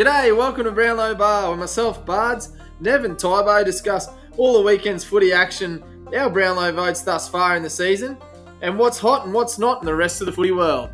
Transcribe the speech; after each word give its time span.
G'day, 0.00 0.34
welcome 0.34 0.64
to 0.64 0.70
Brownlow 0.70 1.14
Bar, 1.14 1.50
where 1.50 1.58
myself, 1.58 2.06
Bards, 2.06 2.54
Nev 2.80 3.04
and 3.04 3.16
Tybo 3.16 3.62
discuss 3.62 4.08
all 4.38 4.54
the 4.54 4.62
weekend's 4.62 5.04
footy 5.04 5.30
action, 5.30 5.84
our 6.16 6.30
Brownlow 6.30 6.72
votes 6.72 7.02
thus 7.02 7.28
far 7.28 7.54
in 7.54 7.62
the 7.62 7.68
season, 7.68 8.16
and 8.62 8.78
what's 8.78 8.98
hot 8.98 9.26
and 9.26 9.34
what's 9.34 9.58
not 9.58 9.82
in 9.82 9.84
the 9.84 9.94
rest 9.94 10.22
of 10.22 10.26
the 10.26 10.32
footy 10.32 10.52
world. 10.52 10.88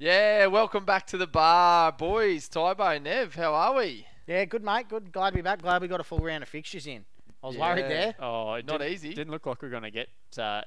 Yeah, 0.00 0.46
welcome 0.46 0.84
back 0.84 1.06
to 1.06 1.16
the 1.16 1.28
bar, 1.28 1.92
boys. 1.92 2.48
Tybo, 2.48 3.00
Nev, 3.00 3.36
how 3.36 3.54
are 3.54 3.76
we? 3.76 4.04
Yeah, 4.26 4.46
good 4.46 4.64
mate. 4.64 4.88
Good. 4.88 5.12
Glad 5.12 5.30
to 5.30 5.36
be 5.36 5.42
back. 5.42 5.62
Glad 5.62 5.80
we 5.80 5.86
got 5.86 6.00
a 6.00 6.02
full 6.02 6.18
round 6.18 6.42
of 6.42 6.48
fixtures 6.48 6.88
in. 6.88 7.04
I 7.44 7.46
was 7.46 7.56
worried 7.56 7.84
there. 7.84 8.16
Oh, 8.18 8.54
it 8.54 8.66
Not 8.66 8.80
didn't, 8.80 8.94
easy. 8.94 9.14
Didn't 9.14 9.30
look 9.30 9.46
like 9.46 9.62
we 9.62 9.68
are 9.68 9.70
going 9.70 9.84
to 9.84 9.92
get 9.92 10.08
uh, 10.36 10.62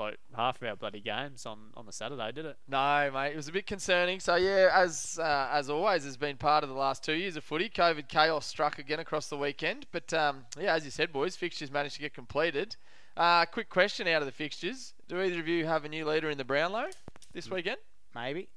like 0.00 0.18
half 0.34 0.60
of 0.60 0.68
our 0.68 0.76
bloody 0.76 1.00
games 1.00 1.46
on, 1.46 1.58
on 1.76 1.86
the 1.86 1.92
Saturday, 1.92 2.32
did 2.32 2.46
it? 2.46 2.56
No, 2.66 3.10
mate, 3.12 3.32
it 3.32 3.36
was 3.36 3.48
a 3.48 3.52
bit 3.52 3.66
concerning. 3.66 4.18
So 4.18 4.34
yeah, 4.36 4.70
as 4.74 5.18
uh, 5.22 5.48
as 5.52 5.70
always, 5.70 6.04
has 6.04 6.16
been 6.16 6.36
part 6.36 6.64
of 6.64 6.70
the 6.70 6.74
last 6.74 7.04
two 7.04 7.12
years 7.12 7.36
of 7.36 7.44
footy. 7.44 7.68
COVID 7.68 8.08
chaos 8.08 8.46
struck 8.46 8.78
again 8.78 8.98
across 8.98 9.28
the 9.28 9.36
weekend, 9.36 9.86
but 9.92 10.12
um, 10.12 10.46
yeah, 10.58 10.74
as 10.74 10.84
you 10.84 10.90
said, 10.90 11.12
boys, 11.12 11.36
fixtures 11.36 11.70
managed 11.70 11.94
to 11.96 12.00
get 12.00 12.14
completed. 12.14 12.76
Uh, 13.16 13.44
quick 13.44 13.68
question 13.68 14.08
out 14.08 14.22
of 14.22 14.26
the 14.26 14.32
fixtures: 14.32 14.94
Do 15.08 15.20
either 15.20 15.38
of 15.38 15.46
you 15.46 15.66
have 15.66 15.84
a 15.84 15.88
new 15.88 16.04
leader 16.06 16.30
in 16.30 16.38
the 16.38 16.44
Brownlow 16.44 16.86
this 17.32 17.50
weekend? 17.50 17.78
Maybe. 18.14 18.48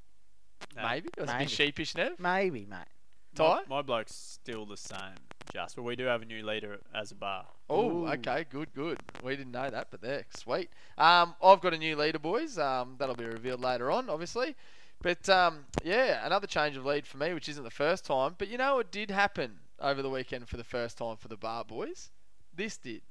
No. 0.75 0.83
Maybe. 0.83 1.09
It 1.17 1.21
was 1.21 1.29
a 1.29 1.37
bit 1.37 1.49
sheepish, 1.49 1.95
Nev. 1.95 2.19
Maybe, 2.19 2.65
mate. 2.65 2.87
Ty? 3.35 3.43
My, 3.43 3.77
my 3.77 3.81
bloke's 3.81 4.15
still 4.15 4.65
the 4.65 4.77
same, 4.77 5.17
just, 5.51 5.75
but 5.75 5.83
we 5.83 5.95
do 5.95 6.05
have 6.05 6.21
a 6.21 6.25
new 6.25 6.45
leader 6.45 6.79
as 6.93 7.11
a 7.11 7.15
bar. 7.15 7.45
Oh, 7.69 8.07
okay, 8.07 8.45
good, 8.49 8.73
good. 8.73 8.99
We 9.23 9.35
didn't 9.35 9.51
know 9.51 9.69
that, 9.69 9.87
but 9.91 10.01
there, 10.01 10.25
sweet. 10.35 10.69
Um, 10.97 11.35
I've 11.43 11.61
got 11.61 11.73
a 11.73 11.77
new 11.77 11.95
leader, 11.95 12.19
boys. 12.19 12.57
Um, 12.57 12.95
that'll 12.97 13.15
be 13.15 13.25
revealed 13.25 13.61
later 13.61 13.91
on, 13.91 14.09
obviously. 14.09 14.55
But 15.01 15.27
um, 15.27 15.65
yeah, 15.83 16.25
another 16.25 16.47
change 16.47 16.77
of 16.77 16.85
lead 16.85 17.05
for 17.05 17.17
me, 17.17 17.33
which 17.33 17.49
isn't 17.49 17.63
the 17.63 17.69
first 17.69 18.05
time. 18.05 18.35
But 18.37 18.47
you 18.47 18.57
know, 18.57 18.79
it 18.79 18.89
did 18.91 19.11
happen 19.11 19.59
over 19.79 20.01
the 20.01 20.09
weekend 20.09 20.47
for 20.47 20.55
the 20.55 20.63
first 20.63 20.97
time 20.97 21.17
for 21.17 21.27
the 21.27 21.35
bar 21.35 21.65
boys. 21.65 22.09
This 22.55 22.77
did. 22.77 23.01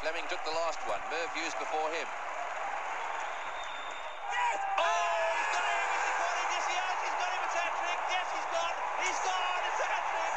Fleming 0.00 0.24
took 0.30 0.42
the 0.44 0.50
last 0.50 0.78
one. 0.88 1.00
Merv 1.10 1.30
used 1.36 1.58
before 1.58 1.90
him. 1.92 2.08
Yes! 4.32 4.58
Oh, 4.78 5.36
he's 5.36 5.50
got 5.52 5.66
him. 5.68 5.84
Is 5.92 6.04
it 6.08 6.16
what 6.16 6.34
he 6.40 6.44
just 6.56 6.68
yes, 6.72 6.96
he's 7.04 7.16
got 7.20 7.30
him. 7.36 7.42
It's 7.44 7.56
hat-trick. 7.60 8.00
Yes, 8.08 8.26
he's 8.32 8.48
gone. 8.56 8.76
He's 9.04 9.20
gone. 9.20 9.60
It's 9.68 9.80
a 9.84 9.88
hat-trick. 9.92 10.32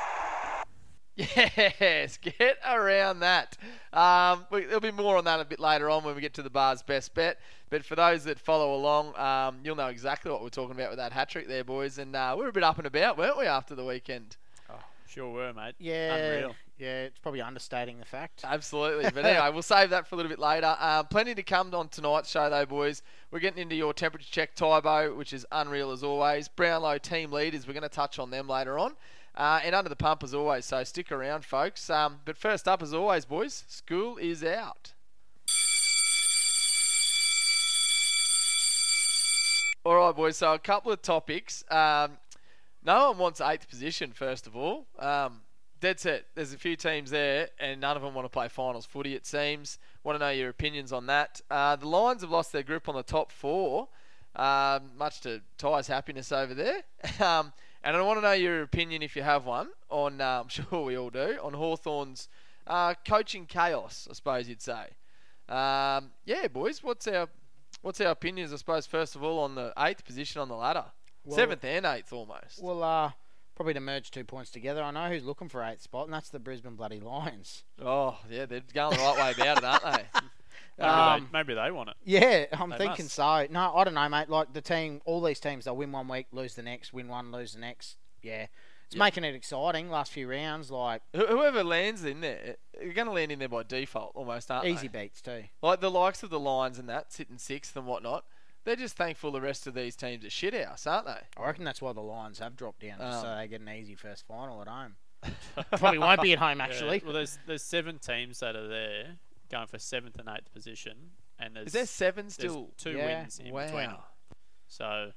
Yes, 1.19 2.17
get 2.17 2.57
around 2.65 3.19
that. 3.19 3.57
Um, 3.91 4.45
we, 4.51 4.63
there'll 4.63 4.79
be 4.79 4.91
more 4.91 5.17
on 5.17 5.25
that 5.25 5.41
a 5.41 5.45
bit 5.45 5.59
later 5.59 5.89
on 5.89 6.03
when 6.03 6.15
we 6.15 6.21
get 6.21 6.33
to 6.35 6.41
the 6.41 6.49
bar's 6.49 6.81
best 6.81 7.13
bet. 7.13 7.39
But 7.69 7.83
for 7.83 7.95
those 7.95 8.23
that 8.23 8.39
follow 8.39 8.73
along, 8.73 9.17
um, 9.17 9.59
you'll 9.63 9.75
know 9.75 9.87
exactly 9.87 10.31
what 10.31 10.41
we're 10.41 10.49
talking 10.49 10.75
about 10.75 10.89
with 10.89 10.97
that 10.97 11.11
hat 11.11 11.29
trick 11.29 11.47
there, 11.47 11.63
boys. 11.63 11.97
And 11.97 12.15
uh, 12.15 12.35
we 12.37 12.43
were 12.43 12.49
a 12.49 12.53
bit 12.53 12.63
up 12.63 12.77
and 12.77 12.87
about, 12.87 13.17
weren't 13.17 13.37
we, 13.37 13.45
after 13.45 13.75
the 13.75 13.83
weekend? 13.83 14.37
Oh, 14.69 14.79
sure 15.07 15.29
were, 15.29 15.53
mate. 15.53 15.75
Yeah. 15.77 16.15
Unreal. 16.15 16.55
Yeah, 16.79 17.01
it's 17.01 17.19
probably 17.19 17.41
understating 17.41 17.99
the 17.99 18.05
fact. 18.05 18.45
Absolutely. 18.45 19.11
But 19.13 19.25
anyway, 19.25 19.49
we'll 19.51 19.61
save 19.61 19.89
that 19.89 20.07
for 20.07 20.15
a 20.15 20.17
little 20.17 20.29
bit 20.29 20.39
later. 20.39 20.77
Um, 20.79 21.07
plenty 21.07 21.35
to 21.35 21.43
come 21.43 21.75
on 21.75 21.89
tonight's 21.89 22.29
show, 22.29 22.49
though, 22.49 22.65
boys. 22.65 23.03
We're 23.29 23.39
getting 23.39 23.61
into 23.61 23.75
your 23.75 23.93
temperature 23.93 24.29
check, 24.31 24.55
Tybo, 24.55 25.15
which 25.17 25.33
is 25.33 25.45
unreal 25.51 25.91
as 25.91 26.03
always. 26.03 26.47
Brownlow 26.47 26.97
team 26.99 27.33
leaders, 27.33 27.67
we're 27.67 27.73
going 27.73 27.83
to 27.83 27.89
touch 27.89 28.17
on 28.17 28.31
them 28.31 28.47
later 28.47 28.79
on. 28.79 28.93
Uh, 29.35 29.59
and 29.63 29.73
under 29.73 29.89
the 29.89 29.95
pump 29.95 30.23
as 30.23 30.33
always, 30.33 30.65
so 30.65 30.83
stick 30.83 31.11
around, 31.11 31.45
folks. 31.45 31.89
Um, 31.89 32.19
but 32.25 32.37
first 32.37 32.67
up, 32.67 32.81
as 32.81 32.93
always, 32.93 33.25
boys, 33.25 33.63
school 33.67 34.17
is 34.17 34.43
out. 34.43 34.93
All 39.85 39.95
right, 39.95 40.15
boys. 40.15 40.37
So 40.37 40.53
a 40.53 40.59
couple 40.59 40.91
of 40.91 41.01
topics. 41.01 41.63
Um, 41.71 42.17
no 42.83 43.09
one 43.09 43.17
wants 43.17 43.41
eighth 43.41 43.69
position. 43.69 44.11
First 44.11 44.45
of 44.45 44.55
all, 44.55 44.87
um, 44.99 45.41
dead 45.79 45.99
set. 45.99 46.25
There's 46.35 46.53
a 46.53 46.57
few 46.57 46.75
teams 46.75 47.11
there, 47.11 47.49
and 47.59 47.79
none 47.79 47.95
of 47.95 48.03
them 48.03 48.13
want 48.13 48.25
to 48.25 48.29
play 48.29 48.49
finals 48.49 48.85
footy. 48.85 49.15
It 49.15 49.25
seems. 49.25 49.79
Want 50.03 50.19
to 50.19 50.19
know 50.19 50.31
your 50.31 50.49
opinions 50.49 50.91
on 50.91 51.05
that? 51.07 51.41
Uh, 51.49 51.75
the 51.75 51.87
Lions 51.87 52.21
have 52.21 52.29
lost 52.29 52.51
their 52.51 52.63
grip 52.63 52.89
on 52.89 52.95
the 52.95 53.03
top 53.03 53.31
four, 53.31 53.87
um, 54.35 54.91
much 54.97 55.21
to 55.21 55.41
Ty's 55.57 55.87
happiness 55.87 56.31
over 56.31 56.53
there. 56.53 56.83
um, 57.19 57.53
and 57.83 57.95
I 57.95 58.01
want 58.01 58.17
to 58.17 58.21
know 58.21 58.31
your 58.33 58.61
opinion, 58.61 59.01
if 59.01 59.15
you 59.15 59.21
have 59.23 59.45
one, 59.45 59.69
on. 59.89 60.21
Uh, 60.21 60.41
I'm 60.43 60.47
sure 60.49 60.83
we 60.83 60.97
all 60.97 61.09
do 61.09 61.37
on 61.41 61.53
Hawthorn's 61.53 62.27
uh, 62.67 62.93
coaching 63.07 63.45
chaos. 63.45 64.07
I 64.09 64.13
suppose 64.13 64.47
you'd 64.49 64.61
say. 64.61 64.89
Um, 65.47 66.11
yeah, 66.25 66.47
boys. 66.51 66.83
What's 66.83 67.07
our 67.07 67.27
what's 67.81 68.01
our 68.01 68.11
opinions? 68.11 68.53
I 68.53 68.57
suppose 68.57 68.85
first 68.85 69.15
of 69.15 69.23
all 69.23 69.39
on 69.39 69.55
the 69.55 69.73
eighth 69.79 70.05
position 70.05 70.41
on 70.41 70.47
the 70.47 70.55
ladder, 70.55 70.85
Well- 71.25 71.35
seventh 71.35 71.63
and 71.65 71.85
eighth 71.85 72.13
almost. 72.13 72.61
Well, 72.61 72.83
uh, 72.83 73.11
probably 73.55 73.73
to 73.73 73.79
merge 73.79 74.11
two 74.11 74.23
points 74.23 74.51
together. 74.51 74.81
I 74.83 74.91
know 74.91 75.09
who's 75.09 75.25
looking 75.25 75.49
for 75.49 75.63
eighth 75.63 75.81
spot, 75.81 76.05
and 76.05 76.13
that's 76.13 76.29
the 76.29 76.39
Brisbane 76.39 76.75
Bloody 76.75 76.99
Lions. 76.99 77.63
Oh, 77.83 78.17
yeah, 78.29 78.45
they're 78.45 78.61
going 78.73 78.95
the 78.95 79.03
right 79.03 79.17
way 79.17 79.31
about 79.31 79.57
it, 79.57 79.63
aren't 79.63 79.83
they? 79.83 80.05
Maybe, 80.79 80.89
Um, 80.89 81.27
they, 81.31 81.37
maybe 81.39 81.53
they 81.53 81.71
want 81.71 81.89
it. 81.89 81.95
Yeah, 82.03 82.45
I'm 82.53 82.69
They 82.69 82.77
thinking 82.77 83.05
must. 83.05 83.15
so. 83.15 83.47
No, 83.49 83.73
I 83.75 83.83
don't 83.83 83.93
know, 83.93 84.07
mate. 84.09 84.29
Like 84.29 84.53
the 84.53 84.61
team, 84.61 85.01
all 85.05 85.21
these 85.21 85.39
teams, 85.39 85.65
they'll 85.65 85.75
win 85.75 85.91
one 85.91 86.07
week, 86.07 86.27
lose 86.31 86.55
the 86.55 86.63
next, 86.63 86.93
win 86.93 87.07
one, 87.07 87.31
lose 87.31 87.53
the 87.53 87.59
next. 87.59 87.97
Yeah, 88.21 88.47
it's 88.85 88.95
Yeah. 88.95 88.99
making 88.99 89.23
it 89.23 89.35
exciting. 89.35 89.89
Last 89.89 90.11
few 90.11 90.29
rounds, 90.29 90.71
like 90.71 91.01
Whoever 91.15 91.63
lands 91.63 92.03
in 92.05 92.21
there, 92.21 92.55
you're 92.81 92.93
going 92.93 93.07
to 93.07 93.13
land 93.13 93.31
in 93.31 93.39
there 93.39 93.49
by 93.49 93.63
default 93.63 94.11
almost, 94.15 94.49
aren't 94.51 94.67
easy 94.67 94.87
they? 94.87 95.03
beats 95.03 95.21
too. 95.21 95.43
Like 95.61 95.81
the 95.81 95.91
likes 95.91 96.23
of 96.23 96.29
the 96.29 96.39
Lions 96.39 96.79
and 96.79 96.87
that, 96.89 97.11
sitting 97.13 97.37
sixth 97.37 97.75
and 97.75 97.85
whatnot, 97.85 98.25
they're 98.65 98.75
just 98.75 98.97
thankful 98.97 99.31
the 99.31 99.41
rest 99.41 99.67
of 99.67 99.73
these 99.73 99.95
teams 99.95 100.23
are 100.25 100.29
shit 100.29 100.53
house, 100.53 100.85
aren't 100.85 101.05
they? 101.07 101.19
I 101.37 101.45
reckon 101.45 101.63
that's 101.63 101.81
why 101.81 101.93
the 101.93 102.01
Lions 102.01 102.39
have 102.39 102.55
dropped 102.57 102.81
down, 102.81 102.99
just 102.99 103.19
Um, 103.19 103.23
so 103.23 103.35
they 103.35 103.47
get 103.47 103.61
an 103.61 103.69
easy 103.69 103.95
first 103.95 104.25
final 104.27 104.61
at 104.61 104.67
home. 104.67 104.95
Probably 105.77 105.97
won't 105.99 106.21
be 106.21 106.33
at 106.33 106.39
home 106.39 106.59
Yeah, 106.59 106.63
actually. 106.65 107.01
Well, 107.03 107.13
there's 107.13 107.37
there's 107.45 107.63
seven 107.63 107.99
teams 107.99 108.39
that 108.39 108.55
are 108.55 108.67
there 108.67 109.17
going 109.49 109.67
for 109.67 109.79
seventh 109.79 110.17
and 110.19 110.29
eighth 110.29 110.51
position, 110.53 111.11
and 111.37 111.55
there's 111.55 111.67
Is 111.67 111.73
there 111.73 111.85
seven 111.85 112.29
still? 112.29 112.71
two 112.77 112.91
Yeah. 112.91 113.05
wins 113.21 113.39
in 113.39 113.53
Wow. 113.53 113.65
between 113.65 113.89
them. 113.89 113.99
So, 114.67 115.11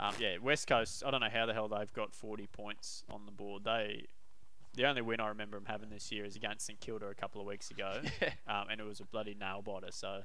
um, 0.00 0.14
yeah, 0.18 0.38
West 0.38 0.66
Coast. 0.66 1.02
I 1.04 1.10
don't 1.10 1.20
know 1.20 1.28
how 1.30 1.46
the 1.46 1.52
hell 1.54 1.68
they've 1.68 1.92
got 1.92 2.14
40 2.14 2.46
points 2.48 3.04
on 3.08 3.26
the 3.26 3.32
board. 3.32 3.64
They, 3.64 4.06
the 4.74 4.86
only 4.86 5.02
win 5.02 5.20
I 5.20 5.28
remember 5.28 5.56
them 5.56 5.66
having 5.66 5.90
this 5.90 6.10
year 6.12 6.24
is 6.24 6.36
against 6.36 6.66
St 6.66 6.80
Kilda 6.80 7.06
a 7.06 7.14
couple 7.14 7.40
of 7.40 7.46
weeks 7.46 7.70
ago, 7.70 8.00
Yeah. 8.20 8.32
um, 8.46 8.68
and 8.70 8.80
it 8.80 8.84
was 8.84 9.00
a 9.00 9.04
bloody 9.04 9.34
nail 9.34 9.62
biter. 9.62 9.90
So, 9.90 10.22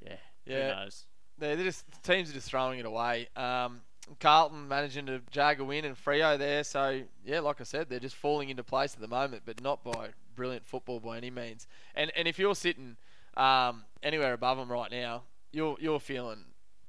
yeah, 0.00 0.16
Yeah. 0.44 0.74
who 0.74 0.80
knows? 0.84 1.06
They're 1.38 1.56
they're 1.56 1.64
just 1.64 1.84
teams 2.02 2.30
are 2.30 2.34
just 2.34 2.48
throwing 2.48 2.78
it 2.78 2.86
away. 2.86 3.28
Um, 3.34 3.82
Carlton 4.18 4.66
managing 4.68 5.06
to 5.06 5.20
jag 5.30 5.60
a 5.60 5.64
win 5.64 5.84
and 5.84 5.96
Frio 5.96 6.36
there, 6.36 6.64
so 6.64 7.02
yeah, 7.24 7.40
like 7.40 7.60
I 7.60 7.64
said, 7.64 7.88
they're 7.88 8.00
just 8.00 8.16
falling 8.16 8.48
into 8.48 8.64
place 8.64 8.94
at 8.94 9.00
the 9.00 9.08
moment, 9.08 9.42
but 9.44 9.62
not 9.62 9.84
by 9.84 10.10
brilliant 10.34 10.66
football 10.66 11.00
by 11.00 11.16
any 11.16 11.30
means. 11.30 11.66
And 11.94 12.10
and 12.16 12.26
if 12.26 12.38
you're 12.38 12.54
sitting 12.54 12.96
um, 13.36 13.84
anywhere 14.02 14.32
above 14.32 14.58
them 14.58 14.70
right 14.70 14.90
now, 14.90 15.24
you're 15.52 15.76
you're 15.80 16.00
feeling 16.00 16.44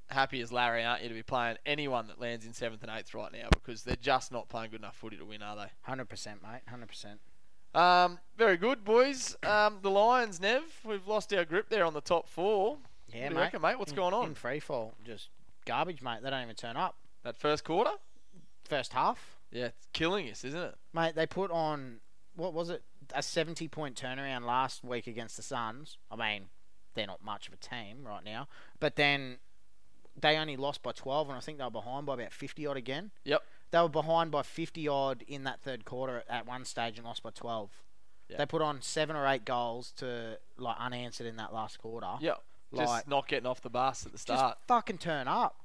happy 0.08 0.40
as 0.40 0.52
Larry, 0.52 0.84
aren't 0.84 1.02
you, 1.02 1.08
to 1.08 1.14
be 1.14 1.22
playing 1.22 1.56
anyone 1.64 2.06
that 2.08 2.20
lands 2.20 2.44
in 2.44 2.52
seventh 2.52 2.82
and 2.82 2.90
eighth 2.90 3.14
right 3.14 3.32
now 3.32 3.48
because 3.50 3.82
they're 3.82 3.96
just 3.96 4.32
not 4.32 4.48
playing 4.48 4.70
good 4.70 4.80
enough 4.80 4.96
footy 4.96 5.16
to 5.16 5.24
win, 5.24 5.42
are 5.42 5.56
they? 5.56 5.70
Hundred 5.82 6.08
percent, 6.08 6.42
mate. 6.42 6.62
Hundred 6.68 6.88
percent. 6.88 7.20
Um, 7.74 8.18
very 8.36 8.58
good, 8.58 8.84
boys. 8.84 9.36
Um, 9.42 9.78
the 9.80 9.90
Lions, 9.90 10.40
Nev, 10.40 10.62
we've 10.84 11.06
lost 11.06 11.32
our 11.32 11.44
grip 11.44 11.70
there 11.70 11.84
on 11.84 11.94
the 11.94 12.02
top 12.02 12.28
four. 12.28 12.76
Yeah, 13.12 13.24
what 13.24 13.32
mate. 13.32 13.40
reckon, 13.40 13.62
mate? 13.62 13.78
What's 13.78 13.92
in, 13.92 13.96
going 13.96 14.14
on? 14.14 14.26
In 14.28 14.34
free 14.34 14.60
fall, 14.60 14.94
just 15.04 15.30
garbage, 15.64 16.02
mate. 16.02 16.18
They 16.22 16.30
don't 16.30 16.42
even 16.42 16.54
turn 16.54 16.76
up. 16.76 16.96
That 17.24 17.36
first 17.36 17.64
quarter? 17.64 17.92
First 18.64 18.92
half, 18.92 19.38
Yeah, 19.50 19.66
it's 19.66 19.86
killing 19.92 20.28
us, 20.30 20.44
isn't 20.44 20.60
it? 20.60 20.74
mate. 20.92 21.14
They 21.14 21.26
put 21.26 21.50
on 21.50 22.00
what 22.34 22.54
was 22.54 22.70
it? 22.70 22.82
A 23.14 23.22
seventy-point 23.22 24.00
turnaround 24.00 24.44
last 24.46 24.82
week 24.82 25.06
against 25.06 25.36
the 25.36 25.42
Suns. 25.42 25.98
I 26.10 26.16
mean, 26.16 26.46
they're 26.94 27.06
not 27.06 27.22
much 27.22 27.48
of 27.48 27.54
a 27.54 27.56
team 27.58 28.04
right 28.06 28.24
now, 28.24 28.48
but 28.80 28.96
then 28.96 29.38
they 30.18 30.36
only 30.38 30.56
lost 30.56 30.82
by 30.82 30.92
twelve, 30.92 31.28
and 31.28 31.36
I 31.36 31.40
think 31.40 31.58
they 31.58 31.64
were 31.64 31.70
behind 31.70 32.06
by 32.06 32.14
about 32.14 32.32
fifty 32.32 32.66
odd 32.66 32.76
again. 32.76 33.10
Yep. 33.24 33.42
They 33.72 33.80
were 33.80 33.88
behind 33.88 34.30
by 34.30 34.42
fifty 34.42 34.88
odd 34.88 35.22
in 35.28 35.44
that 35.44 35.60
third 35.60 35.84
quarter 35.84 36.22
at- 36.28 36.46
one 36.46 36.64
stage 36.64 36.96
and 36.98 37.06
lost 37.06 37.22
by 37.22 37.30
twelve. 37.30 37.70
Yeah. 38.28 38.38
They 38.38 38.46
put 38.46 38.62
on 38.62 38.80
seven 38.80 39.16
or 39.16 39.26
eight 39.26 39.44
goals 39.44 39.92
to 39.96 40.38
like 40.56 40.76
unanswered 40.78 41.26
in 41.26 41.36
that 41.36 41.52
last 41.52 41.78
quarter. 41.78 42.14
Yeah. 42.20 42.34
Just 42.74 43.06
not 43.06 43.28
getting 43.28 43.46
off 43.46 43.60
the 43.60 43.68
bus 43.68 44.06
at 44.06 44.12
the 44.12 44.18
start. 44.18 44.38
Just 44.38 44.46
start. 44.46 44.58
fucking 44.66 44.96
turn 44.98 45.28
up 45.28 45.56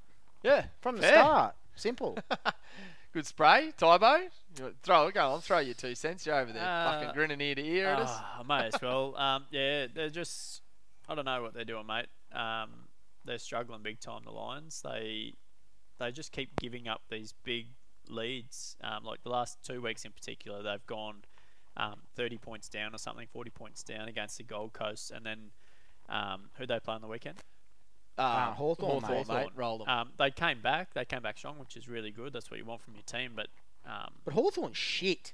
yeah. 0.48 0.66
from 0.82 0.96
the 0.98 1.02
fair. 1.04 1.14
start. 1.14 1.56
Simple. 1.76 2.18
Good 3.14 3.26
spray, 3.26 3.72
Tybo. 3.78 4.28
You 4.58 4.64
want- 4.64 4.82
Throw 4.84 5.08
it, 5.08 5.14
go 5.16 5.32
on, 5.32 5.42
throw 5.42 5.60
your 5.60 5.74
two 5.74 5.96
cents. 5.96 6.26
You're 6.26 6.36
over 6.36 6.52
there, 6.52 6.64
Uh, 6.64 6.92
fucking 6.92 7.14
grinning 7.14 7.42
ear 7.42 7.56
to 7.56 7.66
ear 7.66 7.88
at 7.88 8.00
us. 8.00 8.10
Ah, 8.12 8.40
I 8.40 8.44
may 8.44 8.68
as 8.68 8.82
well. 8.82 9.16
Um, 9.18 9.46
yeah, 9.52 9.88
they're 9.94 10.10
just. 10.10 10.62
I 11.10 11.16
don't 11.16 11.26
know 11.26 11.42
what 11.42 11.54
they're 11.54 11.64
doing, 11.66 11.86
mate. 11.88 12.08
Um, 12.34 12.88
they're 13.26 13.38
struggling 13.38 13.82
big 13.82 14.00
time. 14.00 14.22
The 14.26 14.32
Lions. 14.32 14.82
They 14.84 15.34
they 16.00 16.12
just 16.12 16.32
keep 16.32 16.56
giving 16.60 16.88
up 16.88 17.02
these 17.10 17.34
big 17.44 17.68
leads. 18.10 18.76
Um, 18.84 19.04
like 19.04 19.24
the 19.24 19.30
last 19.30 19.58
two 19.64 19.82
weeks 19.82 20.06
in 20.06 20.12
particular, 20.12 20.62
they've 20.62 20.86
gone 20.86 21.24
um, 21.76 22.02
30 22.16 22.38
points 22.38 22.70
down 22.70 22.94
or 22.94 22.98
something, 22.98 23.28
40 23.32 23.50
points 23.52 23.84
down 23.84 24.08
against 24.08 24.38
the 24.38 24.44
Gold 24.44 24.74
Coast, 24.74 25.12
and 25.12 25.26
then 25.26 25.52
um, 26.10 26.50
who 26.58 26.66
they 26.68 26.80
play 26.80 26.94
on 26.96 27.02
the 27.02 27.08
weekend? 27.08 27.38
Uh, 28.18 28.52
Hawthorn, 28.54 29.04
Hawthorn, 29.04 29.28
mate. 29.38 29.50
rolled 29.56 29.82
them. 29.82 29.90
Um, 29.90 30.10
they 30.18 30.32
came 30.32 30.62
back. 30.62 30.94
They 30.94 31.06
came 31.06 31.22
back 31.22 31.38
strong, 31.38 31.60
which 31.60 31.78
is 31.78 31.88
really 31.88 32.12
good. 32.12 32.34
That's 32.34 32.50
what 32.50 32.60
you 32.60 32.66
want 32.66 32.82
from 32.82 32.96
your 32.96 33.04
team. 33.04 33.34
But 33.36 33.48
um, 33.86 34.14
But 34.26 34.34
Hawthorn's 34.34 34.76
shit. 34.78 35.34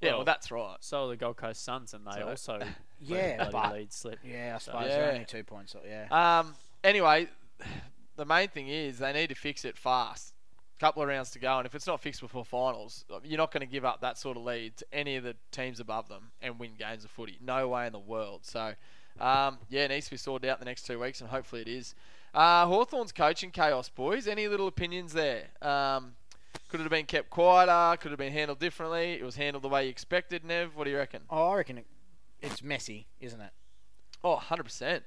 yeah, 0.00 0.10
well, 0.10 0.18
well, 0.18 0.24
that's 0.26 0.50
right. 0.50 0.76
so 0.80 1.04
are 1.06 1.08
the 1.08 1.16
Gold 1.16 1.36
Coast 1.36 1.62
Suns, 1.64 1.94
and 1.94 2.06
they 2.06 2.20
So- 2.20 2.28
also 2.28 2.60
Yeah, 3.00 3.48
but 3.50 3.72
lead 3.72 3.92
slip. 3.92 4.18
yeah, 4.24 4.52
I 4.56 4.58
So- 4.58 4.72
suppose 4.72 4.88
Yeah. 4.88 4.96
they're 4.98 5.12
only 5.12 5.24
two 5.24 5.44
points. 5.44 5.74
Yeah. 5.86 6.08
Um. 6.40 6.54
Anyway, 6.84 7.28
the 8.16 8.24
main 8.26 8.48
thing 8.48 8.68
is 8.68 8.98
they 8.98 9.12
need 9.12 9.28
to 9.28 9.34
fix 9.34 9.64
it 9.64 9.76
fast. 9.78 10.34
A 10.76 10.80
couple 10.80 11.02
of 11.02 11.08
rounds 11.08 11.30
to 11.32 11.38
go, 11.38 11.58
and 11.58 11.66
if 11.66 11.74
it's 11.74 11.86
not 11.86 12.00
fixed 12.00 12.20
before 12.22 12.44
finals, 12.44 13.04
you're 13.22 13.36
not 13.38 13.52
going 13.52 13.60
to 13.60 13.66
give 13.70 13.84
up 13.84 14.00
that 14.00 14.16
sort 14.18 14.36
of 14.38 14.42
lead 14.44 14.76
to 14.78 14.86
any 14.92 15.16
of 15.16 15.24
the 15.24 15.36
teams 15.52 15.78
above 15.78 16.08
them 16.08 16.32
and 16.40 16.58
win 16.58 16.72
games 16.78 17.04
of 17.04 17.10
footy. 17.10 17.36
No 17.40 17.68
way 17.68 17.86
in 17.86 17.92
the 17.92 17.98
world. 17.98 18.40
So, 18.46 18.72
um, 19.18 19.58
yeah, 19.68 19.84
it 19.84 19.88
needs 19.88 20.06
to 20.06 20.12
be 20.12 20.16
sorted 20.16 20.48
out 20.48 20.58
in 20.58 20.60
the 20.60 20.66
next 20.66 20.86
two 20.86 20.98
weeks, 20.98 21.20
and 21.20 21.30
hopefully 21.30 21.62
it 21.62 21.68
is. 21.68 21.94
Uh, 22.32 22.66
Hawthorn's 22.66 23.12
coaching 23.12 23.50
chaos, 23.50 23.88
boys. 23.88 24.28
Any 24.28 24.46
little 24.46 24.68
opinions 24.68 25.12
there? 25.12 25.48
Um, 25.60 26.12
could 26.68 26.80
it 26.80 26.84
have 26.84 26.90
been 26.90 27.06
kept 27.06 27.30
quieter? 27.30 27.96
Could 27.98 28.08
it 28.08 28.12
have 28.12 28.18
been 28.18 28.32
handled 28.32 28.60
differently? 28.60 29.12
It 29.12 29.24
was 29.24 29.36
handled 29.36 29.64
the 29.64 29.68
way 29.68 29.84
you 29.84 29.90
expected, 29.90 30.44
Nev. 30.44 30.76
What 30.76 30.84
do 30.84 30.90
you 30.90 30.96
reckon? 30.96 31.22
Oh, 31.28 31.48
I 31.48 31.56
reckon 31.56 31.78
it, 31.78 31.86
it's 32.40 32.62
messy, 32.62 33.08
isn't 33.20 33.40
it? 33.40 33.50
Oh, 34.22 34.36
100%. 34.36 35.00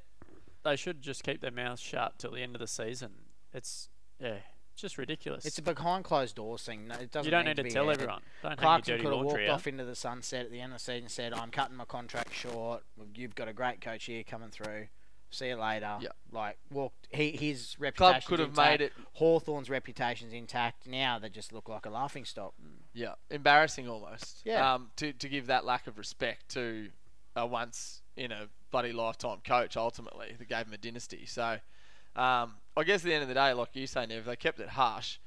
They 0.64 0.76
should 0.76 1.02
just 1.02 1.24
keep 1.24 1.42
their 1.42 1.52
mouths 1.52 1.82
shut 1.82 2.20
till 2.20 2.32
the 2.32 2.42
end 2.42 2.56
of 2.56 2.60
the 2.60 2.68
season. 2.68 3.12
It's 3.54 3.90
yeah, 4.20 4.38
it's 4.74 4.82
just 4.82 4.98
ridiculous. 4.98 5.46
It's 5.46 5.58
a 5.58 5.62
behind 5.62 6.04
closed 6.04 6.36
doors 6.36 6.64
thing. 6.64 6.88
No, 6.88 6.96
It 6.96 7.12
doesn't 7.12 7.26
you 7.26 7.32
don't 7.32 7.46
need 7.46 7.58
need 7.58 7.64
to 7.64 7.70
to, 7.70 7.74
tell 7.74 7.86
aired. 7.90 7.98
everyone. 8.00 8.22
Don't 8.42 8.58
Clarkson 8.58 8.96
your 8.96 9.04
could 9.04 9.06
have 9.12 9.16
walked 9.18 9.28
laundry 9.28 9.50
out. 9.50 9.54
off 9.56 9.68
into 9.68 9.86
the 9.86 9.96
sunset 9.96 10.46
at 10.46 10.52
the 10.52 10.60
end 10.62 10.74
of 10.74 10.80
the 10.80 10.84
season 10.84 11.04
and 11.04 11.12
said, 11.12 11.34
I'm 11.34 11.52
cutting 11.52 11.78
my 11.78 11.86
contract 11.86 12.34
short. 12.34 12.84
You've 13.16 13.36
got 13.36 13.48
a 13.48 13.54
great 13.54 13.82
coach 13.82 14.06
here 14.06 14.24
coming 14.24 14.50
through. 14.50 14.88
See 15.30 15.48
you 15.48 15.56
later. 15.56 15.98
Yeah. 16.00 16.10
Like, 16.32 16.58
walked. 16.72 17.08
He, 17.10 17.32
his 17.32 17.76
Club 17.76 17.82
reputation 18.16 18.28
could 18.30 18.40
have 18.40 18.56
made 18.56 18.82
it 18.82 18.94
Hawthorn's 19.14 19.68
reputation's 19.70 20.32
intact. 20.32 20.86
Now 20.86 21.18
they 21.18 21.30
just 21.30 21.52
look 21.52 21.68
like 21.70 21.88
a 21.88 21.90
laughing 21.90 22.24
stock. 22.26 22.54
Yeah, 22.94 23.14
embarrassing 23.32 23.88
almost. 23.88 24.42
Yeah. 24.46 24.74
Um, 24.76 24.92
to 24.98 25.12
to 25.14 25.28
give 25.30 25.48
that 25.48 25.66
lack 25.66 25.88
of 25.88 25.98
respect 25.98 26.50
to 26.50 26.90
a 27.36 27.48
once 27.48 28.04
in 28.16 28.32
a 28.32 28.48
bloody 28.70 28.92
lifetime 28.94 29.40
coach, 29.44 29.76
ultimately 29.76 30.36
that 30.38 30.48
gave 30.50 30.68
him 30.68 30.74
a 30.74 30.78
dynasty. 30.78 31.26
So, 31.26 31.58
um, 32.16 32.56
I 32.76 32.84
guess 32.84 33.02
at 33.02 33.06
the 33.06 33.14
end 33.14 33.22
of 33.24 33.28
the 33.28 33.34
day, 33.36 33.54
like 33.54 33.70
you 33.76 33.88
say, 33.88 34.06
Nev, 34.06 34.26
they 34.26 34.36
kept 34.36 34.60
it 34.60 34.70
harsh. 34.70 35.18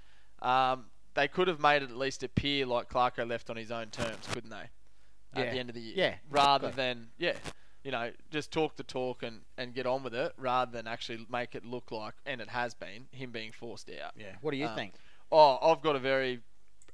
Um, 0.42 0.86
they 1.14 1.28
could 1.28 1.48
have 1.48 1.60
made 1.60 1.82
it 1.82 1.90
at 1.90 1.96
least 1.96 2.22
appear 2.22 2.66
like 2.66 2.90
Clarko 2.90 3.26
left 3.28 3.48
on 3.50 3.56
his 3.56 3.70
own 3.70 3.86
terms, 3.88 4.26
couldn't 4.32 4.50
they? 4.50 4.68
At 5.34 5.46
Yeah. 5.46 5.52
the 5.52 5.58
end 5.58 5.68
of 5.70 5.74
the 5.74 5.80
year, 5.80 5.94
Yeah, 5.96 6.14
Rather 6.30 6.68
exactly. 6.68 6.82
than 6.84 7.08
yeah, 7.18 7.36
you 7.84 7.90
know, 7.90 8.12
just 8.30 8.50
talk 8.52 8.76
the 8.76 8.82
talk 8.82 9.22
and 9.22 9.42
and 9.56 9.74
get 9.74 9.86
on 9.86 10.02
with 10.02 10.14
it, 10.14 10.32
rather 10.38 10.70
than 10.72 10.86
actually 10.86 11.26
make 11.30 11.54
it 11.54 11.64
look 11.64 11.90
like, 11.90 12.14
and 12.26 12.40
it 12.40 12.48
has 12.50 12.74
been 12.74 13.06
him 13.12 13.30
being 13.32 13.52
forced 13.52 13.90
out. 14.02 14.12
Yeah. 14.16 14.36
What 14.40 14.50
do 14.52 14.56
you 14.56 14.66
Um, 14.66 14.74
think? 14.74 14.94
Oh, 15.32 15.58
I've 15.62 15.82
got 15.82 15.96
a 15.96 15.98
very 15.98 16.40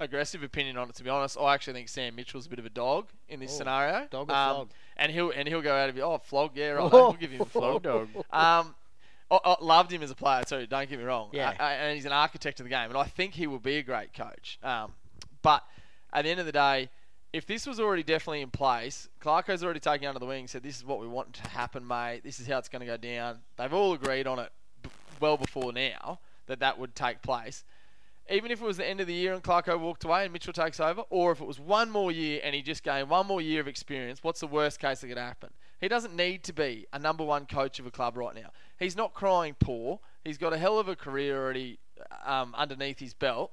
aggressive 0.01 0.43
opinion 0.43 0.77
on 0.77 0.89
it. 0.89 0.95
To 0.97 1.05
be 1.05 1.11
honest, 1.11 1.37
I 1.39 1.55
actually 1.55 1.75
think 1.75 1.89
Sam 1.89 2.15
Mitchell's 2.17 2.47
a 2.47 2.49
bit 2.49 2.59
of 2.59 2.67
a 2.67 2.71
dog 2.71 3.09
in 3.29 3.41
this 3.41 3.53
Oh, 3.55 3.59
scenario. 3.59 4.07
dog 4.11 4.31
or 4.31 4.35
um, 4.35 4.55
flog? 4.57 4.71
And 4.97 5.13
he'll 5.13 5.31
and 5.31 5.47
he'll 5.49 5.63
go 5.63 5.75
out 5.77 5.89
of 5.89 5.97
it. 5.97 6.01
Oh, 6.01 6.19
flog, 6.19 6.53
yeah, 6.57 6.71
right. 6.71 6.83
Oh. 6.93 7.09
We'll 7.09 7.13
give 7.15 7.31
him 7.31 7.41
a 7.43 7.45
flog. 7.47 7.83
Dog. 7.83 8.09
Um, 8.31 8.75
I, 9.33 9.39
I 9.45 9.57
loved 9.61 9.93
him 9.93 10.03
as 10.03 10.11
a 10.11 10.15
player 10.15 10.45
too. 10.45 10.67
Don't 10.67 10.89
get 10.89 10.99
me 10.99 11.05
wrong. 11.05 11.31
Yeah. 11.33 11.55
Uh, 11.59 11.63
and 11.63 11.95
he's 11.95 12.05
an 12.05 12.13
architect 12.13 12.61
of 12.61 12.65
the 12.65 12.71
game, 12.71 12.89
and 12.89 12.97
I 12.97 13.05
think 13.05 13.35
he 13.35 13.47
will 13.47 13.59
be 13.59 13.77
a 13.79 13.83
great 13.83 14.13
coach. 14.13 14.59
Um, 14.63 14.93
but 15.41 15.65
at 16.13 16.23
the 16.25 16.31
end 16.31 16.39
of 16.41 16.47
the 16.47 16.53
day, 16.53 16.91
if 17.33 17.47
this 17.47 17.67
was 17.67 17.81
already 17.81 18.03
definitely 18.03 18.43
in 18.43 18.51
place, 18.51 19.09
Clarko's 19.21 19.65
already 19.65 19.81
taken 19.81 20.07
under 20.07 20.21
the 20.21 20.27
wing. 20.27 20.47
Said 20.47 20.63
this 20.63 20.77
is 20.77 20.85
what 20.85 21.01
we 21.01 21.07
want 21.07 21.33
to 21.35 21.49
happen, 21.49 21.87
mate. 21.87 22.21
This 22.23 22.39
is 22.39 22.47
how 22.47 22.59
it's 22.59 22.69
going 22.69 22.81
to 22.81 22.87
go 22.87 22.99
down. 22.99 23.39
They've 23.57 23.73
all 23.73 23.95
agreed 23.95 24.27
on 24.27 24.39
it 24.39 24.53
b- 24.83 24.91
well 25.19 25.39
before 25.39 25.73
now 25.73 26.21
that 26.47 26.61
that 26.61 26.79
would 26.79 26.95
take 26.95 27.23
place. 27.23 27.65
Even 28.31 28.51
if 28.51 28.61
it 28.61 28.65
was 28.65 28.77
the 28.77 28.87
end 28.87 29.01
of 29.01 29.07
the 29.07 29.15
year 29.15 29.33
and 29.33 29.43
Clarko 29.43 29.79
walked 29.81 30.05
away 30.05 30.25
and 30.25 30.33
Mitchell 30.33 30.53
takes 30.53 30.79
over, 30.79 31.03
or 31.11 31.33
if 31.33 31.41
it 31.41 31.47
was 31.47 31.59
one 31.59 31.91
more 31.91 32.13
year 32.13 32.41
and 32.45 32.55
he 32.55 32.63
just 32.63 32.83
gained 32.85 33.09
one 33.09 33.27
more 33.27 33.41
year 33.41 33.61
of 33.61 33.67
experience, 33.67 34.23
what's 34.23 34.41
the 34.41 34.47
worst 34.47 34.79
case 34.79 35.01
that 35.01 35.09
could 35.09 35.19
happen? 35.19 35.51
He 35.83 35.89
doesn't 35.89 36.15
need 36.15 36.45
to 36.45 36.53
be 36.53 36.87
a 36.93 36.99
number 37.01 37.25
one 37.25 37.45
coach 37.45 37.81
of 37.81 37.87
a 37.87 37.91
club 37.91 38.17
right 38.17 38.37
now. 38.37 38.53
He's 38.79 38.95
not 38.95 39.15
crying 39.15 39.57
poor. 39.59 39.99
He's 40.25 40.39
got 40.39 40.53
a 40.53 40.57
hell 40.57 40.79
of 40.79 40.87
a 40.87 40.95
career 40.95 41.43
already 41.43 41.81
um, 42.25 42.55
underneath 42.57 43.01
his 43.01 43.15
belt. 43.15 43.51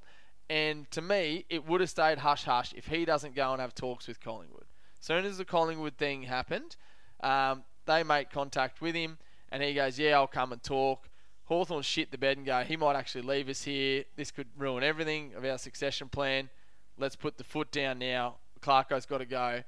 And 0.47 0.89
to 0.91 1.01
me, 1.01 1.45
it 1.49 1.65
would 1.65 1.81
have 1.81 1.89
stayed 1.89 2.19
hush 2.19 2.43
hush 2.43 2.71
if 2.75 2.85
he 2.85 3.03
doesn't 3.03 3.33
go 3.33 3.51
and 3.51 3.59
have 3.59 3.73
talks 3.73 4.07
with 4.07 4.21
Collingwood. 4.21 4.65
Soon 4.99 5.25
as 5.25 5.39
the 5.39 5.45
Collingwood 5.45 5.97
thing 5.97 6.21
happened, 6.21 6.75
um, 7.21 7.63
they 7.87 8.03
make 8.03 8.29
contact 8.29 8.79
with 8.79 8.93
him, 8.93 9.17
and 9.51 9.63
he 9.63 9.73
goes, 9.73 9.97
"Yeah, 9.97 10.17
I'll 10.17 10.27
come 10.27 10.51
and 10.51 10.61
talk." 10.61 11.09
Hawthorn 11.45 11.81
shit 11.81 12.11
the 12.11 12.19
bed 12.19 12.37
and 12.37 12.45
go, 12.45 12.63
"He 12.63 12.77
might 12.77 12.95
actually 12.95 13.23
leave 13.23 13.49
us 13.49 13.63
here. 13.63 14.05
This 14.15 14.29
could 14.29 14.49
ruin 14.55 14.83
everything 14.83 15.33
of 15.33 15.43
our 15.45 15.57
succession 15.57 16.09
plan. 16.09 16.51
Let's 16.95 17.15
put 17.15 17.39
the 17.39 17.43
foot 17.43 17.71
down 17.71 17.97
now. 17.97 18.35
Clarko's 18.61 19.07
got 19.07 19.17
to 19.17 19.25
go." 19.25 19.63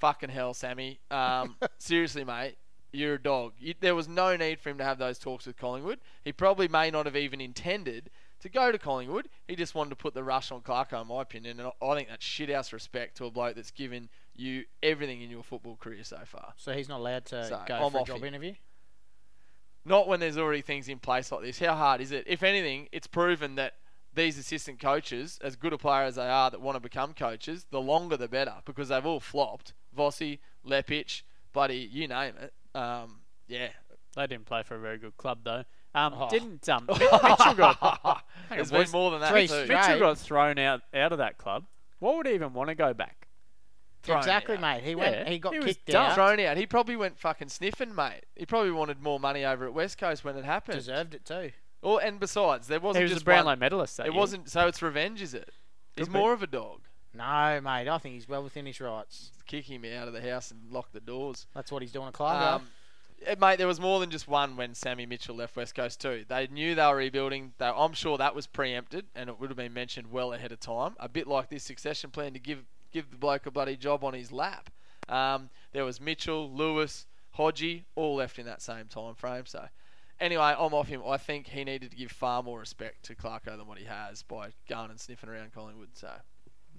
Fucking 0.00 0.30
hell, 0.30 0.54
Sammy. 0.54 0.98
Um, 1.10 1.56
seriously, 1.78 2.24
mate, 2.24 2.56
you're 2.92 3.14
a 3.14 3.22
dog. 3.22 3.52
You, 3.58 3.74
there 3.80 3.94
was 3.94 4.08
no 4.08 4.34
need 4.36 4.58
for 4.60 4.70
him 4.70 4.78
to 4.78 4.84
have 4.84 4.98
those 4.98 5.18
talks 5.18 5.46
with 5.46 5.56
Collingwood. 5.56 6.00
He 6.24 6.32
probably 6.32 6.68
may 6.68 6.90
not 6.90 7.06
have 7.06 7.16
even 7.16 7.40
intended 7.40 8.10
to 8.40 8.48
go 8.48 8.72
to 8.72 8.78
Collingwood. 8.78 9.28
He 9.46 9.54
just 9.56 9.74
wanted 9.74 9.90
to 9.90 9.96
put 9.96 10.14
the 10.14 10.24
rush 10.24 10.50
on 10.50 10.62
Clarko, 10.62 11.02
in 11.02 11.08
my 11.08 11.20
opinion. 11.22 11.60
And 11.60 11.70
I- 11.82 11.94
think 11.94 12.08
that's 12.08 12.24
shithouse 12.24 12.72
respect 12.72 13.16
to 13.18 13.26
a 13.26 13.30
bloke 13.30 13.54
that's 13.56 13.70
given 13.70 14.08
you 14.34 14.64
everything 14.82 15.20
in 15.20 15.28
your 15.30 15.42
football 15.42 15.76
career 15.76 16.02
so 16.02 16.18
far. 16.24 16.54
So 16.56 16.72
he's 16.72 16.88
not 16.88 17.00
allowed 17.00 17.26
to 17.26 17.44
So, 17.44 17.62
go 17.66 17.74
I'm 17.74 17.92
for 17.92 18.00
a 18.00 18.04
job 18.04 18.18
him. 18.18 18.24
interview? 18.24 18.54
Not 19.84 20.08
when 20.08 20.20
there's 20.20 20.38
already 20.38 20.62
things 20.62 20.88
in 20.88 20.98
place 20.98 21.30
like 21.32 21.42
this. 21.42 21.58
How 21.58 21.74
hard 21.74 22.00
is 22.00 22.12
it? 22.12 22.24
If 22.26 22.42
anything, 22.42 22.88
it's 22.92 23.06
proven 23.06 23.54
that 23.56 23.74
these 24.14 24.38
assistant 24.38 24.80
coaches, 24.80 25.38
as 25.42 25.56
good 25.56 25.72
a 25.72 25.78
player 25.78 26.04
as 26.04 26.16
they 26.16 26.28
are 26.28 26.50
that 26.50 26.60
want 26.60 26.76
to 26.76 26.80
become 26.80 27.14
coaches, 27.14 27.66
the 27.70 27.80
longer 27.80 28.16
the 28.16 28.28
better 28.28 28.56
because 28.64 28.88
they've 28.88 29.04
all 29.06 29.20
flopped. 29.20 29.74
Vossi, 29.96 30.38
Lepic, 30.66 31.22
buddy, 31.52 31.88
you 31.90 32.08
name 32.08 32.34
it. 32.40 32.52
Um, 32.78 33.20
yeah. 33.48 33.68
They 34.16 34.26
didn't 34.26 34.46
play 34.46 34.62
for 34.62 34.74
a 34.76 34.80
very 34.80 34.98
good 34.98 35.16
club 35.16 35.40
though. 35.44 35.64
Um, 35.94 36.14
Oh. 36.16 36.28
Didn't 36.28 36.68
um, 36.68 36.86
Mi- 36.88 36.94
Mitchell 36.98 37.54
got 37.54 37.76
hang 37.80 37.98
on, 38.04 38.20
There's 38.50 38.70
been 38.70 38.90
more 38.92 39.10
than 39.12 39.20
that 39.20 39.30
Three 39.32 39.46
too. 39.46 39.64
straight. 39.64 39.68
Mitchell 39.68 39.98
got 40.00 40.18
thrown 40.18 40.58
out 40.58 40.82
out 40.94 41.12
of 41.12 41.18
that 41.18 41.36
club. 41.38 41.64
What 41.98 42.16
would 42.16 42.26
he 42.26 42.34
even 42.34 42.52
want 42.52 42.68
to 42.68 42.74
go 42.74 42.92
back? 42.94 43.28
Thrown 44.02 44.18
exactly, 44.18 44.54
out. 44.56 44.60
mate. 44.62 44.82
He 44.82 44.94
went. 44.94 45.14
Yeah, 45.14 45.28
He 45.28 45.38
got 45.38 45.52
he 45.54 45.60
kicked 45.60 45.86
done. 45.86 46.10
out. 46.10 46.14
Thrown 46.14 46.40
out. 46.40 46.56
He 46.56 46.66
probably 46.66 46.96
went 46.96 47.18
fucking 47.18 47.48
sniffing, 47.50 47.94
mate. 47.94 48.22
He 48.34 48.46
probably 48.46 48.70
wanted 48.70 49.02
more 49.02 49.20
money 49.20 49.44
over 49.44 49.66
at 49.66 49.74
West 49.74 49.98
Coast 49.98 50.24
when 50.24 50.36
it 50.36 50.44
happened. 50.44 50.78
Deserved 50.78 51.14
it 51.14 51.24
too. 51.24 51.50
Well, 51.82 51.98
and 51.98 52.18
besides, 52.18 52.66
there 52.68 52.80
wasn't 52.80 53.00
He 53.00 53.02
was 53.04 53.12
just 53.12 53.22
a 53.22 53.24
Brownlow 53.26 53.52
one. 53.52 53.58
medalist. 53.58 53.96
That 53.98 54.06
It 54.06 54.12
year. 54.12 54.18
wasn't. 54.20 54.48
So 54.50 54.66
it's 54.66 54.80
revenge, 54.82 55.20
is 55.22 55.34
it? 55.34 55.50
He's 55.96 56.06
Could 56.06 56.12
be. 56.14 56.18
more 56.18 56.32
of 56.32 56.42
a 56.42 56.46
dog. 56.46 56.80
No, 57.14 57.60
mate. 57.62 57.88
I 57.88 57.98
think 57.98 58.14
he's 58.14 58.28
well 58.28 58.42
within 58.42 58.66
his 58.66 58.80
rights. 58.80 59.32
Kick 59.46 59.64
him 59.64 59.84
out 59.84 60.08
of 60.08 60.14
the 60.14 60.20
house 60.20 60.50
and 60.50 60.60
lock 60.70 60.92
the 60.92 61.00
doors. 61.00 61.46
That's 61.54 61.72
what 61.72 61.82
he's 61.82 61.92
doing 61.92 62.08
at 62.08 62.14
Clarko. 62.14 62.54
Um, 62.54 62.68
eh, 63.26 63.34
mate, 63.40 63.58
there 63.58 63.66
was 63.66 63.80
more 63.80 63.98
than 64.00 64.10
just 64.10 64.28
one 64.28 64.56
when 64.56 64.74
Sammy 64.74 65.06
Mitchell 65.06 65.34
left 65.34 65.56
West 65.56 65.74
Coast 65.74 66.00
too. 66.00 66.24
They 66.28 66.46
knew 66.46 66.74
they 66.74 66.86
were 66.86 66.96
rebuilding. 66.96 67.52
They, 67.58 67.66
I'm 67.66 67.94
sure 67.94 68.16
that 68.18 68.34
was 68.34 68.46
preempted 68.46 69.06
and 69.14 69.28
it 69.28 69.40
would 69.40 69.50
have 69.50 69.56
been 69.56 69.74
mentioned 69.74 70.12
well 70.12 70.32
ahead 70.32 70.52
of 70.52 70.60
time. 70.60 70.94
A 71.00 71.08
bit 71.08 71.26
like 71.26 71.48
this 71.48 71.64
succession 71.64 72.10
plan 72.10 72.32
to 72.34 72.38
give 72.38 72.64
give 72.92 73.10
the 73.10 73.16
bloke 73.16 73.46
a 73.46 73.50
bloody 73.50 73.76
job 73.76 74.04
on 74.04 74.14
his 74.14 74.32
lap. 74.32 74.70
Um, 75.08 75.50
there 75.72 75.84
was 75.84 76.00
Mitchell, 76.00 76.50
Lewis, 76.52 77.06
Hodgie, 77.36 77.84
all 77.94 78.16
left 78.16 78.38
in 78.38 78.46
that 78.46 78.62
same 78.62 78.86
time 78.86 79.14
frame. 79.14 79.46
So, 79.46 79.68
anyway, 80.20 80.54
I'm 80.58 80.74
off 80.74 80.88
him. 80.88 81.02
I 81.06 81.16
think 81.16 81.48
he 81.48 81.64
needed 81.64 81.90
to 81.90 81.96
give 81.96 82.10
far 82.10 82.42
more 82.42 82.58
respect 82.60 83.04
to 83.04 83.14
Clarko 83.14 83.56
than 83.56 83.66
what 83.66 83.78
he 83.78 83.84
has 83.84 84.22
by 84.22 84.50
going 84.68 84.90
and 84.90 85.00
sniffing 85.00 85.28
around 85.28 85.52
Collingwood. 85.52 85.90
So, 85.94 86.10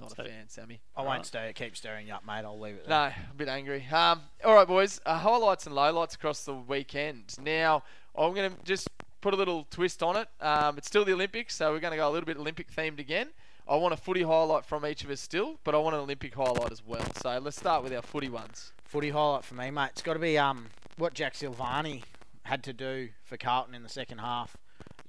not 0.02 0.16
So- 0.16 0.24
a 0.24 0.28
fan, 0.28 0.50
Sammy. 0.50 0.82
I 0.96 1.02
Right. 1.04 1.08
won't 1.08 1.26
stir, 1.26 1.54
keep 1.54 1.76
stirring 1.78 2.08
you 2.08 2.14
up, 2.14 2.26
mate. 2.26 2.44
I'll 2.44 2.60
leave 2.60 2.76
it 2.76 2.88
No, 2.88 3.04
there. 3.10 3.16
a 3.32 3.34
bit 3.34 3.48
angry. 3.48 3.86
Um, 3.88 4.24
all 4.44 4.54
right, 4.56 4.68
boys. 4.68 5.00
Uh, 5.06 5.18
highlights 5.18 5.66
and 5.66 5.76
lowlights 5.76 6.16
across 6.16 6.44
the 6.44 6.54
weekend. 6.54 7.38
Now, 7.40 7.84
I'm 8.16 8.34
going 8.34 8.54
to 8.56 8.64
just 8.64 8.88
put 9.22 9.34
a 9.34 9.38
little 9.38 9.66
twist 9.70 10.02
on 10.04 10.16
it. 10.18 10.28
Um, 10.42 10.78
it's 10.78 10.88
still 10.88 11.06
the 11.06 11.14
Olympics, 11.14 11.56
so 11.56 11.72
we're 11.72 11.80
going 11.80 11.92
to 11.92 11.98
go 11.98 12.10
a 12.10 12.12
little 12.12 12.26
bit 12.26 12.38
Olympic 12.38 12.72
themed 12.72 13.00
again. 13.00 13.30
I 13.70 13.76
want 13.76 13.94
a 13.94 13.98
footy 13.98 14.24
highlight 14.24 14.66
from 14.66 14.86
each 14.86 15.04
of 15.04 15.10
us 15.12 15.22
still, 15.22 15.60
but 15.64 15.76
I 15.76 15.78
want 15.78 15.96
an 15.96 16.02
Olympic 16.02 16.34
highlight 16.34 16.72
as 16.72 16.84
well. 16.84 17.06
So 17.22 17.38
let's 17.38 17.58
start 17.58 17.84
with 17.84 17.94
our 17.94 18.02
footy 18.02 18.28
ones. 18.30 18.74
Footy 18.84 19.12
highlight 19.12 19.46
for 19.46 19.54
me, 19.54 19.70
mate. 19.72 19.90
It's 19.92 20.02
got 20.02 20.14
to 20.14 20.20
be 20.20 20.38
um 20.38 20.70
what 20.98 21.14
Jack 21.14 21.36
Silvagni 21.36 22.04
had 22.44 22.64
to 22.64 22.74
do 22.74 23.10
for 23.24 23.38
Carlton 23.38 23.76
in 23.76 23.84
the 23.84 23.88
second 23.90 24.18
half. 24.18 24.58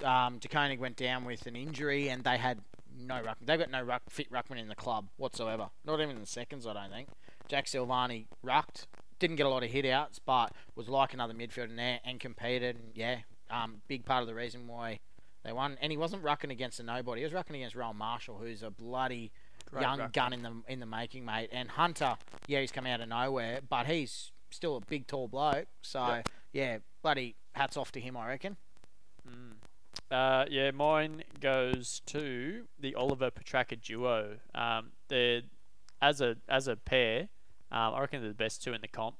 Um, 0.05 0.39
De 0.39 0.49
Koning 0.49 0.79
went 0.79 0.97
down 0.97 1.25
with 1.25 1.47
an 1.47 1.57
injury, 1.57 2.09
and 2.09 2.23
they 2.25 2.37
had 2.37 2.61
no 2.97 3.21
ruck. 3.23 3.39
They've 3.41 3.59
got 3.59 3.71
no 3.71 3.83
ruck, 3.83 4.03
fit 4.09 4.31
ruckman 4.31 4.59
in 4.59 4.69
the 4.69 4.75
club 4.75 5.09
whatsoever. 5.17 5.71
Not 5.85 6.01
even 6.01 6.17
in 6.17 6.21
the 6.21 6.27
seconds, 6.27 6.67
I 6.67 6.73
don't 6.75 6.91
think. 6.91 7.09
Jack 7.49 7.67
Silvagni 7.67 8.27
rucked, 8.43 8.87
didn't 9.19 9.37
get 9.37 9.47
a 9.47 9.49
lot 9.49 9.63
of 9.63 9.71
hit 9.71 9.85
outs, 9.87 10.19
but 10.19 10.53
was 10.75 10.89
like 10.89 11.13
another 11.15 11.35
midfielder 11.35 11.71
in 11.71 11.77
there 11.77 12.01
and 12.05 12.19
competed. 12.21 12.77
And 12.77 12.91
yeah, 12.95 13.19
um, 13.51 13.83
big 13.89 14.05
part 14.05 14.23
of 14.23 14.29
the 14.29 14.35
reason 14.35 14.67
why 14.67 15.01
they 15.45 15.53
won. 15.53 15.77
And 15.81 15.91
he 15.93 15.99
wasn't 15.99 16.23
rucking 16.23 16.51
against 16.51 16.81
a 16.81 16.83
nobody. 16.83 17.21
He 17.21 17.25
was 17.25 17.33
rucking 17.33 17.55
against 17.55 17.75
Rowan 17.75 17.97
Marshall, 17.97 18.39
who's 18.39 18.63
a 18.63 18.71
bloody 18.71 19.33
Great 19.71 19.83
young 19.83 19.99
ruckman. 19.99 20.13
gun 20.13 20.33
in 20.33 20.43
the 20.43 20.63
in 20.69 20.81
the 20.81 20.87
making, 20.87 21.25
mate. 21.25 21.51
And 21.53 21.71
Hunter, 21.71 22.17
yeah, 22.47 22.61
he's 22.61 22.73
come 22.73 22.87
out 22.87 23.01
of 23.01 23.09
nowhere, 23.09 23.61
but 23.69 23.87
he's 23.87 24.33
still 24.51 24.77
a 24.77 24.81
big, 24.81 25.07
tall 25.07 25.29
bloke. 25.29 25.67
So 25.83 26.05
Yep. 26.07 26.29
yeah, 26.53 26.79
bloody 27.03 27.37
hats 27.55 27.77
off 27.77 27.91
to 27.93 28.01
him, 28.01 28.17
I 28.17 28.29
reckon. 28.29 28.57
Uh, 30.13 30.45
yeah, 30.51 30.71
mine 30.73 31.25
goes 31.41 32.03
to 32.05 32.65
the 32.79 32.95
Oliver 32.95 33.31
Petracca 33.31 33.81
duo. 33.81 34.37
Um, 34.55 34.93
they're 35.09 35.43
as 36.03 36.21
a 36.21 36.37
as 36.49 36.69
a 36.69 36.77
pair. 36.77 37.29
Um, 37.71 37.95
I 37.95 38.01
reckon 38.01 38.21
they're 38.21 38.29
the 38.29 38.35
best 38.35 38.63
two 38.63 38.75
in 38.75 38.83
the 38.83 38.89
comp. 38.89 39.17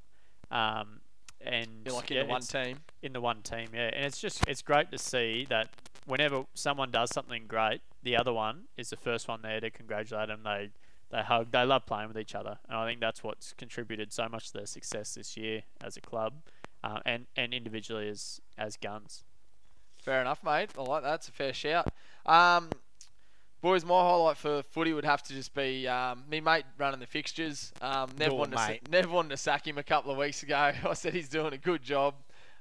Um, 0.51 1.01
and 1.41 1.67
You're 1.87 1.95
like 1.95 2.11
in 2.11 2.27
the 2.27 2.31
one 2.31 2.43
team. 2.43 2.81
in 3.03 3.13
the 3.15 3.21
one 3.21 3.41
team, 3.43 3.69
yeah. 3.73 3.91
And 3.95 4.05
it's 4.05 4.21
just 4.21 4.47
it's 4.47 4.61
great 4.61 4.91
to 4.93 4.99
see 4.99 5.47
that 5.49 5.71
whenever 6.05 6.45
someone 6.55 6.91
does 6.91 7.11
something 7.11 7.47
great, 7.49 7.81
the 8.03 8.17
other 8.17 8.33
one 8.33 8.65
is 8.77 8.91
the 8.91 8.97
first 8.97 9.29
one 9.29 9.41
there 9.43 9.61
to 9.61 9.71
congratulate 9.71 10.29
them. 10.29 10.43
They 10.45 10.71
they 11.11 11.23
hug. 11.23 11.53
They 11.53 11.65
love 11.65 11.87
playing 11.87 12.09
with 12.09 12.19
each 12.19 12.35
other, 12.35 12.59
and 12.69 12.77
I 12.77 12.87
think 12.87 13.01
that's 13.01 13.25
what's 13.25 13.55
contributed 13.55 14.13
so 14.13 14.29
much 14.29 14.49
to 14.49 14.59
their 14.59 14.67
success 14.67 15.15
this 15.15 15.37
year 15.37 15.63
as 15.83 15.97
a 15.97 16.03
club, 16.03 16.35
uh, 16.85 17.01
and 17.07 17.27
and 17.35 17.55
individually 17.55 18.09
as 18.09 18.41
as 18.59 18.77
guns. 18.77 19.25
Fair 20.03 20.21
enough, 20.21 20.43
mate. 20.43 20.71
I 20.77 20.83
like 20.83 21.05
that. 21.05 21.15
It's 21.15 21.29
a 21.29 21.33
fair 21.33 21.53
shout. 21.53 21.87
Um, 22.27 22.71
boys, 23.61 23.85
my 23.85 24.01
highlight 24.01 24.37
for 24.37 24.65
footy 24.65 24.93
would 24.93 25.05
have 25.05 25.23
to 25.23 25.33
just 25.33 25.55
be 25.55 25.87
um, 25.87 26.25
me 26.29 26.41
mate 26.41 26.65
running 26.77 26.99
the 26.99 27.07
fixtures. 27.07 27.73
Um, 27.81 28.11
never, 28.19 28.33
Your 28.33 28.41
wanted 28.41 28.57
to, 28.57 28.91
never 28.91 29.09
wanted 29.09 29.31
to 29.31 29.37
sack 29.37 29.67
him 29.67 29.79
a 29.79 29.83
couple 29.85 30.11
of 30.11 30.19
weeks 30.19 30.43
ago. 30.43 30.73
I 30.89 30.95
said 30.95 31.15
he's 31.15 31.29
doing 31.29 31.53
a 31.53 31.59
good 31.59 31.83
job. 31.83 32.15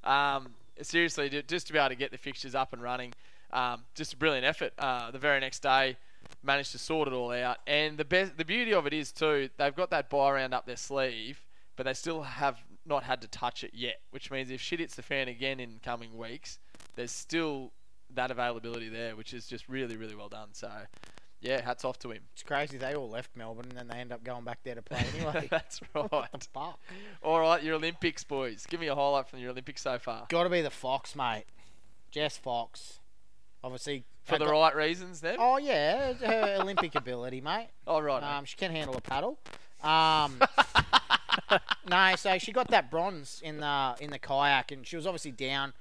Um, 0.04 0.54
seriously, 0.82 1.30
just 1.48 1.68
to 1.68 1.74
be 1.74 1.80
able 1.80 1.90
to 1.90 1.96
get 1.96 2.12
the 2.12 2.18
fixtures 2.18 2.54
up 2.54 2.74
and 2.74 2.82
running, 2.82 3.14
um, 3.52 3.84
just 3.96 4.14
a 4.14 4.18
brilliant 4.18 4.46
effort. 4.46 4.74
Uh, 4.78 5.10
the 5.10 5.20
very 5.20 5.40
next 5.40 5.64
day, 5.64 5.98
managed 6.44 6.72
to 6.74 6.78
sort 6.78 7.08
it 7.08 7.14
all 7.14 7.32
out. 7.32 7.58
And 7.66 7.98
the 7.98 8.06
best, 8.06 8.38
the 8.38 8.46
beauty 8.46 8.74
of 8.74 8.86
it 8.86 8.94
is 8.94 9.12
too, 9.12 9.50
they've 9.58 9.76
got 9.76 9.90
that 9.90 10.10
buy 10.12 10.32
round 10.32 10.54
up 10.54 10.68
their 10.68 10.78
sleeve, 10.78 11.44
but 11.76 11.86
they 11.86 11.94
still 11.94 12.22
have 12.22 12.60
not 12.86 13.04
had 13.04 13.22
to 13.22 13.28
touch 13.28 13.64
it 13.64 13.72
yet. 13.74 14.02
Which 14.12 14.30
means 14.30 14.52
if 14.52 14.62
shit 14.62 14.80
hits 14.80 14.96
the 14.96 15.02
fan 15.02 15.28
again 15.28 15.60
in 15.60 15.80
coming 15.84 16.16
weeks, 16.18 16.60
there's 16.96 17.12
still 17.12 17.72
that 18.14 18.32
availability 18.32 18.90
there, 18.90 19.16
which 19.16 19.34
is 19.34 19.48
just 19.48 19.68
really, 19.70 19.96
really 19.98 20.16
well 20.16 20.30
done. 20.30 20.50
So, 20.54 20.70
yeah, 21.40 21.62
hats 21.62 21.86
off 21.86 21.98
to 22.00 22.12
him. 22.12 22.24
It's 22.34 22.44
crazy. 22.44 22.78
They 22.78 22.94
all 22.96 23.10
left 23.10 23.32
Melbourne 23.36 23.66
and 23.70 23.78
then 23.78 23.88
they 23.88 23.98
end 23.98 24.12
up 24.12 24.24
going 24.24 24.44
back 24.44 24.60
there 24.64 24.76
to 24.76 24.82
play 24.82 25.04
anyway. 25.16 25.48
That's 25.50 25.80
right. 25.96 26.30
All 27.24 27.40
right, 27.40 27.64
your 27.64 27.76
Olympics, 27.76 28.24
boys. 28.24 28.66
Give 28.70 28.80
me 28.80 28.88
a 28.88 28.96
highlight 28.96 29.28
from 29.30 29.40
your 29.40 29.52
Olympics 29.52 29.82
so 29.82 29.98
far. 29.98 30.26
Got 30.30 30.44
to 30.44 30.50
be 30.50 30.62
the 30.62 30.70
Fox, 30.70 31.16
mate. 31.16 31.46
Jess 32.12 32.38
Fox. 32.38 33.00
Obviously. 33.64 34.06
For 34.24 34.38
the 34.38 34.46
got- 34.46 34.52
right 34.52 34.76
reasons, 34.76 35.22
then? 35.22 35.38
Oh 35.40 35.58
yeah, 35.58 36.14
her 36.14 36.58
Olympic 36.62 36.94
ability, 36.96 37.42
mate. 37.42 37.70
Oh, 37.88 38.00
right. 38.00 38.22
Um, 38.22 38.46
she 38.46 38.56
can 38.56 38.72
handle 38.72 38.96
a 38.96 39.02
paddle. 39.02 39.40
Um, 39.82 40.40
no, 41.90 42.16
so 42.16 42.38
she 42.38 42.52
got 42.52 42.68
that 42.68 42.92
bronze 42.92 43.42
in 43.44 43.60
the 43.60 43.96
in 44.00 44.12
the 44.12 44.20
kayak, 44.20 44.72
and 44.72 44.86
she 44.86 44.96
was 44.96 45.08
obviously 45.08 45.32
down, 45.32 45.74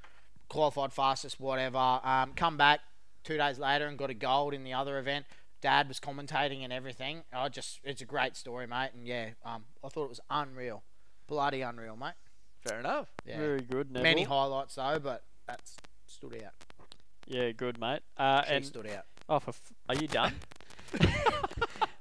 qualified 0.50 0.92
fastest, 0.92 1.40
whatever. 1.40 2.00
Um, 2.04 2.33
come 2.37 2.59
back 2.59 2.80
two 3.25 3.38
days 3.38 3.59
later 3.59 3.87
and 3.87 3.97
got 3.97 4.11
a 4.11 4.14
gold 4.14 4.52
in 4.52 4.64
the 4.64 4.75
other 4.75 4.99
event. 4.99 5.25
Dad 5.62 5.88
was 5.88 5.99
commentating 6.00 6.62
and 6.62 6.73
everything. 6.73 7.23
I 7.33 7.49
just, 7.49 7.80
it's 7.85 8.02
a 8.02 8.07
great 8.07 8.37
story, 8.37 8.66
mate. 8.66 8.90
And 8.95 9.07
yeah, 9.07 9.30
um, 9.45 9.64
I 9.83 9.88
thought 9.88 10.04
it 10.04 10.09
was 10.11 10.21
unreal, 10.30 10.83
bloody 11.26 11.62
unreal, 11.62 11.97
mate. 11.97 12.14
Fair 12.66 12.80
enough. 12.80 13.09
Yeah, 13.25 13.38
Very 13.38 13.62
good, 13.62 13.90
Neville. 13.90 14.02
many 14.02 14.25
highlights 14.25 14.75
though, 14.75 14.99
but 15.02 15.23
that's 15.47 15.76
stood 16.07 16.42
out. 16.45 16.52
Yeah, 17.26 17.52
good, 17.52 17.80
mate. 17.80 18.00
Uh, 18.19 18.42
She 18.45 18.52
and 18.54 18.66
stood 18.66 18.87
out. 18.88 19.04
Oh, 19.28 19.38
for 19.38 19.50
f- 19.50 19.73
are 19.88 19.95
you 19.95 20.09
done? 20.09 20.35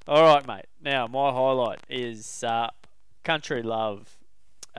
All 0.08 0.24
right, 0.24 0.46
mate. 0.48 0.65
Now 0.82 1.08
my 1.08 1.32
highlight 1.32 1.79
is 1.89 2.44
uh, 2.44 2.70
country 3.24 3.62
love. 3.62 4.18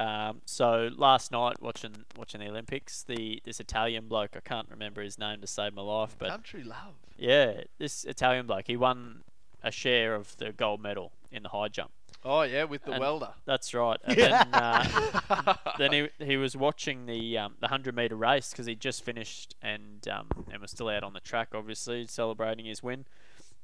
Um, 0.01 0.41
so 0.47 0.89
last 0.97 1.31
night 1.31 1.61
watching 1.61 2.05
watching 2.17 2.41
the 2.41 2.49
Olympics, 2.49 3.03
the 3.03 3.43
this 3.45 3.61
Italian 3.61 4.07
bloke 4.09 4.31
I 4.37 4.41
can't 4.41 4.69
remember 4.71 5.03
his 5.03 5.19
name 5.19 5.41
to 5.41 5.47
save 5.47 5.75
my 5.75 5.83
life, 5.83 6.17
but 6.19 6.31
Country 6.31 6.63
love. 6.63 6.95
yeah, 7.19 7.63
this 7.79 8.05
Italian 8.05 8.47
bloke 8.47 8.65
he 8.67 8.77
won 8.77 9.23
a 9.63 9.71
share 9.71 10.15
of 10.15 10.37
the 10.39 10.53
gold 10.53 10.81
medal 10.81 11.13
in 11.31 11.43
the 11.43 11.51
high 11.51 11.69
jump. 11.69 11.91
Oh, 12.23 12.43
yeah, 12.43 12.65
with 12.65 12.85
the 12.85 12.93
And- 12.93 13.01
welder. 13.01 13.31
That's 13.47 13.73
right. 13.73 13.99
And 14.05 14.17
then 14.17 14.33
uh, 14.55 15.55
then 15.79 15.93
he 15.93 16.09
he 16.25 16.37
was 16.37 16.57
watching 16.57 17.07
the 17.07 17.39
um, 17.39 17.55
the 17.61 17.69
hundred 17.69 17.95
meter 17.95 18.17
race 18.17 18.51
because 18.51 18.67
he 18.67 18.75
just 18.75 19.03
finished 19.05 19.55
and 19.63 20.07
um, 20.09 20.29
and 20.53 20.61
was 20.63 20.71
still 20.71 20.89
out 20.89 21.03
on 21.03 21.13
the 21.13 21.21
track, 21.21 21.49
obviously 21.55 22.07
celebrating 22.07 22.65
his 22.67 22.83
win. 22.83 23.05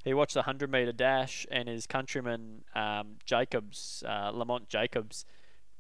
He 0.05 0.15
watched 0.15 0.35
the 0.35 0.43
hundred 0.43 0.71
meter 0.71 0.93
dash, 0.93 1.47
and 1.51 1.69
his 1.69 1.87
countryman 1.87 2.63
um, 2.75 3.17
Jacobs, 3.25 4.05
uh, 4.07 4.31
Lamont 4.33 4.69
Jacobs, 4.69 5.25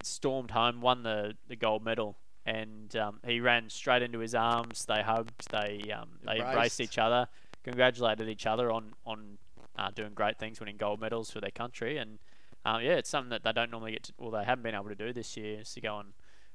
stormed 0.02 0.50
home, 0.52 0.80
won 0.80 1.02
the, 1.02 1.34
the 1.48 1.56
gold 1.56 1.84
medal, 1.84 2.16
and 2.44 2.94
um, 2.96 3.20
he 3.26 3.40
ran 3.40 3.68
straight 3.70 4.02
into 4.02 4.18
his 4.20 4.34
arms. 4.34 4.84
They 4.84 5.02
hugged, 5.02 5.50
they 5.50 5.90
um, 5.92 6.10
they 6.24 6.38
embraced 6.38 6.48
Embraced. 6.48 6.80
each 6.80 6.98
other, 6.98 7.28
congratulated 7.64 8.28
each 8.28 8.46
other 8.46 8.70
on 8.70 8.94
on 9.04 9.38
uh, 9.78 9.90
doing 9.94 10.12
great 10.14 10.38
things, 10.38 10.60
winning 10.60 10.76
gold 10.76 11.00
medals 11.00 11.30
for 11.30 11.40
their 11.40 11.50
country, 11.50 11.98
and 11.98 12.18
um, 12.64 12.80
yeah, 12.82 12.94
it's 12.94 13.08
something 13.10 13.30
that 13.30 13.44
they 13.44 13.52
don't 13.52 13.70
normally 13.70 13.92
get 13.92 14.02
to, 14.04 14.12
well, 14.18 14.30
they 14.32 14.44
haven't 14.44 14.62
been 14.62 14.74
able 14.74 14.88
to 14.88 14.94
do 14.96 15.12
this 15.12 15.36
year, 15.36 15.60
is 15.60 15.72
to 15.74 15.80
go 15.80 16.00
and, 16.00 16.08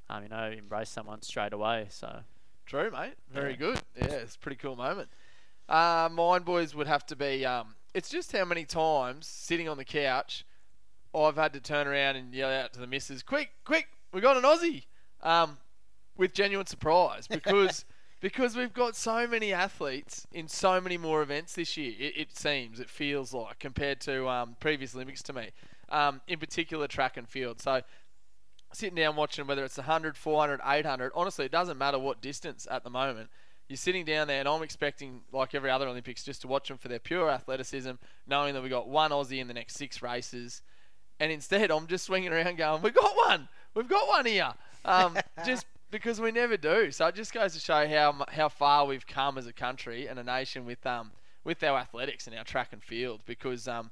um, 0.09 0.23
you 0.23 0.27
know, 0.29 0.51
embrace 0.51 0.89
someone 0.89 1.21
straight 1.21 1.53
away. 1.53 1.85
So, 1.89 2.19
True, 2.65 2.91
mate. 2.91 3.13
Very 3.29 3.51
Yeah. 3.51 3.57
good. 3.57 3.81
Yeah, 3.95 4.05
it's 4.15 4.35
a 4.35 4.39
pretty 4.39 4.57
cool 4.57 4.75
moment. 4.75 5.09
Uh, 5.69 6.09
mine, 6.11 6.41
boys, 6.43 6.75
would 6.75 6.87
have 6.87 7.05
to 7.05 7.15
be. 7.15 7.45
Um, 7.45 7.75
it's 7.93 8.09
just 8.09 8.33
how 8.33 8.43
many 8.43 8.65
times 8.65 9.25
sitting 9.27 9.69
on 9.69 9.77
the 9.77 9.85
couch, 9.85 10.45
I've 11.13 11.35
had 11.35 11.53
to 11.53 11.59
turn 11.59 11.87
around 11.87 12.15
and 12.15 12.33
yell 12.33 12.49
out 12.49 12.73
to 12.73 12.79
the 12.79 12.87
missus, 12.87 13.23
"Quick, 13.23 13.49
quick! 13.65 13.87
We 14.13 14.21
got 14.21 14.37
an 14.37 14.43
Aussie!" 14.43 14.85
Um, 15.21 15.57
with 16.17 16.33
genuine 16.33 16.65
surprise 16.65 17.27
because 17.29 17.85
because 18.21 18.55
we've 18.55 18.73
got 18.73 18.95
so 18.95 19.27
many 19.27 19.51
athletes 19.51 20.27
in 20.31 20.47
so 20.47 20.79
many 20.79 20.97
more 20.97 21.21
events 21.21 21.53
this 21.55 21.75
year. 21.75 21.93
It, 21.99 22.13
it 22.17 22.37
seems, 22.37 22.79
it 22.79 22.89
feels 22.89 23.33
like 23.33 23.59
compared 23.59 23.99
to 24.01 24.29
um, 24.29 24.55
previous 24.59 24.93
Olympics 24.93 25.23
to 25.23 25.33
me. 25.33 25.49
Um, 25.89 26.21
in 26.27 26.39
particular, 26.39 26.87
track 26.87 27.17
and 27.17 27.27
field. 27.27 27.59
So 27.59 27.81
sitting 28.73 28.95
down 28.95 29.15
watching 29.15 29.47
whether 29.47 29.63
it's 29.65 29.77
100, 29.77 30.15
400, 30.15 30.61
800. 30.63 31.11
Honestly, 31.15 31.45
it 31.45 31.51
doesn't 31.51 31.77
matter 31.77 31.99
what 31.99 32.21
distance 32.21 32.67
at 32.69 32.83
the 32.83 32.89
moment. 32.89 33.29
You're 33.67 33.77
sitting 33.77 34.05
down 34.05 34.27
there, 34.27 34.39
and 34.39 34.49
I'm 34.49 34.63
expecting, 34.63 35.21
like 35.31 35.55
every 35.55 35.69
other 35.69 35.87
Olympics, 35.87 36.23
just 36.23 36.41
to 36.41 36.47
watch 36.47 36.67
them 36.67 36.77
for 36.77 36.89
their 36.89 36.99
pure 36.99 37.29
athleticism, 37.29 37.91
knowing 38.27 38.53
that 38.53 38.63
we 38.63 38.69
got 38.69 38.89
one 38.89 39.11
Aussie 39.11 39.39
in 39.39 39.47
the 39.47 39.53
next 39.53 39.75
six 39.75 40.01
races. 40.01 40.61
And 41.21 41.31
instead, 41.31 41.69
I'm 41.69 41.85
just 41.85 42.05
swinging 42.05 42.33
around 42.33 42.57
going, 42.57 42.81
"We've 42.81 42.95
got 42.95 43.15
one! 43.15 43.47
We've 43.75 43.87
got 43.87 44.07
one 44.07 44.25
here!" 44.25 44.51
Um, 44.83 45.17
just 45.45 45.67
because 45.91 46.19
we 46.19 46.31
never 46.31 46.57
do. 46.57 46.89
So 46.91 47.05
it 47.05 47.13
just 47.13 47.31
goes 47.31 47.53
to 47.53 47.59
show 47.59 47.87
how 47.87 48.25
how 48.29 48.49
far 48.49 48.85
we've 48.85 49.05
come 49.05 49.37
as 49.37 49.45
a 49.45 49.53
country 49.53 50.07
and 50.07 50.17
a 50.17 50.23
nation 50.23 50.65
with 50.65 50.83
um 50.85 51.11
with 51.43 51.61
our 51.63 51.77
athletics 51.77 52.25
and 52.25 52.35
our 52.35 52.43
track 52.43 52.69
and 52.73 52.83
field. 52.83 53.21
Because 53.27 53.67
um, 53.67 53.91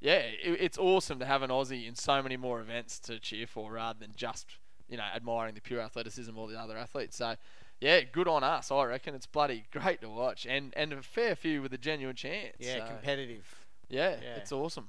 yeah, 0.00 0.20
it, 0.20 0.56
it's 0.58 0.78
awesome 0.78 1.18
to 1.18 1.26
have 1.26 1.42
an 1.42 1.50
Aussie 1.50 1.86
in 1.86 1.94
so 1.94 2.22
many 2.22 2.38
more 2.38 2.60
events 2.62 2.98
to 3.00 3.18
cheer 3.20 3.46
for 3.46 3.72
rather 3.72 3.98
than 3.98 4.12
just 4.16 4.46
you 4.88 4.96
know 4.96 5.04
admiring 5.14 5.54
the 5.54 5.60
pure 5.60 5.82
athleticism 5.82 6.30
of 6.30 6.38
all 6.38 6.46
the 6.46 6.58
other 6.58 6.78
athletes. 6.78 7.14
So 7.16 7.34
yeah, 7.78 8.00
good 8.10 8.26
on 8.26 8.42
us. 8.42 8.70
I 8.70 8.84
reckon 8.84 9.14
it's 9.14 9.26
bloody 9.26 9.64
great 9.70 10.00
to 10.00 10.08
watch 10.08 10.46
and 10.46 10.72
and 10.76 10.94
a 10.94 11.02
fair 11.02 11.36
few 11.36 11.60
with 11.60 11.74
a 11.74 11.78
genuine 11.78 12.16
chance. 12.16 12.56
Yeah, 12.58 12.78
So, 12.78 12.94
competitive. 12.94 13.44
yeah, 13.90 14.16
Yeah. 14.22 14.36
it's 14.36 14.50
awesome. 14.50 14.88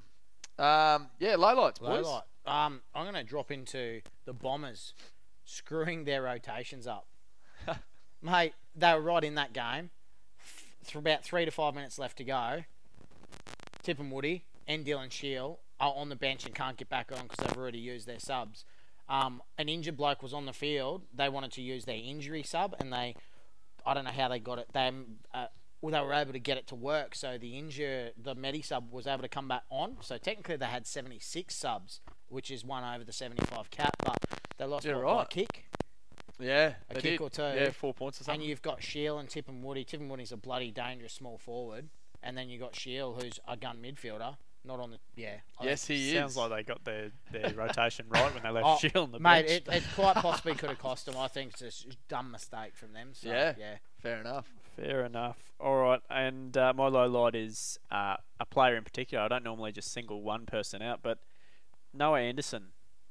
Um, 0.58 1.08
yeah, 1.18 1.36
lowlights, 1.36 1.80
boys. 1.80 2.04
Low 2.04 2.12
light. 2.12 2.22
Um, 2.44 2.82
I'm 2.94 3.04
going 3.04 3.14
to 3.14 3.22
drop 3.22 3.50
into 3.50 4.00
the 4.24 4.32
Bombers 4.32 4.94
screwing 5.44 6.04
their 6.04 6.22
rotations 6.22 6.86
up. 6.86 7.06
Mate, 8.22 8.54
they 8.74 8.92
were 8.94 9.00
right 9.00 9.24
in 9.24 9.34
that 9.34 9.52
game. 9.52 9.90
Th- 10.84 10.96
about 10.96 11.24
three 11.24 11.44
to 11.44 11.50
five 11.50 11.74
minutes 11.74 11.98
left 11.98 12.18
to 12.18 12.24
go. 12.24 12.64
Tipungwuti 13.84 14.42
and 14.66 14.84
Dylan 14.84 15.10
Shiel 15.10 15.60
are 15.80 15.92
on 15.96 16.08
the 16.08 16.16
bench 16.16 16.46
and 16.46 16.54
can't 16.54 16.76
get 16.76 16.88
back 16.88 17.10
on 17.12 17.24
because 17.24 17.44
they've 17.44 17.56
already 17.56 17.78
used 17.78 18.06
their 18.06 18.20
subs. 18.20 18.64
Um, 19.08 19.42
an 19.58 19.68
injured 19.68 19.96
bloke 19.96 20.22
was 20.22 20.32
on 20.32 20.46
the 20.46 20.52
field. 20.52 21.02
They 21.12 21.28
wanted 21.28 21.52
to 21.52 21.62
use 21.62 21.84
their 21.84 21.96
injury 21.96 22.42
sub, 22.42 22.74
and 22.78 22.92
they, 22.92 23.16
I 23.84 23.94
don't 23.94 24.04
know 24.04 24.12
how 24.12 24.28
they 24.28 24.38
got 24.38 24.58
it. 24.58 24.68
They, 24.72 24.90
uh, 25.34 25.46
well, 25.82 25.92
they 25.92 26.00
were 26.06 26.14
able 26.14 26.32
to 26.32 26.38
get 26.38 26.56
it 26.56 26.66
to 26.68 26.74
work. 26.74 27.14
So 27.14 27.36
the 27.38 27.58
injure, 27.58 28.12
the 28.16 28.34
Medi 28.34 28.62
sub 28.62 28.90
was 28.92 29.06
able 29.06 29.22
to 29.22 29.28
come 29.28 29.48
back 29.48 29.64
on. 29.68 29.96
So 30.00 30.16
technically 30.16 30.56
they 30.56 30.66
had 30.66 30.86
76 30.86 31.54
subs, 31.54 32.00
which 32.28 32.50
is 32.50 32.64
one 32.64 32.82
over 32.84 33.04
the 33.04 33.12
75 33.12 33.70
cap, 33.70 33.94
but 34.04 34.16
they 34.58 34.64
lost 34.64 34.86
Yeah, 34.86 34.94
by- 34.94 35.02
by 35.02 35.22
a 35.24 35.26
kick. 35.26 35.64
Yeah, 36.38 36.74
A 36.90 36.94
they 36.94 37.00
kick 37.00 37.10
did. 37.18 37.20
or 37.20 37.30
two. 37.30 37.42
Yeah, 37.42 37.70
four 37.70 37.92
points 37.94 38.20
or 38.20 38.24
something. 38.24 38.40
And 38.40 38.48
you've 38.48 38.62
got 38.62 38.82
Shiel 38.82 39.18
and 39.18 39.28
Tipungwuti. 39.28 39.86
Tip 39.86 40.00
and 40.00 40.10
Woody's 40.10 40.32
a 40.32 40.36
bloody 40.36 40.70
dangerous 40.70 41.12
small 41.12 41.36
forward. 41.38 41.88
And 42.22 42.36
then 42.38 42.48
you 42.48 42.58
have 42.60 42.68
got 42.70 42.76
Shiel, 42.76 43.14
who's 43.20 43.38
a 43.46 43.56
gun 43.56 43.78
midfielder. 43.82 44.36
Not 44.64 44.78
on 44.78 44.92
the 44.92 44.98
yeah. 45.16 45.38
I- 45.58 45.64
yes, 45.64 45.86
he 45.88 46.12
sounds 46.14 46.32
is. 46.32 46.36
like 46.36 46.50
they 46.50 46.62
got 46.62 46.84
their, 46.84 47.10
their 47.32 47.52
rotation 47.54 48.06
right 48.08 48.32
when 48.32 48.42
they 48.44 48.48
left 48.50 48.66
Oh, 48.68 48.78
Shiel 48.78 49.02
on 49.02 49.10
the 49.10 49.18
Mate, 49.18 49.46
bench. 49.48 49.62
it, 49.66 49.68
it 49.68 49.82
quite 49.96 50.14
possibly 50.16 50.54
could 50.54 50.70
have 50.70 50.78
cost 50.78 51.06
them. 51.06 51.16
I 51.16 51.26
think 51.28 51.52
it's 51.54 51.62
a 51.62 51.66
s- 51.66 51.86
dumb 52.08 52.30
mistake 52.30 52.76
from 52.76 52.92
them. 52.92 53.10
So, 53.12 53.28
Yeah. 53.28 53.54
yeah. 53.58 53.74
Fair 54.00 54.20
enough. 54.20 54.46
Fair 54.76 55.04
enough. 55.04 55.38
All 55.60 55.76
right, 55.76 56.00
and 56.10 56.56
uh, 56.56 56.72
my 56.74 56.88
low 56.88 57.06
light 57.06 57.34
is 57.34 57.78
uh, 57.90 58.16
a 58.40 58.46
player 58.46 58.76
in 58.76 58.84
particular. 58.84 59.22
I 59.24 59.28
don't 59.28 59.44
normally 59.44 59.72
just 59.72 59.92
single 59.92 60.22
one 60.22 60.46
person 60.46 60.82
out, 60.82 61.00
but 61.02 61.18
Noah 61.92 62.20
Anderson. 62.20 62.68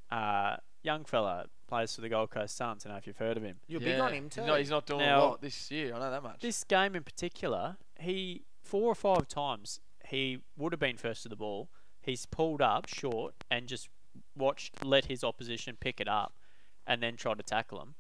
Uh, 0.10 0.58
young 0.84 1.06
fella 1.06 1.46
plays 1.68 1.96
for 1.96 2.02
the 2.02 2.10
Gold 2.10 2.32
Coast 2.32 2.56
Suns. 2.58 2.86
I 2.86 2.90
don't 2.90 2.96
know 2.96 2.98
if 2.98 3.08
you've 3.08 3.18
heard 3.18 3.38
of 3.38 3.44
him. 3.44 3.58
You're 3.68 3.80
big 3.80 4.00
on 4.00 4.14
him 4.14 4.30
too. 4.30 4.46
No, 4.46 4.56
he's 4.56 4.70
not 4.70 4.86
doing 4.86 5.00
Now- 5.02 5.20
a 5.20 5.26
lot 5.30 5.42
this 5.42 5.72
year. 5.72 5.94
I 5.96 6.00
know 6.00 6.12
that 6.12 6.24
much. 6.24 6.42
This 6.42 6.64
game 6.64 6.96
in 6.96 7.04
particular, 7.04 7.78
he 8.00 8.44
four 8.64 8.88
or 8.92 8.96
five 8.96 9.28
times 9.28 9.80
he 10.08 10.40
would 10.58 10.74
have 10.74 10.80
been 10.80 10.98
first 10.98 11.24
to 11.24 11.30
the 11.30 11.36
ball. 11.36 11.70
He's 12.02 12.26
pulled 12.26 12.62
up 12.62 12.88
short 12.88 13.36
and 13.50 13.68
just 13.68 13.88
watched, 14.36 14.84
let 14.84 15.06
his 15.06 15.24
opposition 15.24 15.78
pick 15.80 16.02
it 16.02 16.08
up, 16.08 16.34
and 16.86 17.02
then 17.02 17.16
try 17.16 17.34
to 17.36 17.44
tackle 17.44 17.82
him. 17.82 17.96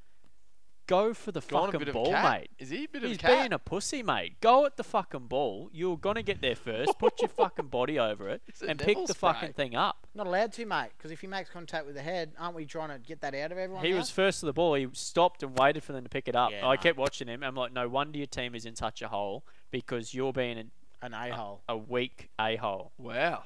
Go 0.88 1.13
for 1.13 1.31
the 1.31 1.39
Gone 1.41 1.67
fucking 1.67 1.79
bit 1.79 1.88
of 1.89 1.95
a 1.95 2.00
ball, 2.00 2.11
mate. 2.11 2.50
Is 2.59 2.69
he 2.69 2.83
a 2.83 2.88
bit 2.88 3.01
He's 3.03 3.11
of 3.17 3.23
a 3.23 3.27
cat? 3.27 3.39
being 3.39 3.53
a 3.53 3.59
pussy, 3.59 4.03
mate. 4.03 4.41
Go 4.41 4.65
at 4.65 4.75
the 4.75 4.83
fucking 4.83 5.27
ball. 5.27 5.69
You're 5.71 5.97
gonna 5.97 6.21
get 6.23 6.41
there 6.41 6.55
first. 6.55 6.97
Put 7.00 7.21
your 7.21 7.29
fucking 7.29 7.67
body 7.67 7.97
over 7.97 8.27
it 8.27 8.41
It's 8.47 8.61
a 8.61 8.67
and 8.67 8.77
pick 8.79 8.89
devil 8.89 9.05
the 9.07 9.13
spray. 9.13 9.31
fucking 9.33 9.53
thing 9.53 9.75
up. 9.75 10.05
Not 10.13 10.27
allowed 10.27 10.51
to, 10.53 10.65
mate, 10.65 10.89
because 10.97 11.11
if 11.11 11.21
he 11.21 11.27
makes 11.27 11.50
contact 11.50 11.85
with 11.85 11.95
the 11.95 12.01
head, 12.01 12.31
aren't 12.38 12.55
we 12.55 12.65
trying 12.65 12.89
to 12.89 13.00
get 13.00 13.21
that 13.21 13.33
out 13.33 13.53
of 13.53 13.57
everyone? 13.57 13.85
He 13.85 13.91
now? 13.91 13.97
was 14.00 14.09
first 14.11 14.41
to 14.41 14.47
the 14.47 14.53
ball. 14.53 14.73
He 14.73 14.88
stopped 14.91 15.43
and 15.43 15.57
waited 15.57 15.83
for 15.83 15.93
them 15.93 16.03
to 16.03 16.09
pick 16.09 16.27
it 16.27 16.35
up. 16.35 16.51
Yeah, 16.51 16.67
I 16.67 16.75
no. 16.75 16.81
kept 16.81 16.97
watching 16.97 17.29
him. 17.29 17.41
I'm 17.43 17.55
like, 17.55 17.71
no 17.71 17.88
wonder 17.88 18.17
your 18.17 18.27
team 18.27 18.53
is 18.53 18.65
in 18.65 18.75
such 18.75 19.01
a 19.01 19.07
hole 19.07 19.45
because 19.71 20.13
you're 20.13 20.33
being 20.33 20.57
an, 20.57 20.71
an 21.01 21.13
a 21.13 21.33
hole. 21.33 21.61
a 21.69 21.77
weak 21.77 22.29
a 22.38 22.57
hole. 22.57 22.91
Wow. 22.97 23.43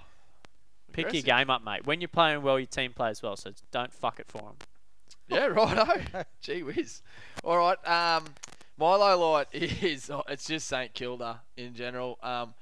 Pick 0.93 1.03
your 1.03 1.09
Aggressive. 1.09 1.25
game 1.25 1.49
up, 1.51 1.63
mate. 1.63 1.85
When 1.85 2.01
you're 2.01 2.07
playing 2.07 2.41
well, 2.41 2.57
your 2.57 2.65
team 2.65 2.93
plays 2.93 3.21
well. 3.21 3.35
So 3.35 3.51
don't 3.71 3.91
fuck 3.93 4.19
it 4.19 4.25
for 4.27 4.39
them. 4.39 4.55
Yeah, 5.27 5.45
righto. 5.47 6.23
Gee 6.41 6.63
whiz. 6.63 7.01
All 7.43 7.57
right. 7.57 7.77
Um, 7.87 8.25
my 8.77 8.95
low 8.95 9.33
light 9.33 9.47
is 9.51 10.11
it's 10.29 10.45
just 10.47 10.67
St 10.67 10.93
Kilda 10.93 11.41
in 11.57 11.73
general. 11.73 12.17
Um, 12.21 12.53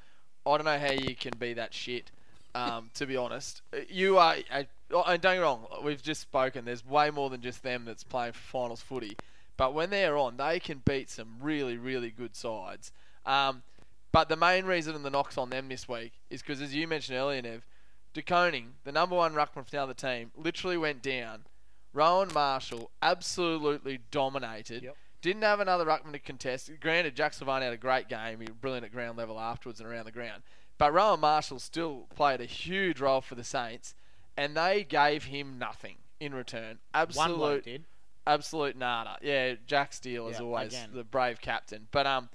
I 0.45 0.57
don't 0.57 0.65
know 0.65 0.79
how 0.79 0.91
you 0.91 1.15
can 1.15 1.33
be 1.37 1.53
that 1.53 1.73
shit. 1.73 2.11
Um, 2.55 2.91
to 2.95 3.05
be 3.07 3.17
honest, 3.17 3.61
Uh, 3.73 3.77
you 3.89 4.17
are. 4.19 4.35
Uh, 4.51 4.63
oh, 4.91 5.03
and 5.03 5.21
don't 5.21 5.35
get 5.37 5.41
wrong. 5.41 5.65
We've 5.83 6.01
just 6.01 6.21
spoken. 6.21 6.65
There's 6.65 6.85
way 6.85 7.09
more 7.09 7.29
than 7.29 7.41
just 7.41 7.63
them 7.63 7.85
that's 7.85 8.03
playing 8.03 8.33
finals 8.33 8.81
footy. 8.81 9.17
But 9.57 9.73
when 9.73 9.89
they're 9.89 10.17
on, 10.17 10.37
they 10.37 10.59
can 10.59 10.81
beat 10.85 11.09
some 11.09 11.37
really, 11.41 11.77
really 11.77 12.09
good 12.11 12.35
sides. 12.35 12.91
Um, 13.25 13.63
but 14.11 14.29
the 14.29 14.35
main 14.35 14.65
reason 14.65 15.01
the 15.01 15.09
knocks 15.09 15.37
on 15.37 15.49
them 15.49 15.69
this 15.69 15.87
week 15.89 16.13
is 16.29 16.41
because, 16.41 16.61
as 16.61 16.75
you 16.75 16.87
mentioned 16.87 17.17
earlier, 17.17 17.41
Nev, 17.41 17.65
De 18.13 18.21
Koning, 18.21 18.73
the 18.83 18.91
number 18.91 19.15
one 19.15 19.33
ruckman 19.33 19.65
for 19.65 19.71
the 19.71 19.81
other 19.81 19.93
team, 19.93 20.31
literally 20.35 20.77
went 20.77 21.01
down. 21.01 21.45
Rowan 21.93 22.29
Marshall 22.33 22.91
absolutely 23.01 23.99
dominated. 24.11 24.83
Yep. 24.83 24.97
Didn't 25.21 25.43
have 25.43 25.59
another 25.59 25.85
ruckman 25.85 26.11
to 26.13 26.19
contest. 26.19 26.69
Granted, 26.81 27.15
Jack 27.15 27.31
Silvagni 27.33 27.61
had 27.63 27.73
a 27.73 27.77
great 27.77 28.09
game. 28.09 28.39
He 28.41 28.45
was 28.47 28.55
brilliant 28.59 28.85
at 28.85 28.91
ground 28.91 29.17
level 29.17 29.39
afterwards 29.39 29.79
and 29.79 29.87
around 29.87 30.05
the 30.05 30.11
ground. 30.11 30.43
But 30.77 30.91
Rowan 30.91 31.21
Marshall 31.21 31.59
still 31.59 32.07
played 32.15 32.41
a 32.41 32.45
huge 32.45 32.99
role 32.99 33.21
for 33.21 33.35
the 33.35 33.43
Saints, 33.43 33.95
and 34.35 34.57
they 34.57 34.83
gave 34.83 35.25
him 35.25 35.57
nothing 35.57 35.97
in 36.19 36.33
return. 36.33 36.79
Absolute, 36.93 37.63
did. 37.63 37.83
absolute 38.27 38.75
nada. 38.75 39.17
Yeah, 39.21 39.53
Jack 39.65 39.93
Steele 39.93 40.27
is 40.27 40.39
Yeah, 40.39 40.45
always, 40.45 40.73
again. 40.73 40.89
the 40.93 41.03
brave 41.05 41.39
captain. 41.39 41.87
But 41.91 42.05
um, 42.07 42.29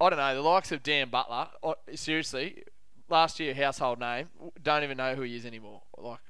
I 0.00 0.08
don't 0.08 0.18
know 0.18 0.34
the 0.34 0.40
likes 0.40 0.72
of 0.72 0.82
Dan 0.82 1.10
Butler. 1.10 1.48
seriously, 1.94 2.62
last 3.10 3.38
year 3.40 3.52
household 3.54 3.98
name. 3.98 4.28
Don't 4.62 4.82
even 4.84 4.96
know 4.96 5.14
who 5.14 5.22
he 5.22 5.36
is 5.36 5.44
anymore. 5.44 5.82
Like 5.98 6.20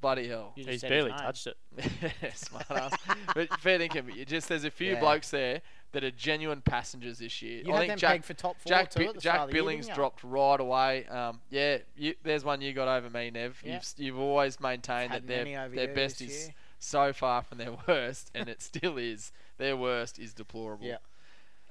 bloody 0.00 0.28
hell. 0.28 0.52
You 0.56 0.64
He's 0.64 0.82
barely 0.82 1.10
touched 1.10 1.46
it. 1.46 1.56
Smart 2.34 2.70
ass. 2.70 2.92
but 3.34 3.48
fair 3.60 3.78
dinkum, 3.78 4.14
you 4.14 4.24
just 4.24 4.48
there's 4.48 4.64
a 4.64 4.70
few 4.70 4.92
Yeah. 4.92 5.00
blokes 5.00 5.30
there 5.30 5.62
that 5.92 6.04
are 6.04 6.10
genuine 6.10 6.60
passengers 6.60 7.18
this 7.18 7.40
year. 7.40 7.62
You 7.64 7.72
I 7.72 7.76
had 7.76 7.80
think 7.80 7.90
them 7.92 7.98
Jack 7.98 8.24
for 8.24 8.34
top 8.34 8.56
four 8.60 8.68
Jack, 8.68 8.90
too 8.90 9.00
Bi- 9.00 9.06
at 9.08 9.14
the 9.14 9.20
Jack 9.20 9.40
of 9.40 9.46
the 9.48 9.54
year, 9.54 9.62
Billings 9.62 9.88
dropped 9.88 10.22
right 10.22 10.60
away. 10.60 11.06
Um, 11.06 11.40
yeah, 11.50 11.78
you, 11.96 12.14
there's 12.22 12.44
one 12.44 12.60
you 12.60 12.72
got 12.72 12.88
over 12.88 13.08
me, 13.10 13.30
Nev. 13.30 13.60
Yeah. 13.64 13.74
You've 13.74 13.92
you've 13.96 14.18
always 14.18 14.60
maintained 14.60 15.12
Had 15.12 15.26
that 15.26 15.44
their 15.44 15.68
their 15.70 15.94
best 15.94 16.20
is 16.20 16.44
year. 16.46 16.54
so 16.78 17.12
far 17.12 17.42
from 17.42 17.58
their 17.58 17.72
worst, 17.88 18.30
and 18.34 18.48
it 18.48 18.60
still 18.62 18.98
is. 18.98 19.32
Their 19.56 19.76
worst 19.76 20.18
is 20.18 20.34
deplorable. 20.34 20.86
Yeah. 20.86 20.96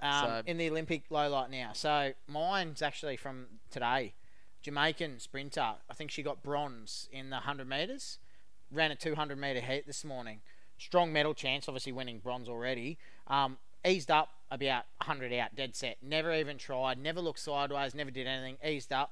Um, 0.01 0.25
So- 0.25 0.41
in 0.45 0.57
the 0.57 0.69
Olympic 0.69 1.03
low 1.09 1.29
light 1.29 1.49
now. 1.51 1.71
So 1.73 2.13
mine's 2.27 2.81
actually 2.81 3.17
from 3.17 3.47
today. 3.71 4.13
Jamaican 4.63 5.19
sprinter. 5.19 5.75
I 5.89 5.93
think 5.93 6.11
she 6.11 6.23
got 6.23 6.43
bronze 6.43 7.07
in 7.11 7.29
the 7.29 7.37
100 7.37 7.69
metres. 7.69 8.17
Ran 8.71 8.91
a 8.91 8.95
200 8.95 9.37
metre 9.37 9.61
heat 9.61 9.85
this 9.87 10.03
morning. 10.03 10.41
Strong 10.77 11.11
medal 11.13 11.33
chance, 11.33 11.67
obviously 11.67 11.91
winning 11.91 12.19
bronze 12.19 12.47
already. 12.49 12.97
Um, 13.27 13.57
eased 13.85 14.11
up 14.11 14.29
about 14.51 14.83
100 14.99 15.33
out, 15.33 15.55
dead 15.55 15.75
set. 15.75 15.97
Never 16.01 16.33
even 16.33 16.57
tried. 16.57 16.97
Never 16.99 17.19
looked 17.21 17.39
sideways. 17.39 17.95
Never 17.95 18.11
did 18.11 18.27
anything. 18.27 18.57
Eased 18.63 18.91
up. 18.93 19.11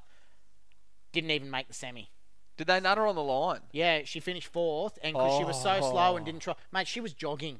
Didn't 1.11 1.31
even 1.31 1.49
make 1.49 1.67
the 1.67 1.73
semi. 1.73 2.09
Did 2.57 2.67
they 2.67 2.79
nutter 2.79 3.05
on 3.07 3.15
the 3.15 3.23
line? 3.23 3.61
Yeah, 3.71 4.01
she 4.05 4.19
finished 4.19 4.47
fourth, 4.47 4.97
and 5.03 5.13
because 5.13 5.37
she 5.37 5.43
was 5.43 5.61
so 5.61 5.79
slow 5.81 6.15
and 6.15 6.23
Oh. 6.23 6.25
didn't 6.25 6.41
try, 6.41 6.55
mate, 6.71 6.87
she 6.87 7.01
was 7.01 7.13
jogging. 7.13 7.59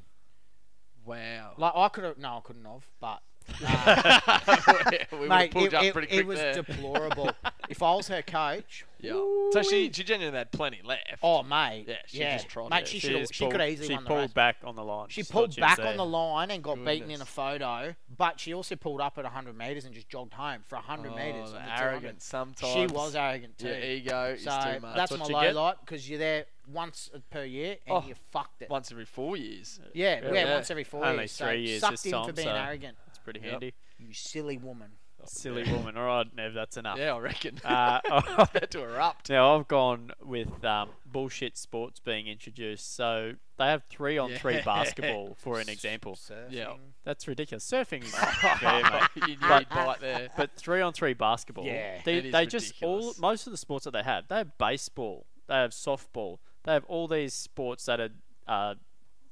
Wow. 1.06 1.54
Like 1.58 1.74
I 1.76 1.90
could 1.90 2.04
have, 2.04 2.18
no, 2.18 2.38
I 2.38 2.40
couldn't 2.42 2.66
have, 2.66 2.86
but 3.00 3.22
we 5.20 5.28
Mate, 5.28 5.52
pulled 5.52 5.66
it, 5.68 5.74
up 5.76 5.84
it- 5.84 6.12
it 6.12 6.26
was 6.26 6.40
there. 6.40 6.54
deplorable. 6.56 7.30
if 7.70 7.82
I 7.84 7.94
was 7.96 8.08
her 8.08 8.22
coach, 8.22 8.86
yeah. 9.00 9.14
So 9.52 9.62
she 9.62 9.92
she 9.92 10.04
genuinely 10.04 10.38
had 10.38 10.52
plenty 10.52 10.82
left. 10.84 11.02
oh 11.22 11.44
mate, 11.44 11.86
Yeah, 11.88 11.96
she 12.08 12.20
yeah, 12.20 12.38
just 12.38 12.48
trotted 12.50 12.72
mate, 12.72 12.82
it. 12.84 12.88
she 12.88 13.00
She 13.00 13.08
should 13.08 13.34
she 13.36 13.46
could 13.46 13.58
pulled- 13.60 13.70
easily 13.70 13.88
She 13.90 13.94
won 13.94 14.04
the 14.04 14.08
pulled 14.08 14.20
race. 14.22 14.34
back 14.34 14.56
on 14.64 14.76
the 14.76 14.84
line. 14.84 15.08
She 15.10 15.22
pulled 15.24 15.50
thought 15.50 15.54
she 15.56 15.62
was 15.62 15.68
back 15.70 15.78
there. 15.78 15.88
on 15.88 15.98
the 15.98 16.06
line 16.06 16.50
and 16.52 16.64
got 16.64 16.84
beaten 16.84 17.12
in 17.12 17.22
a 17.22 17.26
photo, 17.26 17.96
but 18.18 18.40
she 18.40 18.54
also 18.54 18.76
pulled 18.76 19.02
up 19.02 19.18
at 19.18 19.24
100 19.26 19.58
meters 19.58 19.86
and 19.86 19.94
just 19.94 20.10
jogged 20.10 20.34
home 20.34 20.62
for 20.66 20.76
100 20.78 21.12
Oh, 21.12 21.16
meters. 21.16 21.52
the 21.52 21.58
on 21.58 21.64
the 21.64 21.70
200. 21.70 21.84
arrogance 21.84 22.26
sometimes. 22.26 22.74
She 22.74 22.88
was 22.88 23.16
arrogant 23.16 23.58
too. 23.58 23.68
Your 23.68 23.80
ego 23.80 24.24
is 24.34 24.44
so 24.44 24.52
too 24.74 24.80
much. 24.80 24.96
that's 24.96 25.12
what 25.12 25.30
my 25.30 25.52
low 25.52 25.62
light 25.64 25.76
because 25.86 26.10
you're 26.10 26.20
there 26.20 26.46
once 26.68 27.12
per 27.30 27.44
year 27.44 27.78
and 27.86 27.98
Oh, 27.98 28.04
you 28.08 28.16
fucked 28.32 28.64
it. 28.64 28.70
once 28.72 28.92
every 28.92 29.06
four 29.06 29.38
years. 29.38 29.80
Yeah, 29.94 30.20
yeah, 30.24 30.34
Yeah. 30.34 30.54
once 30.56 30.72
every 30.72 30.84
four 30.84 31.06
Only 31.06 31.24
years. 31.24 31.40
Only 31.42 31.54
three 31.58 31.68
years 31.68 31.82
sucked 31.82 31.92
this 32.04 32.06
in 32.08 32.12
for 32.12 32.34
being 32.34 32.48
so- 32.48 32.56
arrogant. 32.56 32.98
It's 33.08 33.20
pretty 33.20 33.40
Yep. 33.42 33.52
handy. 33.52 33.74
You 34.00 34.14
silly 34.14 34.58
woman. 34.58 34.94
Silly 35.28 35.64
woman. 35.72 35.98
All 35.98 36.06
right, 36.06 36.36
Nev, 36.36 36.54
that's 36.54 36.78
enough. 36.78 36.98
Yeah, 36.98 37.14
I 37.16 37.20
reckon. 37.20 37.60
Uh, 37.64 38.00
about 38.38 38.72
to 38.72 38.84
erupt. 38.84 39.30
Now 39.30 39.58
I've 39.58 39.68
gone 39.68 40.12
with 40.24 40.64
um, 40.64 40.90
bullshit 41.06 41.58
sports 41.58 42.00
being 42.00 42.28
introduced. 42.28 42.96
So 42.96 43.34
they 43.58 43.66
have 43.68 43.84
three 43.90 44.18
on 44.18 44.32
three 44.34 44.62
basketball, 44.66 45.36
for 45.40 45.60
an 45.60 45.70
example. 45.70 46.16
Surfing. 46.16 46.52
Yeah. 46.52 46.74
That's 47.04 47.28
ridiculous. 47.28 47.70
Surfing 47.70 48.04
fair, 48.04 48.84
mate. 48.84 49.30
you 49.30 49.38
But- 49.40 49.70
bite 49.70 50.00
there. 50.00 50.30
But 50.36 50.52
three 50.56 50.82
on 50.82 50.94
three 50.94 51.14
basketball. 51.14 51.66
Yeah. 51.66 52.02
They, 52.04 52.18
It 52.18 52.26
is 52.28 52.32
they 52.32 52.46
just 52.46 52.82
all 52.84 53.14
most 53.20 53.48
of 53.48 53.52
the 53.52 53.58
sports 53.58 53.86
that 53.86 53.92
they 53.92 54.04
have. 54.04 54.28
They 54.28 54.38
have 54.38 54.58
baseball. 54.58 55.26
They 55.48 55.56
have 55.56 55.72
softball. 55.72 56.40
They 56.64 56.74
have 56.74 56.86
all 56.86 57.08
these 57.08 57.34
sports 57.34 57.86
that 57.86 58.00
are 58.00 58.10
uh, 58.48 58.76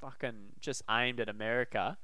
fucking 0.02 0.54
just 0.60 0.84
aimed 0.90 1.20
at 1.20 1.30
America. 1.30 1.98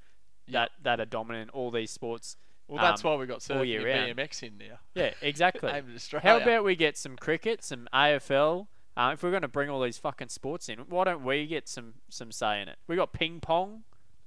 That 0.51 0.71
that 0.81 0.99
are 0.99 1.05
dominant 1.05 1.43
in 1.43 1.49
all 1.51 1.69
these 1.69 1.91
sports. 1.91 2.35
Well, 2.69 2.81
that's 2.83 3.03
um, 3.03 3.11
why 3.11 3.17
we 3.17 3.25
got 3.25 3.49
all 3.51 3.65
year 3.65 3.85
round. 3.85 4.15
BMX 4.17 4.43
in 4.43 4.57
there. 4.59 4.79
Yeah, 4.93 5.11
exactly. 5.21 5.69
Aimed 5.69 5.89
at 5.89 5.95
Australia. 5.95 6.27
How 6.29 6.37
about 6.37 6.63
we 6.63 6.75
get 6.75 6.97
some 6.97 7.15
cricket, 7.17 7.63
some 7.63 7.87
AFL? 7.93 8.67
Uh, 8.95 9.11
if 9.13 9.23
we're 9.23 9.29
going 9.31 9.41
to 9.43 9.47
bring 9.47 9.69
all 9.69 9.81
these 9.81 9.97
fucking 9.97 10.29
sports 10.29 10.69
in, 10.69 10.79
why 10.79 11.05
don't 11.05 11.23
we 11.23 11.47
get 11.47 11.67
some 11.67 11.95
some 12.09 12.31
say 12.31 12.61
in 12.61 12.67
it? 12.67 12.77
We 12.87 12.95
got 12.95 13.13
ping 13.13 13.39
pong 13.39 13.83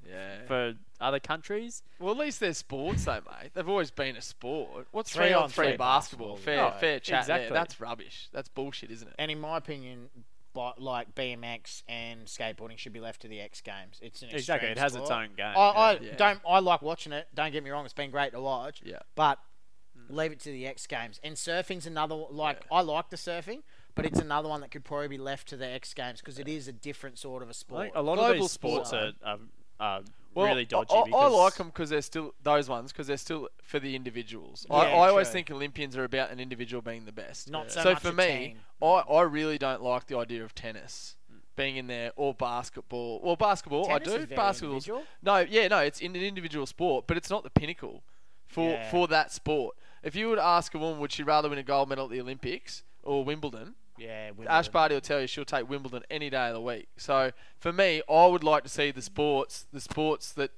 Yeah. 0.09 0.47
for 0.47 0.75
other 1.01 1.21
countries. 1.21 1.83
Well, 2.01 2.13
at 2.13 2.19
least 2.19 2.41
they're 2.41 2.55
sports, 2.55 3.05
though, 3.05 3.21
mate. 3.41 3.51
They've 3.55 3.69
always 3.69 3.91
been 3.91 4.17
a 4.17 4.23
sport. 4.23 4.87
What's 4.93 5.13
Three 5.13 5.27
three, 5.27 5.33
on 5.35 5.43
on 5.45 5.49
three, 5.51 5.67
three 5.69 5.77
basketball? 5.77 6.37
basketball, 6.37 6.37
Fair, 6.37 6.57
yeah. 6.57 6.79
fair 6.79 7.01
chat 7.01 7.21
exactly. 7.21 7.49
there. 7.49 7.55
That's 7.55 7.81
rubbish. 7.81 8.29
That's 8.33 8.49
bullshit, 8.49 8.91
isn't 8.91 9.09
it? 9.09 9.15
And 9.19 9.31
in 9.31 9.41
my 9.41 9.59
opinion, 9.59 10.09
bi- 10.53 10.73
like 10.79 11.15
BMX 11.15 11.83
and 11.89 12.27
skateboarding 12.27 12.79
should 12.79 12.93
be 12.93 13.01
left 13.01 13.23
to 13.23 13.29
the 13.29 13.41
X 13.41 13.61
Games. 13.61 13.99
It's 14.03 14.23
an 14.23 14.29
Exactly, 14.31 14.69
extreme 14.71 14.73
it 14.73 14.79
has 14.79 14.95
its 14.95 15.11
own 15.11 15.31
game. 15.37 15.55
I, 15.57 15.61
I 15.61 15.93
Yeah. 15.99 16.17
don't. 16.17 16.41
I 16.47 16.59
like 16.61 16.83
watching 16.83 17.13
it. 17.13 17.29
Don't 17.35 17.53
get 17.53 17.63
me 17.65 17.71
wrong. 17.71 17.85
It's 17.85 17.95
been 17.95 18.11
great 18.11 18.33
to 18.33 18.41
watch. 18.41 18.81
Yeah. 18.85 18.99
But 19.15 19.39
mm. 19.99 20.15
leave 20.15 20.33
it 20.33 20.41
to 20.41 20.51
the 20.51 20.67
X 20.67 20.87
Games. 20.87 21.21
And 21.23 21.37
surfing's 21.37 21.87
another. 21.87 22.15
Like 22.15 22.65
I 22.71 22.81
like 22.83 23.11
the 23.11 23.17
surfing, 23.17 23.63
but 23.95 24.05
it's 24.07 24.21
another 24.21 24.49
one 24.49 24.61
that 24.61 24.71
could 24.71 24.85
probably 24.85 25.09
be 25.09 25.19
left 25.19 25.49
to 25.49 25.57
the 25.57 25.67
X 25.67 25.95
Games 25.95 26.21
because 26.21 26.39
it 26.39 26.49
is 26.49 26.69
a 26.69 26.73
different 26.73 27.19
sort 27.19 27.43
of 27.43 27.51
a 27.51 27.55
sport. 27.55 27.91
a 27.95 28.03
lot 28.03 28.19
of 28.19 28.37
these 28.37 28.51
sports 28.51 28.91
sport. 28.91 29.15
are, 29.25 29.31
are, 29.33 29.39
are 29.81 30.01
Well, 30.35 30.47
really 30.47 30.65
dodgy. 30.65 30.95
I, 30.95 31.03
I, 31.15 31.27
like 31.27 31.55
them 31.55 31.69
because 31.69 31.91
they're 31.91 32.03
still 32.03 32.35
those 32.43 32.69
ones 32.69 32.93
because 32.93 33.07
they're 33.07 33.17
still 33.17 33.49
for 33.63 33.79
the 33.79 33.95
individuals. 33.95 34.67
I, 34.71 34.89
Yeah, 34.89 34.97
I 34.97 35.09
always 35.09 35.29
think 35.29 35.51
Olympians 35.51 35.97
are 35.97 36.05
about 36.05 36.31
an 36.31 36.41
individual 36.41 36.83
being 36.83 37.05
the 37.05 37.13
best. 37.13 37.51
Not 37.51 37.71
so, 37.71 37.83
so 37.83 37.93
much 37.93 38.03
for 38.03 38.13
me. 38.13 38.57
I, 38.81 38.87
I 38.87 39.23
really 39.23 39.59
don't 39.59 39.83
like 39.83 40.07
the 40.07 40.17
idea 40.17 40.43
of 40.45 40.55
tennis 40.55 41.17
being 41.57 41.77
in 41.77 41.87
there 41.87 42.13
or 42.17 42.35
basketball. 42.35 43.21
Well, 43.23 43.37
basketball 43.37 43.87
Tennis 43.87 44.09
I 44.09 44.17
do. 44.17 44.23
individual. 44.23 45.03
no, 45.23 45.39
yeah, 45.39 45.69
no, 45.69 45.79
it's 45.79 46.01
in 46.01 46.17
an 46.17 46.23
individual 46.23 46.67
sport, 46.67 47.07
but 47.07 47.17
it's 47.17 47.31
not 47.31 47.43
the 47.43 47.51
pinnacle 47.51 48.03
for 48.47 48.71
Yeah. 48.71 48.91
for 48.91 49.09
that 49.09 49.33
sport. 49.33 49.77
If 50.03 50.17
you 50.17 50.35
to 50.35 50.43
ask 50.43 50.75
a 50.75 50.79
woman, 50.79 50.99
would 51.01 51.13
she 51.13 51.23
rather 51.23 51.49
win 51.49 51.59
a 51.59 51.63
gold 51.63 51.89
medal 51.89 52.07
at 52.07 52.11
the 52.11 52.21
Olympics 52.21 52.83
or 53.03 53.25
Wimbledon? 53.25 53.75
Yeah, 53.99 54.31
Ash 54.49 54.69
Barty 54.69 54.95
will 54.95 55.01
tell 55.01 55.21
you 55.21 55.27
she'll 55.27 55.45
take 55.45 55.69
Wimbledon 55.69 56.03
any 56.11 56.31
day 56.31 56.49
of 56.49 56.55
the 56.55 56.61
week. 56.61 56.89
So 56.97 57.33
for 57.59 57.73
me, 57.73 58.03
I 58.09 58.27
would 58.27 58.45
like 58.45 58.63
to 58.65 58.69
see 58.69 58.91
the 58.91 59.03
sports, 59.03 59.67
the 59.73 59.81
sports 59.81 60.33
that 60.33 60.51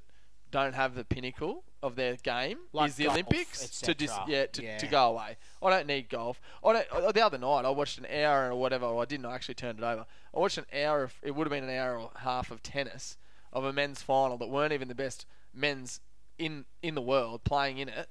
don't 0.51 0.75
have 0.75 0.95
the 0.95 1.05
pinnacle 1.05 1.65
of 1.83 1.97
their 1.97 2.15
game 2.17 2.59
Like 2.73 2.91
is 2.91 2.95
the 2.97 3.05
golf, 3.05 3.15
Olympics 3.15 3.81
to 3.81 3.93
dis- 3.95 4.13
yeah, 4.29 4.47
to, 4.47 4.63
Yeah. 4.63 4.79
to 4.79 4.87
go 4.87 5.09
away. 5.11 5.37
I 5.63 5.71
don't 5.71 5.87
need 5.87 6.09
golf. 6.09 6.41
I 6.65 6.73
don't. 6.73 7.15
The 7.15 7.25
other 7.25 7.39
night 7.39 7.65
I 7.65 7.71
watched 7.71 7.99
an 7.99 8.07
hour 8.07 8.51
or 8.51 8.55
whatever. 8.55 8.87
Or 8.87 9.03
I 9.03 9.05
didn't. 9.05 9.27
I 9.27 9.35
actually 9.35 9.55
turned 9.55 9.79
it 9.81 9.85
over. 9.85 10.07
I 10.35 10.39
watched 10.39 10.59
an 10.59 10.67
hour. 10.73 11.03
Of, 11.03 11.15
it 11.23 11.33
would 11.33 11.47
have 11.47 11.51
been 11.51 11.65
an 11.69 11.77
hour 11.77 11.99
or 11.99 12.11
half 12.21 12.51
of 12.51 12.63
tennis 12.63 13.17
of 13.53 13.65
a 13.65 13.73
men's 13.73 14.01
final 14.01 14.39
that 14.39 14.49
weren't 14.49 14.73
even 14.73 14.89
the 14.89 14.95
best 14.95 15.27
men's 15.53 16.01
in 16.39 16.65
in 16.83 16.95
the 16.95 17.03
world 17.03 17.45
playing 17.45 17.79
in 17.79 17.89
it. 17.89 18.09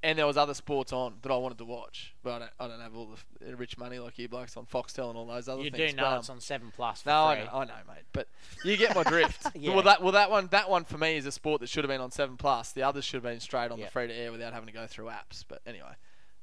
And 0.00 0.16
there 0.16 0.26
was 0.28 0.36
other 0.36 0.54
sports 0.54 0.92
on 0.92 1.14
that 1.22 1.32
I 1.32 1.36
wanted 1.36 1.58
to 1.58 1.64
watch, 1.64 2.14
but 2.22 2.34
I 2.34 2.38
don't, 2.38 2.50
I 2.60 2.68
don't 2.68 2.80
have 2.80 2.94
all 2.94 3.10
the 3.40 3.56
rich 3.56 3.76
money 3.76 3.98
like 3.98 4.16
you 4.16 4.28
blokes 4.28 4.56
on 4.56 4.64
Foxtel 4.64 5.08
and 5.08 5.18
all 5.18 5.26
those 5.26 5.48
other 5.48 5.60
You 5.62 5.72
things. 5.72 5.90
do 5.90 5.96
know 5.96 6.04
but, 6.04 6.12
um, 6.12 6.18
it's 6.20 6.30
on 6.30 6.40
Seven 6.40 6.70
Plus. 6.74 7.02
For 7.02 7.08
no, 7.08 7.24
I 7.24 7.44
know, 7.44 7.50
I 7.52 7.64
know, 7.64 7.72
mate. 7.88 8.04
But 8.12 8.28
you 8.64 8.76
get 8.76 8.94
my 8.94 9.02
drift. 9.02 9.46
Yeah. 9.56 9.74
Well, 9.74 9.82
that 9.82 10.00
well 10.00 10.12
that 10.12 10.30
one 10.30 10.46
that 10.52 10.70
one 10.70 10.84
for 10.84 10.98
me 10.98 11.16
is 11.16 11.26
a 11.26 11.32
sport 11.32 11.60
that 11.62 11.68
should 11.68 11.82
have 11.82 11.88
been 11.88 12.00
on 12.00 12.12
Seven 12.12 12.36
Plus. 12.36 12.70
The 12.70 12.84
others 12.84 13.04
should 13.04 13.16
have 13.16 13.24
been 13.24 13.40
straight 13.40 13.72
on 13.72 13.78
Yeah. 13.78 13.86
the 13.86 13.90
free 13.90 14.06
to 14.06 14.14
air 14.14 14.30
without 14.30 14.52
having 14.52 14.68
to 14.68 14.72
go 14.72 14.86
through 14.86 15.06
apps. 15.06 15.44
But 15.48 15.62
anyway, 15.66 15.90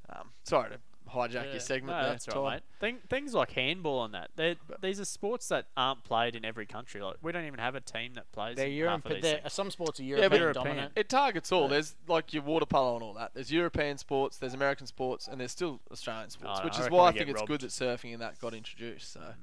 um, 0.09 0.31
sorry 0.43 0.71
to 0.71 0.79
hijack 1.15 1.33
Yeah. 1.45 1.51
your 1.51 1.59
segment 1.59 1.97
No, 1.97 2.03
there. 2.03 2.11
that's 2.11 2.25
Tom. 2.25 2.43
right, 2.43 2.53
mate. 2.55 2.63
Thing, 2.79 2.97
things 3.09 3.33
like 3.33 3.51
handball 3.53 4.03
and 4.03 4.13
that. 4.13 4.31
they're- 4.35 4.57
These 4.81 4.99
are 4.99 5.05
sports 5.05 5.47
that 5.47 5.67
aren't 5.75 6.03
played 6.03 6.35
in 6.35 6.43
every 6.45 6.65
country. 6.65 7.01
Like 7.01 7.15
we 7.21 7.31
don't 7.31 7.45
even 7.45 7.59
have 7.59 7.73
a 7.75 7.81
team 7.81 8.13
that 8.15 8.31
plays. 8.31 8.55
They're 8.57 8.67
in 8.67 8.73
Europe, 8.73 9.03
half 9.03 9.05
of 9.05 9.11
these 9.13 9.21
they're- 9.23 9.41
some 9.49 9.71
sports 9.71 9.99
are 9.99 10.03
Yeah, 10.03 10.09
European 10.17 10.29
but 10.31 10.39
European. 10.39 10.65
dominant. 10.65 10.93
It 10.95 11.09
targets 11.09 11.51
all. 11.51 11.63
Yeah. 11.63 11.67
There's 11.69 11.95
like 12.07 12.33
your 12.33 12.43
water 12.43 12.65
polo 12.65 12.95
and 12.95 13.03
all 13.03 13.13
that. 13.13 13.33
There's 13.33 13.51
European 13.51 13.97
sports, 13.97 14.37
there's 14.37 14.53
American 14.53 14.85
sports, 14.87 15.27
and 15.27 15.39
there's 15.41 15.51
still 15.51 15.79
Australian 15.91 16.29
sports, 16.29 16.51
Oh, 16.57 16.59
no, 16.59 16.65
which 16.65 16.73
I 16.73 16.77
is 16.77 16.81
reckon 16.83 16.97
why 16.97 17.07
I 17.07 17.11
think 17.13 17.25
get 17.27 17.29
it's 17.35 17.41
good 17.43 17.61
that 17.61 17.67
surfing 17.71 18.13
and 18.13 18.21
that 18.21 18.39
got 18.39 18.53
introduced. 18.53 19.13
So, 19.13 19.33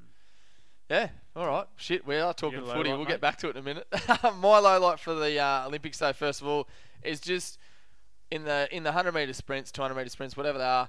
yeah, 0.90 1.08
all 1.34 1.46
right. 1.46 1.66
Shit, 1.76 2.06
we 2.06 2.16
are 2.16 2.34
talking 2.34 2.58
footy. 2.60 2.68
light, 2.70 2.86
We'll 2.88 2.98
mate? 2.98 3.08
get 3.08 3.20
back 3.20 3.38
to 3.38 3.48
it 3.48 3.56
in 3.56 3.56
a 3.56 3.62
minute. 3.62 3.86
My 4.36 4.58
low 4.58 4.78
light 4.78 5.00
for 5.00 5.14
the 5.14 5.38
uh, 5.38 5.66
Olympics, 5.66 5.98
though, 5.98 6.12
first 6.12 6.42
of 6.42 6.46
all, 6.46 6.68
is 7.02 7.20
just 7.20 7.58
in 8.30 8.44
the 8.44 8.68
in 8.74 8.82
the 8.82 8.90
100 8.90 9.12
meter 9.12 9.32
sprints, 9.32 9.72
200 9.72 9.94
meter 9.94 10.10
sprints, 10.10 10.36
whatever 10.36 10.58
they 10.58 10.64
are. 10.64 10.88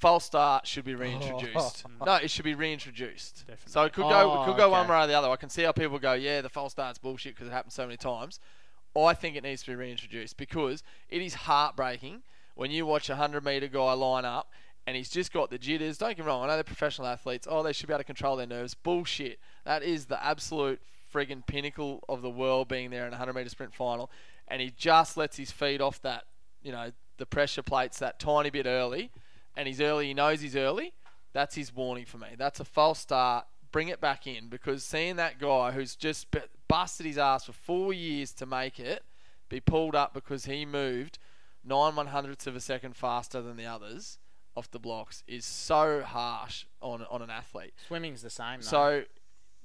False 0.00 0.24
start 0.24 0.66
should 0.66 0.86
be 0.86 0.94
reintroduced. 0.94 1.84
Oh. 2.00 2.04
no, 2.06 2.14
it 2.14 2.30
should 2.30 2.44
be 2.44 2.54
reintroduced. 2.54 3.44
So 3.66 3.82
it 3.84 3.92
could 3.92 4.02
go, 4.08 4.32
it 4.32 4.38
Oh, 4.40 4.44
could 4.46 4.56
go 4.56 4.66
oh, 4.66 4.70
one 4.70 4.88
way 4.88 4.96
or 4.96 5.06
the 5.06 5.12
other. 5.14 5.28
I 5.28 5.36
can 5.36 5.50
see 5.50 5.62
how 5.62 5.72
people 5.72 5.98
go, 5.98 6.14
yeah, 6.14 6.40
the 6.40 6.48
false 6.48 6.72
start's 6.72 6.98
bullshit 6.98 7.34
because 7.34 7.48
it 7.48 7.52
happens 7.52 7.74
so 7.74 7.84
many 7.84 7.98
times. 7.98 8.40
I 8.96 9.12
think 9.14 9.36
it 9.36 9.42
needs 9.42 9.62
to 9.62 9.70
be 9.70 9.74
reintroduced 9.76 10.36
because 10.38 10.82
it 11.10 11.20
is 11.20 11.34
heartbreaking 11.34 12.22
when 12.54 12.70
you 12.70 12.86
watch 12.86 13.08
a 13.10 13.12
100 13.12 13.44
metre 13.44 13.68
guy 13.68 13.92
line 13.92 14.24
up 14.24 14.50
and 14.86 14.96
he's 14.96 15.10
just 15.10 15.32
got 15.32 15.50
the 15.50 15.58
jitters. 15.58 15.98
Don't 15.98 16.16
get 16.16 16.20
me 16.20 16.24
wrong, 16.26 16.42
I 16.42 16.46
know 16.46 16.54
they're 16.54 16.64
professional 16.64 17.06
athletes. 17.06 17.46
Oh, 17.48 17.62
they 17.62 17.72
should 17.74 17.86
be 17.86 17.92
able 17.92 18.00
to 18.00 18.04
control 18.04 18.36
their 18.36 18.46
nerves. 18.46 18.74
Bullshit. 18.74 19.38
That 19.64 19.82
is 19.82 20.06
the 20.06 20.24
absolute 20.24 20.80
friggin' 21.14 21.46
pinnacle 21.46 22.02
of 22.08 22.22
the 22.22 22.30
world 22.30 22.68
being 22.68 22.88
there 22.90 23.02
in 23.02 23.08
a 23.08 23.18
100 23.18 23.34
metre 23.34 23.50
sprint 23.50 23.74
final. 23.74 24.10
And 24.48 24.62
he 24.62 24.72
just 24.76 25.18
lets 25.18 25.36
his 25.36 25.50
feet 25.50 25.80
off 25.82 26.00
that, 26.02 26.24
you 26.62 26.72
know, 26.72 26.90
the 27.18 27.26
pressure 27.26 27.62
plates 27.62 27.98
that 27.98 28.18
tiny 28.18 28.48
bit 28.50 28.64
early. 28.66 29.10
And 29.60 29.66
he's 29.66 29.82
early, 29.82 30.06
he 30.06 30.14
knows 30.14 30.40
he's 30.40 30.56
early. 30.56 30.94
That's 31.34 31.54
his 31.54 31.70
warning 31.76 32.06
for 32.06 32.16
me. 32.16 32.28
That's 32.38 32.60
a 32.60 32.64
false 32.64 32.98
start. 32.98 33.44
Bring 33.70 33.88
it 33.88 34.00
back 34.00 34.26
in 34.26 34.48
because 34.48 34.82
seeing 34.82 35.16
that 35.16 35.38
guy 35.38 35.72
who's 35.72 35.94
just 35.96 36.34
busted 36.66 37.04
his 37.04 37.18
ass 37.18 37.44
for 37.44 37.52
four 37.52 37.92
years 37.92 38.32
to 38.32 38.46
make 38.46 38.80
it 38.80 39.04
be 39.50 39.60
pulled 39.60 39.94
up 39.94 40.14
because 40.14 40.46
he 40.46 40.64
moved 40.64 41.18
nine 41.62 41.94
one 41.94 42.06
hundredths 42.06 42.46
of 42.46 42.56
a 42.56 42.60
second 42.60 42.96
faster 42.96 43.42
than 43.42 43.58
the 43.58 43.66
others 43.66 44.16
off 44.56 44.70
the 44.70 44.78
blocks 44.78 45.22
is 45.26 45.44
so 45.44 46.00
harsh 46.06 46.64
on 46.80 47.04
on 47.10 47.20
an 47.20 47.28
athlete. 47.28 47.74
Swimming's 47.86 48.22
the 48.22 48.30
same. 48.30 48.60
Though. 48.62 48.66
So, 48.66 49.04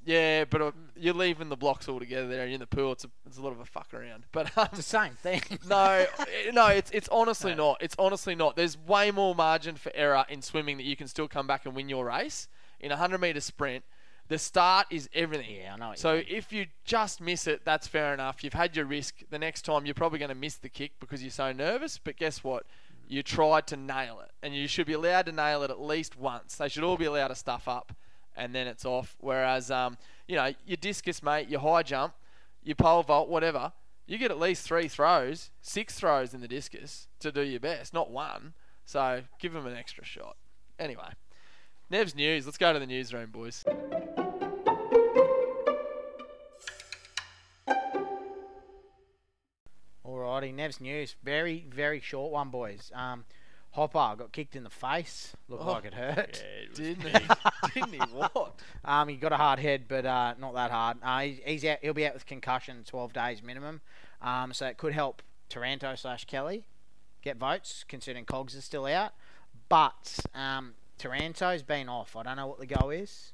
yeah, 0.06 0.46
but 0.46 0.62
uh, 0.62 0.72
you're 0.96 1.16
leaving 1.16 1.50
the 1.50 1.56
blocks 1.56 1.88
all 1.90 2.00
together 2.00 2.28
there. 2.28 2.46
You're 2.46 2.54
in 2.54 2.60
the 2.60 2.68
pool. 2.68 2.92
It's 2.92 3.06
a, 3.06 3.10
it's 3.26 3.38
a 3.38 3.42
lot 3.42 3.52
of 3.52 3.60
a 3.60 3.66
fuck 3.66 3.94
around. 3.94 4.26
But 4.32 4.56
um, 4.58 4.68
it's 4.68 4.78
the 4.78 4.84
same 4.84 5.14
thing. 5.14 5.42
no, 5.68 6.06
eh, 6.20 6.52
no, 6.54 6.68
it's 6.68 6.92
it's 6.92 7.10
honestly 7.10 7.56
not. 7.56 7.78
It's 7.82 7.96
honestly 7.98 8.36
not. 8.36 8.56
There's 8.56 8.78
way 8.78 9.12
more 9.12 9.34
margin 9.34 9.76
for 9.76 9.92
error 9.96 10.26
in 10.30 10.42
swimming 10.42 10.78
that 10.78 10.84
you 10.84 10.96
can 10.96 11.08
still 11.08 11.28
come 11.28 11.48
back 11.48 11.66
and 11.66 11.76
win 11.76 11.90
your 11.90 12.06
race. 12.06 12.48
In 12.80 12.92
a 12.92 12.98
hundred 12.98 13.22
meter 13.22 13.40
sprint, 13.40 13.84
the 14.28 14.38
start 14.38 14.88
is 14.90 15.10
everything. 15.14 15.56
Yeah, 15.56 15.74
I 15.74 15.78
know 15.78 15.94
So 15.96 16.22
if 16.28 16.52
you 16.52 16.68
just 16.84 17.22
miss 17.22 17.48
it, 17.48 17.62
that's 17.64 17.88
fair 17.88 18.14
enough. 18.14 18.44
You've 18.44 18.54
had 18.54 18.76
your 18.76 18.86
risk. 18.86 19.16
The 19.30 19.40
next 19.40 19.64
time 19.64 19.86
you're 19.86 19.96
probably 19.96 20.20
going 20.20 20.30
to 20.30 20.36
miss 20.36 20.56
the 20.56 20.70
kick 20.70 20.94
because 21.00 21.22
you're 21.22 21.32
so 21.32 21.52
nervous. 21.52 21.98
But 21.98 22.18
guess 22.18 22.44
what? 22.44 22.66
You 23.08 23.22
tried 23.22 23.68
to 23.68 23.78
nail 23.78 24.20
it, 24.20 24.32
and 24.42 24.56
you 24.56 24.68
should 24.68 24.88
be 24.88 24.94
allowed 24.94 25.28
to 25.28 25.32
nail 25.32 25.62
it 25.64 25.70
at 25.70 25.80
least 25.80 26.18
once. 26.18 26.56
They 26.56 26.70
should 26.70 26.84
all 26.84 26.98
be 26.98 27.06
allowed 27.06 27.28
to 27.28 27.36
stuff 27.36 27.68
up, 27.68 27.94
and 28.36 28.54
then 28.54 28.68
it's 28.68 28.86
off. 28.86 29.16
Whereas, 29.20 29.72
um, 29.72 29.98
you 30.28 30.36
know, 30.36 30.54
your 30.66 30.78
discus, 30.78 31.24
mate, 31.24 31.50
your 31.50 31.62
high 31.62 31.84
jump, 31.84 32.14
your 32.64 32.76
pole 32.76 33.04
vault, 33.04 33.30
whatever, 33.30 33.74
you 34.08 34.18
get 34.18 34.32
at 34.32 34.40
least 34.40 34.66
three 34.66 34.88
throws, 34.88 35.50
six 35.62 36.00
throws 36.00 36.34
in 36.34 36.42
the 36.42 36.48
discus 36.48 37.08
to 37.20 37.32
do 37.32 37.42
your 37.42 37.60
best, 37.60 37.94
not 37.94 38.12
one. 38.12 38.54
So 38.86 39.22
give 39.40 39.54
them 39.54 39.66
an 39.66 39.76
extra 39.76 40.06
shot. 40.06 40.36
Anyway, 40.78 41.10
Nev's 41.90 42.16
news. 42.16 42.46
Let's 42.46 42.58
go 42.58 42.74
to 42.74 42.80
the 42.80 42.86
newsroom, 42.86 43.32
boys. 43.32 43.64
Alrighty, 50.06 50.54
Nev's 50.54 50.80
news. 50.80 51.16
Very, 51.24 51.66
very 51.70 52.00
short 52.00 52.32
one, 52.32 52.50
boys. 52.50 52.92
Um, 52.94 53.26
Hopper 53.76 54.16
got 54.18 54.32
kicked 54.32 54.56
in 54.56 54.64
the 54.64 54.70
face. 54.70 55.34
Looked 55.50 55.64
Oh. 55.64 55.72
like 55.74 55.86
it 55.86 55.94
hurt. 55.94 56.44
Yeah, 56.44 56.64
it 56.64 56.76
Didn't 56.76 57.04
big. 57.04 57.22
he? 57.22 57.28
Didn't 57.82 57.94
he? 57.94 58.00
What? 58.16 58.60
Um, 58.84 59.08
he 59.10 59.16
got 59.18 59.32
a 59.34 59.38
hard 59.38 59.60
head, 59.60 59.84
but 59.88 60.06
uh, 60.06 60.34
not 60.40 60.54
that 60.54 60.72
hard. 60.72 60.98
Uh, 61.04 61.20
he, 61.22 61.42
he's 61.46 61.66
out. 61.66 61.80
He'll 61.82 61.94
be 61.94 62.08
out 62.08 62.14
with 62.14 62.26
concussion, 62.26 62.84
12 62.86 63.14
days 63.14 63.44
minimum. 63.44 63.82
Um, 64.22 64.54
so 64.54 64.66
it 64.68 64.78
could 64.78 64.94
help 64.94 65.22
Taranto 65.50 65.94
slash 65.96 66.26
Kelly 66.26 66.66
get 67.22 67.38
votes, 67.38 67.84
considering 67.88 68.26
Cogs 68.26 68.56
is 68.56 68.64
still 68.64 68.86
out. 68.86 69.12
But 69.68 70.20
um, 70.34 70.76
Taranto's 70.98 71.64
been 71.64 71.90
off. 71.90 72.16
I 72.16 72.24
don't 72.24 72.38
know 72.38 72.48
what 72.48 72.60
the 72.60 72.66
go 72.68 72.90
is. 72.90 73.34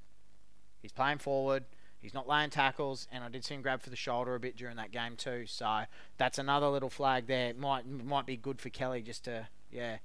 He's 0.82 0.92
playing 0.92 1.20
forward. 1.20 1.66
He's 2.02 2.16
not 2.16 2.28
laying 2.28 2.50
tackles, 2.50 3.08
and 3.12 3.24
I 3.24 3.30
did 3.30 3.46
see 3.46 3.54
him 3.54 3.62
grab 3.62 3.84
for 3.84 3.92
the 3.92 3.96
shoulder 3.96 4.34
a 4.34 4.40
bit 4.40 4.58
during 4.58 4.78
that 4.78 4.92
game 4.92 5.16
too. 5.16 5.46
So 5.46 5.84
that's 6.18 6.40
another 6.40 6.68
little 6.68 6.90
flag 6.90 7.28
there. 7.28 7.54
Might 7.54 7.88
might 7.88 8.26
be 8.26 8.38
good 8.38 8.60
for 8.60 8.70
Kelly 8.70 9.04
just 9.04 9.26
to 9.26 9.48
yeah. 9.72 9.98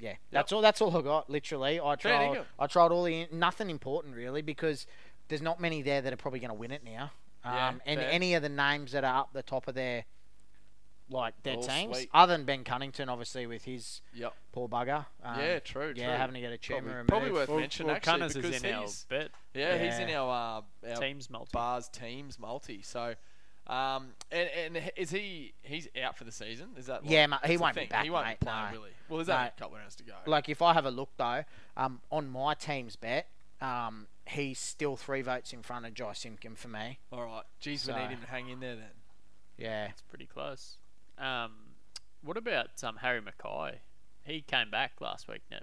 Yeah, 0.00 0.14
that's 0.30 0.52
all. 0.52 0.60
That's 0.60 0.80
all 0.80 0.96
I 0.96 1.02
got. 1.02 1.28
Literally, 1.28 1.80
I 1.80 1.96
tried. 1.96 2.12
dinkum. 2.36 2.44
I 2.58 2.66
tried 2.66 2.92
all 2.92 3.04
the 3.04 3.26
nothing 3.32 3.68
important 3.70 4.14
really 4.14 4.42
because 4.42 4.86
there's 5.28 5.42
not 5.42 5.60
many 5.60 5.82
there 5.82 6.00
that 6.00 6.12
are 6.12 6.16
probably 6.16 6.38
going 6.40 6.50
to 6.50 6.54
win 6.54 6.70
it 6.70 6.82
now. 6.84 7.10
Um, 7.44 7.54
Yeah, 7.54 7.72
and 7.86 8.00
fair. 8.00 8.10
any 8.10 8.34
of 8.34 8.42
the 8.42 8.48
names 8.48 8.92
that 8.92 9.04
are 9.04 9.20
up 9.20 9.32
the 9.32 9.42
top 9.42 9.66
of 9.68 9.74
their 9.74 10.04
like 11.10 11.42
their 11.42 11.56
All 11.56 11.62
teams, 11.62 11.96
sweet. 11.96 12.10
other 12.12 12.36
than 12.36 12.44
Ben 12.44 12.64
Cunnington, 12.64 13.08
obviously 13.08 13.46
with 13.46 13.64
his 13.64 14.02
Yep. 14.12 14.34
poor 14.52 14.68
bugger. 14.68 15.06
Um, 15.22 15.40
yeah, 15.40 15.58
true, 15.60 15.94
yeah, 15.96 16.04
true. 16.08 16.16
having 16.16 16.34
to 16.34 16.40
get 16.40 16.52
a 16.52 16.58
tumor 16.58 16.80
Probably- 16.80 16.92
removed. 16.92 17.08
probably 17.08 17.32
worth 17.32 17.48
Well, 17.48 17.60
mention 17.60 17.86
well, 17.86 17.96
actually 17.96 18.10
Cunners 18.12 18.34
because 18.34 18.54
is 18.56 18.62
in 18.62 18.74
our 18.74 18.80
he's 18.82 19.04
bet 19.06 19.30
yeah, 19.54 19.78
he's 19.78 19.98
in 19.98 20.10
our 20.14 20.62
uh, 20.84 20.88
our 20.90 20.96
teams 21.00 21.30
multi. 21.30 21.50
bars 21.52 21.88
teams 21.88 22.38
multi. 22.38 22.82
So, 22.82 23.14
um, 23.68 24.08
and 24.32 24.48
and 24.76 24.90
is 24.96 25.10
he 25.10 25.52
he's 25.62 25.88
out 26.02 26.16
for 26.16 26.24
the 26.24 26.32
season? 26.32 26.68
Is 26.76 26.86
that 26.86 27.02
like, 27.02 27.10
Yeah, 27.12 27.26
mate, 27.26 27.40
he 27.44 27.56
won't 27.56 27.74
be 27.76 27.86
back, 27.86 28.04
He 28.04 28.10
won't 28.10 28.26
mate, 28.26 28.40
be 28.40 28.46
playing, 28.46 28.72
no. 28.72 28.78
will 28.80 28.86
he? 28.86 28.92
Well, 29.08 29.16
there's 29.18 29.28
No. 29.28 29.34
only 29.36 29.48
a 29.48 29.50
couple 29.60 29.74
of 29.76 29.80
rounds 29.82 29.96
to 29.96 30.02
go. 30.04 30.14
Like 30.26 30.48
if 30.48 30.62
I 30.62 30.72
have 30.72 30.86
a 30.86 30.90
look 30.90 31.10
though, 31.16 31.44
um, 31.76 32.00
on 32.10 32.28
my 32.28 32.54
team's 32.54 32.96
bet, 32.96 33.28
um, 33.60 34.06
he's 34.26 34.58
still 34.58 34.96
three 34.96 35.22
votes 35.22 35.52
in 35.52 35.62
front 35.62 35.84
of 35.86 35.94
Jy 35.94 36.12
Simpkin 36.14 36.54
for 36.56 36.68
me. 36.68 36.98
All 37.12 37.22
right, 37.24 37.42
geez, 37.60 37.86
we 37.86 37.94
need 37.94 38.08
him 38.10 38.20
to 38.20 38.26
hang 38.28 38.48
in 38.48 38.60
there 38.60 38.76
then. 38.76 38.90
Yeah, 39.56 39.86
It's 39.88 40.02
pretty 40.02 40.26
close. 40.26 40.76
Um, 41.18 41.52
what 42.22 42.36
about 42.36 42.82
um, 42.84 42.96
Harry 42.98 43.20
McKay? 43.20 43.78
He 44.22 44.40
came 44.42 44.70
back 44.70 44.92
last 45.00 45.26
week, 45.26 45.42
Nev, 45.50 45.62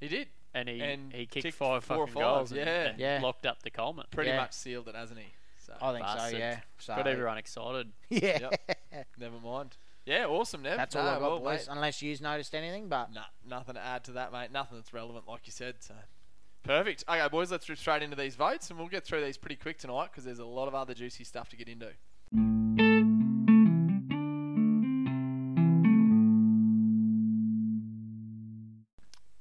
He 0.00 0.08
did 0.08 0.28
and 0.54 0.68
he 0.68 0.80
And 0.80 1.12
he 1.12 1.26
kicked 1.26 1.44
kicked 1.44 1.56
five 1.58 1.84
four 1.84 1.98
or 1.98 2.06
fucking 2.06 2.14
five, 2.14 2.22
goals 2.22 2.50
and, 2.52 2.60
yeah. 2.60 2.82
and 2.86 2.98
Yeah. 2.98 3.20
locked 3.22 3.46
up 3.46 3.62
the 3.62 3.70
Coleman. 3.70 4.06
pretty 4.10 4.30
Yeah. 4.30 4.38
much 4.38 4.52
sealed 4.52 4.88
it, 4.88 4.94
hasn't 4.94 5.20
he? 5.20 5.26
So 5.66 5.74
I 5.82 5.92
think 5.92 6.06
so. 6.06 6.38
Yeah, 6.38 6.60
so 6.78 6.94
Got 6.94 7.08
everyone 7.08 7.38
excited. 7.38 7.88
yeah. 8.08 8.50
never 9.18 9.40
mind. 9.44 9.76
Yeah, 10.04 10.26
awesome, 10.26 10.62
Nev. 10.62 10.76
That's 10.76 10.94
all 10.94 11.02
No, 11.02 11.08
I 11.08 11.12
got, 11.14 11.22
well, 11.22 11.40
boys. 11.40 11.66
Unless 11.68 12.02
you've 12.02 12.20
noticed 12.20 12.54
anything, 12.54 12.88
but 12.88 13.12
Nah, 13.12 13.22
nothing 13.44 13.74
to 13.74 13.80
add 13.84 14.04
to 14.04 14.12
that, 14.12 14.32
mate. 14.32 14.52
Nothing 14.52 14.78
that's 14.78 14.92
relevant, 14.94 15.24
like 15.26 15.40
you 15.46 15.50
said. 15.52 15.74
So 15.80 15.94
perfect. 16.62 17.02
Okay, 17.08 17.28
boys, 17.28 17.50
let's 17.50 17.68
rip 17.68 17.78
straight 17.78 18.04
into 18.04 18.14
these 18.14 18.36
votes, 18.36 18.70
and 18.70 18.78
we'll 18.78 18.86
get 18.86 19.04
through 19.04 19.24
these 19.24 19.36
pretty 19.36 19.56
quick 19.56 19.78
tonight 19.78 20.10
because 20.12 20.24
there's 20.24 20.38
a 20.38 20.44
lot 20.44 20.68
of 20.68 20.76
other 20.76 20.94
juicy 20.94 21.24
stuff 21.24 21.48
to 21.48 21.56
get 21.56 21.68
into. 21.68 21.90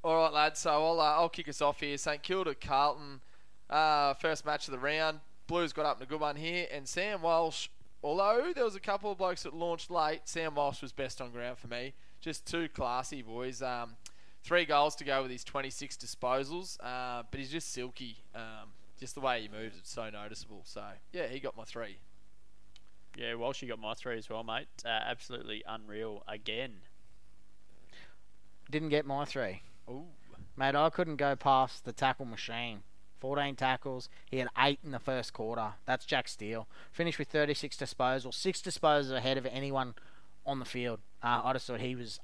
All 0.04 0.16
right, 0.18 0.34
lads. 0.34 0.60
So 0.60 0.72
I'll 0.72 1.00
uh, 1.00 1.04
I'll 1.04 1.30
kick 1.30 1.48
us 1.48 1.62
off 1.62 1.82
here. 1.82 1.98
St 1.98 2.24
Kilda 2.24 2.56
Carlton, 2.56 3.22
uh, 3.70 4.16
first 4.16 4.44
match 4.44 4.68
of 4.68 4.72
the 4.72 4.80
round. 4.80 5.20
Blues 5.48 5.74
got 5.74 5.86
up 5.86 5.98
in 5.98 6.04
a 6.04 6.06
good 6.06 6.20
one 6.20 6.36
here, 6.36 6.68
and 6.72 6.88
Sam 6.88 7.22
Walsh. 7.22 7.70
Although 8.04 8.52
there 8.54 8.64
was 8.64 8.76
a 8.76 8.80
couple 8.80 9.12
of 9.12 9.18
blokes 9.18 9.44
that 9.44 9.54
launched 9.54 9.90
late, 9.90 10.22
Sam 10.26 10.56
Walsh 10.56 10.82
was 10.82 10.92
best 10.92 11.22
on 11.22 11.32
ground 11.32 11.58
for 11.58 11.68
me. 11.68 11.94
Just 12.22 12.46
two 12.46 12.68
classy, 12.70 13.22
boys. 13.22 13.62
Um, 13.62 13.96
three 14.44 14.66
goals 14.66 14.96
to 14.98 15.04
go 15.04 15.24
with 15.24 15.32
his 15.32 15.44
26 15.44 15.98
disposals, 15.98 16.78
uh, 16.84 17.24
but 17.30 17.40
he's 17.40 17.50
just 17.50 17.72
silky. 17.74 18.18
Um, 18.36 18.70
just 19.00 19.16
the 19.16 19.22
way 19.22 19.42
he 19.42 19.48
moves, 19.48 19.78
it's 19.78 19.92
so 19.92 20.10
noticeable. 20.10 20.62
So 20.66 20.84
yeah, 21.12 21.28
he 21.28 21.40
got 21.40 21.58
my 21.58 21.64
three. 21.64 21.98
yeah, 23.18 23.34
Walshy 23.34 23.68
got 23.68 23.80
my 23.80 23.94
three 23.94 24.18
as 24.18 24.30
well, 24.30 24.44
mate. 24.44 24.68
Uh, 24.86 24.90
absolutely 24.90 25.64
unreal 25.68 26.24
again. 26.28 26.74
Didn't 28.70 28.90
get 28.90 29.06
my 29.06 29.26
three. 29.26 29.62
Ooh. 29.90 30.06
Mate, 30.58 30.76
I 30.76 30.90
couldn't 30.90 31.18
go 31.18 31.36
past 31.36 31.86
the 31.86 31.92
tackle 31.92 32.26
machine. 32.26 32.84
14 33.20 33.56
tackles. 33.56 34.10
He 34.30 34.38
had 34.38 34.48
eight 34.58 34.80
in 34.84 34.92
the 34.92 35.00
first 35.00 35.34
quarter. 35.34 35.74
That's 35.86 36.06
Jack 36.06 36.28
Steele. 36.28 36.68
Finished 36.92 37.18
with 37.20 37.28
36 37.30 37.76
disposals. 37.78 38.34
Six 38.34 38.62
disposals 38.62 39.12
ahead 39.16 39.38
of 39.38 39.46
anyone 39.46 39.96
on 40.46 40.60
the 40.60 40.66
field. 40.66 41.00
Uh, 41.24 41.42
I 41.44 41.54
just 41.54 41.68
thought 41.68 41.80
he 41.82 41.96
was. 41.96 42.20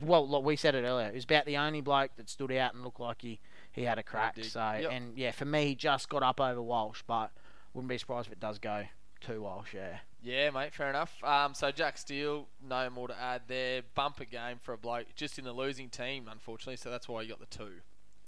Well, 0.00 0.28
look, 0.28 0.44
we 0.44 0.54
said 0.56 0.74
it 0.74 0.84
earlier. 0.84 1.08
He 1.08 1.14
was 1.16 1.24
about 1.24 1.46
the 1.46 1.56
only 1.56 1.80
bloke 1.80 2.12
that 2.16 2.28
stood 2.28 2.52
out 2.52 2.74
and 2.74 2.84
looked 2.84 3.00
like 3.00 3.22
he, 3.22 3.40
he 3.72 3.82
had 3.84 3.98
a 3.98 4.02
crack. 4.02 4.36
So, 4.44 4.60
Yep. 4.80 4.90
and 4.92 5.18
yeah, 5.18 5.32
for 5.32 5.44
me, 5.44 5.66
he 5.68 5.74
just 5.74 6.08
got 6.08 6.22
up 6.22 6.40
over 6.40 6.62
Walsh, 6.62 7.02
but 7.06 7.30
wouldn't 7.74 7.88
be 7.88 7.98
surprised 7.98 8.26
if 8.28 8.32
it 8.34 8.40
does 8.40 8.58
go 8.58 8.84
to 9.22 9.40
Walsh. 9.42 9.74
Yeah. 9.74 9.98
Yeah, 10.22 10.50
mate, 10.50 10.74
fair 10.74 10.90
enough. 10.90 11.12
Um, 11.24 11.54
so 11.54 11.70
Jack 11.70 11.96
Steele, 11.96 12.48
no 12.62 12.90
more 12.90 13.08
to 13.08 13.18
add 13.18 13.42
there. 13.48 13.82
Bumper 13.94 14.24
game 14.24 14.58
for 14.60 14.72
a 14.72 14.78
bloke, 14.78 15.06
just 15.14 15.38
in 15.38 15.44
the 15.44 15.52
losing 15.52 15.88
team, 15.88 16.28
unfortunately. 16.30 16.76
So 16.76 16.90
that's 16.90 17.08
why 17.08 17.22
you 17.22 17.28
got 17.28 17.40
the 17.40 17.46
two. 17.46 17.70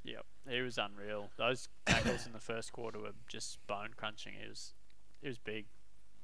Yep, 0.04 0.24
he 0.48 0.60
was 0.62 0.78
unreal. 0.78 1.30
Those 1.36 1.68
tackles 1.86 2.26
in 2.26 2.32
the 2.32 2.40
first 2.40 2.72
quarter 2.72 2.98
were 2.98 3.12
just 3.28 3.64
bone 3.66 3.90
crunching. 3.96 4.32
He 4.40 4.48
was, 4.48 4.72
he 5.20 5.28
was 5.28 5.38
big. 5.38 5.66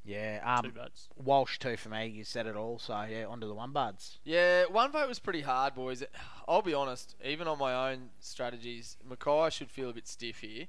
Yeah. 0.04 0.38
two 0.62 0.68
Um, 0.68 0.72
votes. 0.74 1.08
Walsh 1.16 1.58
too 1.58 1.76
for 1.76 1.88
me. 1.88 2.06
You 2.06 2.22
said 2.24 2.46
it 2.46 2.54
all. 2.56 2.78
So 2.78 3.02
yeah, 3.02 3.26
onto 3.26 3.46
the 3.48 3.54
one 3.54 3.72
buds. 3.72 4.18
Yeah, 4.24 4.64
one 4.66 4.92
vote 4.92 5.08
was 5.08 5.18
pretty 5.18 5.40
hard, 5.42 5.74
boys. 5.74 6.04
I'll 6.48 6.62
be 6.62 6.74
honest, 6.74 7.16
even 7.24 7.48
on 7.48 7.58
my 7.58 7.90
own 7.90 8.10
strategies, 8.20 8.96
McKay 9.08 9.50
should 9.50 9.70
feel 9.70 9.90
a 9.90 9.92
bit 9.92 10.06
stiff 10.06 10.38
here, 10.40 10.66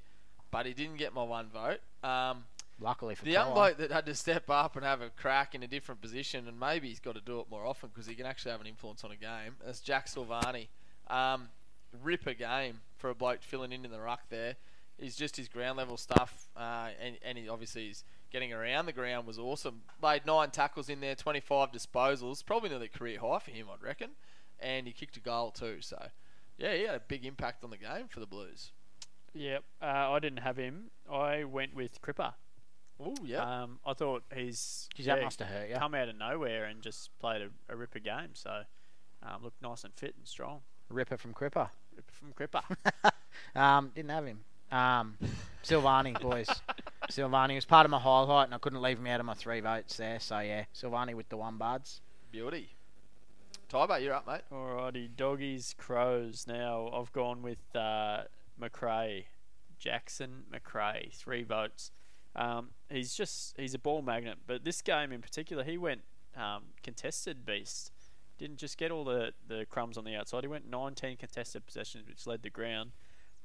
but 0.51 0.65
he 0.65 0.73
didn't 0.73 0.97
get 0.97 1.13
my 1.13 1.23
one 1.23 1.49
vote. 1.49 1.79
Um, 2.03 2.45
Luckily 2.79 3.15
for 3.15 3.25
the 3.25 3.31
young 3.31 3.47
Toa. 3.47 3.53
bloke 3.55 3.77
that 3.77 3.91
had 3.91 4.05
to 4.07 4.13
step 4.15 4.49
up 4.49 4.75
and 4.75 4.83
have 4.85 5.01
a 5.01 5.09
crack 5.09 5.55
in 5.55 5.63
a 5.63 5.67
different 5.67 6.01
position, 6.01 6.47
and 6.47 6.59
maybe 6.59 6.87
he's 6.89 6.99
got 6.99 7.15
to 7.15 7.21
do 7.21 7.39
it 7.39 7.45
more 7.49 7.65
often 7.65 7.89
because 7.89 8.05
he 8.07 8.15
can 8.15 8.25
actually 8.25 8.51
have 8.51 8.61
an 8.61 8.67
influence 8.67 9.03
on 9.03 9.11
a 9.11 9.15
game. 9.15 9.55
That's 9.65 9.79
Jack 9.79 10.07
Silvagni. 10.07 10.67
Um, 11.09 11.49
ripper 12.01 12.33
game 12.33 12.81
for 12.95 13.09
a 13.09 13.15
bloke 13.15 13.41
filling 13.41 13.71
in 13.71 13.85
in 13.85 13.91
the 13.91 13.99
ruck 13.99 14.21
there. 14.29 14.55
He's 14.97 15.15
just 15.15 15.35
his 15.37 15.47
ground 15.47 15.77
level 15.77 15.95
stuff, 15.97 16.49
uh, 16.57 16.89
and, 16.99 17.17
and 17.23 17.37
he 17.37 17.47
obviously 17.47 17.87
is 17.89 18.03
getting 18.31 18.51
around 18.51 18.87
the 18.87 18.93
ground 18.93 19.27
was 19.27 19.37
awesome. 19.37 19.83
Made 20.01 20.25
nine 20.25 20.49
tackles 20.49 20.89
in 20.89 21.01
there, 21.01 21.13
25 21.15 21.71
disposals, 21.71 22.43
probably 22.43 22.69
nearly 22.69 22.87
career 22.87 23.19
high 23.19 23.39
for 23.39 23.51
him, 23.51 23.67
I'd 23.71 23.83
reckon. 23.83 24.11
And 24.59 24.87
he 24.87 24.93
kicked 24.93 25.15
a 25.15 25.19
goal 25.19 25.51
too, 25.51 25.77
so 25.81 26.07
yeah, 26.57 26.73
he 26.73 26.81
had 26.83 26.95
a 26.95 26.99
big 26.99 27.25
impact 27.25 27.63
on 27.63 27.69
the 27.69 27.77
game 27.77 28.07
for 28.09 28.19
the 28.19 28.25
Blues. 28.25 28.71
Yep, 29.35 29.63
uh, 29.83 29.85
I 29.85 30.17
didn't 30.19 30.39
have 30.39 30.57
him. 30.57 30.85
I 31.11 31.43
went 31.43 31.75
with 31.75 32.01
Cripper. 32.01 32.33
Oh 32.99 33.13
yeah, 33.23 33.61
Um, 33.61 33.79
I 33.85 33.93
thought 33.93 34.23
he's 34.35 34.89
Geez, 34.95 35.05
yeah, 35.05 35.15
that 35.17 35.23
must 35.23 35.37
have 35.37 35.49
hurt 35.49 35.69
you. 35.69 35.75
come 35.75 35.93
out 35.93 36.09
of 36.09 36.15
nowhere 36.17 36.65
and 36.65 36.81
just 36.81 37.11
played 37.19 37.43
a, 37.43 37.49
a 37.71 37.75
ripper 37.75 37.99
game. 37.99 38.29
So 38.33 38.63
um, 39.21 39.43
looked 39.43 39.61
nice 39.61 39.83
and 39.83 39.93
fit 39.93 40.15
and 40.17 40.27
strong. 40.27 40.61
Ripper 40.89 41.17
from 41.17 41.33
Cripper. 41.33 41.69
Ripper 41.95 42.13
from 42.13 42.33
Cripper. 42.33 42.63
Um, 43.55 43.91
didn't 43.95 44.09
have 44.11 44.25
him. 44.25 44.39
Um, 44.71 45.15
Silvagni, 45.63 46.19
boys. 46.21 46.49
Silvagni 47.09 47.55
was 47.55 47.65
part 47.65 47.85
of 47.85 47.91
my 47.91 47.99
highlight, 47.99 48.45
and 48.47 48.55
I 48.55 48.57
couldn't 48.57 48.81
leave 48.81 48.97
him 48.97 49.07
out 49.07 49.19
of 49.19 49.25
my 49.25 49.33
three 49.35 49.59
votes 49.61 49.95
there. 49.97 50.19
So 50.19 50.39
yeah, 50.39 50.65
Silvagni 50.75 51.13
with 51.15 51.29
the 51.29 51.37
one 51.37 51.57
buds. 51.57 52.01
beauty. 52.31 52.69
Tybo, 53.71 54.01
you're 54.01 54.13
up, 54.13 54.25
mate. 54.27 54.41
Alrighty, 54.51 55.09
doggies, 55.15 55.75
crows. 55.77 56.45
Now 56.47 56.89
I've 56.93 57.11
gone 57.13 57.41
with 57.41 57.59
uh, 57.75 58.23
Macrae, 58.59 59.25
Jackson 59.79 60.43
Macrae, 60.51 61.11
three 61.13 61.43
votes. 61.43 61.91
Um, 62.35 62.69
he's 62.89 63.13
just 63.13 63.55
he's 63.57 63.73
a 63.73 63.79
ball 63.79 64.01
magnet, 64.01 64.37
but 64.47 64.63
this 64.63 64.81
game 64.81 65.11
in 65.11 65.21
particular, 65.21 65.63
he 65.63 65.77
went 65.77 66.01
um, 66.35 66.63
contested 66.83 67.45
beast. 67.45 67.91
Didn't 68.37 68.57
just 68.57 68.77
get 68.77 68.91
all 68.91 69.03
the, 69.03 69.33
the 69.47 69.65
crumbs 69.69 69.97
on 69.97 70.03
the 70.03 70.15
outside. 70.15 70.43
He 70.43 70.47
went 70.47 70.69
19 70.69 71.17
contested 71.17 71.65
possessions, 71.65 72.07
which 72.07 72.27
led 72.27 72.43
the 72.43 72.49
ground, 72.49 72.91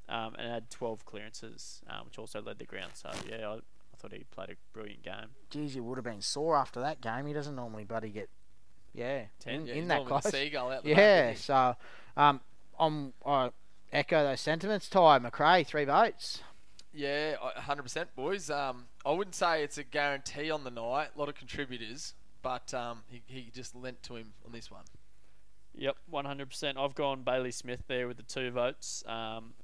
um, 0.08 0.34
and 0.38 0.50
had 0.50 0.70
12 0.70 1.04
clearances, 1.04 1.80
uh, 1.88 2.00
which 2.04 2.18
also 2.18 2.42
led 2.42 2.58
the 2.58 2.64
ground. 2.66 2.92
So 2.94 3.10
yeah, 3.28 3.48
I, 3.48 3.54
I 3.54 3.96
thought 3.96 4.12
he 4.12 4.24
played 4.30 4.50
a 4.50 4.54
brilliant 4.72 5.02
game. 5.02 5.30
Geez, 5.50 5.74
you 5.74 5.82
would 5.84 5.96
have 5.98 6.04
been 6.04 6.20
sore 6.20 6.56
after 6.56 6.80
that 6.80 7.00
game. 7.00 7.26
He 7.26 7.32
doesn't 7.32 7.56
normally 7.56 7.84
bloody 7.84 8.10
get, 8.10 8.28
yeah, 8.92 9.22
in, 9.46 9.66
Yeah, 9.66 9.74
in 9.74 9.88
that 9.88 9.96
normally 10.04 10.20
close. 10.20 10.32
seagull 10.32 10.70
out 10.70 10.82
the 10.84 10.90
back, 10.90 10.98
Yeah, 10.98 11.30
isn't 11.30 11.42
so 11.42 11.76
um, 12.16 12.40
I'm, 12.78 13.12
I 13.24 13.50
echo 13.92 14.22
those 14.24 14.40
sentiments. 14.40 14.88
Ty 14.88 15.18
Macrae, 15.20 15.64
three 15.64 15.84
votes. 15.84 16.42
Yeah, 16.94 17.36
100%, 17.58 18.06
boys. 18.14 18.50
Um, 18.50 18.84
I 19.06 19.12
wouldn't 19.12 19.34
say 19.34 19.62
it's 19.64 19.78
a 19.78 19.82
guarantee 19.84 20.50
on 20.50 20.64
the 20.64 20.70
night. 20.70 21.08
A 21.16 21.18
lot 21.18 21.30
of 21.30 21.34
contributors, 21.34 22.12
but 22.42 22.72
um, 22.74 23.02
he, 23.08 23.22
he 23.26 23.50
just 23.54 23.74
lent 23.74 24.02
to 24.04 24.16
him 24.16 24.32
on 24.44 24.52
this 24.52 24.70
one. 24.70 24.84
Yep, 25.74 25.96
100%. 26.12 26.76
I've 26.76 26.94
gone 26.94 27.22
Bailey 27.22 27.50
Smith 27.50 27.84
there 27.88 28.06
with 28.06 28.18
the 28.18 28.22
two 28.22 28.50
votes. 28.50 29.02
Um, 29.06 29.54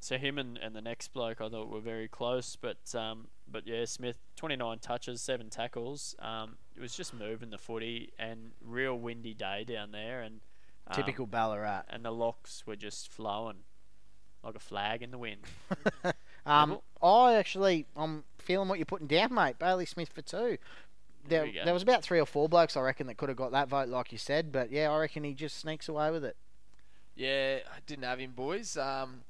so 0.00 0.16
him 0.16 0.38
and, 0.38 0.58
and 0.58 0.74
the 0.74 0.80
next 0.80 1.08
bloke 1.12 1.40
I 1.40 1.48
thought 1.48 1.68
were 1.68 1.80
very 1.80 2.08
close, 2.08 2.56
but 2.56 2.92
um, 2.94 3.28
but 3.48 3.66
yeah, 3.66 3.84
Smith 3.84 4.16
29 4.34 4.78
touches, 4.80 5.20
seven 5.20 5.48
tackles. 5.48 6.16
Um, 6.18 6.56
it 6.74 6.80
was 6.80 6.96
just 6.96 7.14
moving 7.14 7.50
the 7.50 7.58
footy 7.58 8.12
and 8.18 8.52
real 8.60 8.98
windy 8.98 9.34
day 9.34 9.64
down 9.64 9.92
there, 9.92 10.22
and 10.22 10.40
um, 10.88 10.96
Typical 10.96 11.26
Ballarat. 11.26 11.82
And 11.88 12.04
the 12.04 12.10
locks 12.10 12.66
were 12.66 12.74
just 12.74 13.12
flowing 13.12 13.58
like 14.42 14.56
a 14.56 14.60
flag 14.60 15.02
in 15.02 15.12
the 15.12 15.18
wind. 15.18 15.42
Um, 16.44 16.80
I 17.02 17.34
actually, 17.34 17.86
I'm 17.96 18.24
feeling 18.38 18.68
what 18.68 18.78
you're 18.78 18.86
putting 18.86 19.06
down, 19.06 19.32
mate. 19.34 19.58
Bailey 19.58 19.86
Smith 19.86 20.08
for 20.08 20.22
two. 20.22 20.58
There, 21.28 21.44
There 21.44 21.64
there 21.64 21.74
was 21.74 21.82
about 21.82 22.02
three 22.02 22.20
or 22.20 22.26
four 22.26 22.48
blokes 22.48 22.76
I 22.76 22.80
reckon 22.80 23.06
that 23.06 23.16
could 23.16 23.28
have 23.28 23.38
got 23.38 23.52
that 23.52 23.68
vote, 23.68 23.88
like 23.88 24.12
you 24.12 24.18
said. 24.18 24.52
But 24.52 24.70
yeah, 24.70 24.90
I 24.90 24.98
reckon 24.98 25.24
he 25.24 25.34
just 25.34 25.58
sneaks 25.58 25.88
away 25.88 26.10
with 26.10 26.24
it. 26.24 26.36
Yeah, 27.14 27.58
I 27.70 27.78
didn't 27.86 28.04
have 28.04 28.18
him, 28.18 28.32
boys. 28.32 28.76
Um, 28.76 29.22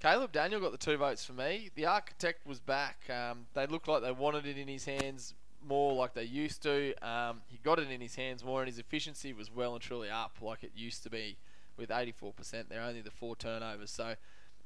Caleb 0.00 0.32
Daniel 0.32 0.60
got 0.60 0.72
the 0.72 0.78
two 0.78 0.96
votes 0.96 1.24
for 1.24 1.32
me. 1.32 1.70
The 1.74 1.86
architect 1.86 2.46
was 2.46 2.60
back. 2.60 2.98
Um, 3.10 3.46
they 3.54 3.66
looked 3.66 3.88
like 3.88 4.02
they 4.02 4.12
wanted 4.12 4.46
it 4.46 4.56
in 4.56 4.68
his 4.68 4.84
hands 4.84 5.34
more 5.66 5.94
like 5.94 6.14
they 6.14 6.24
used 6.24 6.62
to. 6.62 6.94
Um, 7.06 7.42
he 7.48 7.58
got 7.58 7.78
it 7.78 7.90
in 7.90 8.00
his 8.00 8.14
hands 8.14 8.44
more, 8.44 8.60
and 8.60 8.68
his 8.68 8.78
efficiency 8.78 9.32
was 9.32 9.50
well 9.52 9.72
and 9.74 9.82
truly 9.82 10.10
up 10.10 10.36
like 10.40 10.62
it 10.62 10.72
used 10.76 11.02
to 11.02 11.10
be 11.10 11.36
with 11.76 11.90
84%. 11.90 12.68
They're 12.68 12.82
only 12.82 13.00
the 13.00 13.10
four 13.10 13.36
turnovers. 13.36 13.90
So, 13.90 14.14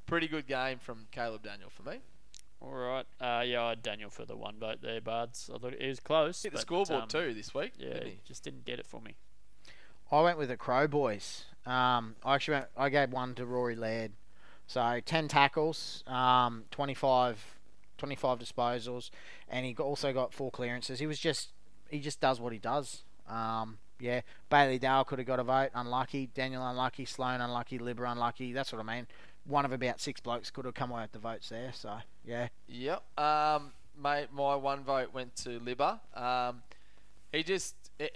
pretty 0.05 0.27
good 0.27 0.47
game 0.47 0.79
from 0.79 1.07
Caleb 1.11 1.43
Daniel 1.43 1.69
for 1.69 1.83
me. 1.83 1.99
All 2.63 2.71
right. 2.71 3.05
Uh, 3.19 3.43
yeah, 3.45 3.63
I 3.63 3.69
had 3.69 3.83
Daniel 3.83 4.09
for 4.09 4.25
the 4.25 4.37
one 4.37 4.55
vote 4.57 4.79
there, 4.81 5.01
Bards. 5.01 5.49
I 5.53 5.57
thought 5.57 5.73
it 5.73 5.87
was 5.87 5.99
close. 5.99 6.41
Hit 6.41 6.53
the 6.53 6.57
but, 6.57 6.61
scoreboard 6.61 7.03
um, 7.03 7.07
too 7.09 7.33
this 7.33 7.53
week. 7.53 7.73
Yeah, 7.77 7.93
didn't 7.93 8.07
he? 8.07 8.19
just 8.25 8.43
didn't 8.43 8.65
get 8.65 8.79
it 8.79 8.87
for 8.87 9.01
me. 9.01 9.15
I 10.11 10.21
went 10.21 10.37
with 10.37 10.49
the 10.49 10.57
Crow 10.57 10.87
boys. 10.87 11.45
Um, 11.65 12.15
I 12.23 12.35
actually 12.35 12.55
went, 12.55 12.67
I 12.77 12.89
gave 12.89 13.11
one 13.11 13.35
to 13.35 13.45
Rory 13.45 13.75
Laird. 13.75 14.13
So 14.65 15.01
10 15.03 15.27
tackles, 15.27 16.03
um, 16.07 16.63
25, 16.71 17.57
25 17.97 18.39
disposals, 18.39 19.09
and 19.49 19.65
he 19.65 19.75
also 19.75 20.13
got 20.13 20.33
four 20.33 20.51
clearances. 20.51 20.99
He 20.99 21.07
was 21.07 21.19
just, 21.19 21.49
he 21.89 21.99
just 21.99 22.21
does 22.21 22.39
what 22.39 22.53
he 22.53 22.59
does. 22.59 23.03
Um, 23.27 23.79
yeah, 23.99 24.21
Bailey 24.49 24.79
Dale 24.79 25.03
could 25.03 25.19
have 25.19 25.27
got 25.27 25.39
a 25.39 25.43
vote. 25.43 25.69
Unlucky. 25.73 26.29
Daniel 26.33 26.67
unlucky. 26.67 27.05
Sloan 27.05 27.41
unlucky. 27.41 27.79
Libba 27.79 28.11
unlucky. 28.11 28.51
That's 28.51 28.71
what 28.71 28.79
I 28.79 28.95
mean. 28.95 29.07
One 29.45 29.65
of 29.65 29.71
about 29.73 29.99
six 29.99 30.19
blokes 30.21 30.49
could 30.51 30.65
have 30.65 30.73
come 30.73 30.91
away 30.91 31.01
with 31.03 31.11
the 31.11 31.19
votes 31.19 31.49
there. 31.49 31.71
So 31.73 31.97
yeah, 32.25 32.47
Yep. 32.67 33.03
Um, 33.19 33.71
mate, 34.01 34.27
my 34.33 34.55
one 34.55 34.83
vote 34.83 35.13
went 35.13 35.35
to 35.37 35.59
Libba. 35.59 35.99
Um, 36.17 36.63
he 37.31 37.43
just 37.43 37.75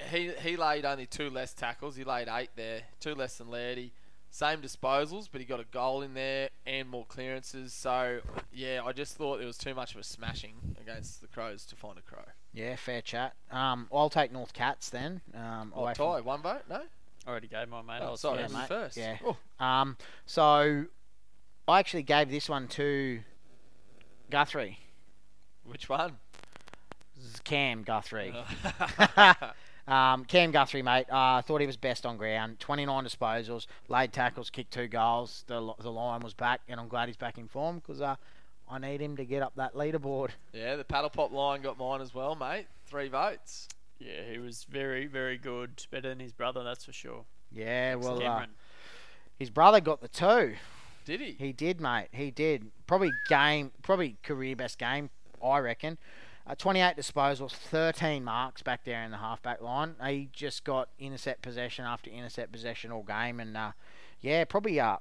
he 0.09 0.31
he 0.41 0.55
laid 0.57 0.85
only 0.85 1.05
two 1.05 1.29
less 1.29 1.53
tackles. 1.53 1.95
He 1.95 2.03
laid 2.03 2.27
eight 2.29 2.51
there, 2.55 2.81
two 2.99 3.13
less 3.15 3.37
than 3.37 3.47
Lairdy. 3.47 3.91
Same 4.29 4.61
disposals, 4.61 5.29
but 5.31 5.39
he 5.41 5.47
got 5.47 5.59
a 5.61 5.65
goal 5.65 6.01
in 6.01 6.13
there 6.13 6.49
and 6.65 6.87
more 6.89 7.05
clearances. 7.05 7.73
So 7.73 8.19
yeah, 8.53 8.81
I 8.85 8.91
just 8.91 9.15
thought 9.15 9.41
it 9.41 9.45
was 9.45 9.57
too 9.57 9.73
much 9.73 9.95
of 9.95 10.01
a 10.01 10.03
smashing 10.03 10.53
against 10.79 11.21
the 11.21 11.27
Crows 11.27 11.65
to 11.67 11.75
find 11.75 11.97
a 11.97 12.01
crow. 12.01 12.23
yeah, 12.53 12.75
fair 12.75 13.01
chat. 13.01 13.33
Um, 13.51 13.87
I'll 13.91 14.09
take 14.09 14.31
North 14.31 14.53
Cats 14.53 14.89
then. 14.89 15.21
Um, 15.33 15.71
Oh, 15.75 15.81
away 15.83 15.93
from- 15.93 16.25
one 16.25 16.41
vote? 16.41 16.63
No. 16.69 16.81
I 17.25 17.29
already 17.29 17.47
gave 17.47 17.67
my 17.69 17.81
mate. 17.81 18.01
I 18.01 18.07
Oh, 18.07 18.11
was 18.11 18.21
sorry, 18.21 18.41
yeah, 18.41 18.47
mate. 18.47 18.67
first. 18.67 18.95
Yeah. 18.97 19.17
Oh, 19.25 19.37
Um, 19.65 19.97
so 20.25 20.85
I 21.67 21.79
actually 21.79 22.03
gave 22.03 22.29
this 22.29 22.49
one 22.49 22.67
to 22.69 23.19
Guthrie. 24.29 24.79
which 25.65 25.89
one? 25.89 26.17
Is 27.19 27.39
Cam 27.43 27.83
Guthrie. 27.83 28.33
Uh, 29.15 29.33
Um, 29.87 30.25
Cam 30.25 30.51
Guthrie, 30.51 30.81
mate. 30.81 31.05
I 31.09 31.37
uh, 31.37 31.41
thought 31.41 31.61
he 31.61 31.67
was 31.67 31.77
best 31.77 32.05
on 32.05 32.17
ground. 32.17 32.59
29 32.59 33.05
disposals, 33.05 33.67
laid 33.87 34.11
tackles, 34.11 34.49
kicked 34.49 34.73
two 34.73 34.87
goals. 34.89 35.45
The, 35.47 35.61
li- 35.61 35.73
the 35.79 35.91
line 35.91 36.19
was 36.19 36.33
back, 36.33 36.59
and 36.67 36.77
I'm 36.77 36.89
glad 36.89 37.07
he's 37.07 37.15
back 37.15 37.37
in 37.37 37.47
form 37.47 37.77
because 37.77 38.01
uh, 38.01 38.17
I 38.69 38.79
need 38.79 39.01
him 39.01 39.15
to 39.15 39.23
get 39.23 39.41
up 39.41 39.53
that 39.55 39.75
leaderboard. 39.75 40.31
yeah, 40.53 40.75
the 40.75 40.83
paddle 40.83 41.09
pop 41.09 41.31
line 41.31 41.61
got 41.61 41.77
mine 41.77 42.01
as 42.01 42.13
well, 42.13 42.35
mate. 42.35 42.65
Three 42.85 43.07
votes. 43.07 43.69
Yeah, 43.97 44.29
he 44.29 44.39
was 44.39 44.65
very, 44.69 45.07
very 45.07 45.37
good. 45.37 45.85
Better 45.89 46.09
than 46.09 46.19
his 46.19 46.33
brother, 46.33 46.65
that's 46.65 46.83
for 46.83 46.91
sure. 46.91 47.23
Yeah, 47.53 47.95
well, 47.95 48.21
uh, 48.21 48.45
his 49.39 49.49
brother 49.49 49.79
got 49.79 50.01
the 50.01 50.09
two. 50.09 50.55
Did 51.07 51.21
he? 51.21 51.37
He 51.39 51.53
did, 51.53 51.79
mate. 51.79 52.09
He 52.11 52.31
did. 52.31 52.69
Probably 52.85 53.11
game, 53.29 53.71
probably 53.81 54.17
career 54.23 54.57
best 54.57 54.77
game, 54.77 55.09
I 55.41 55.59
reckon. 55.59 55.97
Uh, 56.45 56.53
28 56.53 56.97
disposals, 56.97 57.51
13 57.51 58.25
marks 58.25 58.61
back 58.61 58.83
there 58.83 59.01
in 59.03 59.11
the 59.11 59.17
halfback 59.17 59.61
line. 59.61 59.95
He 60.05 60.27
just 60.33 60.65
got 60.65 60.89
intercept 60.99 61.41
possession 61.41 61.85
after 61.85 62.09
intercept 62.09 62.51
possession 62.51 62.91
all 62.91 63.03
game, 63.03 63.39
and 63.39 63.55
uh, 63.55 63.71
yeah, 64.19 64.43
probably 64.43 64.81
uh, 64.81 64.97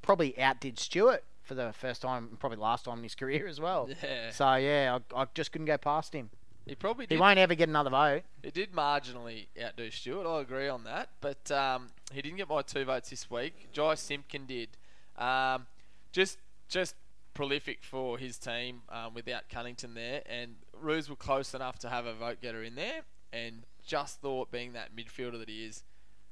probably 0.00 0.38
outdid 0.38 0.78
Stewart 0.78 1.22
for 1.42 1.54
the 1.54 1.74
first 1.74 2.00
time, 2.00 2.38
probably 2.40 2.56
last 2.56 2.86
time 2.86 2.96
in 2.96 3.02
his 3.04 3.14
career 3.14 3.46
as 3.46 3.60
well. 3.60 3.90
Yeah. 4.02 4.30
So 4.30 4.54
yeah, 4.54 4.98
I, 5.14 5.22
I 5.22 5.26
just 5.34 5.52
couldn't 5.52 5.66
go 5.66 5.76
past 5.76 6.14
him. 6.14 6.30
He 6.66 6.74
probably 6.74 7.06
He 7.08 7.16
won't 7.16 7.38
ever 7.38 7.54
get 7.54 7.68
another 7.68 7.90
vote. 7.90 8.22
He 8.42 8.50
did 8.50 8.72
marginally 8.72 9.46
outdo 9.62 9.90
Stewart. 9.90 10.26
I 10.26 10.40
agree 10.40 10.68
on 10.68 10.82
that, 10.84 11.10
but 11.20 11.48
um, 11.52 11.88
he 12.12 12.20
didn't 12.20 12.38
get 12.38 12.48
my 12.48 12.62
two 12.62 12.84
votes 12.84 13.10
this 13.10 13.30
week. 13.30 13.68
Jy 13.72 13.94
Simpkin 13.94 14.46
did. 14.46 14.70
Um, 15.16 15.66
just 16.10 16.38
just 16.68 16.96
prolific 17.34 17.84
for 17.84 18.18
his 18.18 18.36
team 18.38 18.82
um, 18.88 19.14
without 19.14 19.48
Cunnington 19.48 19.94
there, 19.94 20.22
and 20.26 20.56
Roos 20.80 21.08
were 21.08 21.16
close 21.16 21.54
enough 21.54 21.78
to 21.80 21.88
have 21.88 22.04
a 22.04 22.14
vote 22.14 22.38
getter 22.42 22.64
in 22.64 22.74
there, 22.74 23.02
and 23.32 23.62
just 23.86 24.20
thought 24.20 24.50
being 24.50 24.72
that 24.72 24.96
midfielder 24.96 25.38
that 25.38 25.48
he 25.48 25.64
is, 25.64 25.84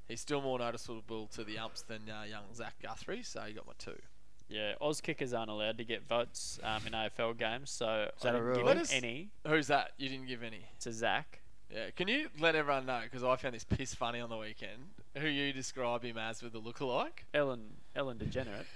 he's 0.09 0.21
still 0.21 0.41
more 0.41 0.59
noticeable 0.59 1.29
to 1.29 1.45
the 1.45 1.59
umps 1.59 1.83
than 1.83 2.11
uh, 2.11 2.25
young 2.25 2.43
Zach 2.55 2.75
Guthrie. 2.83 3.23
So 3.23 3.43
he 3.43 3.53
got 3.53 3.67
my 3.67 3.75
two. 3.79 4.01
Yeah, 4.49 4.75
Oz 4.81 5.01
kickers 5.01 5.33
aren't 5.33 5.51
allowed 5.51 5.79
to 5.79 5.85
get 5.85 6.07
votes 6.07 6.59
um, 6.63 6.83
in 6.87 6.93
AFL 6.93 7.37
games, 7.39 7.71
so 7.71 8.09
Is 8.17 8.23
that 8.23 8.35
I 8.35 8.39
a 8.39 8.41
didn't 8.41 8.47
rule? 8.47 8.57
give 8.57 8.67
us- 8.79 8.93
any 8.93 9.31
Who's 9.47 9.67
that? 9.69 9.93
You 9.97 10.09
didn't 10.09 10.27
give 10.27 10.43
any. 10.43 10.67
to 10.81 10.93
Zach. 10.93 11.41
Yeah, 11.71 11.91
can 11.97 12.09
you 12.09 12.29
let 12.39 12.55
everyone 12.55 12.87
know? 12.87 13.01
Because 13.03 13.25
I 13.25 13.35
found 13.37 13.55
this 13.55 13.65
piss 13.65 13.95
funny 13.95 14.21
on 14.21 14.29
the 14.29 14.37
weekend. 14.37 14.91
Who 15.17 15.27
you 15.27 15.53
describe 15.53 16.03
him 16.05 16.19
as 16.19 16.43
with 16.43 16.53
the 16.53 16.61
lookalike? 16.61 17.25
Ellen 17.33 17.63
Ellen 17.97 18.19
Degenerate. 18.19 18.67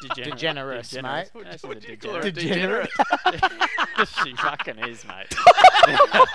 Degenerate. 0.00 0.38
Degenerous, 0.38 0.90
Degenerate. 0.90 1.30
What, 1.32 1.52
she's 1.52 1.62
what 1.62 1.80
do 1.80 1.90
you 1.90 1.96
call 1.96 2.14
her? 2.14 2.20
degenerate. 2.30 2.90
Degenerate. 3.30 4.08
she 4.24 4.34
fucking 4.36 4.78
is, 4.78 5.04
mate. 5.06 5.34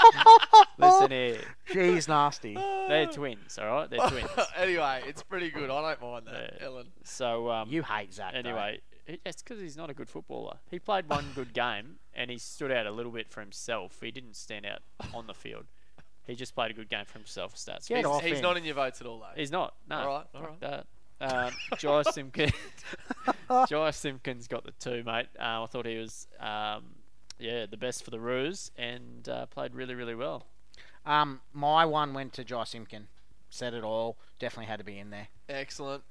Listen 0.78 1.12
here. 1.12 1.40
She's 1.66 2.08
nasty. 2.08 2.54
They're 2.56 3.08
twins, 3.08 3.58
alright? 3.60 3.90
They're 3.90 4.08
twins. 4.10 4.30
anyway, 4.58 5.02
it's 5.08 5.24
pretty 5.24 5.50
good. 5.50 5.70
I 5.70 5.82
don't 5.96 6.02
mind 6.02 6.28
that, 6.28 6.54
Yeah. 6.60 6.66
Ellen. 6.66 6.88
So, 7.04 7.50
um, 7.50 7.70
You 7.70 7.84
hate 7.84 8.14
Zach. 8.14 8.34
anyway, 8.36 8.82
he- 9.06 9.20
it's 9.26 9.42
because 9.42 9.60
he's 9.62 9.78
not 9.78 9.90
a 9.90 9.94
good 9.94 10.10
footballer. 10.10 10.58
He 10.70 10.80
played 10.80 11.10
one 11.10 11.26
good 11.36 11.54
game 11.54 11.96
and 12.14 12.30
he 12.30 12.38
stood 12.38 12.72
out 12.72 12.86
a 12.86 12.92
little 12.92 13.12
bit 13.12 13.30
for 13.30 13.42
himself. 13.42 13.98
He 14.02 14.12
didn't 14.12 14.36
stand 14.36 14.66
out 14.66 14.80
on 15.14 15.28
the 15.28 15.34
field. 15.34 15.66
He 16.26 16.36
just 16.36 16.54
played 16.56 16.72
a 16.72 16.74
good 16.74 16.90
game 16.90 17.06
for 17.06 17.18
himself. 17.18 17.56
Stats. 17.56 17.88
Get 17.88 17.98
He's, 18.00 18.06
off 18.06 18.22
he's 18.24 18.38
him. 18.38 18.42
not 18.44 18.58
in 18.58 18.66
your 18.66 18.76
votes 18.76 19.00
at 19.00 19.08
all, 19.08 19.20
though. 19.20 19.26
He's 19.36 19.52
not. 19.52 19.76
No. 19.90 19.96
All 19.98 20.06
right, 20.08 20.26
all 20.36 20.42
fuck 20.42 20.50
right. 20.50 20.60
that. 20.62 20.88
Um, 21.20 21.52
Jy 21.80 22.04
Simpkins. 22.12 22.54
Jy 23.70 23.92
Simpkins 23.92 24.48
got 24.48 24.64
the 24.64 24.72
two, 24.80 25.04
mate. 25.04 25.28
Um, 25.40 25.64
I 25.64 25.66
thought 25.66 25.86
he 25.86 25.98
was, 25.98 26.28
um, 26.40 26.84
yeah, 27.40 27.66
the 27.66 27.78
best 27.78 28.04
for 28.04 28.12
the 28.12 28.20
Roos 28.20 28.72
and 28.78 29.28
uh, 29.28 29.46
played 29.48 29.74
really, 29.74 29.96
really 29.96 30.16
well. 30.16 30.46
Um, 31.06 31.42
my 31.54 31.86
one 31.86 32.14
went 32.14 32.34
to 32.34 32.44
Josh 32.44 32.72
Simpkin. 32.72 33.08
Said 33.50 33.74
it 33.74 33.84
all. 33.84 34.18
Definitely 34.40 34.66
had 34.66 34.80
to 34.80 34.86
be 34.86 35.00
in 35.00 35.10
there. 35.10 35.30
Excellent. 35.48 36.04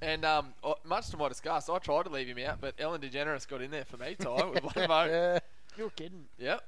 And 0.00 0.24
um, 0.24 0.54
uh, 0.64 0.74
much 0.84 1.08
to 1.10 1.16
my 1.16 1.28
disgust, 1.28 1.68
I 1.68 1.78
tried 1.78 2.04
to 2.04 2.10
leave 2.10 2.28
him 2.28 2.38
out, 2.46 2.60
but 2.60 2.74
Ellen 2.78 3.00
DeGeneres 3.00 3.46
got 3.46 3.60
in 3.60 3.70
there 3.70 3.84
for 3.84 3.96
me, 3.96 4.14
Ty, 4.18 4.44
with 4.54 4.62
one 4.64 4.86
vote. 4.86 5.40
You're 5.76 5.90
kidding. 5.90 6.24
Yep. 6.38 6.62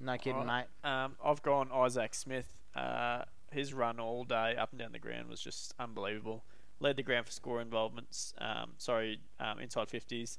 no 0.00 0.16
kidding, 0.18 0.40
Alright. 0.40 0.66
mate. 0.84 0.90
Um, 0.90 1.16
I've 1.24 1.42
gone 1.42 1.70
Isaac 1.72 2.14
Smith. 2.14 2.52
Uh, 2.74 3.22
his 3.50 3.74
run 3.74 3.98
all 4.00 4.24
day 4.24 4.56
up 4.56 4.70
and 4.70 4.78
down 4.78 4.92
the 4.92 4.98
ground 4.98 5.28
was 5.28 5.40
just 5.40 5.74
unbelievable. 5.78 6.44
Led 6.82 6.96
the 6.96 7.02
ground 7.02 7.26
for 7.26 7.32
score 7.32 7.60
involvements. 7.60 8.34
Um, 8.38 8.72
sorry, 8.76 9.20
um, 9.38 9.60
inside 9.60 9.88
50s. 9.88 10.38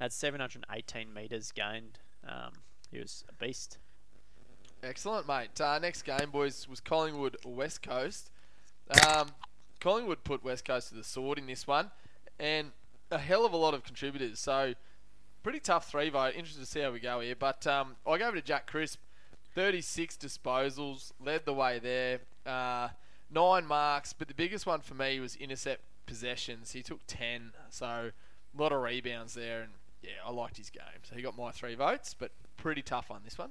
Had 0.00 0.12
718 0.12 1.12
metres 1.12 1.52
gained. 1.52 1.98
Um, 2.26 2.52
he 2.90 2.98
was 2.98 3.24
a 3.28 3.34
beast. 3.34 3.76
Excellent, 4.82 5.28
mate. 5.28 5.60
Uh, 5.60 5.78
next 5.78 6.02
game, 6.02 6.30
boys, 6.32 6.66
was 6.66 6.80
Collingwood 6.80 7.36
West 7.44 7.82
Coast. 7.82 8.30
Um, 9.06 9.28
Collingwood 9.80 10.24
put 10.24 10.42
West 10.42 10.64
Coast 10.64 10.88
to 10.88 10.94
the 10.94 11.04
sword 11.04 11.38
in 11.38 11.46
this 11.46 11.66
one, 11.66 11.90
and 12.40 12.72
a 13.10 13.18
hell 13.18 13.44
of 13.44 13.52
a 13.52 13.56
lot 13.56 13.74
of 13.74 13.84
contributors. 13.84 14.40
So, 14.40 14.74
pretty 15.42 15.60
tough 15.60 15.90
three 15.90 16.08
vote. 16.08 16.32
Interested 16.34 16.60
to 16.60 16.66
see 16.66 16.80
how 16.80 16.90
we 16.90 17.00
go 17.00 17.20
here. 17.20 17.36
But 17.38 17.66
um, 17.66 17.96
I 18.06 18.16
gave 18.16 18.28
it 18.28 18.36
to 18.36 18.42
Jack 18.42 18.66
Crisp. 18.66 18.98
36 19.54 20.16
disposals, 20.16 21.12
led 21.20 21.44
the 21.44 21.52
way 21.52 21.78
there. 21.78 22.20
Uh, 22.46 22.88
nine 23.32 23.66
marks, 23.66 24.12
but 24.12 24.28
the 24.28 24.34
biggest 24.34 24.66
one 24.66 24.80
for 24.80 24.94
me 24.94 25.18
was 25.20 25.36
intercept 25.36 25.82
possessions. 26.06 26.72
He 26.72 26.82
took 26.82 27.00
10, 27.06 27.52
so 27.70 27.86
a 27.86 28.60
lot 28.62 28.72
of 28.72 28.80
rebounds 28.82 29.34
there, 29.34 29.62
and 29.62 29.72
yeah, 30.02 30.10
I 30.26 30.30
liked 30.30 30.56
his 30.56 30.70
game. 30.70 30.82
So 31.02 31.14
he 31.14 31.22
got 31.22 31.36
my 31.36 31.50
three 31.50 31.74
votes, 31.74 32.14
but 32.14 32.32
pretty 32.56 32.82
tough 32.82 33.10
on 33.10 33.22
this 33.24 33.38
one. 33.38 33.50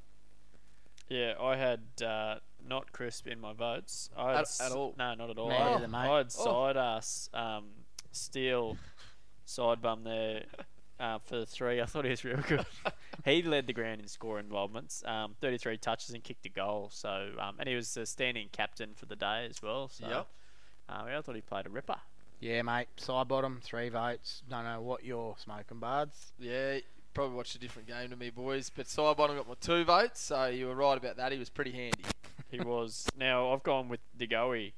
Yeah, 1.10 1.34
I 1.42 1.56
had 1.58 1.82
uh, 2.06 2.36
not 2.66 2.92
crisp 2.94 3.28
in 3.28 3.40
my 3.42 3.52
votes. 3.54 4.10
I 4.16 4.28
had 4.30 4.36
At- 4.38 4.42
s- 4.44 4.62
at 4.62 4.72
all? 4.72 4.94
No, 4.98 5.14
not 5.16 5.30
at 5.30 5.38
all. 5.38 5.50
Me 5.50 5.56
I, 5.56 5.72
neither, 5.74 5.88
mate. 5.88 5.98
I 5.98 6.18
had 6.20 6.28
Oh. 6.40 6.46
side 6.46 6.78
ass 6.78 7.30
um, 7.34 7.66
steel 8.14 8.78
side 9.46 9.82
bum 9.82 10.04
there 10.06 10.44
uh, 11.00 11.20
for 11.20 11.38
the 11.40 11.46
three. 11.46 11.82
I 11.82 11.86
thought 11.86 12.06
he 12.06 12.12
was 12.12 12.24
real 12.24 12.40
good. 12.48 12.66
he 13.26 13.42
led 13.42 13.68
the 13.68 13.74
ground 13.74 14.02
in 14.02 14.08
score 14.08 14.40
involvements, 14.40 15.04
um, 15.06 15.36
33 15.42 15.78
touches 15.78 16.12
and 16.12 16.24
kicked 16.24 16.46
a 16.46 16.50
goal. 16.50 16.90
So 16.92 17.32
um, 17.40 17.56
and 17.60 17.68
he 17.68 17.76
was 17.76 17.94
the 17.94 18.06
standing 18.06 18.50
captain 18.52 18.92
for 18.96 19.06
the 19.06 19.16
day 19.16 19.48
as 19.50 19.62
well. 19.62 19.90
So 19.90 20.08
Yep. 20.08 20.28
um, 20.90 21.08
yeah, 21.08 21.18
I 21.18 21.22
thought 21.22 21.36
he 21.36 21.42
played 21.42 21.66
a 21.66 21.70
ripper. 21.70 21.98
Yeah, 22.40 22.62
mate. 22.64 22.88
Sidebottom, 22.98 23.62
three 23.62 23.90
votes. 23.90 24.42
Don't 24.50 24.64
know 24.64 24.82
what 24.82 25.04
you're 25.04 25.36
smoking, 25.38 25.78
buds. 25.80 26.32
Yeah, 26.40 26.80
probably 27.14 27.36
watched 27.36 27.56
a 27.56 27.60
different 27.60 27.88
game 27.88 28.10
to 28.10 28.16
me, 28.16 28.32
boys. 28.32 28.72
But 28.76 28.88
Sidebottom 28.88 29.36
got 29.38 29.48
my 29.48 29.54
two 29.62 29.84
votes, 29.84 30.20
so 30.22 30.48
you 30.48 30.66
were 30.68 30.76
right 30.76 30.98
about 30.98 31.18
that. 31.18 31.32
He 31.32 31.38
was 31.38 31.50
pretty 31.50 31.72
handy. 31.72 32.04
He 32.50 32.60
was. 32.60 33.06
now 33.18 33.54
I've 33.54 33.64
gone 33.64 33.88
with 33.88 34.02
DeGoey. 34.20 34.74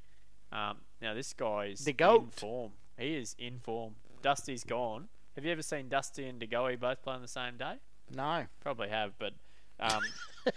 Um, 0.52 0.78
now 1.02 1.16
this 1.16 1.34
guy 1.34 1.68
is 1.72 1.80
The 1.86 1.92
in 1.98 2.28
form. 2.28 2.74
He 3.00 3.16
is 3.16 3.36
in 3.40 3.58
form. 3.60 3.96
Dusty's 4.22 4.64
gone. 4.64 5.08
Have 5.36 5.44
you 5.44 5.52
ever 5.52 5.64
seen 5.64 5.90
Dusty 5.90 6.26
and 6.28 6.40
DeGoey 6.40 6.80
both 6.80 7.02
play 7.02 7.16
on 7.16 7.22
the 7.24 7.28
same 7.28 7.58
day? 7.58 7.76
No. 8.12 8.46
Probably 8.62 8.90
have, 8.90 9.14
but 9.20 9.34
um, 9.80 10.02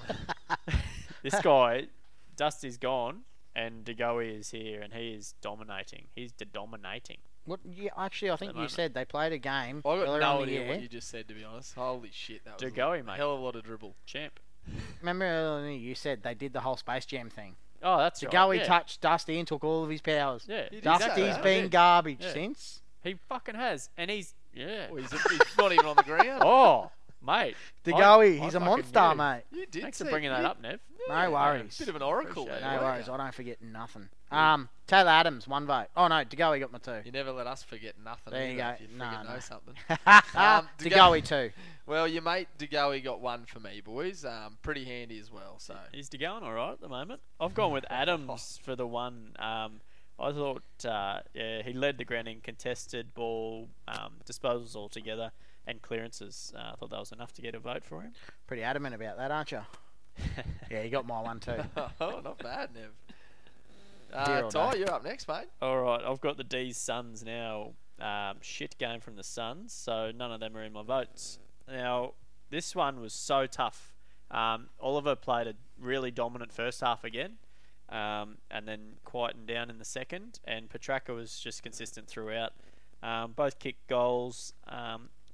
this 1.23 1.35
guy, 1.41 1.87
Dusty's 2.37 2.77
gone, 2.79 3.21
and 3.55 3.85
DeGoey 3.85 4.39
is 4.39 4.51
here, 4.51 4.81
and 4.81 4.93
he 4.93 5.11
is 5.13 5.35
dominating. 5.41 6.07
He's 6.15 6.33
de- 6.33 6.45
dominating. 6.45 7.19
What? 7.45 7.61
Yeah, 7.65 7.91
actually, 7.97 8.31
I 8.33 8.37
think 8.37 8.51
you 8.53 8.57
moment. 8.57 8.73
said 8.73 8.95
they 8.95 9.05
played 9.05 9.33
a 9.33 9.39
game 9.39 9.79
I 9.85 9.97
got 9.97 10.09
earlier 10.09 10.21
no 10.21 10.31
on 10.33 10.37
the 10.39 10.43
idea 10.45 10.61
year. 10.61 10.69
what 10.69 10.83
you 10.83 10.89
just 10.89 11.09
said, 11.09 11.29
to 11.29 11.35
be 11.35 11.45
honest. 11.45 11.75
Holy 11.75 12.11
shit, 12.13 12.45
that 12.45 12.55
was 12.55 12.61
De 12.61 12.67
a 12.69 12.71
Goey, 12.71 13.05
mate. 13.05 13.17
hell 13.17 13.35
of 13.35 13.41
a 13.41 13.43
lot 13.43 13.57
of 13.57 13.63
dribble. 13.63 13.95
Champ. 14.05 14.41
Remember 15.01 15.25
earlier 15.25 15.59
in 15.61 15.65
the 15.73 15.77
year 15.79 15.89
you 15.91 15.95
said 15.95 16.25
they 16.25 16.35
did 16.35 16.53
the 16.53 16.61
whole 16.61 16.77
Space 16.77 17.07
Jam 17.07 17.31
thing. 17.31 17.55
Oh, 17.83 17.99
that's 17.99 18.19
The 18.21 18.27
right. 18.27 18.35
Goey 18.35 18.57
yeah. 18.59 18.65
touched 18.65 19.01
Dusty 19.01 19.39
and 19.39 19.47
took 19.47 19.63
all 19.63 19.85
of 19.85 19.91
his 19.91 20.01
powers. 20.01 20.45
Yeah, 20.49 20.65
He 20.71 20.77
did 20.77 20.85
Dusty's 20.85 21.15
say 21.15 21.23
that. 21.29 21.43
been 21.45 21.63
did. 21.65 21.71
garbage 21.71 22.19
Yeah. 22.21 22.33
since. 22.33 22.81
he 23.05 23.15
fucking 23.29 23.55
has, 23.55 23.91
and 23.97 24.11
he's 24.11 24.35
yeah. 24.53 24.91
Well, 24.91 25.03
he's, 25.03 25.13
he's 25.13 25.41
not 25.57 25.71
even 25.73 25.87
on 25.87 25.95
the 25.97 26.03
ground. 26.03 26.43
Oh, 26.45 26.91
mate. 27.27 27.57
The 27.85 27.95
I- 27.95 28.01
Goey, 28.01 28.41
I 28.41 28.45
he's 28.45 28.55
a 28.55 28.61
monster, 28.61 29.09
knew. 29.11 29.15
mate. 29.17 29.43
You 29.53 29.67
did 29.67 29.83
Thanks 29.83 29.99
for 29.99 30.05
bringing 30.05 30.31
that 30.31 30.45
up, 30.45 30.61
Nev. 30.63 30.81
No 31.09 31.31
worries. 31.31 31.79
Bit 31.79 31.89
of 31.89 31.97
an 31.97 32.03
oracle 32.03 32.45
Appreciate 32.45 32.61
there. 32.61 32.73
it. 32.73 32.77
No 32.79 32.83
worries, 32.83 33.07
you? 33.07 33.13
I 33.13 33.17
don't 33.17 33.35
forget 33.35 33.63
nothing. 33.63 34.09
Um, 34.33 34.69
Taylor 34.89 35.11
Adams, 35.11 35.47
one 35.47 35.67
vote. 35.67 35.87
Oh 35.97 36.09
no, 36.09 36.17
DeGoey 36.25 36.59
got 36.59 36.73
my 36.73 36.79
two. 36.79 37.01
You 37.05 37.13
never 37.13 37.31
let 37.31 37.47
us 37.47 37.63
forget 37.63 37.95
nothing. 38.05 38.33
There 38.33 38.51
you 38.51 38.57
go. 38.57 38.69
If 38.71 38.81
you 38.81 38.89
No, 38.99 39.05
friggin' 39.05 39.25
no. 39.27 39.33
know 39.35 39.39
something. 39.39 39.75
um, 40.35 40.69
De 40.79 40.91
DeGoey 40.91 41.25
two. 41.25 41.51
Well, 41.87 42.09
your 42.09 42.23
mate 42.23 42.49
DeGoey 42.59 43.05
got 43.05 43.21
one 43.21 43.45
for 43.47 43.61
me, 43.61 43.81
boys. 43.85 44.25
Um, 44.25 44.59
pretty 44.63 44.85
handy 44.85 45.21
as 45.21 45.31
well. 45.31 45.57
So 45.59 45.77
He's 45.93 46.09
going 46.09 46.43
all 46.43 46.53
right 46.53 46.73
at 46.73 46.81
the 46.81 46.89
moment. 46.89 47.21
I've 47.39 47.55
gone 47.55 47.71
with 47.71 47.85
Adams 47.91 48.59
for 48.65 48.75
the 48.75 48.87
one. 48.87 49.37
Um, 49.39 49.81
I 50.19 50.33
thought, 50.33 50.63
uh, 50.85 51.21
yeah, 51.35 51.63
he 51.63 51.73
led 51.73 51.99
the 51.99 52.05
ground 52.05 52.27
in 52.27 52.41
contested 52.41 53.15
ball 53.15 53.69
um, 53.87 54.15
disposals 54.29 54.75
altogether 54.75 55.31
and 55.67 55.83
clearances. 55.83 56.53
Uh, 56.57 56.73
I 56.73 56.75
thought 56.77 56.91
that 56.91 56.99
was 56.99 57.13
enough 57.13 57.33
to 57.35 57.43
get 57.43 57.55
a 57.55 57.59
vote 57.59 57.85
for 57.85 58.03
him. 58.03 58.13
Pretty 58.47 58.63
adamant 58.63 58.95
about 58.95 59.17
that, 59.19 59.31
aren't 59.31 59.53
you? 59.53 59.61
Yeah, 60.71 60.83
you 60.83 60.91
got 60.91 61.07
my 61.07 61.21
one 61.21 61.39
too. 61.39 61.57
oh, 62.01 62.21
not 62.25 62.39
bad, 62.39 62.71
Nev. 62.75 62.91
Uh, 64.13 64.51
Ty, 64.51 64.73
day. 64.73 64.79
you're 64.81 64.91
up 64.91 65.05
next, 65.05 65.29
mate. 65.29 65.47
all 65.61 65.81
right, 65.81 66.03
I've 66.03 66.21
got 66.21 66.37
the 66.37 66.45
D's 66.45 66.77
Suns 66.77 67.23
now. 67.23 67.73
Um, 68.01 68.39
shit 68.41 68.77
game 68.79 69.01
from 69.01 69.17
the 69.17 69.23
Suns, 69.23 69.73
so 69.73 70.11
none 70.15 70.33
of 70.33 70.41
them 70.41 70.57
are 70.57 70.63
in 70.63 70.73
my 70.73 70.83
votes. 70.83 71.39
Now, 71.69 72.15
this 72.51 72.75
one 72.75 73.01
was 73.01 73.13
so 73.13 73.47
tough. 73.47 73.95
Um, 74.31 74.69
Oliver 74.81 75.15
played 75.15 75.47
a 75.47 75.55
really 75.81 76.11
dominant 76.11 76.53
first 76.53 76.81
half 76.81 77.05
again, 77.05 77.35
um, 77.89 78.39
and 78.51 78.67
then 78.67 78.95
quietened 79.05 79.47
down 79.47 79.71
in 79.71 79.79
the 79.79 79.85
second, 79.85 80.41
and 80.45 80.69
Petracca 80.69 81.15
was 81.15 81.39
just 81.39 81.63
consistent 81.63 82.09
throughout. 82.09 82.53
Um, 83.03 83.33
both 83.33 83.59
kicked 83.59 83.87
goals. 83.87 84.53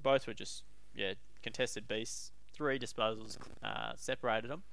Both 0.03 0.27
were 0.27 0.33
just 0.33 0.63
yeah 0.93 1.13
contested 1.41 1.87
beasts. 1.87 2.31
Three 2.53 2.77
disposals 2.77 3.37
uh, 3.63 3.93
separated 3.95 4.49
them. 4.51 4.63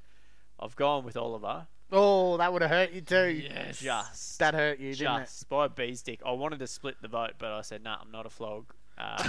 I've 0.58 0.76
gone 0.76 1.04
with 1.04 1.16
Oliver. 1.16 1.66
Oh, 1.92 2.36
that 2.36 2.52
would 2.52 2.62
have 2.62 2.70
hurt 2.70 2.92
you 2.92 3.00
too. 3.00 3.42
Yes, 3.52 3.80
Just 3.80 4.38
That 4.38 4.54
hurt 4.54 4.78
you, 4.78 4.94
didn't 4.94 5.22
it? 5.22 5.24
just 5.24 5.48
by 5.48 5.64
a 5.66 5.68
bee's 5.68 6.02
dick. 6.02 6.20
I 6.24 6.32
wanted 6.32 6.58
to 6.60 6.66
split 6.66 6.96
the 7.02 7.08
vote, 7.08 7.32
but 7.38 7.50
I 7.52 7.62
said, 7.62 7.82
"No, 7.82 7.90
nah, 7.92 7.96
I'm 8.02 8.10
not 8.12 8.26
a 8.26 8.30
flog." 8.30 8.66
uh, 8.98 9.22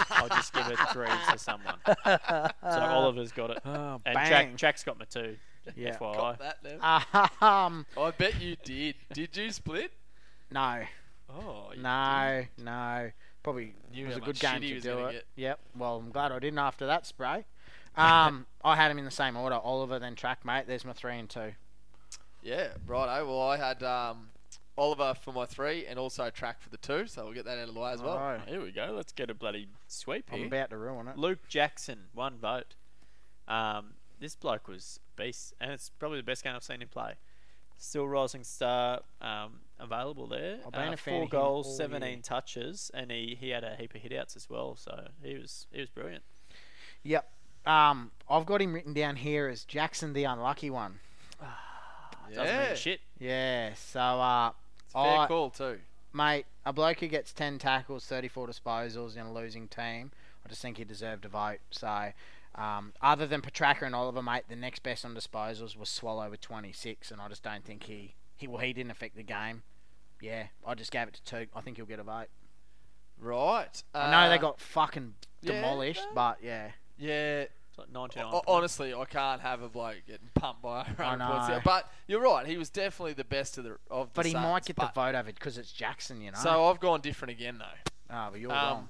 I'll 0.10 0.28
just 0.28 0.52
give 0.52 0.66
it 0.68 0.78
three 0.92 1.06
to 1.30 1.38
someone. 1.38 1.76
So 1.86 2.48
Oliver's 2.62 3.30
got 3.30 3.50
it, 3.50 3.58
Oh, 3.64 4.00
and 4.04 4.14
bang. 4.14 4.28
Jack, 4.28 4.56
Jack's 4.56 4.82
got 4.84 4.98
my 4.98 5.04
two. 5.04 5.36
Yeah. 5.76 5.96
FYI. 5.96 6.16
Got 6.16 6.38
that, 6.40 6.64
Nev. 6.64 7.40
Um, 7.40 7.86
I 7.96 8.10
bet 8.10 8.42
you 8.42 8.56
did. 8.64 8.96
Did 9.12 9.36
you 9.36 9.50
split? 9.52 9.92
no, 10.50 10.80
Oh, 11.30 11.70
you 11.74 11.80
no, 11.82 12.44
no. 12.58 13.10
Probably 13.42 13.74
Knew 13.92 14.06
was 14.06 14.16
a 14.16 14.20
good 14.20 14.38
game 14.38 14.60
to 14.60 14.80
do 14.80 15.06
it. 15.06 15.12
get. 15.12 15.24
Yep. 15.36 15.60
Well, 15.76 15.96
I'm 15.96 16.10
glad 16.10 16.32
I 16.32 16.38
didn't 16.38 16.58
after 16.58 16.86
that 16.86 17.06
spray. 17.06 17.44
Um, 17.94 18.46
I 18.64 18.74
had 18.76 18.90
him 18.90 18.96
in 18.96 19.04
the 19.04 19.10
same 19.10 19.36
order: 19.36 19.56
Oliver, 19.56 19.98
then 19.98 20.14
Trac 20.14 20.46
mate. 20.46 20.64
There's 20.66 20.82
my 20.82 20.94
three 20.94 21.18
and 21.18 21.28
two. 21.28 21.52
Yeah, 22.42 22.68
righto. 22.86 23.26
Well, 23.26 23.42
I 23.42 23.58
had 23.58 23.82
um, 23.82 24.30
Oliver 24.78 25.14
for 25.14 25.32
my 25.32 25.44
three 25.44 25.84
and 25.84 25.98
also 25.98 26.30
Trac 26.30 26.54
for 26.60 26.70
the 26.70 26.78
two, 26.78 27.06
so 27.06 27.24
we'll 27.24 27.34
get 27.34 27.44
that 27.44 27.58
out 27.58 27.68
of 27.68 27.74
the 27.74 27.80
way 27.80 27.92
as 27.92 28.00
well. 28.00 28.16
Righto. 28.18 28.44
Here 28.50 28.62
we 28.62 28.72
go. 28.72 28.94
Let's 28.96 29.12
get 29.12 29.28
a 29.28 29.34
bloody 29.34 29.68
sweep 29.88 30.30
I'm 30.32 30.38
here. 30.38 30.46
about 30.46 30.70
to 30.70 30.78
ruin 30.78 31.06
it. 31.06 31.18
Luke 31.18 31.46
Jackson, 31.48 32.04
one 32.14 32.38
vote. 32.38 32.76
Um, 33.46 33.92
this 34.18 34.36
bloke 34.36 34.68
was 34.68 34.98
beast, 35.16 35.52
and 35.60 35.70
it's 35.70 35.90
probably 35.90 36.16
the 36.18 36.24
best 36.24 36.42
game 36.44 36.54
I've 36.56 36.64
seen 36.64 36.80
him 36.80 36.88
play. 36.88 37.16
Still 37.84 38.06
rising 38.06 38.44
star 38.44 39.00
um, 39.20 39.58
available 39.80 40.28
there. 40.28 40.58
I've 40.64 40.70
been 40.72 40.90
Uh, 40.90 40.92
a 40.92 40.96
fan 40.96 41.14
four 41.14 41.22
of 41.24 41.32
him 41.32 41.38
all 41.38 41.42
goals, 41.62 41.66
year. 41.66 41.76
seventeen 41.78 42.22
touches, 42.22 42.92
and 42.94 43.10
he, 43.10 43.36
he 43.38 43.48
had 43.48 43.64
a 43.64 43.74
heap 43.74 43.92
of 43.96 44.00
hitouts 44.02 44.36
as 44.36 44.48
well. 44.48 44.76
So 44.76 45.08
he 45.20 45.36
was 45.36 45.66
he 45.72 45.80
was 45.80 45.90
brilliant. 45.90 46.22
Yep. 47.02 47.28
Um, 47.66 48.12
I've 48.30 48.46
got 48.46 48.62
him 48.62 48.72
written 48.72 48.92
down 48.94 49.16
here 49.16 49.48
as 49.48 49.64
Jackson, 49.64 50.12
the 50.12 50.22
unlucky 50.24 50.70
one. 50.70 51.00
Doesn't 52.30 52.44
Yeah, 52.46 52.66
mean 52.68 52.76
shit. 52.76 53.00
Yeah. 53.18 53.74
So, 53.74 54.00
uh, 54.00 54.52
it's 54.84 54.94
a 54.94 55.02
fair 55.02 55.18
I- 55.18 55.26
call 55.26 55.50
too. 55.50 55.80
mate, 56.12 56.46
a 56.64 56.72
bloke 56.72 57.00
who 57.00 57.08
gets 57.08 57.32
10 57.32 57.58
tackles, 57.58 58.06
34 58.06 58.46
disposals 58.46 59.16
in 59.16 59.26
a 59.26 59.32
losing 59.32 59.66
team, 59.68 60.12
I 60.44 60.48
just 60.48 60.62
think 60.62 60.76
he 60.78 60.84
deserved 60.84 61.24
a 61.24 61.28
vote. 61.28 61.58
So, 61.72 62.12
um, 62.54 62.92
other 63.00 63.26
than 63.26 63.40
Petracca 63.42 63.82
and 63.82 63.94
Oliver, 63.94 64.22
mate, 64.22 64.44
the 64.48 64.56
next 64.56 64.82
best 64.82 65.04
on 65.04 65.14
disposals 65.14 65.76
was 65.76 65.88
Swallow 65.88 66.28
with 66.30 66.40
26, 66.40 67.10
and 67.10 67.20
I 67.20 67.28
just 67.28 67.42
don't 67.42 67.64
think 67.64 67.84
he, 67.84 68.14
he 68.36 68.46
well, 68.46 68.58
he 68.58 68.72
didn't 68.72 68.90
affect 68.90 69.16
the 69.16 69.22
game. 69.22 69.62
Yeah, 70.20 70.48
I 70.66 70.74
just 70.74 70.90
gave 70.92 71.08
it 71.08 71.14
to 71.14 71.22
two. 71.24 71.46
I 71.54 71.60
think 71.62 71.76
he'll 71.78 71.86
get 71.86 71.98
a 71.98 72.02
vote. 72.04 72.28
Right. 73.18 73.82
I 73.94 74.10
know 74.10 74.28
they 74.28 74.36
uh, 74.36 74.40
got 74.40 74.60
fucking 74.60 75.14
demolished, 75.42 76.02
no. 76.08 76.14
but 76.14 76.38
yeah. 76.42 76.70
Yeah. 76.98 77.42
It's 77.42 77.78
like 77.78 77.90
ninety 77.90 78.20
nine. 78.20 78.28
ho- 78.30 78.42
Honestly, 78.46 78.92
I 78.92 79.04
can't 79.06 79.40
have 79.40 79.62
a 79.62 79.68
bloke 79.68 79.96
getting 80.06 80.28
pumped 80.34 80.60
by 80.62 80.82
100 80.82 80.96
points. 81.26 81.48
know. 81.48 81.60
But 81.64 81.90
you're 82.06 82.20
right. 82.20 82.46
He 82.46 82.58
was 82.58 82.68
definitely 82.68 83.14
the 83.14 83.24
best 83.24 83.56
of 83.58 83.64
the 83.64 83.78
of 83.90 84.08
the 84.08 84.12
But 84.14 84.26
he 84.26 84.32
Suns, 84.32 84.42
might 84.44 84.64
get 84.66 84.76
but- 84.76 84.92
the 84.94 85.00
vote 85.00 85.14
over 85.14 85.28
it 85.30 85.34
because 85.36 85.56
it's 85.56 85.72
Jackson, 85.72 86.20
you 86.20 86.30
know. 86.32 86.38
So 86.38 86.66
I've 86.66 86.80
gone 86.80 87.00
different 87.00 87.32
again 87.32 87.58
though. 87.58 88.14
oh, 88.14 88.28
but 88.32 88.40
you're 88.40 88.52
Um, 88.52 88.56
wrong. 88.58 88.88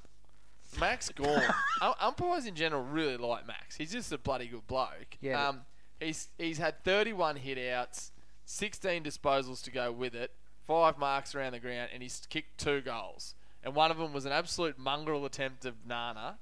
Max 0.78 1.08
Gawn. 1.10 1.42
Um, 1.80 1.94
umpires 2.00 2.46
in 2.46 2.54
general 2.54 2.84
really 2.84 3.16
like 3.16 3.44
Max. 3.44 3.76
He's 3.76 3.90
just 3.90 4.12
a 4.12 4.18
bloody 4.18 4.46
good 4.46 4.66
bloke. 4.68 5.18
Yeah, 5.20 5.48
Um, 5.48 5.62
he's 5.98 6.28
he's 6.38 6.58
had 6.58 6.84
31 6.84 7.38
hitouts, 7.38 8.12
16 8.44 9.02
disposals 9.02 9.64
to 9.64 9.72
go 9.72 9.90
with 9.90 10.14
it, 10.14 10.30
five 10.64 10.96
marks 10.96 11.34
around 11.34 11.54
the 11.54 11.58
ground, 11.58 11.90
and 11.92 12.04
he's 12.04 12.22
kicked 12.30 12.58
two 12.58 12.80
goals. 12.80 13.34
And 13.64 13.74
one 13.74 13.90
of 13.90 13.98
them 13.98 14.12
was 14.12 14.26
an 14.26 14.32
absolute 14.32 14.78
mongrel 14.78 15.24
attempt 15.24 15.64
of 15.64 15.74
Nana 15.84 16.38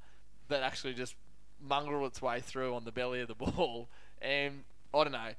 that 0.49 0.63
actually 0.63 0.93
just 0.93 1.15
mongrel 1.59 2.05
its 2.07 2.21
way 2.21 2.41
through 2.41 2.75
on 2.75 2.85
the 2.85 2.93
belly 2.93 3.21
of 3.23 3.29
the 3.29 3.35
ball. 3.35 3.89
And 4.21 4.65
I 4.93 5.05
don't 5.05 5.13
know. 5.13 5.31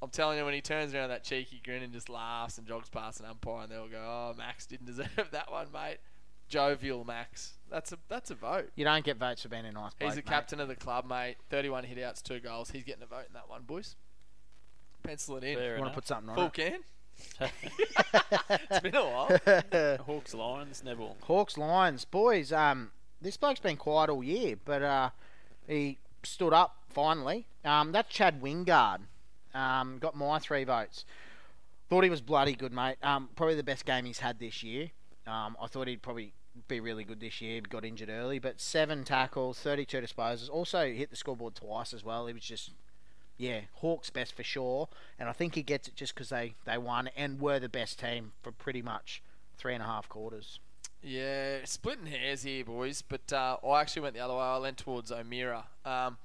I'm 0.00 0.10
telling 0.10 0.38
you, 0.38 0.44
when 0.46 0.54
he 0.54 0.60
turns 0.62 0.94
around 0.94 1.10
that 1.10 1.22
cheeky 1.24 1.60
grin 1.64 1.82
and 1.82 1.92
just 1.92 2.08
laughs 2.08 2.56
and 2.56 2.66
jogs 2.66 2.88
past 2.88 3.20
an 3.20 3.26
umpire, 3.26 3.64
and 3.64 3.72
they'll 3.72 3.88
go, 3.88 3.98
"Oh, 3.98 4.34
Max 4.38 4.64
didn't 4.64 4.86
deserve 4.86 5.08
that 5.32 5.52
one, 5.52 5.66
mate." 5.72 5.98
Jovial 6.48 7.04
Max. 7.04 7.54
That's 7.74 7.90
a 7.90 7.98
that's 8.08 8.30
a 8.30 8.36
vote. 8.36 8.70
You 8.76 8.84
don't 8.84 9.04
get 9.04 9.16
votes 9.16 9.42
for 9.42 9.48
being 9.48 9.66
a 9.66 9.72
nice 9.72 9.94
bloke, 9.94 10.10
He's 10.10 10.14
the 10.14 10.18
mate. 10.18 10.26
captain 10.26 10.60
of 10.60 10.68
the 10.68 10.76
club, 10.76 11.06
mate. 11.08 11.38
31 11.50 11.82
hitouts, 11.82 12.22
two 12.22 12.38
goals. 12.38 12.70
He's 12.70 12.84
getting 12.84 13.02
a 13.02 13.06
vote 13.06 13.24
in 13.26 13.34
that 13.34 13.48
one, 13.48 13.62
boys. 13.62 13.96
Pencil 15.02 15.38
it 15.38 15.42
in. 15.44 15.56
Fair 15.58 15.64
You 15.76 15.80
want 15.82 15.88
enough. 15.88 15.92
to 15.92 15.94
put 15.96 16.06
something 16.06 16.28
on 16.30 16.36
Full 16.36 16.44
it? 16.46 16.52
can. 16.52 16.80
it's 18.70 18.80
been 18.80 18.94
a 18.94 19.04
while. 19.04 19.98
Hawks 20.06 20.34
Lions 20.34 20.84
Neville. 20.84 21.16
Hawks 21.22 21.58
Lions 21.58 22.04
boys. 22.04 22.52
Um, 22.52 22.92
this 23.20 23.36
bloke's 23.36 23.58
been 23.58 23.76
quiet 23.76 24.08
all 24.08 24.22
year, 24.22 24.54
but 24.64 24.80
uh, 24.82 25.10
he 25.66 25.98
stood 26.22 26.52
up 26.52 26.76
finally. 26.90 27.48
Um, 27.64 27.90
that's 27.90 28.08
Chad 28.08 28.40
Wingard. 28.40 29.00
Um, 29.52 29.98
got 29.98 30.16
my 30.16 30.38
three 30.38 30.62
votes. 30.62 31.04
Thought 31.90 32.04
he 32.04 32.10
was 32.10 32.20
bloody 32.20 32.54
good, 32.54 32.72
mate. 32.72 32.98
Um, 33.02 33.30
probably 33.34 33.56
the 33.56 33.62
best 33.64 33.84
game 33.84 34.04
he's 34.04 34.18
had 34.20 34.38
this 34.38 34.62
year. 34.62 34.90
Um, 35.26 35.56
I 35.60 35.66
thought 35.66 35.88
he'd 35.88 36.02
probably 36.02 36.34
be 36.68 36.80
really 36.80 37.04
good 37.04 37.20
this 37.20 37.40
year. 37.40 37.60
Got 37.60 37.84
injured 37.84 38.10
early, 38.10 38.38
but 38.38 38.60
seven 38.60 39.04
tackles, 39.04 39.58
thirty-two 39.58 40.00
disposals. 40.00 40.50
Also 40.50 40.92
hit 40.92 41.10
the 41.10 41.16
scoreboard 41.16 41.54
twice 41.54 41.92
as 41.92 42.04
well. 42.04 42.26
He 42.26 42.32
was 42.32 42.42
just, 42.42 42.70
yeah, 43.36 43.60
Hawks 43.74 44.10
best 44.10 44.34
for 44.34 44.42
sure. 44.42 44.88
And 45.18 45.28
I 45.28 45.32
think 45.32 45.54
he 45.54 45.62
gets 45.62 45.88
it 45.88 45.96
just 45.96 46.14
because 46.14 46.28
they 46.30 46.54
they 46.64 46.78
won 46.78 47.10
and 47.16 47.40
were 47.40 47.58
the 47.58 47.68
best 47.68 47.98
team 47.98 48.32
for 48.42 48.52
pretty 48.52 48.82
much 48.82 49.22
three 49.56 49.74
and 49.74 49.82
a 49.82 49.86
half 49.86 50.08
quarters. 50.08 50.58
Yeah, 51.02 51.58
splitting 51.64 52.06
hairs 52.06 52.42
here, 52.44 52.64
boys. 52.64 53.02
But 53.02 53.32
uh, 53.32 53.58
I 53.66 53.80
actually 53.80 54.02
went 54.02 54.14
the 54.14 54.20
other 54.20 54.34
way. 54.34 54.40
I 54.40 54.56
leant 54.56 54.78
towards 54.78 55.12
O'Meara. 55.12 55.66
Um, 55.84 56.16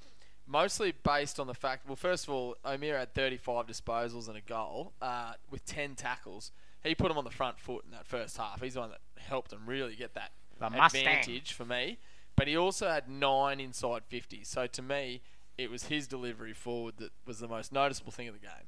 mostly 0.48 0.94
based 1.04 1.40
on 1.40 1.48
the 1.48 1.54
fact, 1.54 1.86
well, 1.86 1.96
first 1.96 2.28
of 2.28 2.34
all, 2.34 2.56
O'Meara 2.66 3.00
had 3.00 3.14
35 3.14 3.68
disposals 3.68 4.28
and 4.28 4.38
a 4.38 4.42
goal 4.42 4.94
uh, 5.02 5.34
with 5.52 5.66
10 5.66 5.96
tackles. 5.96 6.52
He 6.84 6.96
put 6.96 7.12
him 7.12 7.18
on 7.18 7.26
the 7.26 7.30
front 7.30 7.60
foot 7.60 7.84
in 7.86 7.92
that 7.92 8.08
first 8.08 8.38
half. 8.38 8.62
He's 8.62 8.76
the 8.76 8.80
one 8.80 8.92
that 8.92 9.02
helped 9.28 9.52
him 9.54 9.62
really 9.66 9.96
get 9.96 10.14
that 10.16 10.32
The 10.60 10.70
Mustang. 10.70 11.06
advantage 11.08 11.54
for 11.54 11.66
me. 11.66 12.00
But 12.36 12.48
he 12.48 12.56
also 12.56 12.88
had 12.88 13.10
nine 13.10 13.60
inside 13.60 14.04
50. 14.08 14.44
So 14.46 14.66
to 14.68 14.82
me, 14.82 15.22
it 15.58 15.70
was 15.70 15.84
his 15.86 16.08
delivery 16.08 16.54
forward 16.54 16.96
that 16.98 17.12
was 17.26 17.40
the 17.40 17.48
most 17.50 17.72
noticeable 17.74 18.12
thing 18.14 18.28
of 18.30 18.34
the 18.34 18.40
game. 18.40 18.68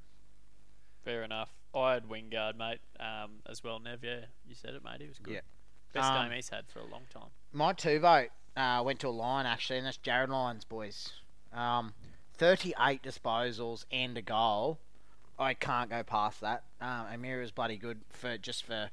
Fair 1.04 1.24
enough. 1.24 1.49
I 1.74 1.93
had 1.93 2.10
Wingard, 2.10 2.58
mate, 2.58 2.80
um, 2.99 3.39
as 3.49 3.64
well. 3.64 3.80
Nev, 3.80 4.04
yeah, 4.04 4.26
you 4.45 4.56
said 4.56 4.74
it, 4.74 4.84
mate. 4.84 5.02
He 5.02 5.08
was 5.08 5.20
good. 5.20 5.36
Yeah. 5.36 5.39
Best 5.93 6.12
Um, 6.12 6.28
game 6.28 6.36
he's 6.36 6.49
had 6.49 6.66
for 6.68 6.80
a 6.80 6.86
long 6.86 7.04
time. 7.10 7.30
My 7.54 7.72
two 7.74 7.99
vote 7.99 8.30
uh, 8.58 8.82
went 8.86 8.99
to 8.99 9.08
a 9.08 9.10
line 9.10 9.45
actually, 9.45 9.78
and 9.78 9.88
that's 9.88 9.97
Jared 9.97 10.30
Lyons, 10.30 10.66
boys. 10.66 11.14
Um, 11.54 11.93
38 12.38 13.02
disposals 13.04 13.86
and 13.91 14.18
a 14.18 14.22
goal. 14.22 14.80
I 15.39 15.54
can't 15.54 15.89
go 15.89 16.04
past 16.04 16.41
that. 16.41 16.64
Um, 16.82 17.06
O'Meara's 17.14 17.52
bloody 17.52 17.78
good 17.78 18.02
for 18.10 18.38
just 18.38 18.64
for 18.66 18.89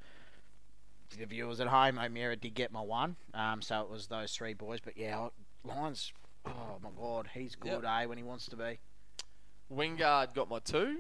the 1.17 1.25
viewers 1.27 1.61
at 1.61 1.69
home. 1.69 1.99
O'Meara 1.99 2.37
did 2.37 2.55
get 2.55 2.73
my 2.73 2.81
one, 2.81 3.17
um, 3.35 3.63
so 3.63 3.81
it 3.83 3.89
was 3.91 4.07
those 4.09 4.33
three 4.35 4.55
boys. 4.55 4.81
But 4.81 4.97
yeah, 4.97 5.29
Lyons. 5.65 6.13
Oh 6.47 6.79
my 6.83 6.91
God, 6.99 7.29
he's 7.35 7.55
good, 7.55 7.85
eh? 7.85 8.07
When 8.07 8.19
he 8.19 8.25
wants 8.25 8.47
to 8.47 8.57
be. 8.57 8.79
Wingard 9.73 10.35
got 10.35 10.49
my 10.49 10.59
two. 10.61 10.99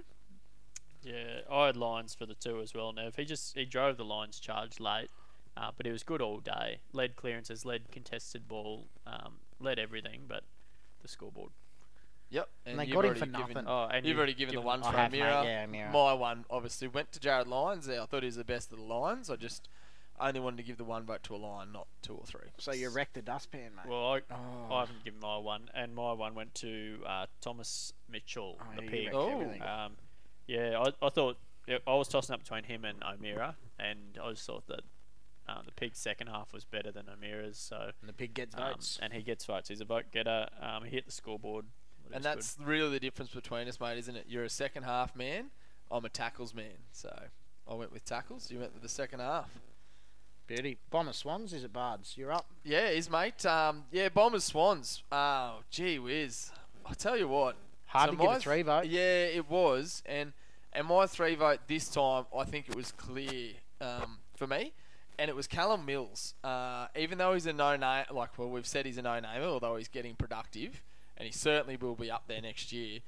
Yeah, 1.02 1.40
I 1.50 1.66
had 1.66 1.76
Lyons 1.76 2.14
for 2.14 2.26
the 2.26 2.34
two 2.34 2.60
as 2.60 2.74
well. 2.74 2.92
Nev, 2.92 3.16
he 3.16 3.24
just 3.24 3.56
he 3.56 3.64
drove 3.64 3.96
the 3.96 4.04
Lions 4.04 4.40
charge 4.40 4.80
late, 4.80 5.10
uh, 5.56 5.70
but 5.76 5.86
he 5.86 5.92
was 5.92 6.02
good 6.02 6.20
all 6.20 6.38
day. 6.40 6.80
Led 6.92 7.16
clearances, 7.16 7.64
led 7.64 7.90
contested 7.92 8.48
ball, 8.48 8.88
um, 9.06 9.36
led 9.60 9.78
everything, 9.78 10.22
but 10.28 10.42
the 11.00 11.08
scoreboard. 11.08 11.52
Yep. 12.30 12.48
And 12.66 12.78
they 12.78 12.84
got 12.84 12.90
him 12.90 12.96
already 12.96 13.20
for 13.20 13.26
given- 13.26 13.40
nothing. 13.54 13.64
Oh, 13.66 13.84
and 13.90 14.04
You've 14.04 14.14
you- 14.14 14.18
already 14.18 14.34
given 14.34 14.54
the 14.54 14.60
given- 14.60 14.66
ones 14.66 14.86
I 14.86 14.90
for 14.90 14.96
have, 14.98 15.12
mate, 15.12 15.22
O'Meara. 15.22 15.44
yeah, 15.44 15.64
O'Meara. 15.64 15.92
My 15.92 16.12
one 16.12 16.44
obviously 16.50 16.88
went 16.88 17.10
to 17.12 17.20
Jared 17.20 17.46
Lyons. 17.46 17.88
I 17.88 18.04
thought 18.04 18.22
he 18.22 18.26
was 18.26 18.36
the 18.36 18.44
best 18.44 18.70
of 18.70 18.76
the 18.78 18.84
Lions. 18.84 19.30
I 19.30 19.36
just 19.36 19.68
only 20.20 20.40
wanted 20.40 20.58
to 20.58 20.62
give 20.62 20.76
the 20.76 20.84
one 20.84 21.04
vote 21.04 21.22
to 21.24 21.34
a 21.34 21.38
Lion, 21.38 21.72
not 21.72 21.86
two 22.02 22.14
or 22.14 22.24
three. 22.24 22.48
So 22.58 22.72
you 22.72 22.90
wrecked 22.90 23.14
the 23.14 23.22
dustpan, 23.22 23.70
mate. 23.76 23.88
Well, 23.88 24.14
I, 24.14 24.20
oh. 24.30 24.74
I 24.74 24.80
haven't 24.80 25.04
given 25.04 25.20
my 25.20 25.38
one, 25.38 25.70
and 25.74 25.94
my 25.94 26.12
one 26.12 26.34
went 26.34 26.54
to 26.56 26.98
uh, 27.06 27.26
Thomas 27.40 27.92
Mitchell, 28.10 28.58
Oh, 28.60 28.64
the 28.76 28.82
pig. 28.82 29.08
Oh. 29.12 29.40
Um, 29.40 29.92
yeah, 30.46 30.82
I, 30.82 31.06
I 31.06 31.10
thought 31.10 31.38
yeah, 31.66 31.78
I 31.86 31.94
was 31.94 32.08
tossing 32.08 32.34
up 32.34 32.40
between 32.40 32.64
him 32.64 32.84
and 32.84 33.02
O'Meara, 33.02 33.56
and 33.78 34.18
I 34.22 34.30
just 34.30 34.46
thought 34.46 34.66
that 34.68 34.80
uh, 35.48 35.62
the 35.64 35.72
pig's 35.72 35.98
second 35.98 36.28
half 36.28 36.52
was 36.52 36.64
better 36.64 36.90
than 36.90 37.04
O'Meara's. 37.08 37.58
So 37.58 37.90
and 38.00 38.08
the 38.08 38.12
pig 38.12 38.34
gets 38.34 38.54
um, 38.56 38.72
votes. 38.72 38.98
and 39.02 39.12
he 39.12 39.22
gets 39.22 39.44
votes. 39.44 39.68
He's 39.68 39.80
a 39.80 39.84
vote 39.84 40.06
getter. 40.12 40.48
Um, 40.60 40.84
he 40.84 40.90
hit 40.90 41.06
the 41.06 41.12
scoreboard. 41.12 41.66
And 42.06 42.14
was 42.14 42.22
good. 42.22 42.38
that's 42.38 42.56
really 42.64 42.90
the 42.90 43.00
difference 43.00 43.30
between 43.30 43.68
us, 43.68 43.78
mate, 43.78 43.98
isn't 43.98 44.16
it? 44.16 44.24
You're 44.28 44.44
a 44.44 44.50
second 44.50 44.84
half 44.84 45.14
man. 45.14 45.50
I'm 45.90 46.04
a 46.04 46.08
tackles 46.08 46.54
man. 46.54 46.86
So 46.92 47.14
I 47.66 47.74
went 47.74 47.92
with 47.92 48.04
tackles. 48.04 48.50
You 48.50 48.60
went 48.60 48.72
with 48.72 48.82
the 48.82 48.88
second 48.88 49.20
half. 49.20 49.50
Beauty. 50.48 50.78
Bomber 50.90 51.12
Swans, 51.12 51.52
is 51.52 51.62
it 51.62 51.72
Bards? 51.72 52.14
You're 52.16 52.32
up. 52.32 52.46
Yeah, 52.64 52.90
he's 52.90 53.10
mate. 53.10 53.44
Um, 53.44 53.84
yeah, 53.92 54.08
Bombers 54.08 54.44
Swans. 54.44 55.02
Oh, 55.12 55.58
gee 55.70 55.98
whiz. 55.98 56.50
I 56.86 56.94
tell 56.94 57.16
you 57.16 57.28
what. 57.28 57.54
Hard 57.86 58.10
So 58.10 58.16
to 58.16 58.22
give 58.22 58.32
a 58.32 58.40
three 58.40 58.62
vote. 58.62 58.86
Yeah, 58.86 59.26
it 59.26 59.48
was, 59.48 60.02
and 60.06 60.32
and 60.72 60.86
my 60.86 61.06
three 61.06 61.34
vote 61.34 61.60
this 61.68 61.88
time, 61.88 62.24
I 62.36 62.44
think 62.44 62.68
it 62.68 62.74
was 62.74 62.92
clear 62.92 63.52
um, 63.80 64.18
for 64.36 64.46
me, 64.46 64.72
and 65.18 65.28
it 65.28 65.36
was 65.36 65.46
Callum 65.46 65.84
Mills. 65.84 66.34
Uh, 66.42 66.86
even 66.96 67.18
though 67.18 67.34
he's 67.34 67.46
a 67.46 67.52
no 67.52 67.76
name, 67.76 68.04
like 68.10 68.38
well, 68.38 68.48
we've 68.48 68.66
said 68.66 68.86
he's 68.86 68.98
a 68.98 69.02
no 69.02 69.20
namer, 69.20 69.44
although 69.44 69.76
he's 69.76 69.88
getting 69.88 70.14
productive, 70.14 70.82
and 71.18 71.26
he 71.26 71.32
certainly 71.32 71.76
will 71.76 71.94
be 71.94 72.10
up 72.10 72.24
there 72.26 72.40
next 72.40 72.72
year. 72.72 73.00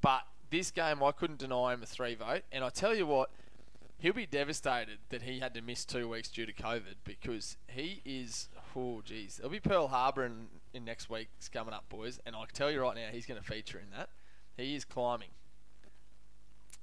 But 0.00 0.22
this 0.50 0.70
game, 0.70 1.02
I 1.02 1.12
couldn't 1.12 1.38
deny 1.38 1.74
him 1.74 1.82
a 1.82 1.86
three 1.86 2.14
vote, 2.14 2.42
and 2.50 2.64
I 2.64 2.70
tell 2.70 2.94
you 2.94 3.06
what, 3.06 3.30
he'll 3.98 4.12
be 4.12 4.26
devastated 4.26 4.98
that 5.10 5.22
he 5.22 5.40
had 5.40 5.54
to 5.54 5.60
miss 5.60 5.84
two 5.84 6.08
weeks 6.08 6.28
due 6.28 6.46
to 6.46 6.52
COVID 6.52 6.96
because 7.04 7.56
he 7.66 8.00
is. 8.04 8.48
Oh, 8.76 9.02
geez. 9.04 9.36
There'll 9.38 9.50
be 9.50 9.58
Pearl 9.60 9.88
Harbor 9.88 10.24
in, 10.24 10.46
in 10.72 10.84
next 10.84 11.10
week's 11.10 11.48
coming 11.48 11.74
up, 11.74 11.88
boys, 11.88 12.20
and 12.24 12.36
I 12.36 12.44
can 12.46 12.54
tell 12.54 12.70
you 12.70 12.80
right 12.80 12.94
now, 12.94 13.08
he's 13.10 13.26
going 13.26 13.40
to 13.40 13.46
feature 13.46 13.78
in 13.78 13.90
that. 13.96 14.08
He 14.56 14.76
is 14.76 14.84
climbing. 14.84 15.30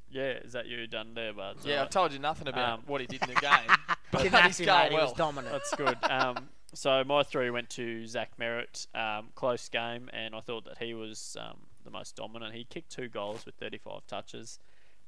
Yeah, 0.10 0.32
is 0.44 0.54
that 0.54 0.68
you 0.68 0.86
done 0.88 1.14
there, 1.14 1.34
bud? 1.34 1.58
Yeah, 1.64 1.82
I've 1.82 1.90
told 1.90 2.12
you 2.14 2.20
nothing 2.20 2.48
about 2.48 2.80
Um, 2.80 2.84
what 2.86 3.02
he 3.02 3.08
did 3.08 3.22
in 3.24 3.34
the 3.34 3.42
game, 3.42 3.78
but 4.12 4.22
he's 4.22 4.32
Ganassi, 4.32 4.66
going 4.66 4.92
mate, 4.92 4.92
he 4.92 4.98
was 4.98 5.14
dominant. 5.14 5.52
That's 5.54 5.76
good. 5.76 5.98
Um, 6.10 6.50
so 6.74 7.04
my 7.06 7.24
three 7.24 7.50
went 7.50 7.70
to 7.72 8.06
Zach 8.06 8.32
Merrett. 8.38 8.88
Um, 8.94 9.30
close 9.36 9.70
game, 9.70 10.10
and 10.12 10.36
I 10.36 10.42
thought 10.42 10.66
that 10.66 10.78
he 10.80 10.94
was 10.94 11.38
um, 11.40 11.60
the 11.86 11.92
most 11.92 12.18
dominant. 12.18 12.54
He 12.54 12.66
kicked 12.66 12.92
two 12.92 13.08
goals 13.08 13.46
with 13.46 13.56
35 13.56 14.06
touches. 14.08 14.60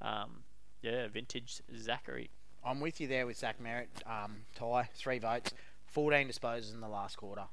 Um, 0.01 0.43
yeah, 0.81 1.07
vintage 1.07 1.61
Zachary. 1.77 2.29
I'm 2.65 2.79
with 2.79 2.99
you 2.99 3.07
there 3.07 3.25
with 3.25 3.37
Zach 3.37 3.57
Merrett. 3.61 3.87
Um, 4.05 4.37
tie 4.55 4.89
three 4.95 5.19
votes, 5.19 5.53
14 5.87 6.27
disposals 6.27 6.73
in 6.73 6.81
the 6.81 6.87
last 6.87 7.17
quarter. 7.17 7.43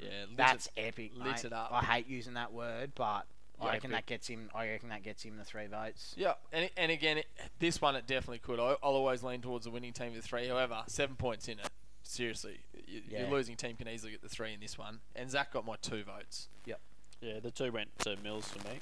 Yeah, 0.00 0.08
lit 0.28 0.36
That's 0.36 0.66
it- 0.68 0.72
epic. 0.88 1.12
lit 1.16 1.26
mate. 1.26 1.44
it 1.46 1.52
up. 1.52 1.70
I 1.72 1.82
hate 1.82 2.06
using 2.06 2.34
that 2.34 2.52
word, 2.52 2.92
but 2.94 3.26
I 3.60 3.72
reckon 3.72 3.92
epic. 3.92 4.04
that 4.04 4.06
gets 4.06 4.26
him. 4.28 4.50
I 4.54 4.68
reckon 4.68 4.90
that 4.90 5.02
gets 5.02 5.22
him 5.22 5.36
the 5.38 5.44
three 5.44 5.66
votes. 5.66 6.14
Yeah, 6.16 6.34
and, 6.52 6.68
and 6.76 6.92
again, 6.92 7.18
it, 7.18 7.26
this 7.58 7.80
one 7.80 7.96
it 7.96 8.06
definitely 8.06 8.38
could. 8.40 8.60
I, 8.60 8.76
I'll 8.82 8.92
always 8.94 9.22
lean 9.22 9.40
towards 9.40 9.64
the 9.64 9.70
winning 9.70 9.92
team 9.94 10.12
with 10.14 10.24
three. 10.24 10.48
However, 10.48 10.82
seven 10.86 11.16
points 11.16 11.48
in 11.48 11.58
it. 11.58 11.68
Seriously, 12.02 12.60
you, 12.86 13.00
Yeah. 13.08 13.22
your 13.22 13.30
losing 13.30 13.56
team 13.56 13.74
can 13.76 13.88
easily 13.88 14.12
get 14.12 14.22
the 14.22 14.28
three 14.28 14.52
in 14.52 14.60
this 14.60 14.78
one. 14.78 15.00
And 15.16 15.30
Zach 15.30 15.52
got 15.52 15.66
my 15.66 15.74
two 15.80 16.04
votes. 16.04 16.48
Yep. 16.66 16.80
Yeah, 17.20 17.40
the 17.40 17.50
two 17.50 17.72
went 17.72 17.98
to 18.00 18.16
Mills 18.22 18.46
for 18.48 18.58
me. 18.68 18.78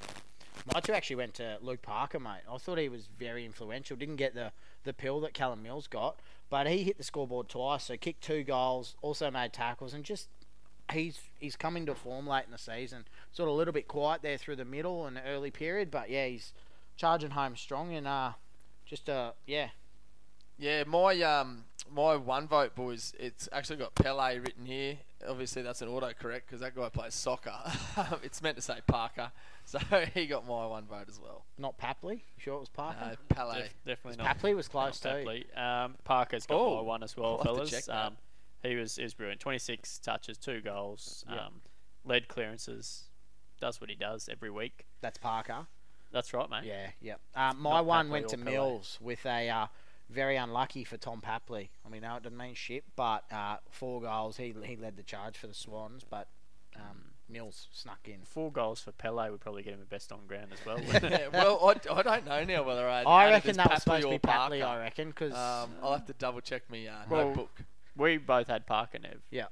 My 0.73 0.81
two 0.81 0.93
actually 0.93 1.17
went 1.17 1.35
to 1.35 1.59
Luke 1.61 1.83
Parker, 1.83 2.19
mate. 2.21 2.43
I 2.51 2.57
thought 2.59 2.79
he 2.79 2.89
was 2.89 3.09
very 3.19 3.45
influential. 3.45 3.97
Didn't 3.97 4.17
get 4.17 4.35
the, 4.35 4.53
the 4.85 4.93
pill 4.93 5.21
that 5.21 5.35
Callum 5.35 5.63
Mills 5.63 5.87
got, 5.87 6.19
but 6.49 6.67
he 6.67 6.85
hit 6.85 6.97
the 6.97 7.05
scoreboard 7.05 7.49
twice. 7.49 7.85
So 7.85 7.97
kicked 7.97 8.23
two 8.23 8.45
goals, 8.45 8.95
also 9.03 9.31
made 9.31 9.53
tackles, 9.53 9.93
and 9.95 10.05
just 10.05 10.29
he's 10.93 11.21
he's 11.39 11.57
coming 11.57 11.87
to 11.87 11.95
form 11.95 12.27
late 12.27 12.45
in 12.47 12.53
the 12.53 12.59
season. 12.59 13.05
Sort 13.33 13.49
of 13.49 13.55
a 13.55 13.57
little 13.57 13.73
bit 13.73 13.89
quiet 13.89 14.23
there 14.23 14.39
through 14.39 14.57
the 14.57 14.65
middle 14.65 15.07
and 15.07 15.21
early 15.27 15.51
period, 15.51 15.91
but 15.91 16.11
yeah, 16.11 16.27
he's 16.27 16.53
charging 16.97 17.31
home 17.31 17.57
strong 17.57 17.95
and 17.95 18.07
uh, 18.07 18.33
just 18.87 19.09
uh, 19.09 19.33
yeah, 19.47 19.69
Yeah, 20.59 20.85
my 20.87 21.21
um 21.23 21.65
my 21.91 22.17
one 22.17 22.49
vote, 22.49 22.75
boys. 22.75 23.13
It's 23.19 23.49
actually 23.53 23.77
got 23.77 23.95
Pele 23.95 24.39
written 24.39 24.67
here. 24.67 24.99
Obviously, 25.29 25.63
that's 25.63 25.83
an 25.83 25.89
autocorrect 25.89 26.43
because 26.47 26.61
that 26.61 26.75
guy 26.75 26.89
plays 26.89 27.15
soccer. 27.15 27.55
it's 28.23 28.43
meant 28.43 28.57
to 28.57 28.63
say 28.63 28.79
Parker, 28.87 29.33
so 29.67 29.79
he 30.15 30.27
got 30.27 30.47
my 30.47 30.67
one 30.67 30.85
vote 30.87 31.07
as 31.09 31.19
well. 31.21 31.45
not 31.59 31.79
Papley. 31.79 32.15
You 32.17 32.21
sure 32.39 32.57
it 32.57 32.61
was 32.61 32.69
Parker? 32.69 32.99
No, 33.01 33.15
Pele. 33.35 33.63
Def- 33.63 33.75
definitely 33.87 34.23
not. 34.23 34.39
Papley 34.39 34.55
was 34.55 34.69
close 34.69 35.03
not 35.05 35.11
too. 35.11 35.25
Tapley. 35.25 35.47
Um, 35.57 35.95
Parker's 36.05 36.47
got 36.47 36.57
Oh, 36.61 36.77
my 36.77 36.83
one 36.83 37.03
as 37.03 37.17
well, 37.17 37.33
I'll 37.33 37.37
have 37.39 37.47
to 37.47 37.55
fellas. 37.55 37.71
check 37.71 37.85
that. 37.87 38.07
Um, 38.07 38.17
he 38.63 38.77
was 38.77 38.97
he 38.97 39.03
was 39.03 39.15
brilliant. 39.15 39.41
26 39.41 39.99
touches, 39.99 40.39
two 40.39 40.61
goals, 40.61 41.25
Yeah. 41.31 41.47
um, 41.47 41.61
led 42.05 42.29
clearances. 42.29 43.05
Does 43.61 43.81
what 43.81 43.89
he 43.89 43.97
does 43.97 44.29
every 44.31 44.51
week. 44.51 44.85
That's 45.01 45.17
Parker. 45.19 45.67
That's 46.13 46.33
right, 46.35 46.49
mate. 46.51 46.65
Yeah, 46.65 46.91
yep. 47.01 47.21
Um, 47.35 47.61
my 47.61 47.71
Not 47.71 47.87
one 47.87 48.07
Papley 48.07 48.11
went 48.11 48.29
to 48.29 48.37
Pele. 48.39 48.51
Mills 48.53 48.99
with 49.01 49.25
a 49.27 49.49
uh, 49.49 49.67
very 50.11 50.37
unlucky 50.37 50.85
for 50.85 50.97
Tom 50.97 51.21
Papley. 51.21 51.71
I 51.85 51.89
mean, 51.89 52.03
no, 52.03 52.17
it 52.17 52.23
didn't 52.23 52.39
mean 52.39 52.55
shit, 52.55 52.85
but 52.97 53.25
uh, 53.33 53.57
four 53.71 54.01
goals. 54.03 54.37
He 54.37 54.55
he 54.65 54.77
led 54.77 54.97
the 54.97 55.03
charge 55.03 55.37
for 55.39 55.47
the 55.47 55.55
Swans, 55.55 56.05
but 56.09 56.29
um, 56.77 57.14
Mills 57.35 57.69
snuck 57.73 57.99
in. 58.07 58.21
Four 58.25 58.51
goals 58.51 58.81
for 58.81 58.93
Pele 58.93 59.29
would 59.31 59.41
probably 59.41 59.63
get 59.63 59.75
him 59.75 59.81
a 59.83 59.85
best 59.85 60.11
on 60.13 60.21
ground 60.27 60.53
as 60.53 60.65
well. 60.65 60.79
yeah, 61.11 61.29
well, 61.33 61.61
I, 61.69 61.93
I 61.99 62.03
don't 62.03 62.27
know 62.27 62.45
now 62.45 62.63
whether 62.63 62.89
I. 62.89 63.03
I 63.03 63.31
reckon 63.31 63.51
as 63.51 63.57
that 63.59 63.71
was 63.71 63.81
Papley 63.81 63.83
supposed 63.83 64.03
to 64.05 64.09
be 64.11 64.19
Papley. 64.19 64.61
Parker. 64.61 64.65
I 64.65 64.79
reckon 64.79 65.09
because 65.09 65.33
Um, 65.35 65.71
I'll 65.83 65.93
have 65.93 66.07
to 66.07 66.13
double 66.15 66.41
check 66.41 66.63
my 66.71 66.87
uh, 66.87 66.93
Well, 67.11 67.27
notebook. 67.27 67.51
we 67.97 68.17
both 68.17 68.47
had 68.49 68.67
Parker, 68.67 68.99
Nev. 68.99 69.21
Yeah. 69.31 69.47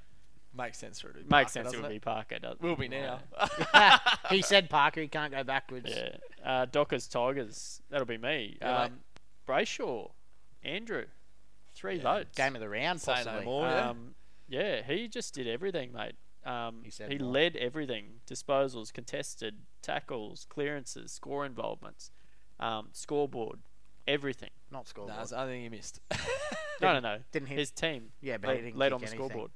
Makes 0.57 0.79
sense 0.79 1.01
for 1.01 1.09
it. 1.09 1.15
to 1.15 1.19
be 1.21 1.25
Makes 1.25 1.31
Parker, 1.31 1.49
sense 1.53 1.67
it 1.69 1.71
doesn't 1.71 1.83
would 1.83 1.89
be 1.91 1.99
Parker. 1.99 2.39
Doesn't 2.39 2.61
Will 2.63 2.77
be 2.77 2.89
now. 2.89 3.21
he 4.31 4.43
said 4.43 4.69
Parker, 4.71 5.01
he 5.01 5.09
can't 5.09 5.33
go 5.33 5.43
backwards. 5.43 5.89
Yeah. 5.89 6.17
Uh, 6.45 6.67
Dockers 6.67 7.09
Tigers. 7.09 7.81
That'll 7.91 8.07
be 8.07 8.19
me. 8.19 8.59
Yeah, 8.61 8.83
um, 8.85 9.01
Brayshaw, 9.49 10.11
Andrew, 10.63 11.07
three 11.75 11.97
Yeah. 11.97 12.03
votes. 12.03 12.37
Game 12.37 12.55
of 12.55 12.61
the 12.61 12.69
round, 12.69 13.01
Say 13.01 13.13
no 13.13 13.17
possibly. 13.25 13.45
more. 13.45 13.67
yeah. 13.67 13.89
Um, 13.91 14.15
yeah, 14.49 14.83
he 14.83 15.09
just 15.09 15.33
did 15.35 15.47
everything, 15.49 15.93
mate. 15.95 16.13
Um, 16.45 16.81
He 16.85 16.91
said 16.91 17.11
he 17.13 17.19
more. 17.19 17.31
led 17.33 17.57
everything: 17.57 18.21
disposals, 18.27 18.93
contested 18.93 19.59
tackles, 19.81 20.47
clearances, 20.49 21.13
score 21.13 21.47
involvements, 21.47 22.11
um, 22.59 22.89
scoreboard, 22.93 23.61
everything. 24.09 24.51
Not 24.71 24.89
scoreboard. 24.89 25.15
No, 25.15 25.19
that's 25.19 25.31
the 25.31 25.41
only 25.41 25.55
thing 25.55 25.63
you 25.65 25.71
missed. 25.71 26.01
No, 26.81 26.95
no, 26.95 26.99
no. 26.99 27.19
Didn't 27.31 27.47
hit. 27.47 27.59
His 27.61 27.71
team 27.71 28.11
yeah, 28.21 28.39
but 28.39 28.49
he 28.51 28.57
led, 28.57 28.63
didn't 28.65 28.77
led 28.77 28.87
kick 28.89 28.95
on 28.95 29.01
the 29.03 29.07
anything. 29.07 29.19
scoreboard. 29.29 29.51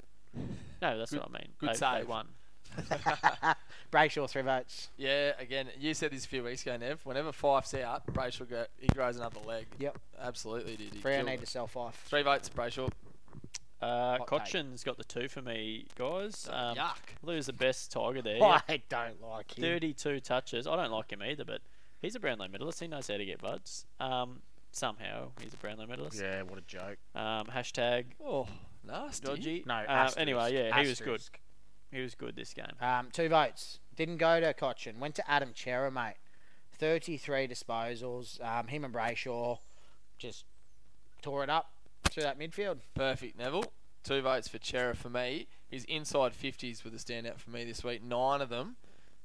No, 0.80 0.98
that's 0.98 1.10
Good- 1.10 1.20
what 1.20 1.30
I 1.30 1.32
mean. 1.32 1.48
good 1.58 1.68
they, 1.70 1.72
they 1.72 1.78
save. 1.78 2.08
won. 2.08 2.28
Brayshaw, 3.92 4.28
three 4.28 4.42
votes. 4.42 4.90
yeah, 4.96 5.32
again, 5.38 5.66
you 5.78 5.94
said 5.94 6.10
this 6.12 6.24
a 6.24 6.28
few 6.28 6.44
weeks 6.44 6.62
ago, 6.62 6.76
Nev. 6.76 7.00
Whenever 7.04 7.32
Fyfe's 7.32 7.74
out, 7.74 8.06
Brayshaw 8.06 8.48
go, 8.48 8.66
he 8.78 8.86
grows 8.88 9.16
another 9.16 9.40
leg. 9.44 9.66
Yep. 9.78 9.98
Absolutely 10.20 10.76
did. 10.76 10.94
He 10.94 11.00
Three 11.00 11.12
I 11.14 11.16
killed 11.16 11.26
need 11.28 11.34
it. 11.34 11.40
to 11.40 11.46
sell 11.46 11.66
five. 11.66 11.94
Three 11.94 12.22
votes, 12.22 12.48
Brayshaw. 12.48 12.90
Uh, 13.82 14.18
Hot. 14.18 14.26
Cotchin's 14.26 14.82
got 14.84 14.96
the 14.96 15.04
two 15.04 15.28
for 15.28 15.42
me, 15.42 15.86
guys. 15.98 16.48
Um, 16.50 16.76
yuck. 16.76 16.96
Lose 17.22 17.46
the 17.46 17.52
best 17.52 17.92
Tiger 17.92 18.22
there. 18.22 18.42
I 18.42 18.82
don't 18.88 19.20
like 19.22 19.56
him. 19.58 19.62
32 19.62 20.20
touches. 20.20 20.66
I 20.66 20.76
don't 20.76 20.90
like 20.90 21.10
him 21.12 21.22
either, 21.22 21.44
but 21.44 21.60
he's 22.00 22.14
a 22.14 22.20
Brownlow 22.20 22.48
medalist. 22.48 22.80
He 22.80 22.88
knows 22.88 23.08
how 23.08 23.16
to 23.18 23.24
get 23.24 23.40
buds. 23.42 23.84
Um, 24.00 24.40
somehow 24.72 25.28
he's 25.42 25.52
a 25.52 25.56
Brownlow 25.58 25.86
medalist. 25.86 26.18
Yeah, 26.20 26.42
what 26.42 26.58
a 26.58 26.62
joke. 26.62 26.96
Um, 27.14 27.46
hashtag 27.46 28.06
Oh, 28.24 28.46
nasty. 28.82 29.26
dodgy. 29.26 29.64
No, 29.66 29.74
Uh, 29.74 30.10
anyway, 30.16 30.40
asterisk, 30.40 30.54
yeah, 30.74 30.82
he 30.82 30.88
was 30.88 31.00
good. 31.00 31.22
He 31.92 32.00
was 32.00 32.14
good 32.14 32.34
this 32.36 32.52
game. 32.54 32.66
Um, 32.80 33.08
two 33.12 33.28
votes. 33.28 33.78
Didn't 33.94 34.16
go 34.16 34.40
to 34.40 34.52
Cotchin. 34.54 34.98
Went 34.98 35.14
to 35.16 35.30
Adam 35.30 35.52
Cerra, 35.54 35.90
mate. 35.90 36.16
33 36.72 37.46
disposals. 37.48 38.42
Um, 38.44 38.68
him 38.68 38.84
and 38.84 38.92
Brayshaw 38.94 39.58
just 40.18 40.44
tore 41.22 41.42
it 41.44 41.50
up 41.50 41.70
through 42.16 42.22
that 42.24 42.38
midfield. 42.38 42.78
Perfect, 42.94 43.38
Neville. 43.38 43.64
Two 44.02 44.22
votes 44.22 44.48
for 44.48 44.58
Cerra 44.62 44.96
for 44.96 45.10
me. 45.10 45.48
His 45.68 45.84
inside 45.84 46.32
50s 46.32 46.82
were 46.82 46.88
the 46.90 46.96
standout 46.96 47.38
for 47.38 47.50
me 47.50 47.64
this 47.64 47.84
week. 47.84 48.02
Nine 48.02 48.40
of 48.40 48.48
them 48.48 48.76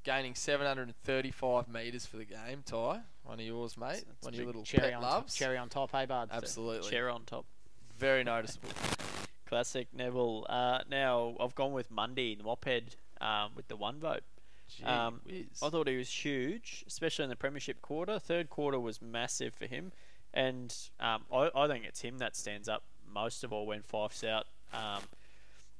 gaining 0.03 0.35
735 0.35 1.67
metres 1.69 2.05
for 2.05 2.17
the 2.17 2.25
game. 2.25 2.63
Ty, 2.65 2.99
one 3.23 3.39
of 3.39 3.45
yours, 3.45 3.77
mate. 3.77 4.03
That's 4.05 4.21
one 4.25 4.33
of 4.33 4.37
your 4.37 4.45
little 4.47 4.63
Cherry 4.63 4.89
pet 4.89 4.93
on 4.95 5.01
loves. 5.03 5.33
top. 5.33 5.39
Cherry 5.39 5.57
on 5.57 5.69
top, 5.69 5.91
hey 5.93 6.05
bud. 6.05 6.29
Absolutely. 6.33 6.89
Chair 6.89 7.09
on 7.09 7.23
top. 7.23 7.45
Very 7.97 8.23
noticeable. 8.25 8.69
Classic 9.47 9.87
Neville. 9.93 10.45
Uh, 10.49 10.79
now 10.89 11.35
I've 11.39 11.55
gone 11.55 11.71
with 11.71 11.89
Mundy, 11.91 12.35
the 12.35 12.43
mophead, 12.43 12.95
um, 13.21 13.51
with 13.55 13.67
the 13.69 13.77
one 13.77 13.99
vote. 13.99 14.23
Gee 14.67 14.83
Um, 14.83 15.21
whiz. 15.25 15.45
I 15.63 15.69
thought 15.69 15.87
he 15.87 15.95
was 15.97 16.09
huge, 16.09 16.83
especially 16.87 17.23
in 17.23 17.29
the 17.29 17.35
premiership 17.37 17.81
quarter. 17.81 18.19
Third 18.19 18.49
quarter 18.49 18.79
was 18.79 19.01
massive 19.01 19.53
for 19.53 19.67
him, 19.67 19.91
and 20.34 20.75
um, 20.99 21.23
I, 21.34 21.49
I 21.55 21.67
think 21.67 21.86
it's 21.86 22.01
him 22.01 22.17
that 22.19 22.36
stands 22.36 22.69
up 22.69 22.84
most 23.13 23.43
of 23.43 23.51
all 23.51 23.65
when 23.65 23.82
Fyfe's 23.82 24.23
out. 24.23 24.45
Um, 24.73 25.01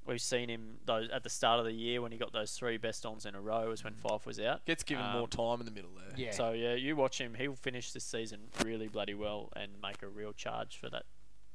we've 0.06 0.22
seen 0.22 0.49
him 0.49 0.78
those 0.86 1.10
at 1.10 1.24
the 1.24 1.30
start 1.30 1.60
of 1.60 1.66
the 1.66 1.72
year 1.72 2.02
when 2.02 2.12
he 2.12 2.18
got 2.18 2.34
those 2.34 2.52
three 2.52 2.78
best 2.78 3.06
ons 3.06 3.26
in 3.26 3.36
a 3.36 3.41
row 3.41 3.70
was 3.70 3.84
when 3.84 3.93
Fyfe 3.93 4.26
was 4.26 4.39
out. 4.39 4.66
Gets 4.66 4.84
given 4.84 5.06
um, 5.06 5.14
more 5.14 5.28
time 5.28 5.60
in 5.60 5.66
the 5.66 5.72
middle 5.72 5.91
there. 5.95 6.18
Yeah. 6.18 6.32
So 6.32 6.52
yeah, 6.52 6.74
you 6.74 6.95
watch 6.95 7.20
him. 7.20 7.36
He'll 7.36 7.56
finish 7.56 7.91
this 7.91 8.04
season 8.04 8.39
really 8.64 8.88
bloody 8.88 9.14
well 9.14 9.49
and 9.56 9.72
make 9.82 10.02
a 10.02 10.08
real 10.08 10.34
charge 10.34 10.78
for 10.78 10.89
that. 10.89 11.04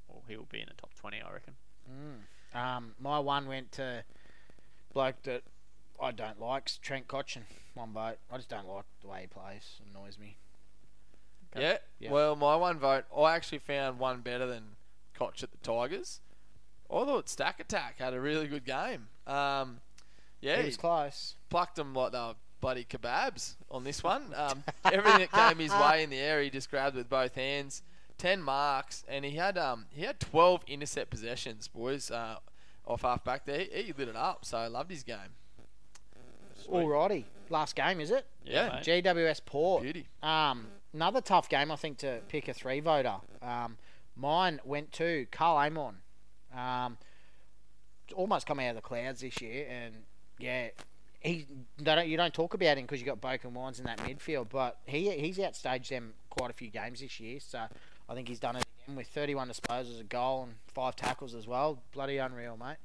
Well, 0.08 0.22
he'll 0.28 0.48
be 0.50 0.60
in 0.60 0.66
the 0.68 0.74
top 0.74 0.94
twenty, 0.94 1.20
I 1.20 1.32
reckon. 1.32 1.54
Mm. 1.90 2.58
Um, 2.58 2.94
my 2.98 3.18
one 3.18 3.46
went 3.46 3.72
to 3.72 4.04
bloke 4.94 5.22
that 5.24 5.42
I 6.00 6.10
don't 6.12 6.40
like, 6.40 6.70
Trent 6.80 7.08
Cotchin. 7.08 7.42
One 7.74 7.92
vote. 7.92 8.16
I 8.30 8.36
just 8.36 8.48
don't 8.48 8.68
like 8.68 8.84
the 9.02 9.08
way 9.08 9.22
he 9.22 9.26
plays. 9.26 9.80
Annoys 9.90 10.18
me. 10.18 10.38
Okay. 11.56 11.62
Yeah. 11.62 11.78
Yeah. 11.98 12.10
Well, 12.12 12.36
my 12.36 12.56
one 12.56 12.78
vote, 12.78 13.04
I 13.16 13.34
actually 13.34 13.58
found 13.58 13.98
one 13.98 14.20
better 14.20 14.46
than 14.46 14.62
Cotch 15.14 15.42
at 15.42 15.50
the 15.50 15.58
Tigers. 15.58 16.20
I 16.90 17.04
thought 17.04 17.28
Stack 17.28 17.58
Attack 17.60 17.98
had 17.98 18.14
a 18.14 18.20
really 18.20 18.46
good 18.46 18.64
game. 18.64 19.08
Um, 19.26 19.80
yeah, 20.40 20.56
He 20.56 20.62
he 20.62 20.66
was 20.68 20.76
close. 20.76 21.34
plucked 21.50 21.76
them 21.76 21.94
like 21.94 22.12
they 22.12 22.18
were 22.18 22.34
bloody 22.60 22.84
kebabs 22.84 23.54
on 23.70 23.84
this 23.84 24.02
one. 24.04 24.32
Um, 24.34 24.62
everything 24.84 25.20
that 25.20 25.32
came 25.32 25.58
his 25.58 25.72
way 25.72 26.02
in 26.04 26.10
the 26.10 26.18
air, 26.18 26.40
he 26.42 26.50
just 26.50 26.70
grabbed 26.70 26.94
with 26.96 27.08
both 27.08 27.34
hands. 27.34 27.82
Ten 28.18 28.40
marks, 28.42 29.04
and 29.08 29.24
he 29.24 29.32
had 29.32 29.58
um 29.58 29.86
he 29.90 30.02
had 30.02 30.18
twelve 30.20 30.62
intercept 30.66 31.10
possessions, 31.10 31.68
boys. 31.68 32.10
Uh, 32.10 32.36
off 32.86 33.02
half 33.02 33.24
back 33.24 33.44
there, 33.46 33.58
he, 33.58 33.82
he 33.82 33.92
lit 33.92 34.08
it 34.08 34.16
up. 34.16 34.44
So 34.44 34.56
I 34.58 34.68
loved 34.68 34.90
his 34.90 35.02
game. 35.02 35.34
Alrighty. 36.70 37.24
Last 37.50 37.76
game, 37.76 38.00
is 38.00 38.10
it? 38.10 38.26
Yeah. 38.44 38.80
mate. 38.84 39.04
GWS 39.04 39.44
Port. 39.44 39.82
Beauty. 39.82 40.06
Um, 40.22 40.66
another 40.96 41.20
tough 41.20 41.48
game, 41.48 41.70
I 41.70 41.76
think, 41.76 41.98
to 41.98 42.20
pick 42.28 42.48
a 42.48 42.54
three 42.54 42.80
voter. 42.80 43.16
Um, 43.42 43.76
mine 44.16 44.60
went 44.64 44.92
to 44.92 45.26
Karl 45.30 45.58
Amon. 45.58 45.98
Um, 46.56 46.96
almost 48.14 48.46
come 48.46 48.58
out 48.58 48.70
of 48.70 48.76
the 48.76 48.82
clouds 48.82 49.20
this 49.20 49.40
year, 49.42 49.66
and 49.68 49.94
yeah, 50.38 50.68
he 51.20 51.46
don't, 51.82 52.08
you 52.08 52.16
don't 52.16 52.32
talk 52.32 52.54
about 52.54 52.78
him 52.78 52.84
because 52.84 53.00
you 53.00 53.06
got 53.06 53.20
Boken 53.20 53.52
Wines 53.52 53.78
in 53.78 53.84
that 53.84 53.98
midfield, 53.98 54.48
but 54.48 54.78
he 54.86 55.10
he's 55.10 55.38
outstaged 55.38 55.88
them 55.88 56.14
quite 56.30 56.50
a 56.50 56.54
few 56.54 56.70
games 56.70 57.00
this 57.00 57.20
year. 57.20 57.40
So 57.40 57.60
I 58.08 58.14
think 58.14 58.28
he's 58.28 58.40
done 58.40 58.56
it 58.56 58.64
again. 58.84 58.96
with 58.96 59.08
31 59.08 59.48
disposals, 59.48 60.00
a 60.00 60.04
goal, 60.04 60.44
and 60.44 60.54
five 60.66 60.96
tackles 60.96 61.34
as 61.34 61.46
well. 61.46 61.82
Bloody 61.92 62.16
unreal, 62.16 62.56
mate. 62.56 62.76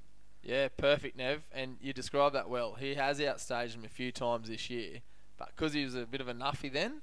Yeah, 0.43 0.68
perfect, 0.76 1.16
Nev. 1.18 1.43
And 1.53 1.78
you 1.80 1.93
described 1.93 2.36
that 2.36 2.49
well. 2.49 2.74
He 2.74 2.95
has 2.95 3.20
outstaged 3.20 3.76
him 3.76 3.86
a 3.86 3.89
few 3.89 4.12
times 4.12 4.49
this 4.49 4.70
year, 4.70 4.99
but 5.38 5.51
because 5.55 5.74
he 5.74 5.86
was 5.86 5.95
a 5.95 6.05
bit 6.05 6.20
of 6.20 6.28
a 6.28 6.34
nuffy 6.34 6.72
then, 6.72 7.01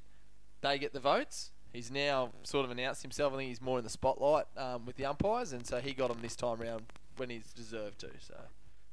they 0.60 0.78
get 0.78 0.92
the 0.92 1.00
votes. 1.00 1.50
He's 1.72 1.90
now 1.90 2.30
sort 2.44 2.64
of 2.64 2.70
announced 2.70 3.02
himself. 3.02 3.32
I 3.34 3.36
think 3.36 3.48
he's 3.50 3.60
more 3.60 3.78
in 3.78 3.84
the 3.84 3.90
spotlight 3.90 4.46
um, 4.56 4.86
with 4.86 4.96
the 4.96 5.04
umpires, 5.04 5.52
and 5.52 5.66
so 5.66 5.80
he 5.80 5.92
got 5.92 6.10
him 6.10 6.18
this 6.22 6.34
time 6.34 6.58
round 6.58 6.84
when 7.18 7.28
he's 7.30 7.52
deserved 7.52 7.98
to. 8.00 8.08
So, 8.20 8.34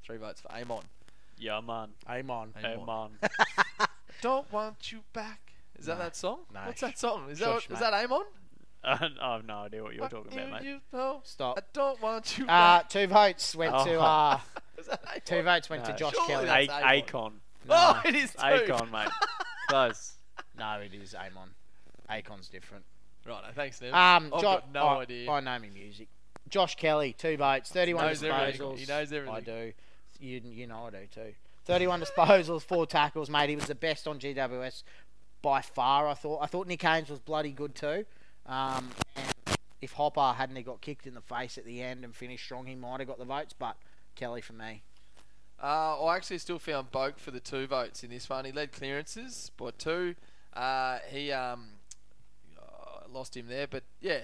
three 0.03 0.17
votes 0.17 0.41
for 0.41 0.51
Amon. 0.51 0.83
Yeah, 1.37 1.61
man. 1.61 1.89
Amon. 2.07 2.53
Hey, 2.57 2.75
Amon. 2.75 3.11
Don't 4.21 4.51
want 4.51 4.91
you 4.91 4.99
back. 5.13 5.53
Is 5.77 5.85
that 5.87 5.97
No. 5.97 6.03
that 6.03 6.15
song? 6.15 6.39
No, 6.53 6.61
What's 6.65 6.81
that 6.81 6.97
song? 6.97 7.29
Is 7.29 7.39
that 7.39 7.49
what, 7.49 7.65
is 7.69 7.79
that 7.79 7.93
Amon? 7.93 8.23
I 8.83 8.95
have 8.97 9.45
no 9.45 9.55
idea 9.59 9.81
what 9.83 9.95
you're 9.95 10.07
talking 10.09 10.33
about, 10.33 10.51
Fuck 10.51 10.61
mate. 10.61 10.67
you, 10.67 10.73
you 10.75 10.79
know. 10.93 11.15
I 11.17 11.19
Stop. 11.23 11.59
don't 11.73 12.01
want 12.01 12.37
you 12.37 12.45
Uh, 12.47 12.81
two 12.83 13.07
votes 13.07 13.55
went 13.55 13.71
to 13.85 13.95
Oh. 13.95 14.01
uh, 14.01 14.39
Amon? 14.79 14.99
two 15.25 15.41
votes 15.41 15.69
went 15.69 15.83
No, 15.85 15.91
to 15.91 15.97
Josh 15.97 16.13
surely 16.13 16.45
Kelly. 16.47 16.67
that's 16.67 16.83
A- 16.83 16.91
Avon. 16.91 17.01
Acon. 17.07 17.31
Oh, 17.69 18.01
it 18.05 18.15
is 18.15 18.31
too. 18.31 18.37
Acon, 18.41 18.91
mate. 18.91 19.09
Close. 19.69 20.13
No, 20.57 20.79
it 20.79 20.93
is 20.93 21.13
Amon. 21.15 21.49
Akon's 22.09 22.49
different. 22.49 22.85
Right, 23.25 23.43
thanks, 23.55 23.81
Nev. 23.81 23.93
Um, 23.93 24.31
I've 24.33 24.41
Jo- 24.41 24.41
got 24.41 24.73
no 24.73 24.85
I, 24.85 25.01
idea. 25.01 25.31
I 25.31 25.39
know 25.39 25.57
music. 25.73 26.07
Josh 26.49 26.75
Kelly, 26.75 27.13
two 27.17 27.37
votes, 27.37 27.71
31 27.71 28.05
knows 28.05 28.23
everything. 28.23 28.61
disposals. 28.61 28.77
He 28.77 28.85
knows 28.85 29.11
everything. 29.11 29.35
I 29.35 29.39
do. 29.41 29.73
You, 30.19 30.41
you 30.45 30.67
know 30.67 30.85
I 30.87 30.89
do 30.91 31.07
too. 31.11 31.33
31 31.65 32.01
disposals, 32.17 32.61
four 32.61 32.85
tackles, 32.85 33.29
mate. 33.29 33.49
He 33.49 33.55
was 33.55 33.65
the 33.65 33.75
best 33.75 34.07
on 34.07 34.19
GWS 34.19 34.83
by 35.41 35.61
far. 35.61 36.07
I 36.07 36.13
thought. 36.13 36.39
I 36.43 36.45
thought 36.45 36.67
Nick 36.67 36.83
Haynes 36.83 37.09
was 37.09 37.19
bloody 37.19 37.51
good 37.51 37.73
too. 37.73 38.05
Um, 38.45 38.91
and 39.15 39.57
if 39.81 39.93
Hopper 39.93 40.33
hadn't 40.37 40.61
got 40.63 40.81
kicked 40.81 41.07
in 41.07 41.15
the 41.15 41.21
face 41.21 41.57
at 41.57 41.65
the 41.65 41.81
end 41.81 42.03
and 42.03 42.15
finished 42.15 42.45
strong, 42.45 42.67
he 42.67 42.75
might 42.75 42.99
have 42.99 43.07
got 43.07 43.17
the 43.17 43.25
votes. 43.25 43.55
But 43.57 43.75
Kelly 44.13 44.41
for 44.41 44.53
me. 44.53 44.83
Uh, 45.61 46.03
I 46.03 46.15
actually 46.15 46.37
still 46.37 46.59
found 46.59 46.91
Boak 46.91 47.17
for 47.17 47.31
the 47.31 47.39
two 47.39 47.65
votes 47.65 48.03
in 48.03 48.09
this 48.09 48.29
one. 48.29 48.45
He 48.45 48.51
led 48.51 48.71
clearances 48.71 49.51
by 49.57 49.71
two. 49.77 50.15
Uh, 50.55 50.99
he 51.09 51.31
um, 51.31 51.67
uh, 52.57 53.07
lost 53.11 53.35
him 53.35 53.47
there, 53.47 53.67
but 53.67 53.83
yeah, 53.99 54.19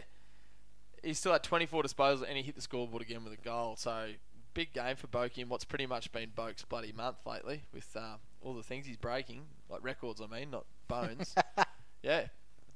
he 1.03 1.13
still 1.13 1.31
had 1.31 1.43
24 1.43 1.83
disposals 1.83 2.23
and 2.27 2.37
he 2.37 2.43
hit 2.43 2.55
the 2.55 2.61
scoreboard 2.61 3.01
again 3.01 3.23
with 3.23 3.33
a 3.33 3.37
goal. 3.37 3.75
So 3.75 4.07
big 4.53 4.73
game 4.73 4.95
for 4.95 5.07
Boak 5.07 5.37
in 5.37 5.49
what's 5.49 5.63
pretty 5.65 5.85
much 5.85 6.11
been 6.11 6.29
Boak's 6.35 6.63
bloody 6.63 6.91
month 6.91 7.17
lately 7.25 7.63
with 7.73 7.95
uh, 7.95 8.15
all 8.41 8.53
the 8.53 8.63
things 8.63 8.85
he's 8.85 8.97
breaking, 8.97 9.41
like 9.69 9.83
records. 9.83 10.21
I 10.21 10.27
mean, 10.27 10.51
not 10.51 10.65
bones. 10.87 11.35
yeah, 12.03 12.27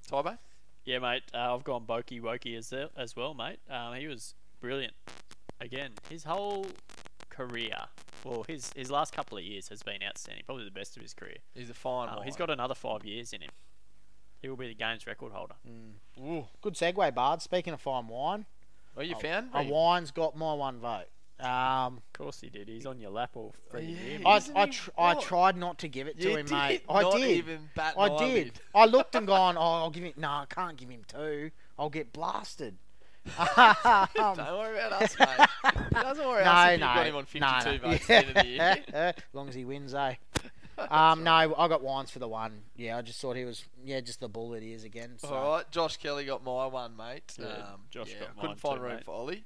Tybo. 0.10 0.38
Yeah, 0.86 1.00
mate. 1.00 1.24
Uh, 1.34 1.56
I've 1.56 1.64
gone 1.64 1.86
Boki 1.86 2.22
Woki 2.22 2.58
as, 2.58 2.74
as 2.96 3.16
well, 3.16 3.34
mate. 3.34 3.60
Um, 3.70 3.96
he 3.96 4.08
was 4.08 4.36
brilliant. 4.62 4.94
Again, 5.60 5.92
his 6.10 6.24
whole 6.24 6.68
career, 7.30 7.76
well, 8.26 8.44
his 8.48 8.72
his 8.76 8.92
last 8.92 9.14
couple 9.14 9.38
of 9.38 9.44
years 9.44 9.70
has 9.70 9.84
been 9.84 10.04
outstanding. 10.04 10.44
Probably 10.46 10.66
the 10.66 10.72
best 10.72 10.98
of 10.98 11.02
his 11.04 11.14
career. 11.14 11.38
He's 11.54 11.70
a 11.70 11.74
fine 11.74 12.10
Uh, 12.10 12.16
one. 12.18 12.26
he's 12.26 12.36
got 12.36 12.50
another 12.50 12.76
five 12.76 13.06
years 13.06 13.32
in 13.32 13.42
him. 13.42 13.52
He 14.42 14.50
will 14.50 14.58
be 14.58 14.68
the 14.68 14.74
game's 14.76 15.08
record 15.08 15.32
holder. 15.32 15.56
Ooh. 16.20 16.48
Good 16.62 16.74
segue, 16.76 17.14
Bard. 17.16 17.42
Speaking 17.42 17.74
of 17.74 17.82
fine 17.82 18.08
wine, 18.08 18.46
Oh, 18.98 19.02
you 19.02 19.16
a- 19.16 19.20
found 19.20 19.50
a 19.54 19.64
me? 19.64 19.72
Wines 19.72 20.12
got 20.12 20.36
my 20.36 20.54
one 20.54 20.80
vote. 20.80 21.06
Um, 21.40 21.98
Of 21.98 22.14
course 22.14 22.40
he 22.40 22.50
did. 22.50 22.70
He's 22.70 22.86
on 22.86 22.98
your 23.00 23.10
lap 23.12 23.32
all 23.36 23.54
freaking 23.70 23.90
Yeah, 23.96 24.02
year. 24.04 24.18
he 24.20 24.24
mate. 24.24 24.52
I, 24.56 24.62
I, 24.62 24.66
tr- 24.68 24.90
I 24.98 25.14
tried 25.16 25.58
not 25.58 25.78
to 25.80 25.90
give 25.90 26.08
it 26.08 26.18
to 26.22 26.30
You 26.30 26.38
him, 26.38 26.46
did 26.46 26.52
mate. 26.54 26.84
I 26.88 27.02
not 27.02 27.14
did. 27.18 27.30
even 27.30 27.70
bat 27.76 27.96
I 27.98 28.18
did. 28.18 28.60
I 28.74 28.86
looked 28.86 29.16
and 29.16 29.28
gone, 29.28 29.58
oh, 29.58 29.62
I'll 29.62 29.90
give 29.90 30.04
him. 30.06 30.14
No, 30.16 30.30
I 30.30 30.46
can't 30.50 30.78
give 30.78 30.88
him 30.90 31.02
two. 31.08 31.52
I'll 31.78 31.90
get 31.90 32.14
blasted. 32.14 32.78
Um, 33.38 34.36
Don't 34.38 34.58
worry 34.60 34.78
about 34.78 35.02
us, 35.02 35.18
mate. 35.20 35.48
He 35.90 35.96
doesn't 36.02 36.28
worry 36.28 36.44
no, 36.44 36.52
us 36.52 36.74
if 36.74 36.80
no, 36.80 36.86
you've 36.88 36.96
got 36.96 37.08
him 37.08 37.16
on 37.16 37.26
52 37.26 37.40
no, 37.40 37.72
no. 37.72 37.78
votes 37.78 38.02
at 38.02 38.08
the 38.08 38.14
end 38.16 38.28
of 38.30 38.36
the 38.36 38.48
year. 38.48 38.84
as 38.94 39.14
long 39.34 39.50
as 39.50 39.56
he 39.56 39.66
wins, 39.66 39.94
eh? 39.94 40.16
Um, 40.78 41.24
no, 41.24 41.32
I 41.32 41.68
got 41.68 41.82
Wines 41.84 42.12
for 42.12 42.20
the 42.20 42.28
one. 42.28 42.62
Yeah, 42.76 42.98
I 42.98 43.02
just 43.02 43.20
thought 43.22 43.36
he 43.36 43.46
was, 43.46 43.64
yeah, 43.84 44.02
just 44.02 44.20
the 44.20 44.28
bull 44.30 44.50
that 44.52 44.62
he 44.62 44.74
is 44.74 44.84
again. 44.84 45.14
So. 45.18 45.30
All 45.30 45.56
right, 45.58 45.72
Josh 45.72 45.98
Kelly 45.98 46.26
got 46.26 46.44
my 46.44 46.68
one, 46.68 46.96
mate. 46.98 47.34
Yeah, 47.40 47.46
um, 47.48 47.82
Josh 47.90 48.10
yeah, 48.12 48.28
got 48.28 48.38
couldn't 48.40 48.60
find 48.60 48.78
too, 48.78 48.84
room 48.84 48.96
mate. 48.96 49.06
for 49.06 49.12
Ollie. 49.12 49.46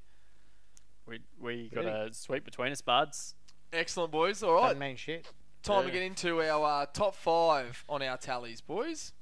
We 1.06 1.20
we 1.40 1.70
got 1.74 1.86
Really? 1.86 2.08
a 2.10 2.14
sweep 2.14 2.46
between 2.46 2.72
us, 2.72 2.82
buds. 2.82 3.36
Excellent, 3.72 4.12
boys. 4.12 4.42
All 4.44 4.54
right, 4.56 4.62
Doesn't 4.70 4.80
mean 4.80 4.96
shit. 4.96 5.28
time 5.64 5.86
to 5.86 5.92
get 5.92 6.02
into 6.02 6.42
our 6.42 6.82
uh, 6.82 6.86
top 6.88 7.16
five 7.16 7.84
on 7.88 8.02
our 8.02 8.18
tallies, 8.18 8.62
boys. 8.62 9.14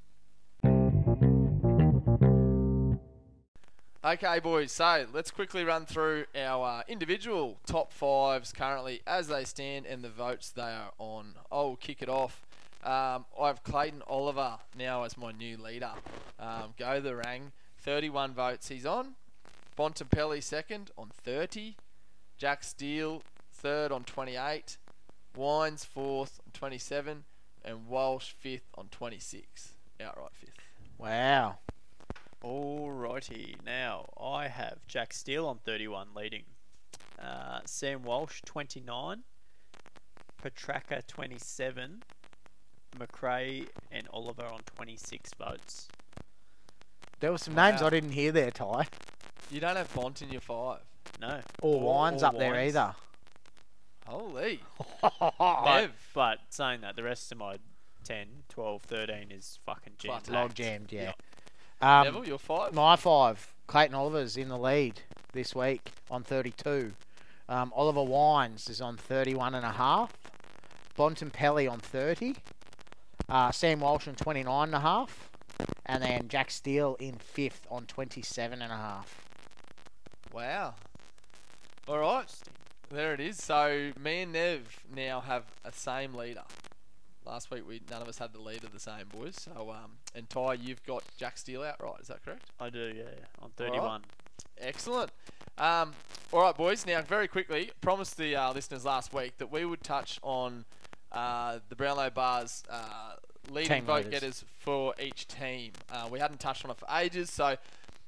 Okay, 4.07 4.39
boys. 4.39 4.71
So 4.71 5.05
let's 5.11 5.31
quickly 5.31 5.65
run 5.65 5.85
through 5.85 6.27
our 6.33 6.79
uh, 6.79 6.83
individual 6.87 7.57
top 7.65 7.91
fives 7.91 8.53
currently 8.53 9.01
as 9.05 9.27
they 9.27 9.43
stand 9.43 9.85
and 9.85 10.01
the 10.01 10.09
votes 10.09 10.49
they 10.49 10.61
are 10.61 10.93
on. 10.97 11.33
I'll 11.51 11.75
kick 11.75 12.01
it 12.01 12.07
off. 12.07 12.45
Um, 12.85 13.25
I 13.37 13.47
have 13.47 13.63
Clayton 13.63 14.03
Oliver 14.07 14.59
now 14.77 15.03
as 15.03 15.17
my 15.17 15.33
new 15.33 15.57
leader. 15.57 15.91
Um, 16.39 16.73
go 16.79 17.01
the 17.01 17.17
rang. 17.17 17.51
31 17.81 18.33
votes 18.33 18.69
he's 18.69 18.85
on. 18.85 19.15
Bontempelli 19.77 20.41
second 20.41 20.89
on 20.97 21.09
30. 21.25 21.75
Jack 22.37 22.63
Steele 22.63 23.23
third 23.51 23.91
on 23.91 24.05
28. 24.05 24.77
Wines 25.35 25.83
fourth 25.83 26.39
on 26.45 26.53
27. 26.53 27.25
And 27.65 27.87
Walsh 27.89 28.31
fifth 28.31 28.69
on 28.77 28.87
26. 28.87 29.73
Outright 29.99 30.31
fifth. 30.33 30.53
Wow. 30.97 31.57
Alrighty, 32.43 33.55
now 33.65 34.09
I 34.21 34.47
have 34.47 34.77
Jack 34.87 35.13
Steele 35.13 35.47
on 35.47 35.57
31 35.65 36.09
leading, 36.15 36.43
uh, 37.21 37.59
Sam 37.65 38.03
Walsh 38.03 38.41
29, 38.45 39.23
Petracca 40.43 41.05
27, 41.07 42.03
Macrae 42.99 43.65
and 43.91 44.07
Oliver 44.13 44.45
on 44.45 44.59
26 44.75 45.31
votes. 45.39 45.87
There 47.19 47.31
were 47.31 47.39
some 47.39 47.55
names 47.55 47.81
I 47.81 47.89
didn't 47.89 48.11
hear 48.11 48.31
there, 48.31 48.51
Ty. 48.51 48.87
You 49.49 49.59
don't 49.59 49.75
have 49.75 49.91
Bont 49.95 50.21
in 50.21 50.29
your 50.29 50.41
five. 50.41 50.81
No, 51.19 51.41
Or 51.61 51.75
Or- 51.75 51.81
Wines 51.81 52.21
or 52.21 52.27
up 52.27 52.37
there 52.37 52.53
either. 52.59 52.93
Holy. 54.05 54.61
But, 55.39 55.91
but 56.13 56.39
saying 56.49 56.81
that, 56.81 56.95
the 56.95 57.03
rest 57.03 57.31
of 57.31 57.37
my 57.39 57.57
10, 58.03 58.27
12, 58.49 58.81
13 58.83 59.31
is 59.31 59.57
fucking 59.65 59.93
jammed. 59.97 60.29
Log 60.29 60.53
jammed, 60.53 60.91
yeah. 60.91 61.01
Yeah. 61.03 61.11
Um, 61.81 62.05
Neville, 62.05 62.27
you're 62.27 62.39
five. 62.39 62.73
My 62.73 62.95
five, 62.95 63.53
Clayton 63.67 63.95
Oliver's 63.95 64.37
in 64.37 64.49
the 64.49 64.57
lead 64.57 65.01
this 65.33 65.53
week 65.53 65.91
on 66.09 66.23
32. 66.23 66.93
Um, 67.49 67.71
Oliver 67.75 68.03
Wines 68.03 68.69
is 68.69 68.81
on 68.81 68.97
31 68.97 69.55
and 69.55 69.65
a 69.65 69.71
half. 69.71 70.13
Bontempelli 70.97 71.69
on 71.69 71.79
30. 71.79 72.35
Uh, 73.29 73.51
Sam 73.51 73.79
Walsh 73.79 74.07
on 74.07 74.15
29 74.15 74.67
and 74.67 74.75
a 74.75 74.79
half. 74.79 75.29
And 75.85 76.03
then 76.03 76.27
Jack 76.27 76.51
Steele 76.51 76.97
in 76.99 77.15
fifth 77.15 77.65
on 77.69 77.85
27 77.85 78.61
and 78.61 78.71
a 78.71 78.75
half. 78.75 79.21
Wow. 80.33 80.75
All 81.87 81.99
right. 81.99 82.33
There 82.89 83.13
it 83.13 83.19
is. 83.19 83.37
So 83.37 83.91
me 83.99 84.21
and 84.21 84.33
Nev 84.33 84.81
now 84.93 85.21
have 85.21 85.43
a 85.63 85.71
same 85.71 86.13
leader. 86.13 86.43
Last 87.27 87.51
week 87.51 87.67
we 87.67 87.81
none 87.89 88.01
of 88.01 88.07
us 88.07 88.17
had 88.17 88.31
the 88.33 88.39
lead 88.41 88.63
of 88.63 88.71
the 88.71 88.79
same 88.79 89.05
boys. 89.09 89.35
So 89.37 89.69
um 89.71 89.97
and 90.15 90.29
Ty, 90.29 90.53
you've 90.55 90.83
got 90.85 91.03
Jack 91.17 91.37
Steele 91.37 91.63
outright. 91.63 92.01
Is 92.01 92.07
that 92.07 92.23
correct? 92.23 92.51
I 92.59 92.69
do, 92.69 92.93
yeah, 92.95 93.03
on 93.41 93.51
31. 93.57 94.01
Excellent. 94.59 95.11
Um, 95.57 95.93
all 96.31 96.41
right, 96.41 96.55
boys. 96.55 96.85
Now, 96.85 97.01
very 97.01 97.27
quickly, 97.27 97.71
promised 97.81 98.17
the 98.17 98.35
uh, 98.35 98.53
listeners 98.53 98.85
last 98.85 99.13
week 99.13 99.37
that 99.39 99.51
we 99.51 99.65
would 99.65 99.83
touch 99.83 100.19
on 100.23 100.65
uh, 101.11 101.59
the 101.69 101.75
Brownlow 101.75 102.11
Bars 102.11 102.63
uh, 102.69 103.13
leading 103.49 103.77
Team 103.77 103.85
vote 103.85 104.05
leaders. 104.05 104.11
getters 104.11 104.45
for 104.59 104.93
each 104.99 105.27
team. 105.27 105.71
Uh, 105.91 106.07
we 106.11 106.19
hadn't 106.19 106.39
touched 106.39 106.63
on 106.65 106.71
it 106.71 106.77
for 106.77 106.87
ages, 106.95 107.31
so 107.31 107.57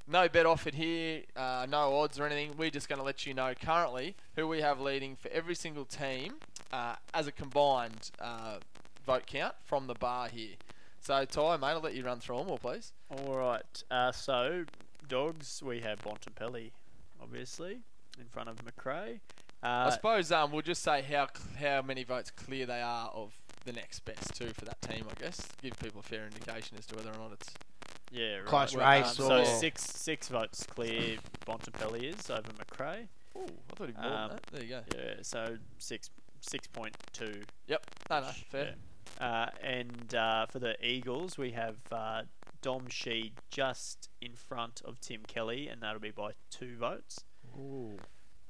no 0.08 0.28
bet 0.28 0.46
offered 0.46 0.76
here, 0.76 1.24
uh, 1.36 1.66
no 1.70 1.98
odds 2.00 2.20
or 2.20 2.26
anything. 2.26 2.56
We're 2.58 2.72
just 2.72 2.90
going 2.90 3.00
to 3.00 3.06
let 3.06 3.26
you 3.26 3.34
know 3.34 3.54
currently 3.60 4.16
who 4.36 4.48
we 4.48 4.62
have 4.62 4.80
leading 4.80 5.16
for 5.16 5.30
every 5.30 5.56
single 5.56 5.86
team 5.86 6.36
uh, 6.72 6.96
as 7.14 7.28
a 7.28 7.32
combined 7.32 8.12
uh, 8.20 8.58
vote 9.06 9.26
count 9.26 9.56
from 9.64 9.88
the 9.88 9.96
bar 9.96 10.28
here. 10.30 10.56
So, 11.02 11.24
Ty, 11.26 11.58
mate, 11.58 11.68
I'll 11.68 11.80
let 11.80 11.96
you 11.96 12.04
run 12.04 12.20
through 12.20 12.40
them 12.40 12.50
all, 12.50 12.58
please. 12.58 12.92
All 13.10 13.38
right. 13.38 13.84
Uh, 13.90 14.12
so 14.12 14.66
dogs, 15.08 15.62
we 15.64 15.80
have 15.80 16.00
Bontempelli, 16.04 16.72
obviously, 17.22 17.80
in 18.20 18.26
front 18.30 18.50
of 18.50 18.64
Macrae. 18.66 19.20
I 19.64 19.68
Uh, 19.68 19.92
suppose 19.92 20.32
um, 20.32 20.52
we'll 20.52 20.62
just 20.62 20.82
say 20.84 21.02
how 21.02 21.28
how 21.60 21.82
many 21.82 22.04
votes 22.04 22.32
clear 22.32 22.66
they 22.66 22.82
are 22.82 23.10
of 23.10 23.34
the 23.66 23.74
next 23.74 24.06
best 24.06 24.34
two 24.34 24.52
for 24.54 24.64
that 24.66 24.82
team. 24.82 25.06
I 25.10 25.20
guess 25.22 25.50
give 25.62 25.78
people 25.80 26.00
a 26.00 26.04
fair 26.04 26.26
indication 26.26 26.78
as 26.78 26.86
to 26.88 26.96
whether 26.96 27.10
or 27.10 27.18
not 27.18 27.34
it's 27.34 27.50
yeah, 28.12 28.38
right. 28.38 28.46
Close 28.46 28.76
Well 28.76 28.90
race 28.90 29.18
done. 29.18 29.28
So 29.28 29.44
six 29.44 29.84
six 29.84 30.30
votes 30.30 30.66
clear. 30.66 31.18
Bontempelli 31.46 32.04
is 32.04 32.30
over 32.30 32.52
Macrae. 32.58 33.08
Oh, 33.36 33.44
I 33.44 33.76
thought 33.76 33.88
he'd 33.88 33.98
more 33.98 34.06
Um, 34.12 34.30
that. 34.32 34.44
There 34.52 34.64
you 34.64 34.70
go. 34.70 34.82
Yeah, 34.96 35.14
so 35.24 35.58
six 35.78 36.10
six 36.40 36.68
point 36.68 36.96
two. 37.12 37.42
Yep. 37.68 37.86
No, 38.10 38.22
no, 38.22 38.28
fair. 38.50 38.68
Uh, 38.68 38.72
and 39.20 40.14
uh, 40.16 40.46
for 40.46 40.60
the 40.60 40.76
Eagles, 40.86 41.38
we 41.38 41.52
have 41.52 41.78
uh, 41.92 42.22
Dom 42.62 42.88
Sheed 42.88 43.32
just 43.50 44.10
in 44.22 44.34
front 44.34 44.82
of 44.86 45.00
Tim 45.00 45.22
Kelly, 45.28 45.68
and 45.68 45.82
that'll 45.82 46.00
be 46.00 46.12
by 46.12 46.32
two 46.50 46.78
votes. 46.78 47.24
Ooh. 47.58 47.98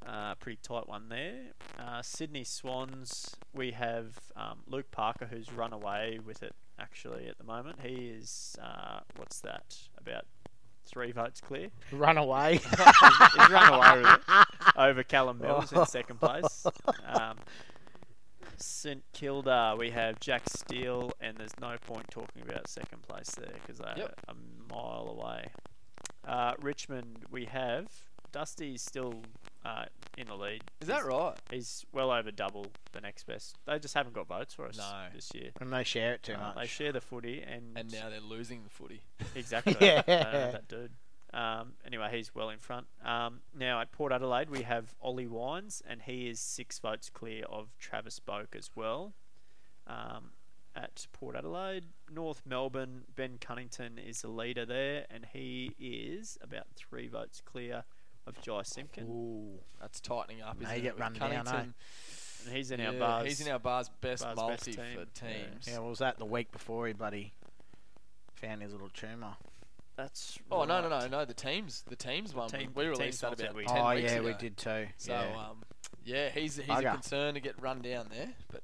Uh, 0.08 0.34
pretty 0.36 0.60
tight 0.64 0.88
one 0.88 1.10
there. 1.10 1.52
Uh, 1.78 2.02
Sydney 2.02 2.44
Swans, 2.44 3.36
we 3.54 3.72
have 3.72 4.18
um, 4.36 4.60
Luke 4.66 4.90
Parker, 4.92 5.28
who's 5.30 5.52
run 5.52 5.74
away 5.74 6.20
with 6.26 6.42
it 6.42 6.56
actually 6.80 7.28
at 7.28 7.38
the 7.38 7.44
moment. 7.44 7.80
He 7.84 8.08
is, 8.08 8.56
uh, 8.62 9.02
what's 9.18 9.42
that, 9.42 9.78
about 9.98 10.26
three 10.86 11.12
votes 11.12 11.42
clear. 11.42 11.70
Run 11.92 12.18
away. 12.18 12.58
He's 12.70 13.50
run 13.50 13.74
away 13.74 14.02
with 14.02 14.20
it 14.28 14.76
over 14.78 15.04
Callum 15.04 15.40
Mills 15.40 15.72
in 15.72 15.86
second 15.86 16.20
place. 16.20 16.66
Um, 17.06 17.38
St 18.62 19.04
Kilda, 19.14 19.76
we 19.78 19.90
have 19.92 20.20
Jack 20.20 20.44
Steele, 20.50 21.12
and 21.20 21.38
there's 21.38 21.58
no 21.60 21.76
point 21.86 22.06
talking 22.10 22.42
about 22.42 22.68
second 22.68 23.02
place 23.04 23.30
there 23.32 23.54
because 23.62 23.78
they're 23.80 23.94
Yep. 23.98 24.20
a 24.28 24.34
mile 24.74 25.16
away. 25.20 25.48
Uh, 26.28 26.54
Richmond, 26.60 27.26
we 27.32 27.46
have 27.46 27.88
Dusty's 28.32 28.82
still 28.82 29.24
uh, 29.66 29.86
in 30.18 30.28
the 30.28 30.36
lead. 30.36 30.64
Is 30.80 30.88
that 30.88 31.04
right? 31.06 31.36
He's 31.52 31.86
well 31.92 32.12
over 32.12 32.32
double 32.32 32.68
the 32.94 33.02
next 33.02 33.26
best. 33.26 33.58
They 33.66 33.78
just 33.80 33.94
haven't 33.94 34.14
got 34.14 34.28
votes 34.28 34.54
for 34.54 34.68
us 34.68 34.78
No. 34.78 35.08
this 35.14 35.30
year. 35.34 35.50
and 35.60 35.74
they 35.74 35.84
share 35.84 36.14
it 36.14 36.24
too 36.24 36.36
Uh, 36.36 36.40
much. 36.40 36.56
they 36.56 36.68
share 36.68 36.92
the 36.94 37.02
footy, 37.02 37.42
and, 37.42 37.78
And 37.78 37.92
now 37.92 38.10
they're 38.10 38.22
losing 38.22 38.64
the 38.64 38.70
footy. 38.70 39.02
Exactly. 39.36 39.76
Yeah. 39.82 40.02
uh, 40.08 40.52
that 40.52 40.68
dude. 40.68 40.92
Um, 41.34 41.74
anyway, 41.86 42.10
he's 42.12 42.34
well 42.34 42.50
in 42.50 42.60
front. 42.60 42.88
Um, 43.06 43.42
now 43.58 43.82
at 43.82 43.92
Port 43.92 44.12
Adelaide, 44.12 44.50
we 44.50 44.64
have 44.64 44.96
Ollie 45.02 45.28
Wines, 45.28 45.84
and 45.88 46.02
he 46.02 46.28
is 46.28 46.40
six 46.40 46.80
votes 46.80 47.10
clear 47.10 47.46
of 47.46 47.70
Travis 47.80 48.20
Boak 48.20 48.56
as 48.56 48.72
well. 48.76 49.14
Um, 49.88 50.32
at 50.76 51.08
Port 51.14 51.36
Adelaide, 51.36 51.86
North 52.12 52.42
Melbourne, 52.46 53.04
Ben 53.16 53.38
Cunnington 53.40 53.98
is 53.98 54.22
the 54.22 54.30
leader 54.30 54.66
there, 54.66 55.06
and 55.10 55.26
he 55.32 55.76
is 55.80 56.38
about 56.42 56.68
three 56.76 57.08
votes 57.08 57.42
clear 57.44 57.84
of 58.26 58.40
Jy 58.42 58.62
Simpkin. 58.64 59.06
Ooh. 59.08 59.60
That's 59.82 60.00
tightening 60.00 60.42
up. 60.42 60.60
Now 60.60 60.70
Isn't 60.70 60.78
you 60.78 60.84
get 60.84 60.94
with 60.94 61.02
run 61.02 61.14
down, 61.14 61.48
eh? 61.48 61.64
And 62.46 62.56
he's 62.56 62.72
in 62.72 62.80
our 62.82 62.94
bars. 62.94 63.28
He's 63.28 63.42
in 63.42 63.52
our 63.52 63.60
bars 63.60 63.90
best 64.02 64.24
Bars 64.24 64.38
multi 64.38 64.54
best 64.54 64.66
team, 64.66 64.76
for 64.94 65.26
yeah. 65.26 65.44
teams. 65.44 65.68
Yeah, 65.68 65.80
well, 65.80 65.90
was 65.90 66.00
that 66.00 66.18
the 66.18 66.26
week 66.26 66.52
before 66.52 66.88
he 66.88 66.94
bloody 66.94 67.34
found 68.36 68.62
his 68.62 68.72
little 68.72 68.90
tumour? 68.90 69.36
That's 70.00 70.40
Oh 70.50 70.64
no 70.64 70.82
no 70.82 70.88
no 70.88 71.08
no! 71.08 71.26
The 71.26 71.34
teams 71.34 71.84
the 71.90 71.98
teams 71.98 72.34
one 72.34 72.50
team- 72.50 72.72
we 72.74 72.84
team 72.84 72.92
released 72.92 73.20
that 73.20 73.38
sorted 73.38 73.46
about 73.48 73.56
we- 73.56 73.66
ten 73.66 73.78
oh 73.78 73.96
weeks 73.96 74.10
yeah, 74.12 74.18
ago. 74.20 74.28
we 74.28 74.34
did 74.36 74.56
too. 74.56 74.88
So 74.96 75.12
yeah. 75.12 75.38
um, 75.38 75.58
yeah, 76.06 76.30
he's 76.30 76.56
he's 76.56 76.68
Bugger. 76.68 76.88
a 76.88 76.94
concern 76.94 77.34
to 77.34 77.42
get 77.42 77.62
run 77.62 77.82
down 77.82 78.08
there. 78.10 78.30
But 78.50 78.64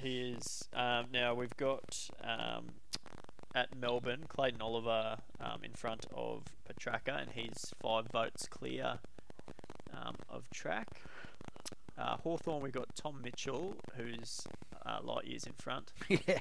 He 0.00 0.30
is. 0.36 0.68
Um, 0.72 1.06
now 1.12 1.34
we've 1.34 1.56
got 1.56 2.08
um, 2.22 2.66
at 3.52 3.76
Melbourne, 3.76 4.26
Clayton 4.28 4.62
Oliver 4.62 5.16
um, 5.40 5.64
in 5.64 5.72
front 5.72 6.06
of 6.14 6.44
Petracca, 6.68 7.20
and 7.20 7.30
he's 7.32 7.72
five 7.82 8.06
votes 8.12 8.46
clear 8.46 9.00
um, 9.92 10.14
of 10.30 10.48
Trac. 10.54 10.86
Uh, 11.98 12.16
Hawthorn, 12.18 12.62
we've 12.62 12.72
got 12.72 12.94
Tom 12.94 13.22
Mitchell, 13.24 13.74
who's 13.96 14.46
uh, 14.84 14.98
light 15.02 15.24
years 15.24 15.44
in 15.46 15.54
front. 15.54 15.92
yeah. 16.08 16.38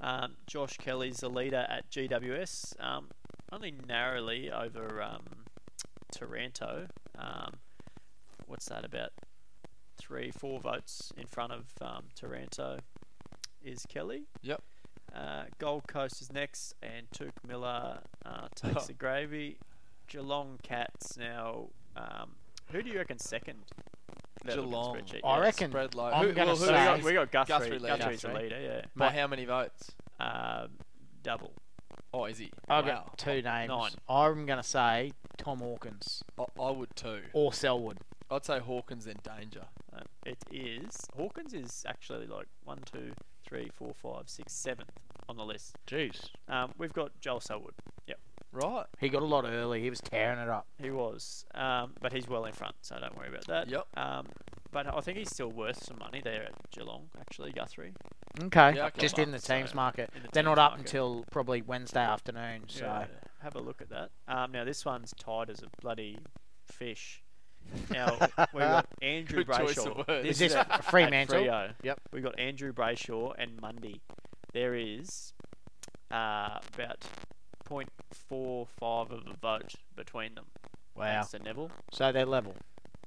Um, 0.00 0.34
Josh 0.46 0.78
Kelly's 0.78 1.18
the 1.18 1.28
leader 1.28 1.64
at 1.68 1.88
GWS, 1.90 2.82
um, 2.82 3.08
only 3.54 3.74
narrowly 3.86 4.50
over 4.50 5.00
um, 5.02 5.22
Taranto. 6.12 6.88
Um, 7.18 7.54
what's 8.46 8.66
that 8.66 8.84
about? 8.84 9.10
Three, 9.96 10.30
four 10.32 10.60
votes 10.60 11.12
in 11.16 11.26
front 11.26 11.52
of 11.52 11.64
um, 11.80 12.04
Taranto 12.16 12.80
is 13.62 13.86
Kelly. 13.88 14.24
Yep. 14.42 14.62
Uh, 15.14 15.44
Gold 15.58 15.86
Coast 15.86 16.20
is 16.20 16.32
next, 16.32 16.74
and 16.82 17.06
Touk 17.16 17.32
Miller 17.46 18.00
uh, 18.26 18.48
takes 18.56 18.86
the 18.86 18.92
gravy. 18.92 19.58
Geelong 20.08 20.58
Cats 20.62 21.16
now. 21.16 21.68
Um, 21.96 22.32
who 22.72 22.82
do 22.82 22.90
you 22.90 22.98
reckon 22.98 23.18
second? 23.18 23.58
That 24.44 24.56
little 24.56 24.64
Geelong. 24.66 24.96
spreadsheet, 24.96 25.20
I 25.24 25.36
yeah. 25.36 25.42
reckon 25.42 25.70
spread 25.70 25.94
low. 25.94 26.06
I'm 26.06 26.26
Who- 26.26 26.32
gonna 26.34 26.54
well, 26.54 26.56
who 26.56 26.66
we 26.66 26.66
do 26.66 26.72
you 26.72 26.76
say- 26.78 26.84
got, 26.84 26.96
got? 26.96 27.04
we 27.04 27.12
got 27.12 27.30
Guthrie. 27.30 27.54
Guthrie 27.54 27.78
leader. 27.78 27.96
Guthrie's 27.96 28.20
the 28.22 28.28
Guthrie. 28.28 28.42
leader, 28.42 28.60
yeah. 28.60 28.80
by 28.96 29.10
Mate. 29.10 29.18
how 29.18 29.26
many 29.28 29.44
votes? 29.44 29.92
Um, 30.20 30.68
double. 31.22 31.54
Oh, 32.14 32.26
is 32.26 32.38
he? 32.38 32.52
I've 32.68 32.86
wow. 32.86 33.04
got 33.06 33.18
two 33.18 33.42
names. 33.42 33.68
Nine. 33.68 33.90
I'm 34.08 34.46
going 34.46 34.60
to 34.60 34.62
say 34.62 35.12
Tom 35.36 35.58
Hawkins 35.58 36.22
I, 36.38 36.44
I 36.60 36.70
would 36.70 36.94
too. 36.94 37.22
or 37.32 37.52
Selwood. 37.52 37.98
I'd 38.30 38.44
say 38.44 38.60
Hawkins 38.60 39.04
then 39.06 39.16
danger. 39.24 39.64
Uh, 39.92 40.02
it 40.24 40.38
is 40.50 41.06
Hawkins 41.16 41.52
is 41.54 41.84
actually 41.88 42.26
like 42.26 42.46
one, 42.62 42.78
two, 42.90 43.12
three, 43.44 43.68
four, 43.74 43.94
five, 44.00 44.28
six, 44.28 44.52
seventh 44.52 44.92
on 45.28 45.36
the 45.36 45.44
list. 45.44 45.76
Jeez. 45.88 46.30
Um, 46.48 46.72
we've 46.78 46.92
got 46.92 47.10
Joel 47.20 47.40
Selwood. 47.40 47.74
Yep, 48.06 48.20
Right. 48.52 48.86
He 49.00 49.08
got 49.08 49.22
a 49.22 49.26
lot 49.26 49.44
early. 49.44 49.82
He 49.82 49.90
was 49.90 50.00
tearing 50.00 50.38
it 50.38 50.48
up. 50.48 50.66
he 50.80 50.90
was, 50.90 51.44
um, 51.54 51.94
but 52.00 52.12
he's 52.12 52.28
well 52.28 52.44
in 52.44 52.52
front, 52.52 52.76
so 52.82 52.96
don't 53.00 53.16
worry 53.16 53.28
about 53.28 53.46
that. 53.48 53.68
Yep. 53.68 53.86
Um, 53.96 54.26
but 54.70 54.86
I 54.86 55.00
think 55.00 55.18
he's 55.18 55.30
still 55.30 55.50
worth 55.50 55.84
some 55.84 55.98
money 55.98 56.20
there 56.22 56.44
at 56.44 56.70
Geelong. 56.70 57.08
Actually, 57.20 57.52
Guthrie. 57.52 57.92
Okay. 58.42 58.74
Yeah. 58.76 58.90
Just 58.98 59.18
in 59.18 59.30
the 59.30 59.38
So, 59.38 59.54
teams 59.56 59.74
market. 59.74 60.10
the 60.12 60.28
They're 60.32 60.42
not 60.42 60.58
up 60.58 60.72
market. 60.72 60.86
until 60.86 61.24
probably 61.30 61.62
Wednesday 61.62 62.00
afternoon. 62.04 62.64
So 62.68 62.84
Yeah, 62.84 63.06
have 63.42 63.54
a 63.54 63.60
look 63.60 63.80
at 63.80 63.90
that. 63.90 64.10
Um, 64.26 64.52
now 64.52 64.64
this 64.64 64.84
one's 64.84 65.12
tied 65.18 65.50
as 65.50 65.62
a 65.62 65.66
bloody 65.80 66.18
fish. 66.68 67.22
Now 67.90 68.16
we've 68.52 68.62
got 68.62 68.86
Andrew 69.02 69.44
Good 69.44 69.56
choice 69.56 69.74
Brayshaw. 69.76 70.00
of 70.00 70.08
words. 70.08 70.28
is 70.28 70.38
this 70.38 70.54
at 70.56 70.84
Fremantle? 70.84 71.44
Yep. 71.82 72.00
We've 72.12 72.22
got 72.24 72.38
Andrew 72.38 72.72
Brayshaw 72.72 73.34
and 73.38 73.60
Mundy. 73.60 74.00
There 74.52 74.74
is 74.74 75.32
uh, 76.10 76.58
about 76.74 77.04
0.45 77.70 78.66
of 79.10 79.12
a 79.26 79.36
vote 79.40 79.74
between 79.96 80.34
them. 80.34 80.46
Wow. 80.94 81.04
Thanks 81.04 81.30
to 81.30 81.38
Neville. 81.38 81.70
So 81.92 82.12
they're 82.12 82.26
level. 82.26 82.54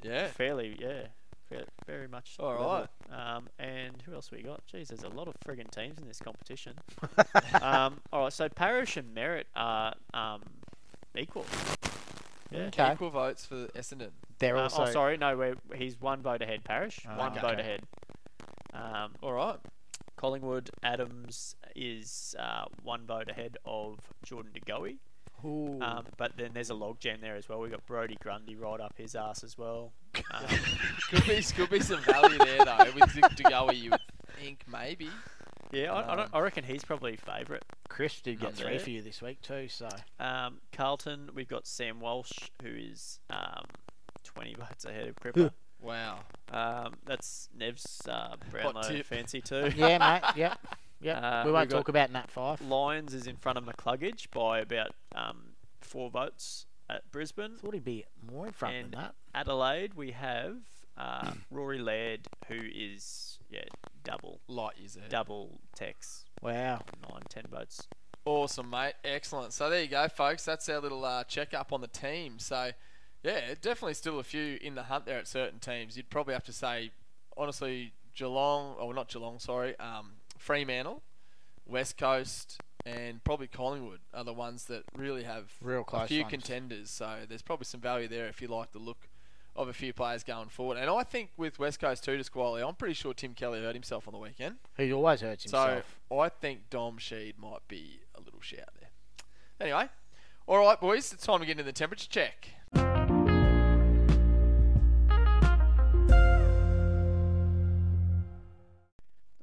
Yeah. 0.03 0.27
Fairly, 0.27 0.75
yeah. 0.79 1.07
Fair, 1.49 1.63
very 1.85 2.07
much. 2.07 2.35
All 2.39 2.51
level. 2.51 2.87
Um, 3.11 3.47
and 3.57 4.01
who 4.05 4.13
else 4.13 4.31
we 4.31 4.41
got? 4.41 4.61
Jeez, 4.67 4.87
there's 4.87 5.03
a 5.03 5.09
lot 5.09 5.27
of 5.27 5.35
friggin' 5.45 5.69
teams 5.71 5.97
in 5.97 6.07
this 6.07 6.19
competition. 6.19 6.73
um, 7.61 7.99
all 8.11 8.23
right, 8.23 8.33
so 8.33 8.49
Parish 8.49 8.97
and 8.97 9.15
Merrett 9.15 9.45
are 9.55 9.93
um, 10.13 10.41
equal. 11.15 11.45
Yeah. 12.51 12.63
Okay. 12.67 12.91
Equal 12.93 13.09
votes 13.11 13.45
for 13.45 13.67
Essendon. 13.75 14.09
They're 14.39 14.57
Um, 14.57 14.63
also. 14.63 14.83
oh, 14.83 14.91
sorry, 14.91 15.17
no, 15.17 15.35
we're, 15.37 15.55
he's 15.75 15.99
one 15.99 16.21
vote 16.21 16.41
ahead. 16.41 16.63
Parish, 16.63 16.99
Oh, 17.09 17.17
one 17.17 17.31
okay. 17.31 17.41
vote 17.41 17.59
ahead. 17.59 17.81
Um, 18.73 19.13
All 19.21 19.33
right. 19.33 19.57
Collingwood 20.17 20.69
Adams 20.83 21.55
is 21.75 22.35
uh, 22.39 22.65
one 22.83 23.05
vote 23.05 23.29
ahead 23.29 23.57
of 23.65 23.99
Jordan 24.23 24.51
DeGoey. 24.53 24.97
Ooh. 25.45 25.79
Um, 25.81 26.05
but 26.17 26.31
then 26.37 26.51
there's 26.53 26.69
a 26.69 26.73
logjam 26.73 27.21
there 27.21 27.35
as 27.35 27.47
well. 27.47 27.59
We've 27.59 27.71
got 27.71 27.85
Brody 27.85 28.17
Grundy 28.21 28.55
right 28.55 28.79
up 28.79 28.95
his 28.97 29.15
ass 29.15 29.43
as 29.43 29.57
well. 29.57 29.93
Um, 30.33 30.45
Could 31.09 31.25
be 31.27 31.41
could 31.43 31.69
be 31.69 31.79
some 31.79 32.01
value 32.01 32.37
there 32.39 32.65
though 32.65 32.91
with 32.95 33.13
DeGoey. 33.35 33.79
You 33.81 33.91
would 33.91 33.99
think 34.39 34.63
maybe. 34.71 35.09
yeah, 35.71 35.93
I, 35.93 36.01
I, 36.01 36.11
Um, 36.11 36.17
don't, 36.17 36.29
I 36.33 36.39
reckon 36.39 36.63
he's 36.63 36.83
probably 36.83 37.15
favourite. 37.17 37.63
Chris 37.87 38.19
did 38.21 38.39
get 38.39 38.55
three 38.55 38.71
there. 38.71 38.79
for 38.79 38.89
you 38.89 39.01
this 39.01 39.21
week 39.21 39.41
too. 39.41 39.67
So 39.67 39.87
Um, 40.19 40.59
Carlton, 40.71 41.29
we've 41.35 41.47
got 41.47 41.67
Sam 41.67 41.99
Walsh, 41.99 42.31
who 42.63 42.69
is 42.69 43.19
um, 43.29 43.65
20 44.23 44.55
votes 44.55 44.85
ahead 44.85 45.07
of 45.07 45.15
Cripper. 45.15 45.51
Wow. 45.79 46.21
um, 46.51 46.95
that's 47.05 47.49
Nev's 47.55 48.01
uh, 48.09 48.35
Brownlow 48.49 49.03
fancy 49.03 49.41
too. 49.45 49.71
yeah, 49.75 49.97
mate. 49.99 50.23
Yep. 50.35 50.59
Yep. 51.01 51.17
Uh, 51.23 51.41
we 51.45 51.51
we 51.51 51.53
won't 51.53 51.69
talk 51.69 51.89
about 51.89 52.11
Nat 52.11 52.29
Fyfe. 52.31 52.67
Lions 52.67 53.13
is 53.13 53.27
in 53.27 53.35
front 53.35 53.57
of 53.57 53.65
McCluggage 53.65 54.31
by 54.31 54.59
about 54.59 54.91
um, 55.15 55.53
four 55.81 56.09
votes 56.09 56.65
at 56.89 57.09
Brisbane. 57.11 57.55
Thought 57.57 57.73
he'd 57.75 57.83
be 57.85 58.05
more 58.31 58.47
in 58.47 58.53
front 58.53 58.75
And 58.75 58.91
than 58.93 58.99
that. 59.01 59.15
Adelaide, 59.35 59.93
we 59.93 60.11
have 60.11 60.57
uh, 60.97 61.31
Rory 61.51 61.77
Laird, 61.79 62.21
who 62.47 62.55
is 62.73 63.37
yeah 63.49 63.61
double 64.03 64.39
Light 64.47 64.77
years 64.77 64.95
ahead. 64.95 65.09
double 65.09 65.59
Tex, 65.75 66.25
Wow. 66.41 66.81
nine 67.09 67.21
ten 67.29 67.43
votes. 67.49 67.87
Awesome, 68.25 68.69
mate. 68.69 68.93
Excellent. 69.05 69.53
So 69.53 69.69
there 69.69 69.81
you 69.81 69.87
go, 69.87 70.07
folks. 70.09 70.43
That's 70.43 70.67
our 70.67 70.79
little 70.79 71.05
uh, 71.05 71.23
check 71.25 71.53
up 71.53 71.71
on 71.71 71.79
the 71.79 71.87
team. 71.87 72.39
So, 72.39 72.71
yeah, 73.23 73.53
definitely 73.61 73.93
still 73.93 74.19
a 74.19 74.23
few 74.23 74.57
in 74.61 74.75
the 74.75 74.83
hunt 74.83 75.05
there 75.05 75.17
at 75.17 75.27
certain 75.29 75.59
teams. 75.59 75.95
You'd 75.95 76.09
probably 76.09 76.33
have 76.33 76.43
to 76.45 76.51
say, 76.51 76.91
honestly, 77.37 77.93
Geelong, 78.15 78.75
or 78.81 78.93
not 78.93 79.07
Geelong, 79.07 79.39
sorry, 79.39 79.79
um, 79.79 80.11
Fremantle, 80.37 81.03
West 81.65 81.97
Coast, 81.97 82.61
and 82.85 83.23
probably 83.23 83.47
Collingwood 83.47 83.99
are 84.13 84.23
the 84.23 84.33
ones 84.33 84.65
that 84.65 84.83
really 84.95 85.23
have 85.23 85.51
Real 85.61 85.83
close 85.83 86.05
a 86.05 86.07
few 86.07 86.21
ones. 86.21 86.31
contenders. 86.31 86.89
So 86.89 87.19
there's 87.27 87.41
probably 87.41 87.65
some 87.65 87.81
value 87.81 88.07
there 88.07 88.27
if 88.27 88.41
you 88.41 88.47
like 88.47 88.71
the 88.71 88.79
look 88.79 89.09
of 89.55 89.67
a 89.67 89.73
few 89.73 89.91
players 89.91 90.23
going 90.23 90.49
forward. 90.49 90.77
And 90.77 90.89
I 90.89 91.03
think 91.03 91.31
with 91.35 91.59
West 91.59 91.79
Coast 91.79 92.03
too, 92.03 92.15
to 92.15 92.23
Squally, 92.23 92.61
I'm 92.61 92.75
pretty 92.75 92.93
sure 92.93 93.13
Tim 93.13 93.33
Kelly 93.33 93.61
hurt 93.61 93.73
himself 93.73 94.07
on 94.07 94.13
the 94.13 94.19
weekend. 94.19 94.57
He 94.77 94.93
always 94.93 95.21
hurts 95.21 95.43
himself. 95.43 95.97
So 96.09 96.19
I 96.19 96.29
think 96.29 96.69
Dom 96.69 96.97
Sheed 96.97 97.33
might 97.39 97.67
be 97.67 98.01
a 98.15 98.21
little 98.21 98.41
shout 98.41 98.69
there. 98.79 98.89
Anyway, 99.59 99.89
all 100.45 100.59
right, 100.59 100.79
boys, 100.79 101.11
it's 101.11 101.25
time 101.25 101.39
to 101.39 101.45
get 101.45 101.53
into 101.53 101.63
the 101.63 101.73
temperature 101.73 102.07
check. 102.07 102.49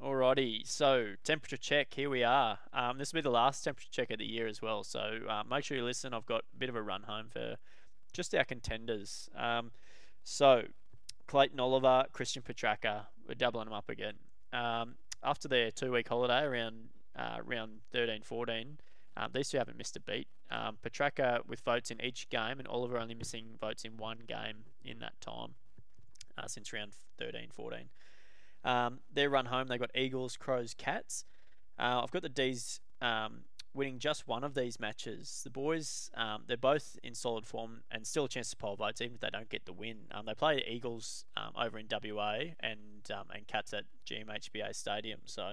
Alrighty, 0.05 0.69
so 0.69 1.15
temperature 1.25 1.57
check. 1.57 1.95
Here 1.95 2.11
we 2.11 2.23
are. 2.23 2.59
Um, 2.75 2.99
this 2.99 3.11
will 3.11 3.19
be 3.19 3.23
the 3.23 3.31
last 3.31 3.65
temperature 3.65 3.89
check 3.91 4.11
of 4.11 4.19
the 4.19 4.27
year 4.27 4.47
as 4.47 4.61
well. 4.61 4.85
So 4.85 5.21
uh, 5.27 5.45
make 5.49 5.65
sure 5.65 5.79
you 5.79 5.83
listen. 5.83 6.13
I've 6.13 6.27
got 6.27 6.43
a 6.53 6.59
bit 6.59 6.69
of 6.69 6.77
a 6.77 6.83
run 6.83 7.05
home 7.05 7.29
for 7.31 7.57
just 8.13 8.35
our 8.35 8.45
contenders. 8.45 9.31
Um, 9.35 9.71
so 10.23 10.65
Clayton 11.27 11.59
Oliver, 11.59 12.05
Christian 12.13 12.43
Petracca, 12.43 13.07
we're 13.27 13.35
doubling 13.35 13.65
them 13.65 13.73
up 13.73 13.89
again. 13.89 14.17
Um, 14.53 14.97
after 15.23 15.49
their 15.49 15.71
two-week 15.71 16.07
holiday 16.07 16.43
around 16.43 16.91
uh, 17.19 17.39
around 17.39 17.79
13, 17.91 18.21
14, 18.25 18.77
um, 19.17 19.31
these 19.33 19.49
two 19.49 19.57
haven't 19.57 19.79
missed 19.79 19.97
a 19.97 20.01
beat. 20.01 20.29
Um, 20.51 20.77
Petracca 20.85 21.47
with 21.47 21.61
votes 21.61 21.91
in 21.91 22.05
each 22.05 22.29
game, 22.29 22.59
and 22.59 22.69
Oliver 22.69 22.99
only 22.99 23.15
missing 23.15 23.57
votes 23.59 23.87
in 23.87 23.97
one 23.97 24.19
game 24.29 24.65
in 24.85 24.99
that 24.99 25.19
time 25.23 25.55
uh, 26.37 26.47
since 26.47 26.75
round 26.75 26.93
13, 27.19 27.49
14. 27.51 27.89
Um, 28.65 29.01
their 29.13 29.31
run 29.31 29.47
home, 29.47 29.69
they 29.69 29.79
got 29.79 29.91
Eagles, 29.95 30.37
Crows, 30.37 30.75
Cats. 30.75 31.25
Uh, 31.79 32.01
I've 32.03 32.11
got 32.11 32.23
the 32.23 32.29
D's 32.29 32.81
um, 33.03 33.43
winning 33.75 33.99
just 33.99 34.27
one 34.27 34.45
of 34.45 34.55
these 34.55 34.79
matches. 34.81 35.43
The 35.45 35.51
boys, 35.51 36.11
um, 36.15 36.45
they're 36.47 36.57
both 36.57 36.99
in 37.03 37.15
solid 37.15 37.47
form 37.47 37.83
and 37.91 38.07
still 38.07 38.25
a 38.25 38.29
chance 38.29 38.51
to 38.51 38.57
poll 38.57 38.77
votes, 38.77 39.01
even 39.01 39.15
if 39.15 39.21
they 39.21 39.31
don't 39.31 39.49
get 39.49 39.67
the 39.67 39.73
win. 39.73 39.99
Um, 40.13 40.27
they 40.27 40.35
play 40.35 40.57
the 40.57 40.73
Eagles 40.73 41.25
um, 41.37 41.51
over 41.61 41.79
in 41.79 41.87
WA 41.91 42.39
and 42.61 43.11
um, 43.13 43.25
and 43.35 43.47
Cats 43.47 43.75
at 43.75 43.85
GMHBA 44.07 44.75
Stadium, 44.75 45.21
so 45.25 45.53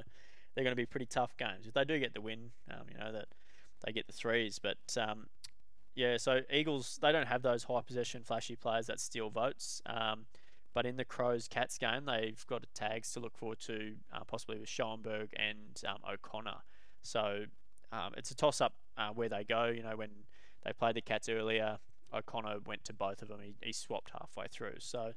they're 0.54 0.64
going 0.64 0.76
to 0.76 0.82
be 0.82 0.86
pretty 0.86 1.08
tough 1.08 1.36
games. 1.38 1.66
If 1.68 1.74
they 1.74 1.84
do 1.84 2.00
get 2.00 2.14
the 2.14 2.22
win, 2.22 2.52
um, 2.70 2.86
you 2.92 2.98
know 2.98 3.12
that 3.12 3.28
they 3.86 3.92
get 3.92 4.08
the 4.08 4.14
threes, 4.14 4.60
but 4.60 4.78
yeah, 5.94 6.16
so 6.18 6.42
Eagles 6.52 7.00
they 7.02 7.12
don't 7.12 7.28
have 7.28 7.42
those 7.42 7.64
high 7.64 7.82
possession 7.82 8.24
flashy 8.24 8.56
players 8.56 8.88
that 8.88 9.00
steal 9.00 9.30
votes. 9.30 9.82
But 10.74 10.86
in 10.86 10.96
the 10.96 11.04
Crows 11.04 11.50
Cats 11.50 11.78
game, 11.78 12.06
they've 12.06 12.46
got 12.48 12.66
tags 12.74 13.12
to 13.14 13.20
look 13.20 13.38
forward 13.38 13.60
to, 13.62 13.96
uh, 14.14 14.24
possibly 14.26 14.58
with 14.58 14.70
Schoenberg 14.70 15.34
and 15.36 15.82
um, 15.86 15.98
O'Connor. 16.10 16.64
So 17.02 17.44
um, 17.92 18.14
it's 18.16 18.32
a 18.32 18.36
toss 18.36 18.62
up 18.62 18.74
uh, 18.98 19.10
where 19.10 19.28
they 19.28 19.44
go. 19.44 19.66
You 19.66 19.84
know, 19.84 19.98
when 19.98 20.12
they 20.64 20.72
played 20.72 20.96
the 20.96 21.02
Cats 21.02 21.28
earlier, 21.28 21.80
O'Connor 22.14 22.60
went 22.66 22.86
to 22.86 22.94
both 22.94 23.22
of 23.22 23.28
them. 23.28 23.40
He, 23.44 23.54
he 23.62 23.74
swapped 23.74 24.12
halfway 24.12 24.48
through. 24.50 24.76
So 24.80 25.12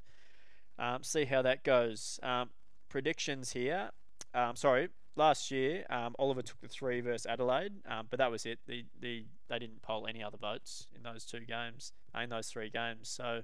um, 0.77 1.05
see 1.05 1.25
how 1.25 1.43
that 1.43 1.63
goes. 1.63 2.19
Um, 2.23 2.51
predictions 2.89 3.53
here. 3.53 3.91
Um, 4.35 4.57
sorry, 4.57 4.89
last 5.15 5.53
year 5.53 5.85
um, 5.89 6.17
Oliver 6.19 6.43
took 6.43 6.61
the 6.63 6.69
three 6.69 7.01
versus 7.01 7.27
Adelaide, 7.27 7.75
but 8.11 8.19
that 8.19 8.31
was 8.31 8.45
it. 8.45 8.59
The, 8.67 8.87
the 9.01 9.25
they 9.49 9.59
didn't 9.61 9.83
poll 9.83 10.09
any 10.09 10.21
other 10.21 10.37
votes 10.37 10.89
in 10.97 11.05
those 11.05 11.25
two 11.25 11.41
games, 11.47 11.93
in 12.21 12.31
those 12.31 12.49
three 12.49 12.71
games. 12.71 13.09
So. 13.09 13.43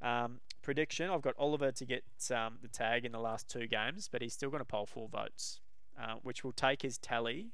Um, 0.00 0.40
prediction 0.62 1.10
I've 1.10 1.22
got 1.22 1.34
Oliver 1.38 1.72
to 1.72 1.84
get 1.84 2.04
um, 2.34 2.58
the 2.62 2.68
tag 2.68 3.04
in 3.04 3.12
the 3.12 3.18
last 3.18 3.48
two 3.48 3.66
games, 3.66 4.08
but 4.10 4.22
he's 4.22 4.32
still 4.32 4.50
going 4.50 4.60
to 4.60 4.64
poll 4.64 4.86
four 4.86 5.08
votes, 5.08 5.60
uh, 6.00 6.14
which 6.22 6.44
will 6.44 6.52
take 6.52 6.82
his 6.82 6.98
tally 6.98 7.48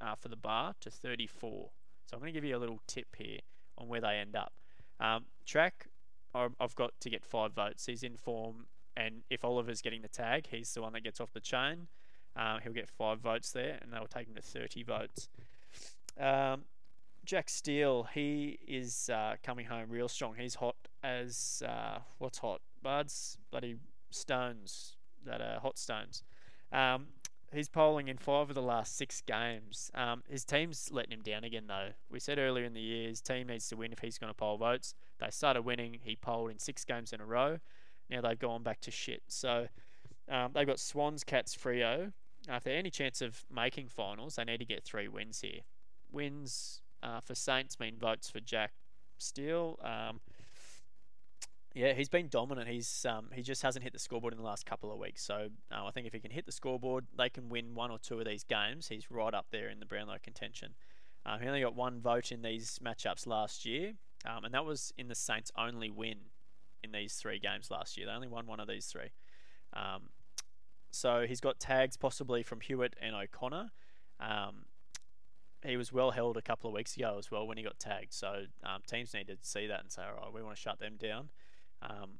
uh, 0.00 0.14
for 0.14 0.28
the 0.28 0.36
bar 0.36 0.74
to 0.80 0.90
34. 0.90 1.70
So 2.06 2.16
I'm 2.16 2.20
going 2.20 2.32
to 2.32 2.36
give 2.36 2.44
you 2.44 2.56
a 2.56 2.58
little 2.58 2.80
tip 2.86 3.16
here 3.16 3.40
on 3.78 3.88
where 3.88 4.00
they 4.00 4.16
end 4.16 4.36
up. 4.36 4.52
Um, 5.00 5.26
Trac, 5.46 5.88
I've 6.34 6.74
got 6.74 6.92
to 7.00 7.10
get 7.10 7.24
five 7.24 7.52
votes. 7.52 7.86
He's 7.86 8.02
in 8.02 8.16
form, 8.16 8.66
and 8.96 9.22
if 9.30 9.44
Oliver's 9.44 9.80
getting 9.80 10.02
the 10.02 10.08
tag, 10.08 10.48
he's 10.50 10.72
the 10.74 10.82
one 10.82 10.92
that 10.92 11.02
gets 11.02 11.20
off 11.20 11.32
the 11.32 11.40
chain. 11.40 11.88
Uh, 12.36 12.58
he'll 12.62 12.72
get 12.72 12.90
five 12.90 13.20
votes 13.20 13.50
there, 13.52 13.78
and 13.80 13.92
they'll 13.92 14.06
take 14.06 14.28
him 14.28 14.34
to 14.34 14.42
30 14.42 14.82
votes. 14.82 15.28
Um, 16.20 16.64
Jack 17.24 17.48
Steele, 17.48 18.06
he 18.14 18.58
is 18.68 19.10
uh, 19.12 19.36
coming 19.42 19.66
home 19.66 19.86
real 19.88 20.08
strong. 20.08 20.34
He's 20.38 20.54
hot 20.54 20.76
as 21.06 21.62
uh, 21.66 21.98
what's 22.18 22.38
hot? 22.38 22.60
Buds, 22.82 23.38
bloody 23.50 23.76
stones 24.10 24.96
that 25.24 25.40
are 25.40 25.60
hot 25.60 25.78
stones. 25.78 26.22
Um, 26.72 27.06
he's 27.52 27.68
polling 27.68 28.08
in 28.08 28.16
five 28.18 28.48
of 28.48 28.54
the 28.54 28.62
last 28.62 28.96
six 28.96 29.20
games. 29.20 29.90
Um, 29.94 30.22
his 30.28 30.44
team's 30.44 30.90
letting 30.92 31.12
him 31.12 31.22
down 31.22 31.44
again, 31.44 31.64
though. 31.68 31.90
We 32.10 32.20
said 32.20 32.38
earlier 32.38 32.64
in 32.64 32.74
the 32.74 32.80
year 32.80 33.08
his 33.08 33.20
team 33.20 33.48
needs 33.48 33.68
to 33.68 33.76
win 33.76 33.92
if 33.92 34.00
he's 34.00 34.18
going 34.18 34.30
to 34.30 34.34
poll 34.34 34.56
votes. 34.56 34.94
They 35.18 35.28
started 35.30 35.62
winning. 35.62 35.98
He 36.02 36.16
polled 36.16 36.50
in 36.50 36.58
six 36.58 36.84
games 36.84 37.12
in 37.12 37.20
a 37.20 37.26
row. 37.26 37.58
Now 38.10 38.20
they've 38.20 38.38
gone 38.38 38.62
back 38.62 38.80
to 38.82 38.90
shit. 38.90 39.22
So 39.28 39.68
um, 40.28 40.50
they've 40.54 40.66
got 40.66 40.80
Swans, 40.80 41.24
Cats, 41.24 41.56
Freo. 41.56 42.12
Uh, 42.48 42.54
if 42.54 42.64
they're 42.64 42.78
any 42.78 42.90
chance 42.90 43.20
of 43.22 43.44
making 43.52 43.88
finals, 43.88 44.36
they 44.36 44.44
need 44.44 44.58
to 44.58 44.64
get 44.64 44.84
three 44.84 45.08
wins 45.08 45.40
here. 45.40 45.60
Wins 46.12 46.82
uh, 47.02 47.20
for 47.20 47.34
Saints 47.34 47.80
mean 47.80 47.96
votes 47.98 48.30
for 48.30 48.40
Jack 48.40 48.72
Steele. 49.18 49.78
Um, 49.82 50.20
yeah, 51.76 51.92
he's 51.92 52.08
been 52.08 52.28
dominant. 52.28 52.68
He's 52.68 53.04
um, 53.06 53.28
he 53.34 53.42
just 53.42 53.60
hasn't 53.60 53.82
hit 53.82 53.92
the 53.92 53.98
scoreboard 53.98 54.32
in 54.32 54.38
the 54.38 54.44
last 54.44 54.64
couple 54.64 54.90
of 54.90 54.98
weeks. 54.98 55.22
So 55.22 55.48
uh, 55.70 55.84
I 55.84 55.90
think 55.90 56.06
if 56.06 56.14
he 56.14 56.20
can 56.20 56.30
hit 56.30 56.46
the 56.46 56.52
scoreboard, 56.52 57.04
they 57.18 57.28
can 57.28 57.50
win 57.50 57.74
one 57.74 57.90
or 57.90 57.98
two 57.98 58.18
of 58.18 58.24
these 58.24 58.44
games. 58.44 58.88
He's 58.88 59.10
right 59.10 59.34
up 59.34 59.48
there 59.52 59.68
in 59.68 59.78
the 59.78 59.84
Brownlow 59.84 60.16
contention. 60.22 60.74
Uh, 61.26 61.36
he 61.36 61.46
only 61.46 61.60
got 61.60 61.76
one 61.76 62.00
vote 62.00 62.32
in 62.32 62.40
these 62.40 62.80
matchups 62.82 63.26
last 63.26 63.66
year, 63.66 63.92
um, 64.24 64.46
and 64.46 64.54
that 64.54 64.64
was 64.64 64.94
in 64.96 65.08
the 65.08 65.14
Saints' 65.14 65.52
only 65.58 65.90
win 65.90 66.16
in 66.82 66.92
these 66.92 67.16
three 67.16 67.38
games 67.38 67.70
last 67.70 67.98
year. 67.98 68.06
They 68.06 68.12
only 68.12 68.28
won 68.28 68.46
one 68.46 68.58
of 68.58 68.68
these 68.68 68.86
three. 68.86 69.10
Um, 69.74 70.08
so 70.92 71.26
he's 71.28 71.40
got 71.40 71.60
tags 71.60 71.98
possibly 71.98 72.42
from 72.42 72.62
Hewett 72.62 72.96
and 73.02 73.14
O'Connor. 73.14 73.70
Um, 74.18 74.64
he 75.62 75.76
was 75.76 75.92
well 75.92 76.12
held 76.12 76.38
a 76.38 76.42
couple 76.42 76.70
of 76.70 76.74
weeks 76.74 76.96
ago 76.96 77.16
as 77.18 77.30
well 77.30 77.46
when 77.46 77.58
he 77.58 77.62
got 77.62 77.78
tagged. 77.78 78.14
So 78.14 78.44
um, 78.64 78.80
teams 78.86 79.12
need 79.12 79.26
to 79.26 79.36
see 79.42 79.66
that 79.66 79.80
and 79.80 79.92
say, 79.92 80.02
all 80.02 80.24
right, 80.24 80.32
we 80.32 80.42
want 80.42 80.56
to 80.56 80.62
shut 80.62 80.78
them 80.78 80.94
down. 80.98 81.28
Um, 81.82 82.18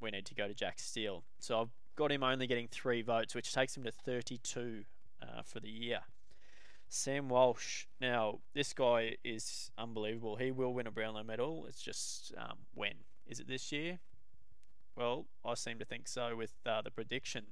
we 0.00 0.10
need 0.10 0.26
to 0.26 0.34
go 0.34 0.46
to 0.46 0.54
Jack 0.54 0.78
Steele. 0.78 1.24
So 1.38 1.60
I've 1.60 1.70
got 1.96 2.12
him 2.12 2.22
only 2.22 2.46
getting 2.46 2.68
three 2.68 3.02
votes, 3.02 3.34
which 3.34 3.52
takes 3.52 3.76
him 3.76 3.84
to 3.84 3.92
32 3.92 4.84
uh, 5.22 5.42
for 5.42 5.60
the 5.60 5.68
year. 5.68 6.00
Sam 6.88 7.28
Walsh. 7.28 7.86
Now, 8.00 8.40
this 8.54 8.72
guy 8.72 9.16
is 9.24 9.70
unbelievable. 9.76 10.36
He 10.36 10.50
will 10.50 10.72
win 10.72 10.86
a 10.86 10.90
Brownlow 10.90 11.24
medal. 11.24 11.66
It's 11.68 11.82
just 11.82 12.32
um, 12.38 12.58
when. 12.74 12.94
Is 13.26 13.40
it 13.40 13.48
this 13.48 13.72
year? 13.72 13.98
Well, 14.94 15.26
I 15.44 15.54
seem 15.54 15.78
to 15.78 15.84
think 15.84 16.08
so 16.08 16.36
with 16.36 16.52
uh, 16.64 16.82
the 16.82 16.90
prediction. 16.90 17.44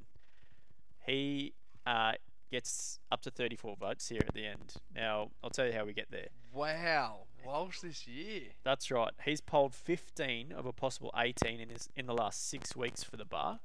He 1.05 1.55
uh, 1.85 2.13
gets 2.51 3.01
up 3.11 3.21
to 3.23 3.31
34 3.31 3.77
votes 3.77 4.09
here 4.09 4.23
at 4.27 4.35
the 4.35 4.47
end. 4.47 4.75
Now, 4.95 5.31
I'll 5.43 5.51
tell 5.51 5.67
you 5.67 5.73
how 5.73 5.85
we 5.85 5.93
get 5.93 6.11
there. 6.11 6.29
Wow, 6.53 7.27
Walsh 7.45 7.81
this 7.81 8.07
year. 8.07 8.43
That's 8.65 8.91
right. 8.91 9.13
He's 9.25 9.41
polled 9.41 9.75
15 9.75 10.53
of 10.53 10.67
a 10.67 10.73
possible 10.73 11.13
18 11.17 11.61
in 11.61 11.69
his 11.69 11.89
in 11.97 12.07
the 12.07 12.15
last 12.15 12.49
six 12.49 12.75
weeks 12.75 13.03
for 13.03 13.17
the 13.17 13.25
bar. 13.25 13.61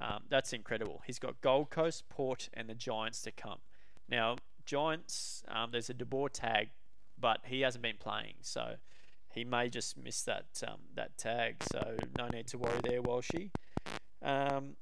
Um, 0.00 0.24
that's 0.28 0.52
incredible. 0.52 1.02
He's 1.06 1.18
got 1.18 1.40
Gold 1.40 1.70
Coast, 1.70 2.08
Port, 2.08 2.48
and 2.52 2.68
the 2.68 2.74
Giants 2.74 3.22
to 3.22 3.32
come. 3.32 3.58
Now, 4.08 4.36
Giants, 4.66 5.42
um, 5.48 5.70
there's 5.72 5.88
a 5.88 5.94
De 5.94 6.04
Boer 6.04 6.28
tag, 6.28 6.68
but 7.18 7.40
he 7.44 7.62
hasn't 7.62 7.82
been 7.82 7.96
playing, 7.98 8.34
so 8.42 8.74
he 9.30 9.44
may 9.44 9.68
just 9.68 9.96
miss 9.96 10.22
that 10.22 10.62
um, 10.66 10.80
that 10.94 11.16
tag. 11.16 11.56
So 11.70 11.96
no 12.18 12.28
need 12.28 12.46
to 12.48 12.58
worry 12.58 12.80
there, 12.82 13.02
Walshy. 13.02 13.50
Um, 14.22 14.76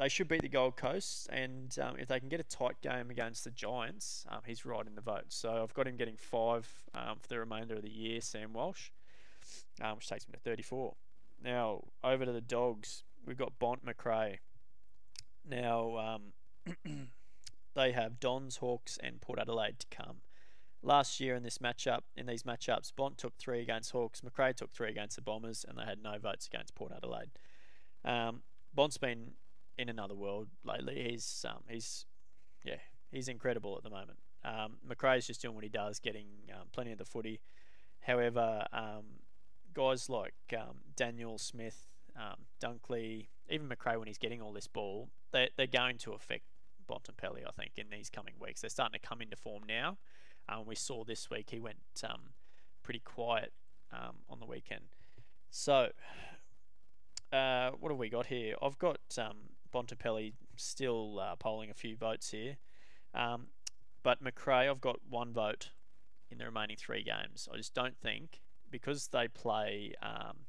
they 0.00 0.08
should 0.08 0.28
beat 0.28 0.40
the 0.40 0.48
Gold 0.48 0.76
Coast, 0.76 1.28
and 1.30 1.76
um, 1.78 1.96
if 1.98 2.08
they 2.08 2.18
can 2.18 2.30
get 2.30 2.40
a 2.40 2.44
tight 2.44 2.80
game 2.80 3.10
against 3.10 3.44
the 3.44 3.50
Giants, 3.50 4.24
um, 4.30 4.40
he's 4.46 4.64
right 4.64 4.86
in 4.86 4.94
the 4.94 5.02
vote. 5.02 5.26
So 5.28 5.62
I've 5.62 5.74
got 5.74 5.86
him 5.86 5.96
getting 5.96 6.16
five 6.16 6.66
um, 6.94 7.18
for 7.20 7.28
the 7.28 7.38
remainder 7.38 7.74
of 7.74 7.82
the 7.82 7.90
year, 7.90 8.22
Sam 8.22 8.54
Walsh, 8.54 8.88
um, 9.82 9.96
which 9.96 10.08
takes 10.08 10.24
him 10.24 10.32
to 10.32 10.40
34. 10.40 10.94
Now 11.44 11.84
over 12.02 12.24
to 12.24 12.32
the 12.32 12.40
Dogs, 12.40 13.04
we've 13.26 13.36
got 13.36 13.58
Bont 13.58 13.84
Macrae. 13.84 14.38
Now 15.46 15.98
um, 16.86 17.08
they 17.74 17.92
have 17.92 18.18
Dons, 18.18 18.56
Hawks, 18.56 18.98
and 19.02 19.20
Port 19.20 19.38
Adelaide 19.38 19.80
to 19.80 19.86
come. 19.94 20.22
Last 20.82 21.20
year 21.20 21.34
in 21.34 21.42
this 21.42 21.58
matchup, 21.58 22.00
in 22.16 22.24
these 22.24 22.44
matchups, 22.44 22.90
Bont 22.96 23.18
took 23.18 23.36
three 23.36 23.60
against 23.60 23.90
Hawks, 23.90 24.22
Macrae 24.22 24.54
took 24.54 24.72
three 24.72 24.88
against 24.88 25.16
the 25.16 25.22
Bombers, 25.22 25.62
and 25.68 25.76
they 25.76 25.84
had 25.84 26.02
no 26.02 26.16
votes 26.18 26.46
against 26.46 26.74
Port 26.74 26.90
Adelaide. 26.96 27.32
Um, 28.02 28.40
Bont's 28.72 28.96
been 28.96 29.32
in 29.80 29.88
another 29.88 30.14
world 30.14 30.48
lately. 30.64 31.08
He's 31.10 31.44
um, 31.48 31.62
he's 31.68 32.04
yeah 32.64 32.76
he's 33.10 33.28
incredible 33.28 33.76
at 33.76 33.82
the 33.82 33.90
moment. 33.90 34.18
Um, 34.44 34.76
Macrae's 34.86 35.26
just 35.26 35.42
doing 35.42 35.54
what 35.54 35.64
he 35.64 35.70
does, 35.70 35.98
getting 35.98 36.26
um, 36.52 36.68
plenty 36.72 36.92
of 36.92 36.98
the 36.98 37.04
footy. 37.04 37.40
However, 38.00 38.66
um, 38.72 39.04
guys 39.74 40.08
like 40.08 40.34
um, 40.56 40.78
Daniel 40.96 41.38
Smith, 41.38 41.88
um, 42.16 42.46
Dunkley, 42.62 43.28
even 43.50 43.68
Macrae, 43.68 43.96
when 43.96 44.06
he's 44.06 44.18
getting 44.18 44.40
all 44.40 44.52
this 44.52 44.66
ball, 44.66 45.10
they 45.32 45.50
they're 45.56 45.66
going 45.66 45.98
to 45.98 46.12
affect 46.12 46.44
Bontempelli, 46.88 47.42
I 47.46 47.50
think, 47.52 47.72
in 47.76 47.86
these 47.90 48.10
coming 48.10 48.34
weeks. 48.38 48.60
They're 48.60 48.70
starting 48.70 48.98
to 49.00 49.06
come 49.06 49.22
into 49.22 49.36
form 49.36 49.62
now. 49.66 49.98
We 50.66 50.74
saw 50.74 51.04
this 51.04 51.30
week 51.30 51.50
he 51.50 51.60
went 51.60 51.78
pretty 52.82 52.98
quiet 52.98 53.52
on 53.92 54.40
the 54.40 54.46
weekend. 54.46 54.96
So, 55.50 55.90
uh, 57.32 57.70
what 57.78 57.90
have 57.90 57.98
we 57.98 58.08
got 58.08 58.26
here? 58.26 58.54
I've 58.60 58.78
got 58.78 58.98
um, 59.18 59.49
Bontempelli 59.72 60.32
still 60.56 61.18
uh, 61.20 61.36
polling 61.36 61.70
a 61.70 61.74
few 61.74 61.96
votes 61.96 62.30
here. 62.30 62.56
Um, 63.14 63.48
but 64.02 64.22
Macrae, 64.22 64.68
I've 64.68 64.80
got 64.80 65.00
one 65.08 65.32
vote 65.32 65.70
in 66.30 66.38
the 66.38 66.44
remaining 66.44 66.76
three 66.76 67.02
games. 67.02 67.48
I 67.52 67.56
just 67.56 67.74
don't 67.74 67.98
think 67.98 68.40
because 68.70 69.08
they 69.08 69.28
play 69.28 69.94
um, 70.02 70.46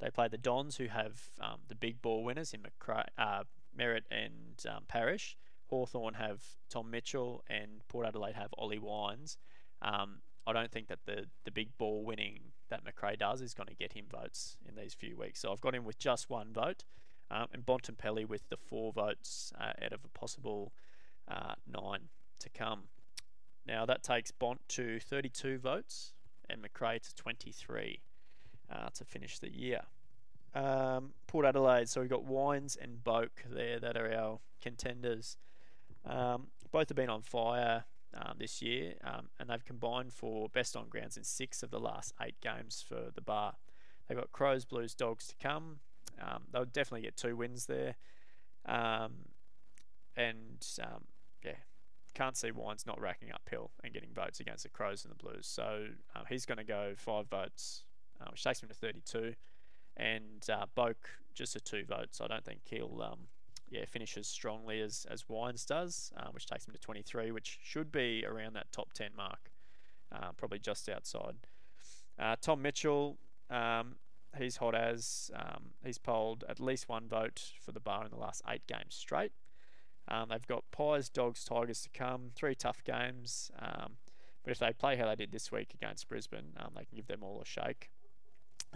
they 0.00 0.10
play 0.10 0.28
the 0.28 0.38
Dons, 0.38 0.76
who 0.76 0.86
have 0.86 1.20
um, 1.40 1.60
the 1.68 1.74
big 1.74 2.00
ball 2.00 2.24
winners 2.24 2.54
in 2.54 2.60
McRae, 2.62 3.04
uh, 3.18 3.44
Merrett 3.78 4.04
and 4.10 4.64
um, 4.68 4.84
Parish. 4.88 5.36
Hawthorn 5.66 6.14
have 6.14 6.42
Tom 6.68 6.90
Mitchell 6.90 7.44
and 7.48 7.86
Port 7.88 8.06
Adelaide 8.06 8.34
have 8.34 8.48
Ollie 8.58 8.78
Wines. 8.78 9.36
Um, 9.82 10.20
I 10.46 10.52
don't 10.52 10.72
think 10.72 10.88
that 10.88 11.00
the, 11.04 11.26
the 11.44 11.50
big 11.52 11.76
ball 11.78 12.04
winning 12.04 12.40
that 12.70 12.84
Macrae 12.84 13.16
does 13.16 13.40
is 13.40 13.54
going 13.54 13.68
to 13.68 13.74
get 13.74 13.92
him 13.92 14.06
votes 14.10 14.56
in 14.66 14.74
these 14.74 14.94
few 14.94 15.16
weeks. 15.16 15.40
So 15.40 15.52
I've 15.52 15.60
got 15.60 15.74
him 15.74 15.84
with 15.84 15.98
just 15.98 16.30
one 16.30 16.52
vote, 16.52 16.84
um, 17.30 17.46
and 17.52 17.64
Bontempelli 17.64 18.26
with 18.26 18.48
the 18.48 18.56
four 18.56 18.92
votes 18.92 19.52
uh, 19.60 19.72
out 19.84 19.92
of 19.92 20.00
a 20.04 20.18
possible 20.18 20.72
uh, 21.28 21.54
nine 21.66 22.08
to 22.40 22.48
come. 22.50 22.84
Now 23.66 23.86
that 23.86 24.02
takes 24.02 24.30
Bont 24.30 24.60
to 24.70 24.98
32 24.98 25.58
votes 25.58 26.14
and 26.48 26.60
Macrae 26.60 26.98
to 26.98 27.14
23 27.14 28.00
uh, 28.70 28.88
to 28.94 29.04
finish 29.04 29.38
the 29.38 29.52
year. 29.52 29.82
Um, 30.54 31.12
Port 31.26 31.46
Adelaide, 31.46 31.88
so 31.88 32.00
we've 32.00 32.10
got 32.10 32.24
Wines 32.24 32.76
and 32.80 33.04
Boak 33.04 33.30
there 33.48 33.78
that 33.78 33.96
are 33.96 34.12
our 34.12 34.40
contenders. 34.60 35.36
Um, 36.04 36.48
both 36.72 36.88
have 36.88 36.96
been 36.96 37.10
on 37.10 37.22
fire 37.22 37.84
um, 38.14 38.34
this 38.38 38.60
year, 38.60 38.94
um, 39.04 39.28
and 39.38 39.48
they've 39.48 39.64
combined 39.64 40.12
for 40.12 40.48
best 40.48 40.76
on 40.76 40.88
grounds 40.88 41.16
in 41.16 41.24
six 41.24 41.62
of 41.62 41.70
the 41.70 41.78
last 41.78 42.12
eight 42.20 42.40
games 42.40 42.84
for 42.86 43.10
the 43.14 43.20
bar. 43.20 43.54
They've 44.08 44.18
got 44.18 44.32
Crows, 44.32 44.64
Blues, 44.64 44.94
Dogs 44.94 45.28
to 45.28 45.34
come. 45.40 45.78
Um, 46.20 46.42
they'll 46.52 46.64
definitely 46.64 47.02
get 47.02 47.16
two 47.16 47.36
wins 47.36 47.66
there. 47.66 47.96
Um, 48.66 49.12
and 50.16 50.66
um, 50.82 51.04
yeah, 51.44 51.52
can't 52.14 52.36
see 52.36 52.50
Wines 52.50 52.86
not 52.86 53.00
racking 53.00 53.32
up 53.32 53.42
Hill 53.50 53.70
and 53.82 53.92
getting 53.92 54.10
votes 54.12 54.40
against 54.40 54.62
the 54.64 54.68
Crows 54.68 55.04
and 55.04 55.12
the 55.12 55.16
Blues. 55.16 55.46
So 55.46 55.86
uh, 56.14 56.22
he's 56.28 56.44
going 56.44 56.58
to 56.58 56.64
go 56.64 56.92
five 56.96 57.28
votes, 57.28 57.84
uh, 58.20 58.26
which 58.30 58.42
takes 58.42 58.62
him 58.62 58.68
to 58.68 58.74
32. 58.74 59.34
And 59.96 60.44
uh, 60.50 60.66
Boak 60.76 60.96
just 61.34 61.56
a 61.56 61.60
two 61.60 61.84
votes. 61.84 62.20
I 62.20 62.26
don't 62.26 62.44
think 62.44 62.60
he'll 62.64 63.00
um, 63.02 63.20
yeah 63.70 63.84
finish 63.86 64.16
as 64.16 64.26
strongly 64.26 64.80
as, 64.80 65.06
as 65.10 65.28
Wines 65.28 65.64
does, 65.64 66.12
uh, 66.16 66.28
which 66.32 66.46
takes 66.46 66.66
him 66.66 66.74
to 66.74 66.80
23, 66.80 67.30
which 67.30 67.58
should 67.62 67.92
be 67.92 68.24
around 68.26 68.54
that 68.54 68.70
top 68.72 68.92
10 68.92 69.10
mark, 69.16 69.50
uh, 70.12 70.32
probably 70.36 70.58
just 70.58 70.88
outside. 70.88 71.36
Uh, 72.18 72.36
Tom 72.40 72.60
Mitchell, 72.60 73.16
um, 73.48 73.96
he's 74.36 74.56
hot 74.56 74.74
as. 74.74 75.30
Um, 75.34 75.70
he's 75.84 75.98
polled 75.98 76.44
at 76.48 76.60
least 76.60 76.88
one 76.88 77.08
vote 77.08 77.52
for 77.60 77.72
the 77.72 77.80
bar 77.80 78.04
in 78.04 78.10
the 78.10 78.16
last 78.16 78.42
eight 78.48 78.66
games 78.66 78.94
straight. 78.94 79.32
Um, 80.08 80.28
they've 80.30 80.46
got 80.46 80.64
Pies, 80.72 81.08
Dogs, 81.08 81.44
Tigers 81.44 81.82
to 81.82 81.90
come. 81.90 82.30
Three 82.34 82.54
tough 82.54 82.82
games. 82.84 83.50
Um, 83.58 83.96
but 84.42 84.52
if 84.52 84.58
they 84.58 84.72
play 84.72 84.96
how 84.96 85.06
they 85.06 85.16
did 85.16 85.32
this 85.32 85.52
week 85.52 85.74
against 85.74 86.08
Brisbane, 86.08 86.52
um, 86.56 86.70
they 86.74 86.84
can 86.84 86.96
give 86.96 87.06
them 87.06 87.22
all 87.22 87.40
a 87.40 87.44
shake. 87.44 87.90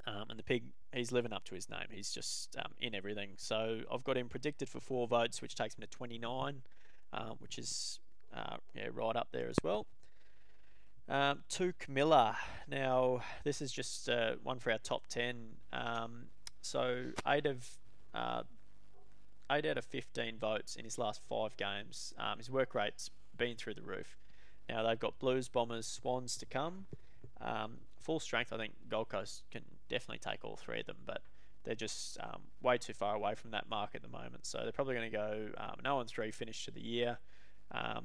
Um, 0.06 0.26
and 0.28 0.38
the 0.38 0.42
pig, 0.42 0.64
he's 0.92 1.12
living 1.12 1.32
up 1.32 1.44
to 1.44 1.54
his 1.54 1.70
name. 1.70 1.86
He's 1.90 2.10
just 2.10 2.56
um, 2.58 2.72
in 2.80 2.94
everything. 2.94 3.30
So 3.36 3.80
I've 3.90 4.04
got 4.04 4.16
him 4.16 4.28
predicted 4.28 4.68
for 4.68 4.80
four 4.80 5.06
votes, 5.06 5.40
which 5.40 5.54
takes 5.54 5.76
him 5.76 5.82
to 5.82 5.86
29, 5.86 6.62
um, 7.12 7.36
which 7.38 7.58
is 7.58 8.00
uh, 8.36 8.56
yeah 8.74 8.88
right 8.92 9.16
up 9.16 9.28
there 9.32 9.48
as 9.48 9.56
well. 9.62 9.86
Um, 11.08 11.40
Touk 11.50 11.88
Miller. 11.88 12.34
Now 12.68 13.20
this 13.44 13.60
is 13.60 13.72
just 13.72 14.08
uh, 14.08 14.32
one 14.42 14.58
for 14.58 14.72
our 14.72 14.78
top 14.78 15.06
10. 15.08 15.36
Um, 15.72 16.26
so 16.62 17.06
eight 17.26 17.46
of 17.46 17.68
uh, 18.14 18.42
eight 19.50 19.66
out 19.66 19.76
of 19.76 19.84
15 19.84 20.38
votes 20.38 20.76
in 20.76 20.84
his 20.84 20.98
last 20.98 21.20
five 21.28 21.56
games. 21.56 22.14
Um, 22.18 22.38
his 22.38 22.50
work 22.50 22.74
rate's 22.74 23.10
been 23.36 23.56
through 23.56 23.74
the 23.74 23.82
roof. 23.82 24.16
Now 24.68 24.82
they've 24.82 24.98
got 24.98 25.18
Blues, 25.18 25.48
Bombers, 25.48 25.86
Swans 25.86 26.36
to 26.38 26.46
come. 26.46 26.86
Um, 27.40 27.78
full 28.00 28.20
strength, 28.20 28.52
I 28.52 28.56
think 28.56 28.72
Gold 28.88 29.10
Coast 29.10 29.42
can 29.50 29.62
definitely 29.88 30.18
take 30.18 30.44
all 30.44 30.56
three 30.56 30.80
of 30.80 30.86
them, 30.86 30.96
but 31.04 31.22
they're 31.64 31.74
just 31.74 32.18
um, 32.20 32.42
way 32.62 32.78
too 32.78 32.92
far 32.92 33.14
away 33.14 33.34
from 33.34 33.50
that 33.50 33.68
mark 33.68 33.90
at 33.94 34.02
the 34.02 34.08
moment. 34.08 34.46
So 34.46 34.60
they're 34.62 34.72
probably 34.72 34.94
going 34.94 35.10
to 35.10 35.16
go 35.16 35.48
um, 35.58 35.76
no 35.82 35.98
on 35.98 36.06
three 36.06 36.30
finish 36.30 36.64
to 36.64 36.70
the 36.70 36.82
year. 36.82 37.18
Um, 37.72 38.04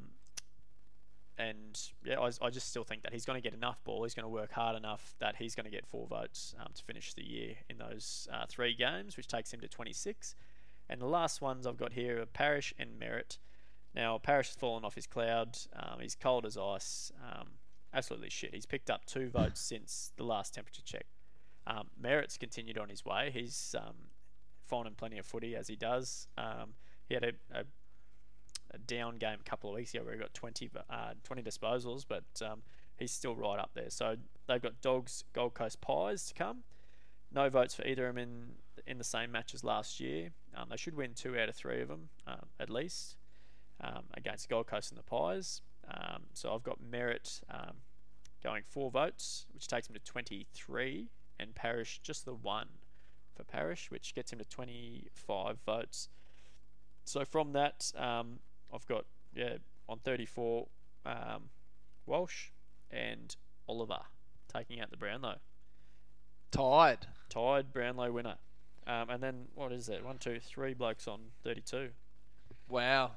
and 1.40 1.82
yeah, 2.04 2.20
I, 2.20 2.30
I, 2.42 2.50
just 2.50 2.68
still 2.68 2.84
think 2.84 3.04
that 3.04 3.14
he's 3.14 3.24
going 3.24 3.42
to 3.42 3.42
get 3.42 3.54
enough 3.54 3.82
ball. 3.86 4.04
He's 4.04 4.14
going 4.14 4.26
to 4.26 4.30
work 4.30 4.52
hard 4.52 4.76
enough 4.76 5.16
that 5.20 5.38
he's 5.38 5.56
going 5.56 5.64
to 5.64 5.72
get 5.72 5.88
four 5.88 6.06
votes 6.06 6.54
um, 6.60 6.68
to 6.76 6.84
finish 6.84 7.14
the 7.14 7.24
year 7.24 7.56
in 7.70 7.78
those 7.78 8.28
uh, 8.32 8.46
three 8.50 8.76
games, 8.76 9.16
which 9.16 9.28
takes 9.28 9.54
him 9.54 9.62
to 9.62 9.68
26. 9.70 10.36
And 10.90 11.00
the 11.00 11.06
last 11.06 11.42
ones 11.42 11.66
I've 11.66 11.78
got 11.78 11.94
here 11.94 12.22
are 12.22 12.26
Parish 12.26 12.74
and 12.78 13.00
Merrett. 13.00 13.38
Now, 13.96 14.18
Parish 14.18 14.48
has 14.48 14.56
fallen 14.58 14.84
off 14.84 14.96
his 14.96 15.08
cloud. 15.08 15.58
Um, 15.74 16.02
he's 16.02 16.14
cold 16.14 16.46
as 16.46 16.58
ice. 16.58 17.12
Um, 17.24 17.48
absolutely 17.94 18.30
shit. 18.30 18.54
He's 18.54 18.66
picked 18.66 18.90
up 18.90 19.06
two 19.06 19.30
votes 19.30 19.62
since 19.66 20.12
the 20.18 20.26
last 20.26 20.54
temperature 20.54 20.84
check. 20.84 21.06
Um, 21.66 21.88
Merrett's 22.02 22.38
continued 22.38 22.78
on 22.78 22.90
his 22.90 23.06
way. 23.06 23.32
He's 23.34 23.76
um, 23.78 23.96
finding 24.66 24.96
plenty 24.96 25.18
of 25.20 25.26
footy 25.26 25.56
as 25.56 25.70
he 25.70 25.78
does. 25.78 26.28
Um, 26.38 26.74
he 27.08 27.14
had 27.14 27.24
a, 27.24 27.32
a, 27.54 27.64
a, 28.72 28.78
down 28.78 29.18
game 29.18 29.38
a 29.40 29.50
couple 29.50 29.70
of 29.70 29.76
weeks 29.76 29.94
ago 29.94 30.04
where 30.04 30.14
he 30.14 30.20
got 30.20 30.34
20, 30.34 30.70
uh, 30.90 31.14
20 31.24 31.42
disposals, 31.44 32.06
but 32.08 32.24
um, 32.46 32.62
he's 32.98 33.12
still 33.12 33.36
right 33.36 33.60
up 33.60 33.72
there. 33.74 33.90
So 33.90 34.16
they've 34.48 34.62
got 34.62 34.82
Dogs, 34.82 35.24
Gold 35.34 35.54
Coast 35.54 35.82
Pies 35.82 36.26
to 36.28 36.34
come. 36.34 36.60
No 37.32 37.50
votes 37.50 37.76
for 37.76 37.86
either 37.86 38.08
of 38.08 38.16
them 38.16 38.24
in 38.24 38.46
in 38.88 38.98
the 38.98 39.04
same 39.04 39.32
match 39.32 39.54
as 39.54 39.64
last 39.64 40.00
year. 40.00 40.30
Um, 40.56 40.68
they 40.70 40.78
should 40.78 40.96
win 40.96 41.14
two 41.14 41.38
out 41.38 41.48
of 41.48 41.56
three 41.56 41.82
of 41.82 41.90
them 41.90 42.10
um, 42.26 42.48
at 42.60 42.70
least 42.72 43.18
um, 43.82 44.04
against 44.16 44.50
Gold 44.50 44.66
Coast 44.66 44.90
and 44.90 44.98
the 44.98 45.04
Pies. 45.04 45.62
Um, 45.88 46.24
so 46.34 46.56
I've 46.56 46.64
got 46.64 46.80
Merrett 46.82 47.42
going 48.44 48.64
four 48.68 48.90
votes, 48.90 49.46
which 49.54 49.68
takes 49.68 49.88
him 49.88 49.94
to 49.94 50.00
23, 50.00 51.10
and 51.40 51.56
Parish 51.56 52.00
just 52.02 52.26
the 52.26 52.34
one 52.34 52.68
for 53.36 53.44
Parish, 53.44 53.92
which 53.92 54.14
gets 54.14 54.32
him 54.32 54.40
to 54.40 54.46
25 54.46 55.58
votes. 55.66 56.10
So 57.06 57.26
from 57.26 57.54
that, 57.54 57.92
um, 57.98 58.40
I've 58.74 58.88
got 58.88 59.06
yeah 59.34 59.58
on 59.88 60.00
34 60.00 60.68
Walsh 62.06 62.50
and 62.92 63.36
Oliver 63.68 64.00
taking 64.52 64.82
out 64.82 64.90
the 64.90 64.98
Brownlow. 64.98 65.38
Tied. 66.52 67.08
Tied 67.30 67.72
Brownlow 67.72 68.12
winner. 68.12 68.36
Um, 68.88 69.10
and 69.10 69.22
then 69.22 69.46
what 69.54 69.72
is 69.72 69.88
it? 69.88 70.04
One, 70.04 70.18
two, 70.18 70.40
three 70.40 70.74
blokes 70.74 71.08
on 71.08 71.20
32. 71.44 71.90
Wow. 72.68 73.12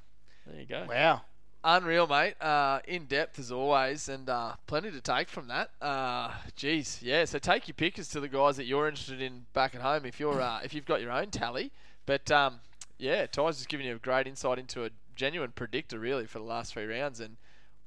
There 0.47 0.61
you 0.61 0.67
go. 0.67 0.87
Wow. 0.89 1.23
Unreal, 1.65 2.07
mate. 2.07 2.35
Uh, 2.41 2.81
in 2.87 3.07
depth 3.07 3.39
as 3.39 3.53
always, 3.53 4.09
and 4.09 4.29
uh, 4.29 4.57
plenty 4.67 4.91
to 4.91 5.01
take 5.01 5.29
from 5.29 5.47
that. 5.49 5.71
Uh, 5.81 6.33
geez, 6.57 6.99
yeah. 7.01 7.25
So 7.25 7.39
take 7.39 7.69
your 7.69 7.75
pick 7.75 7.99
as 7.99 8.09
to 8.09 8.21
the 8.21 8.29
guys 8.29 8.57
that 8.57 8.65
you're 8.65 8.89
interested 8.89 9.23
in 9.23 9.47
back 9.53 9.75
at 9.75 9.81
home 9.81 10.05
if 10.05 10.19
you're 10.19 10.41
uh, 10.41 10.59
if 10.65 10.75
you've 10.75 10.85
got 10.85 11.01
your 11.01 11.13
own 11.13 11.31
tally. 11.31 11.71
But 12.05 12.31
um, 12.33 12.59
yeah, 12.99 13.27
Ty's 13.27 13.59
just 13.59 13.69
giving 13.69 13.87
you 13.87 13.95
a 13.95 13.99
great 13.99 14.27
insight 14.27 14.59
into 14.59 14.85
a 14.85 14.91
genuine 15.15 15.53
predictor 15.55 15.99
really 15.99 16.27
for 16.27 16.39
the 16.39 16.45
last 16.45 16.73
three 16.73 16.87
rounds, 16.87 17.21
and 17.21 17.37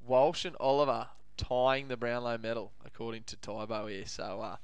Walsh 0.05 0.45
and 0.45 0.55
Oliver 0.59 1.07
tying 1.38 1.88
the 1.88 1.97
Brownlow 1.97 2.38
medal 2.38 2.71
according 2.86 3.23
to 3.23 3.36
Tybo 3.38 3.89
here. 3.89 4.05
So 4.05 4.41
uh, 4.41 4.55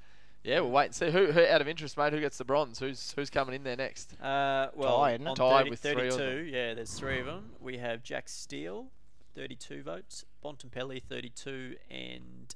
yeah, 0.44 0.60
we'll 0.62 0.72
wait 0.72 0.86
and 0.86 0.96
see. 0.96 1.12
Who, 1.12 1.32
who 1.32 1.46
out 1.46 1.62
of 1.62 1.68
interest, 1.68 1.98
mate? 1.98 2.14
Who 2.14 2.20
gets 2.20 2.38
the 2.38 2.46
bronze? 2.46 2.80
Who's 2.80 3.14
who's 3.16 3.30
coming 3.30 3.56
in 3.56 3.64
there 3.64 3.76
next? 3.76 4.14
Uh, 4.22 4.70
well, 4.76 4.98
Tie, 4.98 5.14
isn't 5.14 5.28
it? 5.28 5.30
on 5.30 5.36
Tie 5.36 5.58
30, 5.60 5.70
with 5.70 5.80
three 5.80 6.08
of 6.08 6.14
32, 6.14 6.50
yeah, 6.50 6.74
there's 6.74 6.94
three 6.94 7.20
of 7.20 7.26
them. 7.26 7.52
We 7.60 7.78
have 7.78 8.04
Jack 8.04 8.28
Steele, 8.28 8.88
32 9.36 9.84
votes, 9.84 10.26
Bontempelli, 10.44 11.04
32, 11.04 11.76
and 11.90 12.56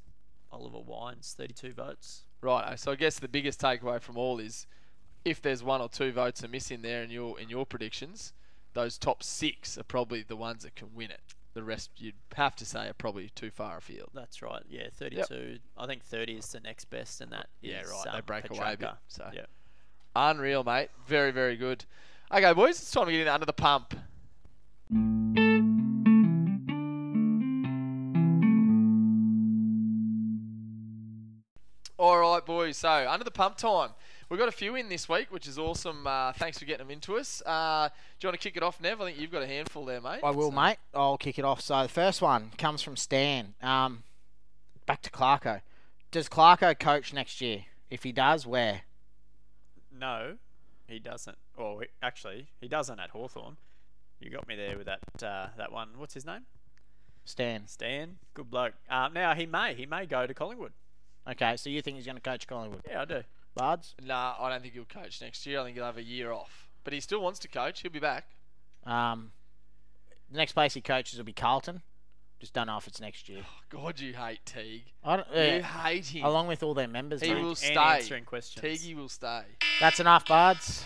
Oliver 0.51 0.79
Wines, 0.79 1.35
32 1.37 1.73
votes. 1.73 2.23
Right. 2.41 2.79
So 2.79 2.91
I 2.91 2.95
guess 2.95 3.19
the 3.19 3.27
biggest 3.27 3.61
takeaway 3.61 4.01
from 4.01 4.17
all 4.17 4.39
is 4.39 4.65
if 5.23 5.41
there's 5.41 5.63
one 5.63 5.81
or 5.81 5.89
two 5.89 6.11
votes 6.11 6.43
amiss 6.43 6.71
in 6.71 6.81
there 6.81 7.03
in 7.03 7.09
your 7.09 7.39
in 7.39 7.49
your 7.49 7.65
predictions, 7.65 8.33
those 8.75 8.97
top 8.97 9.23
six 9.23 9.77
are 9.77 9.83
probably 9.83 10.21
the 10.21 10.35
ones 10.35 10.63
that 10.63 10.75
can 10.75 10.89
win 10.93 11.09
it. 11.09 11.21
The 11.53 11.63
rest 11.63 11.89
you'd 11.97 12.15
have 12.35 12.55
to 12.57 12.65
say 12.65 12.89
are 12.89 12.93
probably 12.93 13.29
too 13.29 13.49
far 13.49 13.77
afield. 13.77 14.09
That's 14.13 14.41
right. 14.41 14.61
Yeah, 14.69 14.89
32. 14.93 15.59
I 15.77 15.87
think 15.87 16.03
30 16.03 16.33
is 16.33 16.51
the 16.51 16.59
next 16.59 16.85
best, 16.89 17.21
and 17.21 17.31
that 17.31 17.47
Yeah, 17.61 17.81
is, 17.81 17.89
right. 17.89 18.03
They 18.11 18.17
um, 18.17 18.23
break 18.25 18.49
away 18.49 18.73
a 18.73 18.77
bit. 18.77 18.89
So 19.07 19.31
unreal, 20.15 20.65
mate. 20.65 20.89
Very, 21.07 21.31
very 21.31 21.55
good. 21.55 21.85
Okay, 22.31 22.53
boys, 22.53 22.81
it's 22.81 22.91
time 22.91 23.05
to 23.05 23.11
get 23.13 23.21
in 23.21 23.27
under 23.29 23.45
the 23.45 23.53
pump. 23.53 23.95
All 31.97 32.19
right, 32.19 32.45
boys. 32.45 32.75
So 32.75 33.07
under 33.09 33.23
the 33.23 33.31
pump 33.31 33.55
time. 33.55 33.91
We've 34.29 34.39
got 34.39 34.49
a 34.49 34.53
few 34.53 34.75
in 34.75 34.89
this 34.89 35.07
week, 35.07 35.27
which 35.31 35.47
is 35.47 35.59
awesome. 35.59 36.07
Uh, 36.07 36.33
thanks 36.33 36.57
for 36.57 36.65
getting 36.65 36.87
them 36.87 36.91
into 36.91 37.17
us. 37.17 37.43
Uh, 37.45 37.89
do 38.19 38.25
you 38.25 38.29
want 38.29 38.41
to 38.41 38.43
kick 38.49 38.57
it 38.57 38.63
off, 38.63 38.81
Nev? 38.81 38.99
I 38.99 39.05
think 39.05 39.19
you've 39.19 39.31
got 39.31 39.43
a 39.43 39.47
handful 39.47 39.85
there, 39.85 40.01
mate. 40.01 40.21
I 40.23 40.31
will, 40.31 40.49
So- 40.49 40.55
mate. 40.55 40.77
I'll 40.95 41.17
kick 41.17 41.37
it 41.37 41.45
off. 41.45 41.61
So 41.61 41.83
the 41.83 41.89
first 41.89 42.21
one 42.21 42.51
comes 42.57 42.81
from 42.81 42.95
Stan. 42.97 43.53
Um, 43.61 44.03
back 44.87 45.01
to 45.03 45.11
Clarko. 45.11 45.61
Does 46.09 46.27
Clarko 46.27 46.77
coach 46.79 47.13
next 47.13 47.39
year? 47.39 47.65
If 47.91 48.01
he 48.03 48.11
does, 48.11 48.47
where? 48.47 48.81
No, 49.91 50.37
he 50.87 50.97
doesn't. 50.99 51.37
Well, 51.55 51.79
he- 51.79 51.87
actually, 52.01 52.47
he 52.59 52.67
doesn't 52.67 52.99
at 52.99 53.11
Hawthorn. 53.11 53.57
You 54.19 54.31
got 54.31 54.47
me 54.47 54.55
there 54.55 54.77
with 54.77 54.87
that 54.87 55.23
uh, 55.23 55.47
that 55.57 55.71
one. 55.71 55.89
What's 55.97 56.13
his 56.15 56.25
name? 56.25 56.45
Stan. 57.25 57.67
Stan. 57.67 58.17
Good 58.33 58.49
bloke. 58.49 58.73
Um, 58.89 59.13
now 59.13 59.35
he 59.35 59.45
may 59.45 59.75
he 59.75 59.85
may 59.85 60.05
go 60.05 60.25
to 60.25 60.33
Collingwood. 60.33 60.71
Okay, 61.29 61.57
so 61.57 61.69
you 61.69 61.81
think 61.81 61.97
he's 61.97 62.05
going 62.05 62.15
to 62.17 62.21
coach 62.21 62.47
Collingwood? 62.47 62.81
Yeah, 62.89 63.01
I 63.01 63.05
do. 63.05 63.23
Bards? 63.55 63.95
Nah, 64.03 64.35
I 64.39 64.49
don't 64.49 64.61
think 64.61 64.73
he'll 64.73 64.85
coach 64.85 65.21
next 65.21 65.45
year. 65.45 65.59
I 65.59 65.63
think 65.63 65.75
he'll 65.75 65.85
have 65.85 65.97
a 65.97 66.03
year 66.03 66.31
off. 66.31 66.67
But 66.83 66.93
he 66.93 66.99
still 66.99 67.21
wants 67.21 67.39
to 67.39 67.47
coach. 67.47 67.81
He'll 67.81 67.91
be 67.91 67.99
back. 67.99 68.27
Um, 68.85 69.31
The 70.31 70.37
next 70.37 70.51
place 70.53 70.73
he 70.73 70.81
coaches 70.81 71.17
will 71.17 71.25
be 71.25 71.33
Carlton. 71.33 71.81
Just 72.39 72.53
don't 72.53 72.67
know 72.67 72.77
if 72.77 72.85
it's 72.85 72.99
next 72.99 73.29
year. 73.29 73.43
God, 73.69 73.99
you 73.99 74.13
hate 74.13 74.45
Teague. 74.45 74.83
I 75.03 75.15
don't, 75.15 75.27
You 75.33 75.63
hate 75.63 76.05
him. 76.07 76.25
along 76.25 76.47
with 76.47 76.61
all 76.63 76.73
their 76.73 76.87
members. 76.87 77.21
He 77.21 77.33
mate. 77.33 77.41
will 77.41 77.49
And 77.49 77.57
stay. 77.57 77.75
answering 77.75 78.25
questions. 78.25 78.61
Teague 78.81 78.95
will 78.97 79.07
stay. 79.09 79.43
That's 79.79 79.99
enough, 80.01 80.27
buds. 80.27 80.83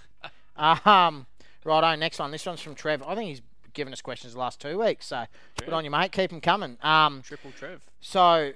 um, 0.56 1.26
righto, 1.64 1.94
next 1.96 2.18
one. 2.18 2.30
This 2.30 2.46
one's 2.46 2.60
from 2.60 2.74
Trev. 2.74 3.02
I 3.02 3.14
think 3.14 3.28
he's 3.28 3.42
given 3.74 3.92
us 3.92 4.00
questions 4.00 4.32
the 4.32 4.38
last 4.38 4.58
two 4.58 4.78
weeks, 4.78 5.06
so 5.06 5.26
good 5.60 5.72
on 5.74 5.84
you, 5.84 5.90
mate. 5.90 6.10
Keep 6.12 6.30
them 6.30 6.40
coming. 6.40 6.78
Um, 6.82 7.20
Triple 7.22 7.52
Trev. 7.52 7.82
so 8.00 8.52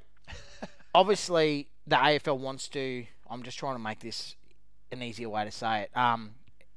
obviously 0.95 1.69
the 1.87 1.97
AFL 1.97 2.39
wants 2.39 2.69
to. 2.69 3.05
I'm 3.31 3.43
just 3.43 3.59
trying 3.59 3.75
to 3.77 3.79
make 3.83 4.01
this 4.01 4.35
an 4.93 5.03
easier 5.03 5.29
way 5.29 5.45
to 5.45 5.51
say 5.51 5.83
it. 5.83 5.97
Um, 5.97 6.33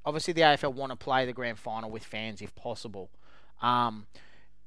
obviously 0.06 0.34
the 0.34 0.42
AFL 0.42 0.74
want 0.74 0.92
to 0.92 0.96
play 0.96 1.26
the 1.26 1.34
grand 1.34 1.58
final 1.58 1.90
with 1.90 2.04
fans 2.04 2.42
if 2.42 2.54
possible. 2.56 3.10
Um, 3.62 4.06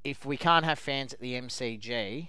if 0.05 0.25
we 0.25 0.37
can't 0.37 0.65
have 0.65 0.79
fans 0.79 1.13
at 1.13 1.21
the 1.21 1.35
MCG, 1.35 2.29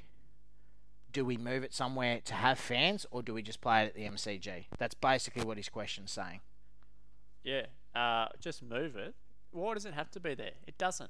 do 1.14 1.26
we 1.26 1.38
move 1.38 1.64
it 1.64 1.74
somewhere 1.74 2.20
to 2.26 2.34
have 2.34 2.60
fans, 2.60 3.05
or 3.12 3.24
do 3.24 3.34
we 3.34 3.41
just 3.41 3.62
play 3.62 3.84
it 3.84 3.88
at 3.88 3.95
the 3.95 4.03
MCG? 4.03 4.66
That's 4.78 4.93
basically 4.93 5.43
what 5.45 5.58
his 5.58 5.70
question's 5.70 6.12
saying. 6.12 6.41
Yeah. 7.43 7.68
Uh, 7.95 8.28
just 8.39 8.62
move 8.62 8.95
it. 8.95 9.16
Why 9.51 9.74
does 9.74 9.86
it 9.86 9.93
have 9.93 10.12
to 10.12 10.20
be 10.20 10.36
there? 10.36 10.51
It 10.68 10.78
doesn't. 10.78 11.10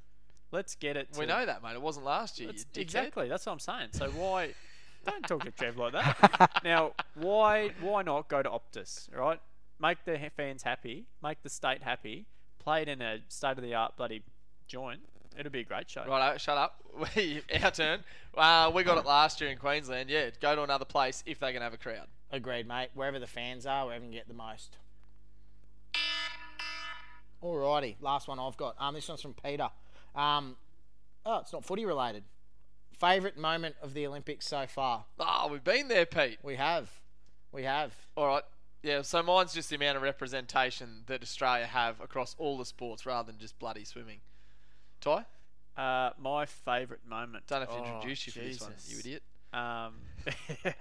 Let's 0.51 0.75
get 0.75 0.95
it. 0.95 1.11
To, 1.13 1.19
We 1.19 1.25
know 1.25 1.45
that, 1.45 1.61
mate. 1.61 1.73
It 1.73 1.81
wasn't 1.81 2.05
last 2.05 2.39
year. 2.39 2.47
That's- 2.49 2.65
you 2.73 2.79
dickhead. 2.79 2.83
exactly. 2.83 3.27
That's 3.27 3.45
what 3.45 3.53
I'm 3.53 3.59
saying. 3.59 3.89
So 3.91 4.09
why? 4.11 4.53
Don't 5.11 5.27
talk 5.27 5.43
to 5.43 5.51
Trev 5.51 5.77
like 5.77 5.93
that. 5.93 6.59
now, 6.63 6.93
why? 7.15 7.71
Why 7.81 8.03
not 8.03 8.27
go 8.27 8.41
to 8.41 8.49
Optus? 8.49 9.13
Right? 9.15 9.39
Make 9.79 10.05
the 10.05 10.19
fans 10.35 10.63
happy. 10.63 11.05
Make 11.23 11.43
the 11.43 11.49
state 11.49 11.83
happy. 11.83 12.25
Play 12.59 12.83
it 12.83 12.89
in 12.89 13.01
a 13.01 13.19
state 13.27 13.57
of 13.57 13.61
the 13.61 13.73
art 13.73 13.95
bloody 13.97 14.23
joint. 14.67 15.01
It'll 15.37 15.51
be 15.51 15.59
a 15.59 15.63
great 15.63 15.89
show. 15.89 16.03
Righto, 16.07 16.37
shut 16.37 16.57
up. 16.57 16.83
Our 17.61 17.71
turn. 17.71 18.03
Uh, 18.35 18.71
we 18.73 18.83
got 18.83 18.97
it 18.97 19.05
last 19.05 19.39
year 19.39 19.51
in 19.51 19.57
Queensland. 19.57 20.09
Yeah, 20.09 20.31
go 20.41 20.55
to 20.55 20.63
another 20.63 20.85
place 20.85 21.23
if 21.25 21.39
they 21.39 21.53
can 21.53 21.61
have 21.61 21.73
a 21.73 21.77
crowd. 21.77 22.07
Agreed, 22.31 22.67
mate. 22.67 22.89
Wherever 22.95 23.19
the 23.19 23.27
fans 23.27 23.65
are, 23.65 23.85
wherever 23.85 24.03
you 24.03 24.09
can 24.09 24.17
get 24.17 24.27
the 24.27 24.33
most. 24.33 24.77
Alrighty, 27.43 27.95
last 28.01 28.27
one 28.27 28.39
I've 28.39 28.57
got. 28.57 28.75
Um, 28.79 28.95
this 28.95 29.07
one's 29.07 29.21
from 29.21 29.35
Peter. 29.35 29.69
Um, 30.15 30.55
oh, 31.25 31.39
it's 31.39 31.53
not 31.53 31.63
footy 31.63 31.85
related. 31.85 32.23
Favorite 32.99 33.37
moment 33.37 33.75
of 33.81 33.93
the 33.93 34.07
Olympics 34.07 34.47
so 34.47 34.65
far? 34.67 35.05
Oh, 35.19 35.49
we've 35.51 35.63
been 35.63 35.87
there, 35.87 36.05
Pete. 36.05 36.39
We 36.41 36.55
have, 36.55 36.89
we 37.51 37.63
have. 37.63 37.93
All 38.15 38.25
right. 38.27 38.43
Yeah, 38.83 39.01
so 39.01 39.21
mine's 39.23 39.53
just 39.53 39.69
the 39.69 39.75
amount 39.75 39.97
of 39.97 40.03
representation 40.03 41.03
that 41.07 41.21
Australia 41.21 41.65
have 41.65 41.99
across 41.99 42.35
all 42.37 42.57
the 42.57 42.65
sports 42.65 43.05
rather 43.05 43.31
than 43.31 43.39
just 43.39 43.57
bloody 43.59 43.83
swimming. 43.83 44.19
Ty? 45.01 45.25
Uh, 45.75 46.11
my 46.19 46.45
favourite 46.45 47.05
moment. 47.07 47.43
Don't 47.47 47.59
have 47.61 47.69
to 47.69 47.75
Oh, 47.75 47.95
introduce 47.95 48.25
you 48.27 48.33
for 48.33 48.39
this 48.39 48.61
one, 48.61 48.73
you 48.87 48.99
idiot. 48.99 49.23
Um, 49.53 49.93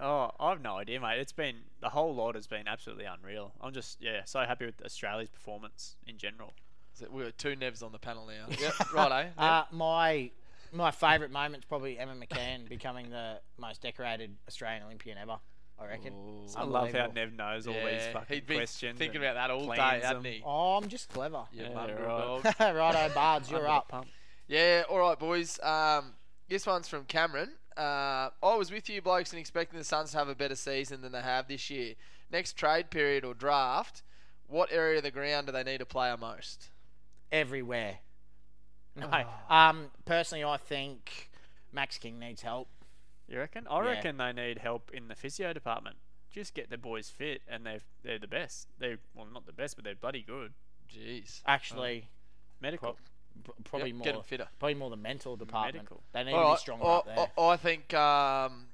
oh, 0.00 0.30
I've 0.38 0.60
no 0.60 0.76
idea, 0.76 1.00
mate. 1.00 1.18
It's 1.20 1.32
been 1.32 1.56
the 1.80 1.88
whole 1.88 2.14
lot 2.14 2.34
has 2.34 2.46
been 2.46 2.68
absolutely 2.68 3.04
unreal. 3.06 3.52
I'm 3.60 3.72
just 3.72 4.00
yeah, 4.00 4.20
so 4.24 4.40
happy 4.40 4.66
with 4.66 4.80
Australia's 4.84 5.30
performance 5.30 5.96
in 6.06 6.16
general. 6.16 6.52
So 6.94 7.06
We've 7.10 7.24
got 7.26 7.38
two 7.38 7.56
Nevs 7.56 7.82
on 7.82 7.92
the 7.92 7.98
panel 7.98 8.26
now. 8.26 8.46
yep, 8.60 8.92
righto. 8.92 9.30
Uh, 9.36 9.64
my 9.72 10.30
my 10.74 10.90
favourite 10.90 11.32
moment's 11.32 11.64
probably 11.66 11.98
Emma 11.98 12.14
McKeon 12.14 12.68
becoming 12.68 13.10
the 13.10 13.40
most 13.58 13.80
decorated 13.80 14.36
Australian 14.48 14.82
Olympian 14.84 15.16
ever. 15.18 15.38
I 15.78 15.86
reckon. 15.86 16.12
Ooh. 16.12 16.46
I 16.56 16.64
love 16.64 16.92
how 16.92 17.06
Nev 17.06 17.32
knows 17.32 17.66
all 17.66 17.74
yeah, 17.74 17.90
these 17.90 18.12
fucking 18.12 18.34
he'd 18.34 18.46
been 18.46 18.58
questions. 18.58 18.98
thinking 18.98 19.20
about 19.20 19.34
that 19.34 19.50
all 19.50 19.66
day, 19.68 19.74
plans 19.74 20.04
hadn't 20.04 20.24
he? 20.24 20.42
Oh, 20.44 20.76
I'm 20.76 20.88
just 20.88 21.08
clever. 21.08 21.42
You 21.52 21.64
Yeah, 21.64 21.74
right. 21.74 21.96
dog. 21.96 22.44
Righto, 22.60 23.12
Bards, 23.14 23.50
you're 23.50 23.66
up. 23.66 23.88
pump. 23.88 24.06
Yeah, 24.46 24.84
all 24.88 24.98
right, 24.98 25.18
boys. 25.18 25.58
Um, 25.60 26.12
this 26.48 26.66
one's 26.66 26.86
from 26.86 27.04
Cameron. 27.04 27.50
Uh, 27.76 28.30
I 28.42 28.54
was 28.56 28.70
with 28.70 28.88
you 28.88 29.02
blokes 29.02 29.32
and 29.32 29.40
expecting 29.40 29.78
the 29.78 29.84
Suns 29.84 30.12
to 30.12 30.18
have 30.18 30.28
a 30.28 30.34
better 30.34 30.54
season 30.54 31.00
than 31.02 31.10
they 31.10 31.22
have 31.22 31.48
this 31.48 31.70
year. 31.70 31.94
Next 32.30 32.52
trade 32.52 32.90
period 32.90 33.24
or 33.24 33.34
draft, 33.34 34.02
what 34.46 34.70
area 34.70 34.98
of 34.98 35.02
the 35.02 35.10
ground 35.10 35.46
do 35.46 35.52
they 35.52 35.64
need 35.64 35.78
to 35.78 35.86
play 35.86 36.08
on 36.10 36.20
most? 36.20 36.70
Everywhere. 37.32 37.98
No. 38.96 39.08
Oh. 39.12 39.54
Um, 39.54 39.90
personally, 40.04 40.44
I 40.44 40.56
think 40.56 41.30
Max 41.72 41.98
King 41.98 42.18
needs 42.18 42.42
help. 42.42 42.68
You 43.28 43.38
reckon? 43.38 43.66
I 43.68 43.80
Yeah. 43.82 43.88
reckon 43.90 44.16
they 44.18 44.32
need 44.32 44.58
help 44.58 44.90
in 44.92 45.08
the 45.08 45.14
physio 45.14 45.52
department. 45.52 45.96
Just 46.30 46.54
get 46.54 46.68
the 46.70 46.78
boys 46.78 47.10
fit, 47.10 47.42
and 47.48 47.64
they're 47.64 47.80
they're 48.02 48.18
the 48.18 48.26
best. 48.28 48.68
They're 48.78 48.98
well, 49.14 49.26
not 49.26 49.46
the 49.46 49.52
best, 49.52 49.76
but 49.76 49.84
they're 49.84 49.94
bloody 49.94 50.22
good. 50.22 50.52
Jeez. 50.92 51.42
Actually, 51.46 52.08
Medical. 52.60 52.96
p- 53.44 53.52
probably 53.64 53.88
Yep, 53.90 53.96
more. 53.96 54.04
get 54.04 54.14
'em 54.16 54.22
fitter. 54.22 54.48
Probably 54.58 54.74
more 54.74 54.90
the 54.90 54.96
mental 54.96 55.36
department. 55.36 55.76
Medical. 55.76 56.02
They 56.12 56.24
need 56.24 56.32
All 56.34 56.40
to 56.40 56.44
be 56.46 56.50
right, 56.50 56.58
stronger 56.58 56.84
I, 56.84 56.94
up 56.96 57.06
there. 57.06 57.32
I, 57.38 57.42
I 57.48 57.56
think 57.56 57.94
um, 57.94 58.68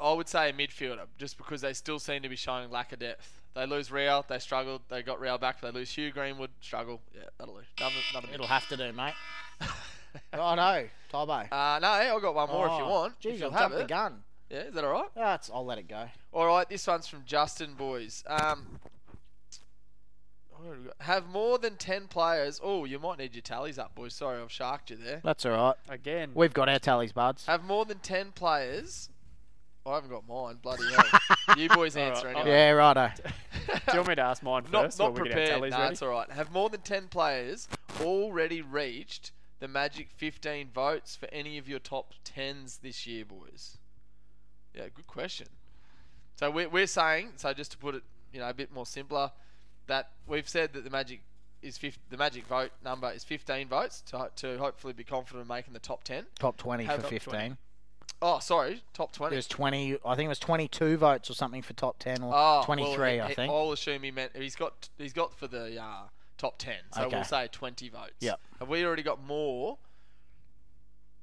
I 0.00 0.12
would 0.12 0.28
say 0.28 0.48
a 0.48 0.52
midfielder, 0.52 1.06
just 1.18 1.36
because 1.38 1.60
they 1.60 1.72
still 1.74 1.98
seem 1.98 2.22
to 2.22 2.28
be 2.28 2.36
showing 2.36 2.70
lack 2.70 2.92
of 2.92 2.98
depth. 3.00 3.42
They 3.54 3.66
lose 3.66 3.90
Rowell, 3.92 4.24
they 4.28 4.38
struggled. 4.38 4.82
They 4.88 5.02
got 5.02 5.20
Rowell 5.20 5.36
back, 5.38 5.60
they 5.60 5.70
lose 5.70 5.90
Hugh 5.90 6.10
Greenwood, 6.10 6.50
struggle. 6.62 7.02
Yeah, 7.14 7.24
that'll 7.38 7.54
do. 7.56 7.62
Another, 7.78 7.94
another 8.12 8.26
mid. 8.28 8.34
It'll 8.36 8.46
have 8.46 8.66
to 8.68 8.76
do, 8.78 8.92
mate. 8.92 9.14
Oh 10.34 10.54
no, 10.54 10.84
Tybo. 11.12 11.52
Uh, 11.52 11.78
no, 11.80 11.88
I 11.88 12.18
got 12.20 12.34
one 12.34 12.48
more 12.50 12.66
if 12.66 12.72
you 12.72 12.84
Oh, 12.84 12.90
want. 12.90 13.20
Geez, 13.20 13.34
if 13.34 13.40
you'll 13.40 13.48
I've 13.48 13.54
have 13.54 13.62
jumped 13.70 13.76
the 13.76 13.82
it. 13.84 13.88
gun. 13.88 14.22
Yeah, 14.50 14.58
is 14.64 14.74
that 14.74 14.84
all 14.84 14.92
right? 14.92 15.08
That's. 15.14 15.50
I'll 15.52 15.64
let 15.64 15.78
it 15.78 15.88
go. 15.88 16.04
All 16.32 16.46
right, 16.46 16.68
this 16.68 16.86
one's 16.86 17.06
from 17.06 17.22
Justin, 17.24 17.74
boys. 17.74 18.22
Um, 18.26 18.80
have 20.64 20.78
we 20.78 20.84
got? 20.84 20.94
have 21.00 21.26
more 21.28 21.58
than 21.58 21.76
10 21.76 22.08
players. 22.08 22.60
Oh, 22.62 22.84
you 22.84 22.98
might 22.98 23.18
need 23.18 23.34
your 23.34 23.42
tallies 23.42 23.78
up, 23.78 23.94
boys. 23.94 24.14
Sorry, 24.14 24.40
I've 24.40 24.52
sharked 24.52 24.90
you 24.90 24.96
there. 24.96 25.20
That's 25.24 25.44
all 25.46 25.52
right. 25.52 25.74
Again, 25.88 26.30
We've 26.34 26.52
got 26.54 26.68
our 26.68 26.78
tallies, 26.78 27.12
buds. 27.12 27.46
Have 27.46 27.64
more 27.64 27.84
than 27.84 27.98
10 27.98 28.32
players. 28.32 29.08
I 29.84 29.94
haven't 29.96 30.10
got 30.10 30.28
mine. 30.28 30.58
Bloody 30.62 30.84
hell. 30.94 31.56
you 31.56 31.68
boys 31.68 31.96
All 31.96 32.02
right, 32.04 32.10
answer 32.14 32.28
all 32.28 32.36
anyway. 32.42 32.50
Yeah, 32.56 32.70
righto. 32.70 33.10
do 33.66 33.72
you 33.92 33.98
want 33.98 34.08
me 34.08 34.14
to 34.14 34.22
ask 34.22 34.42
mine 34.42 34.62
not 34.72 34.84
first? 34.84 34.98
not 35.00 35.12
while 35.14 35.22
we 35.24 35.28
get 35.28 35.38
our 35.38 35.44
prepared. 35.44 35.50
tallies 35.58 35.72
No, 35.72 35.78
ready? 35.80 35.92
it's 35.92 36.02
all 36.02 36.08
right. 36.10 36.30
Have 36.30 36.52
more 36.52 36.68
than 36.70 36.80
10 36.82 37.08
players 37.08 37.68
already 38.00 38.62
reached 38.62 39.32
the 39.62 39.68
magic 39.68 40.08
15 40.16 40.70
votes 40.74 41.14
for 41.14 41.28
any 41.32 41.56
of 41.56 41.68
your 41.68 41.78
top 41.78 42.14
10s 42.24 42.80
this 42.80 43.06
year, 43.06 43.24
boys? 43.24 43.78
Yeah, 44.74 44.88
good 44.92 45.06
question. 45.06 45.46
So 46.34 46.50
we're, 46.50 46.68
we're 46.68 46.88
saying, 46.88 47.28
so 47.36 47.52
just 47.52 47.70
to 47.70 47.78
put 47.78 47.94
it, 47.94 48.02
you 48.32 48.40
know, 48.40 48.48
a 48.48 48.54
bit 48.54 48.74
more 48.74 48.84
simpler, 48.86 49.30
that 49.86 50.10
we've 50.26 50.48
said 50.48 50.72
that 50.72 50.82
the 50.82 50.90
magic 50.90 51.20
is 51.62 51.78
fif- 51.78 52.00
the 52.10 52.16
magic 52.16 52.44
vote 52.48 52.72
number 52.84 53.08
is 53.12 53.22
15 53.22 53.68
votes 53.68 54.00
to, 54.08 54.28
to 54.34 54.58
hopefully 54.58 54.94
be 54.94 55.04
confident 55.04 55.42
of 55.42 55.48
making 55.48 55.74
the 55.74 55.78
top 55.78 56.02
10. 56.02 56.26
Top 56.40 56.56
twenty 56.56 56.82
Have 56.82 56.96
for 56.96 57.02
top 57.02 57.10
20. 57.10 57.18
fifteen. 57.20 57.56
Oh, 58.20 58.40
sorry, 58.40 58.82
top 58.94 59.12
20. 59.12 59.32
There's 59.36 59.46
twenty. 59.46 59.96
I 60.04 60.16
think 60.16 60.26
it 60.26 60.28
was 60.28 60.38
twenty-two 60.40 60.96
votes 60.96 61.30
or 61.30 61.34
something 61.34 61.62
for 61.62 61.72
top 61.74 61.98
ten, 62.00 62.20
or 62.22 62.28
Oh, 62.28 62.36
well, 62.36 62.64
twenty-three. 62.64 63.14
he- 63.14 63.20
I 63.20 63.34
think. 63.34 63.52
I'll 63.52 63.70
assume 63.72 64.02
he 64.02 64.10
meant 64.10 64.32
he's 64.36 64.56
got 64.56 64.88
he's 64.98 65.12
got 65.12 65.34
for 65.34 65.46
the 65.46 65.80
uh, 65.80 66.02
top 66.42 66.58
ten, 66.58 66.78
so 66.92 67.02
Okay. 67.04 67.14
we'll 67.16 67.24
say 67.24 67.48
twenty 67.52 67.88
votes. 67.88 68.14
Yep. 68.20 68.40
Have 68.58 68.68
we 68.68 68.84
already 68.84 69.04
got 69.04 69.22
more 69.24 69.78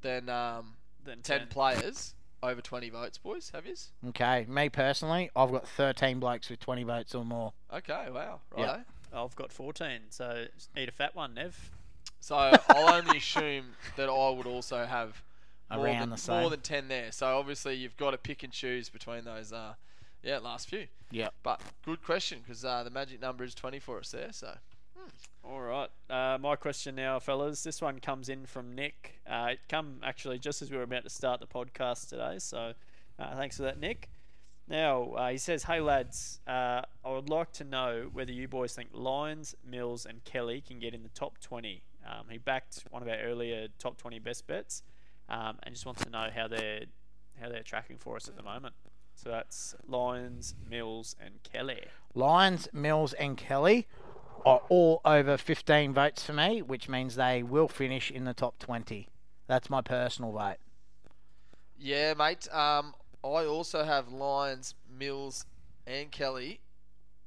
than 0.02 0.30
um, 0.30 0.76
Then 1.04 1.20
ten 1.22 1.48
players 1.48 2.16
over 2.42 2.62
twenty 2.62 2.90
votes, 2.90 3.18
boys? 3.18 3.52
Have 3.54 3.66
yous? 3.66 3.92
Okay, 4.10 4.46
me 4.48 4.70
personally, 4.70 5.30
I've 5.36 5.52
got 5.52 5.68
thirteen 5.68 6.20
blokes 6.22 6.50
with 6.50 6.60
twenty 6.62 6.84
votes 6.84 7.14
or 7.14 7.26
more. 7.26 7.52
Okay, 7.74 8.08
wow, 8.12 8.40
Yep. 8.58 8.86
I've 9.12 9.36
got 9.36 9.52
14, 9.52 10.02
so 10.12 10.46
just 10.56 10.70
eat 10.78 10.88
a 10.88 10.91
fat 10.91 11.16
one, 11.16 11.34
Nev. 11.34 11.72
So 12.20 12.36
I'll 12.70 12.94
only 12.94 13.18
assume 13.18 13.66
that 13.98 14.08
I 14.08 14.30
would 14.30 14.46
also 14.46 14.86
have 14.86 15.24
more 15.74 15.84
Around 15.88 16.00
than, 16.02 16.10
the 16.12 16.18
same. 16.18 16.41
more 16.41 16.50
than 16.52 16.60
ten 16.62 16.88
there. 16.88 17.12
So 17.12 17.38
obviously 17.38 17.74
you've 17.76 17.98
got 17.98 18.12
to 18.12 18.18
pick 18.20 18.44
and 18.44 18.54
choose 18.54 18.88
between 18.90 19.24
those. 19.26 19.52
Uh, 19.52 19.74
yeah, 20.24 20.38
last 20.38 20.70
few. 20.70 20.88
Yeah. 21.12 21.30
But 21.44 21.60
good 21.84 22.04
question 22.04 22.40
because 22.44 22.64
uh, 22.64 22.84
the 22.84 22.90
magic 22.91 23.20
number 23.22 23.44
is 23.44 23.54
twenty 23.56 23.80
for 23.80 23.98
us 24.00 24.12
there. 24.12 24.32
So 24.32 24.58
All 25.44 25.62
right. 25.62 25.90
Uh, 26.10 26.38
my 26.40 26.56
question 26.56 26.96
now, 26.96 27.20
fellas. 27.20 27.64
This 27.64 27.82
one 27.82 28.00
comes 28.00 28.30
in 28.30 28.46
from 28.46 28.76
Nick. 28.76 29.20
Uh, 29.28 29.50
it 29.52 29.60
come 29.68 30.00
actually 30.04 30.38
just 30.38 30.62
as 30.62 30.70
we 30.70 30.78
were 30.78 30.84
about 30.84 31.04
to 31.04 31.10
start 31.10 31.40
the 31.40 31.48
podcast 31.48 32.10
today. 32.10 32.36
So 32.38 32.74
uh, 33.18 33.36
thanks 33.36 33.58
for 33.58 33.64
that, 33.64 33.80
Nick. 33.80 34.10
Now 34.68 35.14
uh, 35.14 35.30
he 35.30 35.38
says, 35.38 35.64
"Hey 35.64 35.80
lads, 35.80 36.40
uh, 36.48 36.82
I 37.04 37.12
would 37.12 37.30
like 37.30 37.52
to 37.54 37.64
know 37.64 38.10
whether 38.14 38.32
you 38.32 38.48
boys 38.48 38.74
think 38.76 38.90
Lyons, 38.94 39.56
Mills, 39.66 40.06
and 40.06 40.24
Kelly 40.24 40.62
can 40.62 40.80
get 40.80 40.94
in 40.94 41.02
the 41.02 41.10
top 41.10 41.40
20." 41.40 41.82
Um, 42.08 42.26
he 42.30 42.38
backed 42.38 42.84
one 42.92 43.02
of 43.02 43.08
our 43.08 43.18
earlier 43.18 43.68
top 43.80 43.98
20 43.98 44.20
best 44.20 44.46
bets, 44.46 44.84
um, 45.28 45.58
and 45.64 45.74
just 45.74 45.86
wants 45.86 46.04
to 46.04 46.10
know 46.12 46.28
how 46.34 46.48
they're 46.48 46.82
how 47.42 47.50
they're 47.50 47.64
tracking 47.64 47.98
for 47.98 48.16
us 48.16 48.28
at 48.28 48.36
the 48.36 48.44
moment. 48.44 48.76
So 49.16 49.30
that's 49.30 49.76
Lyons, 49.88 50.54
Mills, 50.70 51.16
and 51.20 51.42
Kelly. 51.44 51.86
Lyons, 52.14 52.68
Mills, 52.72 53.14
and 53.14 53.36
Kelly 53.36 53.88
are 54.45 54.61
all 54.70 55.02
over 55.06 55.38
15 55.38 55.94
votes 55.94 56.24
for 56.24 56.34
me, 56.34 56.61
which 56.61 56.90
means 56.90 57.16
they 57.16 57.44
will 57.44 57.68
finish 57.68 58.11
in 58.11 58.26
the 58.26 58.34
top 58.34 58.60
20. 58.60 59.07
That's 59.48 59.70
my 59.70 59.82
personal 59.82 60.32
vote. 60.32 60.57
Yeah, 61.78 62.14
mate. 62.14 62.48
Um, 62.53 62.94
I 63.24 63.45
also 63.45 63.84
have 63.84 64.10
Lyons, 64.10 64.76
Mills, 64.90 65.45
and 65.88 66.11
Kelly. 66.11 66.60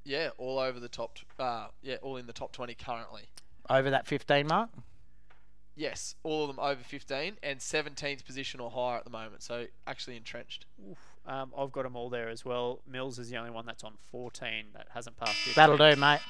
Yeah, 0.05 0.30
all 0.39 0.59
over 0.59 0.80
the 0.80 0.89
top. 0.89 1.18
Uh, 1.39 1.68
yeah, 1.82 1.97
all 2.02 2.16
in 2.16 2.26
the 2.26 2.32
top 2.32 2.52
twenty 2.52 2.74
currently. 2.74 3.22
Over 3.70 3.90
that 3.90 4.06
15 4.06 4.47
mark? 4.47 4.70
Yes, 5.74 6.16
all 6.22 6.43
of 6.43 6.48
them 6.48 6.59
over 6.59 6.82
15 6.82 7.39
and 7.43 7.59
17th 7.60 8.24
position 8.26 8.60
or 8.60 8.70
higher 8.70 8.98
at 8.98 9.05
the 9.05 9.10
moment. 9.10 9.43
So 9.43 9.66
actually 9.86 10.16
entrenched. 10.16 10.66
Um, 11.27 11.53
I've 11.57 11.70
got 11.73 11.85
them 11.85 11.94
all 11.97 12.09
there 12.11 12.28
as 12.28 12.44
well. 12.44 12.81
Mills 12.90 13.19
is 13.19 13.31
the 13.31 13.36
only 13.36 13.51
one 13.51 13.65
that's 13.65 13.85
on 13.85 13.93
14 14.11 14.66
that 14.74 14.89
hasn't 14.93 15.16
passed 15.16 15.36
15. 15.36 15.55
That'll 15.55 15.77
do, 15.77 16.01
mate. 16.01 16.20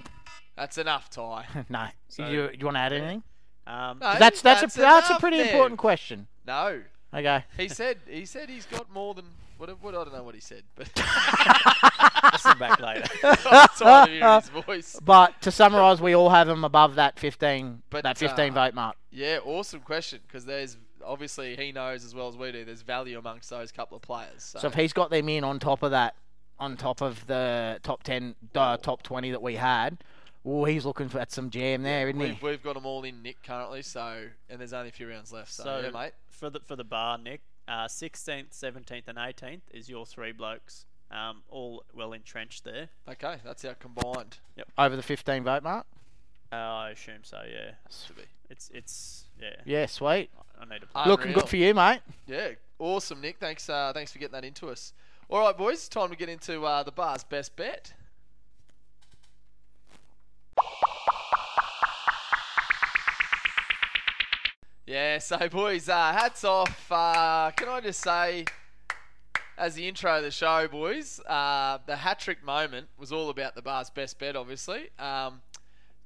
That's 0.57 0.77
enough, 0.79 1.09
Ty. 1.09 1.47
no. 1.71 1.87
So- 2.09 2.29
you 2.29 2.51
you 2.59 2.65
want 2.67 2.77
to 2.77 2.81
add 2.81 2.93
anything? 2.93 3.23
Um, 3.67 3.99
No, 4.01 4.17
That's 4.19 4.43
that's, 4.43 4.77
a 4.77 4.79
that's 4.81 5.09
a 5.11 5.19
pretty 5.19 5.39
Nev. 5.39 5.47
important 5.47 5.79
question. 5.79 6.27
No. 6.47 6.83
Okay. 7.15 7.45
He 7.57 7.69
said 7.69 7.99
he 8.09 8.25
said 8.27 8.49
he's 8.51 8.67
got 8.67 8.91
more 8.93 9.15
than 9.15 9.25
what, 9.57 9.71
what 9.83 9.95
I 9.95 10.05
don't 10.05 10.13
know 10.15 10.25
what 10.25 10.35
he 10.35 10.41
said, 10.41 10.65
but 10.75 10.89
listen 12.33 12.59
back 12.59 12.81
later. 12.81 13.05
I'm 13.23 13.69
tired 13.79 14.05
of 14.05 14.09
hearing 14.09 14.41
his 14.41 14.49
voice. 14.65 15.01
But 15.05 15.41
to 15.43 15.51
summarise, 15.51 16.01
we 16.01 16.15
all 16.15 16.31
have 16.31 16.47
them 16.49 16.65
above 16.65 16.97
that 16.97 17.19
15 17.19 17.83
But, 17.91 18.03
that 18.05 18.19
15 18.19 18.51
uh, 18.51 18.55
vote 18.55 18.75
mark. 18.75 18.97
Yeah, 19.11 19.39
awesome 19.45 19.81
question 19.81 20.21
because 20.27 20.45
there's 20.45 20.77
obviously 21.05 21.57
he 21.57 21.73
knows 21.73 22.05
as 22.05 22.15
well 22.15 22.29
as 22.29 22.37
we 22.37 22.53
do. 22.53 22.65
There's 22.65 22.83
value 22.83 23.19
amongst 23.19 23.51
those 23.51 23.73
couple 23.73 23.97
of 23.97 24.03
players. 24.03 24.43
So, 24.43 24.59
So 24.61 24.69
if 24.69 24.75
he's 24.75 24.93
got 24.93 25.11
them 25.11 25.29
in 25.29 25.45
on 25.45 25.59
top 25.59 25.83
of 25.83 25.91
that, 25.93 26.15
on 26.59 26.77
top 26.77 27.01
of 27.01 27.27
the 27.27 27.81
top 27.83 28.03
10, 28.03 28.35
uh, 28.55 28.77
top 28.77 29.03
20 29.03 29.31
that 29.33 29.43
we 29.43 29.57
had, 29.57 29.99
well, 30.45 30.65
he's 30.65 30.85
looking 30.85 31.09
for 31.09 31.19
at 31.21 31.31
some 31.33 31.51
jam 31.51 31.83
there, 31.83 32.09
isn't 32.09 32.21
we've, 32.21 32.39
he? 32.39 32.47
we've 32.47 32.63
got 32.63 32.75
them 32.75 32.87
all 32.87 33.03
in 33.05 33.23
Nick 33.23 33.43
currently. 33.43 33.83
So 33.83 34.27
and 34.49 34.61
there's 34.61 34.73
only 34.73 34.89
a 34.89 34.93
few 34.93 35.09
rounds 35.09 35.33
left. 35.33 35.53
So, 35.53 35.63
So 35.65 35.81
yeah, 35.85 35.91
mate. 35.91 36.13
for 36.31 36.51
the 36.51 36.61
for 36.61 36.77
the 36.77 36.85
bar, 36.85 37.19
Nick, 37.19 37.41
uh, 37.69 37.87
16th, 37.87 38.51
17th, 38.51 39.07
and 39.09 39.19
18th 39.19 39.61
is 39.73 39.89
your 39.89 40.05
three 40.05 40.33
blokes, 40.33 40.85
um, 41.11 41.43
all 41.49 41.85
well 41.95 42.13
entrenched 42.13 42.65
there. 42.65 42.89
Okay, 43.09 43.37
that's 43.45 43.65
our 43.65 43.75
combined. 43.75 44.39
Yep. 44.57 44.69
Over 44.79 44.97
the 44.97 45.03
15 45.03 45.45
vote 45.45 45.63
mark. 45.63 45.87
Uh, 46.53 46.57
I 46.57 46.91
assume 46.91 47.23
so. 47.23 47.41
Yeah, 47.51 47.73
To 48.09 48.13
be. 48.13 48.23
it's 48.51 48.69
it's 48.75 49.25
yeah. 49.43 49.57
Yeah, 49.65 49.87
sweet. 49.87 50.31
I 50.61 50.65
need 50.65 50.81
to. 50.81 50.87
Play. 50.87 51.03
Looking 51.07 51.27
Unreal. 51.29 51.41
good 51.41 51.49
for 51.49 51.57
you, 51.57 51.75
mate. 51.75 52.01
Yeah, 52.27 52.51
awesome, 52.79 53.21
Nick. 53.21 53.39
Thanks, 53.39 53.69
uh, 53.69 53.93
thanks 53.93 54.13
for 54.13 54.19
getting 54.19 54.33
that 54.33 54.45
into 54.45 54.69
us. 54.69 54.93
All 55.29 55.41
right, 55.41 55.57
boys, 55.57 55.89
time 55.89 56.11
to 56.11 56.17
get 56.17 56.29
into 56.29 56.65
uh, 56.65 56.83
the 56.83 56.93
bar's 56.93 57.25
best 57.25 57.57
bet. 57.57 57.93
Yeah, 64.87 65.19
so 65.19 65.49
boys, 65.49 65.89
uh, 65.89 66.13
hats 66.13 66.45
off. 66.45 66.91
Uh, 66.91 67.51
can 67.57 67.69
I 67.69 67.81
just 67.81 68.01
say, 68.03 68.45
as 69.57 69.75
the 69.75 69.87
intro 69.87 70.17
of 70.17 70.23
the 70.25 70.31
show, 70.31 70.67
boys, 70.69 71.21
uh, 71.21 71.79
the 71.87 71.97
hat 71.97 72.19
trick 72.19 72.45
moment 72.45 72.89
was 72.99 73.13
all 73.13 73.31
about 73.31 73.55
the 73.55 73.63
bar's 73.63 73.91
best 73.91 74.19
bet, 74.19 74.35
obviously. 74.37 74.91
Um, 74.99 75.41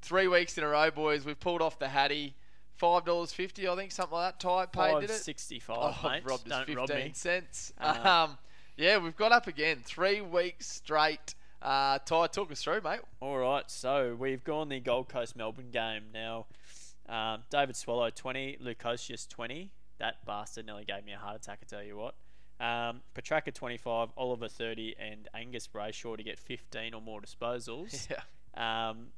three 0.03 0.29
weeks 0.29 0.57
in 0.59 0.63
a 0.63 0.69
row, 0.69 0.91
boys, 0.91 1.25
we've 1.25 1.41
pulled 1.41 1.63
off 1.63 1.79
the 1.79 1.89
Hattie. 1.89 2.35
Five 2.77 3.05
dollars 3.05 3.32
fifty, 3.32 3.66
I 3.69 3.74
think, 3.77 3.90
something 3.93 4.16
like 4.16 4.39
that. 4.39 4.40
Ty 4.40 4.66
paid, 4.66 5.01
did 5.01 5.11
it? 5.11 5.15
65, 5.15 5.77
Oh, 5.78 6.09
mate. 6.09 6.23
robbed 6.24 6.51
us 6.53 6.66
Don't 6.66 6.77
rob 6.77 6.89
15 6.89 7.07
me. 7.07 7.12
cents. 7.15 7.73
Uh, 7.81 8.27
um, 8.28 8.39
yeah, 8.77 8.98
we've 8.98 9.16
got 9.16 9.32
up 9.32 9.47
again. 9.47 9.78
Three 9.85 10.20
weeks 10.20 10.66
straight. 10.69 11.35
Uh, 11.62 11.98
Ty, 12.05 12.27
talk 12.28 12.53
us 12.53 12.62
through, 12.62 12.82
mate. 12.82 13.01
All 13.20 13.39
right, 13.39 13.69
so 13.70 14.15
we've 14.19 14.44
gone 14.44 14.69
the 14.69 14.78
Gold 14.81 15.09
Coast 15.09 15.35
Melbourne 15.36 15.70
game 15.73 16.05
now. 16.12 16.47
Um, 17.09 17.43
David 17.51 17.77
Swallow 17.77 18.11
20, 18.11 18.59
Lukosius 18.62 19.27
20. 19.28 19.70
That 19.98 20.16
bastard 20.27 20.66
nearly 20.66 20.85
gave 20.85 21.05
me 21.07 21.12
a 21.12 21.16
heart 21.19 21.36
attack, 21.36 21.61
I 21.62 21.65
tell 21.66 21.82
you 21.82 21.97
what. 21.97 22.15
Um, 22.61 23.01
Petracca 23.15 23.55
25, 23.55 24.11
Oliver 24.16 24.48
30, 24.48 24.97
and 25.01 25.28
Angus 25.35 25.66
Brayshaw 25.73 26.16
to 26.16 26.23
get 26.23 26.39
15 26.39 26.93
or 26.94 27.01
more 27.01 27.20
disposals. 27.23 28.07
Yeah. 28.57 28.89
Um, 28.90 29.09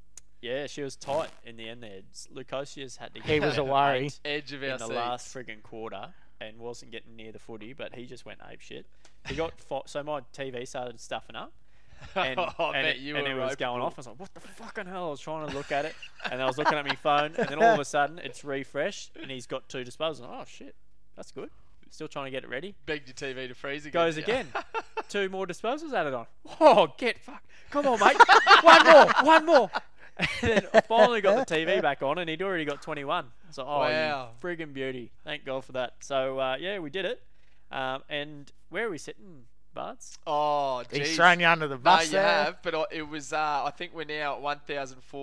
yeah, 0.40 0.66
she 0.66 0.82
was 0.82 0.96
tight 0.96 1.30
in 1.44 1.56
the 1.56 1.68
end 1.68 1.82
there. 1.82 2.00
Lukosius 2.34 2.96
had 2.96 3.14
to 3.14 3.20
get 3.20 3.28
He 3.28 3.38
get 3.40 3.46
was 3.46 3.54
a 3.58 3.64
her 3.64 3.64
worry. 3.64 4.10
Edge 4.24 4.52
of 4.52 4.62
in 4.62 4.70
the 4.72 4.78
seats. 4.78 4.90
last 4.90 5.34
friggin' 5.34 5.62
quarter 5.62 6.08
and 6.40 6.58
wasn't 6.58 6.92
getting 6.92 7.16
near 7.16 7.32
the 7.32 7.38
footy, 7.38 7.72
but 7.72 7.94
he 7.94 8.06
just 8.06 8.24
went 8.24 8.38
ape 8.50 8.60
shit. 8.60 8.86
He 9.26 9.34
got 9.34 9.60
fo- 9.68 9.82
so 9.86 10.02
my 10.02 10.20
TV 10.32 10.66
started 10.66 11.00
stuffing 11.00 11.34
up, 11.36 11.52
and, 12.14 12.38
I 12.38 12.52
and 12.58 12.72
bet 12.74 12.84
it, 12.84 12.96
you 12.98 13.16
and 13.16 13.24
were 13.26 13.32
it 13.32 13.44
was 13.44 13.56
going 13.56 13.80
pulled. 13.80 13.86
off. 13.86 13.94
I 13.94 13.98
was 13.98 14.06
like, 14.06 14.20
"What 14.20 14.34
the 14.34 14.40
fucking 14.40 14.86
hell?" 14.86 15.08
I 15.08 15.10
was 15.10 15.20
trying 15.20 15.48
to 15.48 15.54
look 15.54 15.72
at 15.72 15.84
it, 15.84 15.94
and 16.30 16.40
I 16.40 16.46
was 16.46 16.56
looking 16.56 16.78
at 16.78 16.86
my 16.86 16.94
phone, 16.94 17.32
and 17.36 17.48
then 17.48 17.58
all 17.58 17.74
of 17.74 17.80
a 17.80 17.84
sudden 17.84 18.20
it's 18.20 18.44
refreshed, 18.44 19.16
and 19.20 19.30
he's 19.30 19.46
got 19.46 19.68
two 19.68 19.82
disposals. 19.84 20.22
Oh 20.22 20.44
shit, 20.46 20.76
that's 21.16 21.32
good. 21.32 21.50
Still 21.90 22.06
trying 22.06 22.26
to 22.26 22.30
get 22.30 22.44
it 22.44 22.50
ready. 22.50 22.74
Begged 22.86 23.08
your 23.08 23.14
TV 23.34 23.48
to 23.48 23.54
freeze 23.54 23.86
again. 23.86 23.92
Goes 24.04 24.16
yeah. 24.18 24.22
again. 24.22 24.46
two 25.08 25.28
more 25.30 25.46
disposals 25.46 25.92
added 25.94 26.12
on. 26.14 26.26
Oh, 26.60 26.88
get 26.98 27.18
fuck. 27.18 27.42
Come 27.70 27.86
on, 27.86 27.98
mate. 27.98 28.16
one 28.62 28.84
more. 28.84 29.06
One 29.22 29.46
more. 29.46 29.70
And 30.42 30.52
then 30.52 30.66
I 30.74 30.80
finally 30.82 31.20
got 31.20 31.46
the 31.46 31.54
TV 31.56 31.80
back 31.82 32.02
on, 32.02 32.18
and 32.18 32.28
he'd 32.28 32.42
already 32.42 32.64
got 32.64 32.82
21. 32.82 33.26
So, 33.50 33.64
oh, 33.64 33.80
Wow. 33.80 34.30
you 34.42 34.48
friggin' 34.48 34.72
beauty. 34.72 35.10
Thank 35.24 35.44
God 35.44 35.64
for 35.64 35.72
that. 35.72 35.94
So, 36.00 36.38
uh, 36.38 36.56
yeah, 36.58 36.78
we 36.80 36.90
did 36.90 37.04
it. 37.04 37.22
Um, 37.70 38.02
and 38.08 38.50
where 38.70 38.86
are 38.86 38.90
we 38.90 38.98
sitting, 38.98 39.44
Bards? 39.74 40.18
Oh, 40.26 40.82
He's 40.90 41.08
geez. 41.08 41.16
thrown 41.16 41.38
you 41.40 41.46
under 41.46 41.68
the 41.68 41.76
No, 41.76 41.80
bus 41.82 42.06
you 42.06 42.12
there. 42.12 42.22
have, 42.22 42.62
but 42.62 42.88
it 42.90 43.02
was. 43.08 43.32
Uh, 43.32 43.62
I 43.66 43.70
think 43.70 43.94
we're 43.94 44.04
now 44.04 44.34
at 44.34 44.40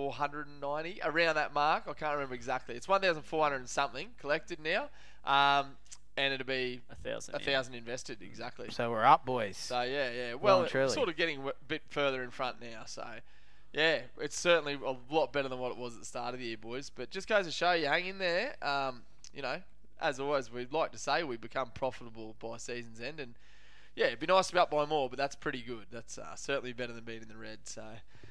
1,490 0.00 1.00
around 1.04 1.34
that 1.36 1.52
mark. 1.52 1.84
I 1.88 1.92
can't 1.92 2.14
remember 2.14 2.34
exactly. 2.34 2.74
It's 2.74 2.88
1,400 2.88 3.56
and 3.56 3.68
something 3.68 4.08
collected 4.18 4.58
now, 4.60 4.88
um, 5.24 5.76
and 6.16 6.32
it'll 6.32 6.46
be 6.46 6.80
A 6.90 6.94
thousand. 6.96 7.34
a 7.34 7.38
yeah. 7.40 7.44
thousand 7.44 7.74
invested 7.74 8.22
exactly. 8.22 8.68
So 8.70 8.90
we're 8.90 9.04
up, 9.04 9.24
boys. 9.26 9.56
So 9.56 9.82
yeah, 9.82 10.10
yeah. 10.10 10.34
Well 10.34 10.60
Well, 10.60 10.68
truly. 10.68 10.92
sort 10.92 11.08
of 11.08 11.16
getting 11.16 11.46
a 11.46 11.52
bit 11.68 11.82
further 11.88 12.22
in 12.22 12.30
front 12.30 12.60
now. 12.60 12.84
So 12.86 13.06
yeah, 13.76 13.98
it's 14.20 14.38
certainly 14.38 14.78
a 14.82 15.14
lot 15.14 15.34
better 15.34 15.48
than 15.48 15.58
what 15.58 15.70
it 15.70 15.76
was 15.76 15.92
at 15.92 16.00
the 16.00 16.06
start 16.06 16.32
of 16.32 16.40
the 16.40 16.46
year, 16.46 16.56
boys. 16.56 16.90
But 16.90 17.10
just 17.10 17.28
goes 17.28 17.44
to 17.44 17.52
show 17.52 17.72
you, 17.72 17.86
hang 17.86 18.06
in 18.06 18.18
there. 18.18 18.54
Um, 18.66 19.02
you 19.34 19.42
know, 19.42 19.58
as 20.00 20.18
always, 20.18 20.50
we'd 20.50 20.72
like 20.72 20.92
to 20.92 20.98
say 20.98 21.22
we 21.22 21.36
become 21.36 21.70
profitable 21.74 22.34
by 22.40 22.56
season's 22.56 23.02
end, 23.02 23.20
and 23.20 23.34
yeah, 23.94 24.06
it'd 24.06 24.18
be 24.18 24.26
nice 24.26 24.46
to 24.46 24.54
be 24.54 24.58
up 24.58 24.70
by 24.70 24.86
more, 24.86 25.10
but 25.10 25.18
that's 25.18 25.36
pretty 25.36 25.60
good. 25.60 25.84
That's 25.90 26.16
uh, 26.16 26.34
certainly 26.36 26.72
better 26.72 26.94
than 26.94 27.04
being 27.04 27.20
in 27.20 27.28
the 27.28 27.36
red. 27.36 27.58
So 27.64 27.82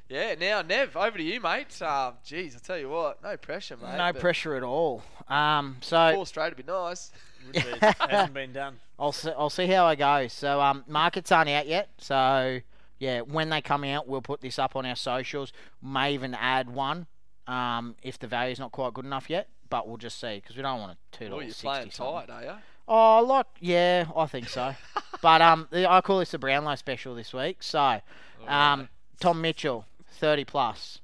yeah, 0.10 0.34
now 0.34 0.64
Nev, 0.64 0.98
over 0.98 1.16
to 1.16 1.24
you, 1.24 1.40
mate. 1.40 1.80
Uh, 1.80 2.14
geez, 2.26 2.56
I 2.56 2.60
tell 2.60 2.80
you 2.80 2.90
what, 2.90 3.22
no 3.22 3.38
pressure, 3.38 3.78
mate. 3.78 3.98
no 3.98 4.14
pressure 4.14 4.56
at 4.56 4.64
all. 4.64 5.04
Um, 5.28 5.78
so 5.82 6.12
Four 6.16 6.26
straight 6.26 6.56
would 6.56 6.66
be 6.66 6.72
nice. 6.72 7.12
Would 7.46 7.54
be. 7.54 7.62
hasn't 8.10 8.34
been 8.34 8.52
done. 8.52 8.80
I'll 9.00 9.12
see, 9.12 9.30
I'll 9.38 9.52
see 9.52 9.68
how 9.68 9.86
I 9.86 9.94
go. 9.94 10.28
So 10.28 10.60
um, 10.60 10.84
markets 10.88 11.32
aren't 11.32 11.50
out 11.50 11.68
yet. 11.68 11.90
So 12.00 12.62
yeah, 13.00 13.22
when 13.22 13.50
they 13.50 13.62
come 13.62 13.84
out, 13.84 14.08
we'll 14.08 14.22
put 14.22 14.42
this 14.42 14.58
up 14.60 14.76
on 14.76 14.86
our 14.86 14.96
socials. 14.96 15.52
May 15.82 16.14
even 16.14 16.34
add 16.34 16.70
one 16.70 17.08
um, 17.48 17.96
if 18.02 18.18
the 18.20 18.28
value's 18.28 18.60
not 18.60 18.72
quite 18.72 18.94
good 18.94 19.06
enough 19.06 19.30
yet. 19.30 19.48
But 19.70 19.88
we'll 19.88 19.98
just 19.98 20.20
see 20.20 20.36
because 20.36 20.56
we 20.56 20.62
don't 20.62 20.80
want 20.80 20.92
a 20.94 21.18
two 21.18 21.26
Oh, 21.26 21.30
dollars 21.30 21.44
you're 21.46 21.50
sixty. 21.54 21.68
playing 21.68 21.92
something. 21.92 22.28
tight, 22.28 22.30
are 22.30 22.44
you? 22.44 22.60
Oh, 22.88 23.24
like 23.26 23.48
yeah, 23.60 24.06
I 24.16 24.28
think 24.28 24.48
so. 24.48 24.76
but 25.22 25.42
um, 25.42 25.68
I 25.74 26.02
call 26.02 26.20
this 26.20 26.32
the 26.32 26.38
Brownlow 26.38 26.76
special 26.76 27.16
this 27.16 27.34
week. 27.34 27.64
So 27.64 28.00
um, 28.48 28.90
Tom 29.20 29.42
Mitchell, 29.42 29.86
thirty 30.08 30.46
plus. 30.46 31.02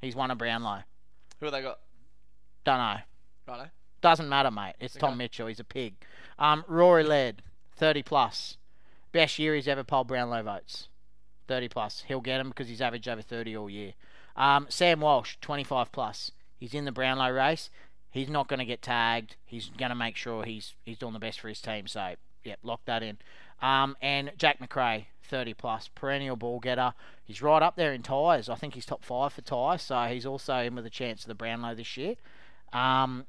He's 0.00 0.16
won 0.16 0.30
a 0.30 0.34
Brownlow. 0.34 0.80
Who 1.40 1.46
have 1.46 1.52
they 1.52 1.60
got? 1.60 1.78
Don't 2.64 2.78
know. 2.78 2.96
Righto. 3.46 3.70
Doesn't 4.00 4.28
matter, 4.30 4.50
mate. 4.50 4.74
It's 4.80 4.94
Tom 4.94 5.18
Mitchell. 5.18 5.46
He's 5.46 5.60
a 5.60 5.64
pig. 5.64 5.94
Um, 6.38 6.64
Rory 6.68 7.04
Laird, 7.04 7.42
30 7.76 8.02
plus. 8.02 8.56
Best 9.12 9.38
year 9.38 9.54
he's 9.54 9.68
ever 9.68 9.84
polled 9.84 10.08
Brownlow 10.08 10.42
votes. 10.42 10.88
30 11.50 11.68
plus. 11.68 12.04
He'll 12.06 12.20
get 12.20 12.40
him 12.40 12.50
because 12.50 12.68
he's 12.68 12.80
averaged 12.80 13.08
over 13.08 13.22
30 13.22 13.56
all 13.56 13.68
year. 13.68 13.94
Um, 14.36 14.66
Sam 14.68 15.00
Walsh, 15.00 15.34
25 15.40 15.90
plus. 15.90 16.30
He's 16.56 16.74
in 16.74 16.84
the 16.84 16.92
Brownlow 16.92 17.32
race. 17.32 17.70
He's 18.08 18.28
not 18.28 18.46
going 18.46 18.60
to 18.60 18.64
get 18.64 18.82
tagged. 18.82 19.34
He's 19.44 19.68
going 19.76 19.88
to 19.88 19.96
make 19.96 20.14
sure 20.14 20.44
he's 20.44 20.74
he's 20.84 20.98
doing 20.98 21.12
the 21.12 21.18
best 21.18 21.40
for 21.40 21.48
his 21.48 21.60
team. 21.60 21.88
So, 21.88 22.14
yep, 22.44 22.60
lock 22.62 22.82
that 22.84 23.02
in. 23.02 23.18
Um, 23.60 23.96
and 24.00 24.30
Jack 24.38 24.60
Macrae, 24.60 25.08
30 25.24 25.54
plus, 25.54 25.88
perennial 25.88 26.36
ball 26.36 26.60
getter. 26.60 26.94
He's 27.24 27.42
right 27.42 27.62
up 27.62 27.74
there 27.74 27.92
in 27.92 28.02
ties. 28.02 28.48
I 28.48 28.54
think 28.54 28.74
he's 28.74 28.86
top 28.86 29.04
five 29.04 29.32
for 29.32 29.42
ties. 29.42 29.82
So 29.82 30.04
he's 30.04 30.24
also 30.24 30.58
in 30.58 30.76
with 30.76 30.86
a 30.86 30.90
chance 30.90 31.22
of 31.22 31.28
the 31.28 31.34
Brownlow 31.34 31.74
this 31.74 31.96
year. 31.96 32.14
Um, 32.72 33.26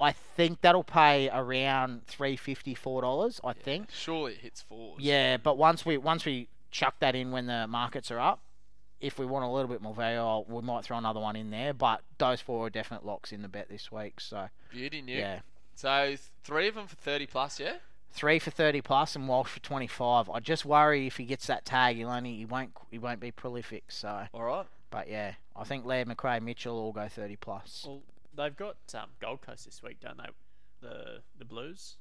I 0.00 0.10
think 0.10 0.62
that'll 0.62 0.82
pay 0.82 1.30
around 1.30 2.08
three 2.08 2.34
fifty 2.34 2.74
four 2.74 3.02
dollars. 3.02 3.40
I 3.44 3.52
think. 3.52 3.90
Surely 3.92 4.32
it 4.32 4.38
hits 4.38 4.62
fours. 4.62 4.98
Yeah, 4.98 5.36
but 5.36 5.56
once 5.56 5.86
we 5.86 5.96
once 5.96 6.24
we 6.24 6.48
chuck 6.70 6.96
that 7.00 7.14
in 7.14 7.30
when 7.30 7.46
the 7.46 7.66
markets 7.66 8.10
are 8.10 8.18
up, 8.20 8.40
if 9.00 9.18
we 9.18 9.26
want 9.26 9.44
a 9.44 9.48
little 9.48 9.68
bit 9.68 9.80
more 9.80 9.94
value, 9.94 10.18
I'll, 10.18 10.44
we 10.48 10.60
might 10.62 10.84
throw 10.84 10.98
another 10.98 11.20
one 11.20 11.36
in 11.36 11.50
there. 11.50 11.72
But 11.72 12.02
those 12.18 12.40
four 12.40 12.66
are 12.66 12.70
definite 12.70 13.04
locks 13.06 13.32
in 13.32 13.42
the 13.42 13.48
bet 13.48 13.68
this 13.68 13.92
week. 13.92 14.20
So 14.20 14.48
Beauty 14.70 15.02
new. 15.02 15.16
yeah, 15.16 15.40
So 15.74 16.16
three 16.44 16.68
of 16.68 16.74
them 16.74 16.86
for 16.86 16.96
30 16.96 17.26
plus, 17.26 17.60
yeah? 17.60 17.74
three 18.10 18.38
for 18.38 18.50
thirty 18.50 18.80
plus 18.80 19.14
and 19.14 19.28
Walsh 19.28 19.48
for 19.50 19.60
twenty 19.60 19.86
five. 19.86 20.30
I 20.30 20.40
just 20.40 20.64
worry 20.64 21.06
if 21.06 21.18
he 21.18 21.24
gets 21.26 21.46
that 21.46 21.64
tag, 21.66 21.96
he'll 21.96 22.08
only 22.08 22.34
he 22.36 22.44
won't 22.46 22.70
he 22.90 22.98
won't 22.98 23.20
be 23.20 23.30
prolific. 23.30 23.84
So, 23.92 24.26
All 24.32 24.42
right. 24.44 24.66
but 24.90 25.08
yeah, 25.08 25.34
I 25.54 25.64
think 25.64 25.84
Laird, 25.84 26.08
Macrae, 26.08 26.40
Mitchell 26.40 26.76
all 26.78 26.90
go 26.92 27.06
thirty 27.06 27.36
plus. 27.36 27.84
Well, 27.86 28.00
they've 28.34 28.56
got 28.56 28.76
um, 28.94 29.10
Gold 29.20 29.42
Coast 29.42 29.66
this 29.66 29.82
week, 29.82 30.00
don't 30.00 30.16
they? 30.16 30.24
The 30.80 31.18
the 31.38 31.44
Blues. 31.44 31.96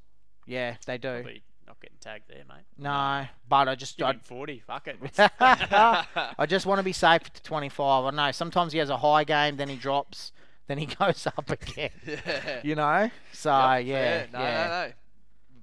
Yeah, 0.46 0.78
they 0.86 0.98
do. 0.98 1.10
Probably 1.16 1.44
not 1.68 1.80
getting 1.82 1.98
tagged 2.00 2.30
there, 2.30 2.44
mate. 2.48 2.66
No, 2.78 3.28
but 3.50 3.68
I 3.68 3.76
just 3.76 3.98
Give 3.98 4.08
I, 4.08 4.12
him 4.12 4.20
40. 4.24 4.60
Fuck 4.66 4.88
it. 4.88 4.98
I 5.40 6.46
just 6.48 6.66
want 6.66 6.80
to 6.80 6.84
be 6.84 6.94
safe 6.94 7.24
to 7.34 7.44
25. 7.44 8.06
I 8.06 8.12
know 8.12 8.32
sometimes 8.32 8.74
he 8.74 8.80
has 8.80 8.90
a 8.90 8.98
high 8.98 9.24
game, 9.24 9.58
then 9.58 9.70
he 9.70 9.76
drops, 9.76 10.32
then 10.68 10.78
he 10.78 10.86
goes 11.00 11.28
up 11.28 11.50
again. 11.50 11.92
Yeah. 12.06 12.62
You 12.64 12.76
know, 12.76 13.10
so 13.34 13.52
Yep, 13.52 13.86
yeah. 13.86 14.26
No, 14.32 14.40
yeah. 14.40 14.68
no, 14.68 14.88
no. 14.88 14.94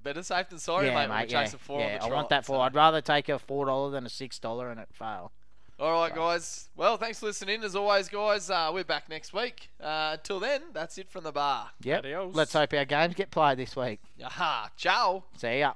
Better 0.03 0.21
safe 0.21 0.49
than 0.49 0.59
sorry, 0.59 0.87
yeah, 0.87 1.07
mate. 1.07 1.09
mate, 1.09 1.31
yeah, 1.31 1.49
yeah. 1.69 1.99
I 1.99 2.07
want 2.09 2.29
that 2.29 2.45
four. 2.45 2.57
so. 2.57 2.61
I'd 2.61 2.75
rather 2.75 3.01
take 3.01 3.27
a 3.27 3.39
four 3.39 3.65
dollar 3.65 3.89
than 3.89 4.05
a 4.05 4.09
six 4.09 4.37
dollar 4.37 4.69
and 4.69 4.79
it 4.79 4.89
fail. 4.93 5.31
All 5.77 5.91
right, 5.91 6.13
guys. 6.13 6.69
Well, 6.77 6.95
thanks 6.97 7.19
for 7.19 7.25
listening. 7.25 7.61
As 7.63 7.75
always, 7.75 8.07
guys, 8.07 8.49
uh, 8.49 8.69
we're 8.73 8.85
back 8.85 9.09
next 9.09 9.33
week. 9.33 9.69
Uh, 9.81 10.11
until 10.13 10.39
then, 10.39 10.61
that's 10.73 10.97
it 10.97 11.09
from 11.09 11.25
the 11.25 11.33
bar. 11.33 11.71
Yep. 11.81 11.99
Adios. 11.99 12.35
Let's 12.35 12.53
hope 12.53 12.71
our 12.73 12.85
games 12.85 13.15
get 13.15 13.29
played 13.29 13.57
this 13.57 13.75
week. 13.75 13.99
Aha. 14.23 14.69
Ciao. 14.77 15.25
See 15.35 15.59
ya. 15.59 15.73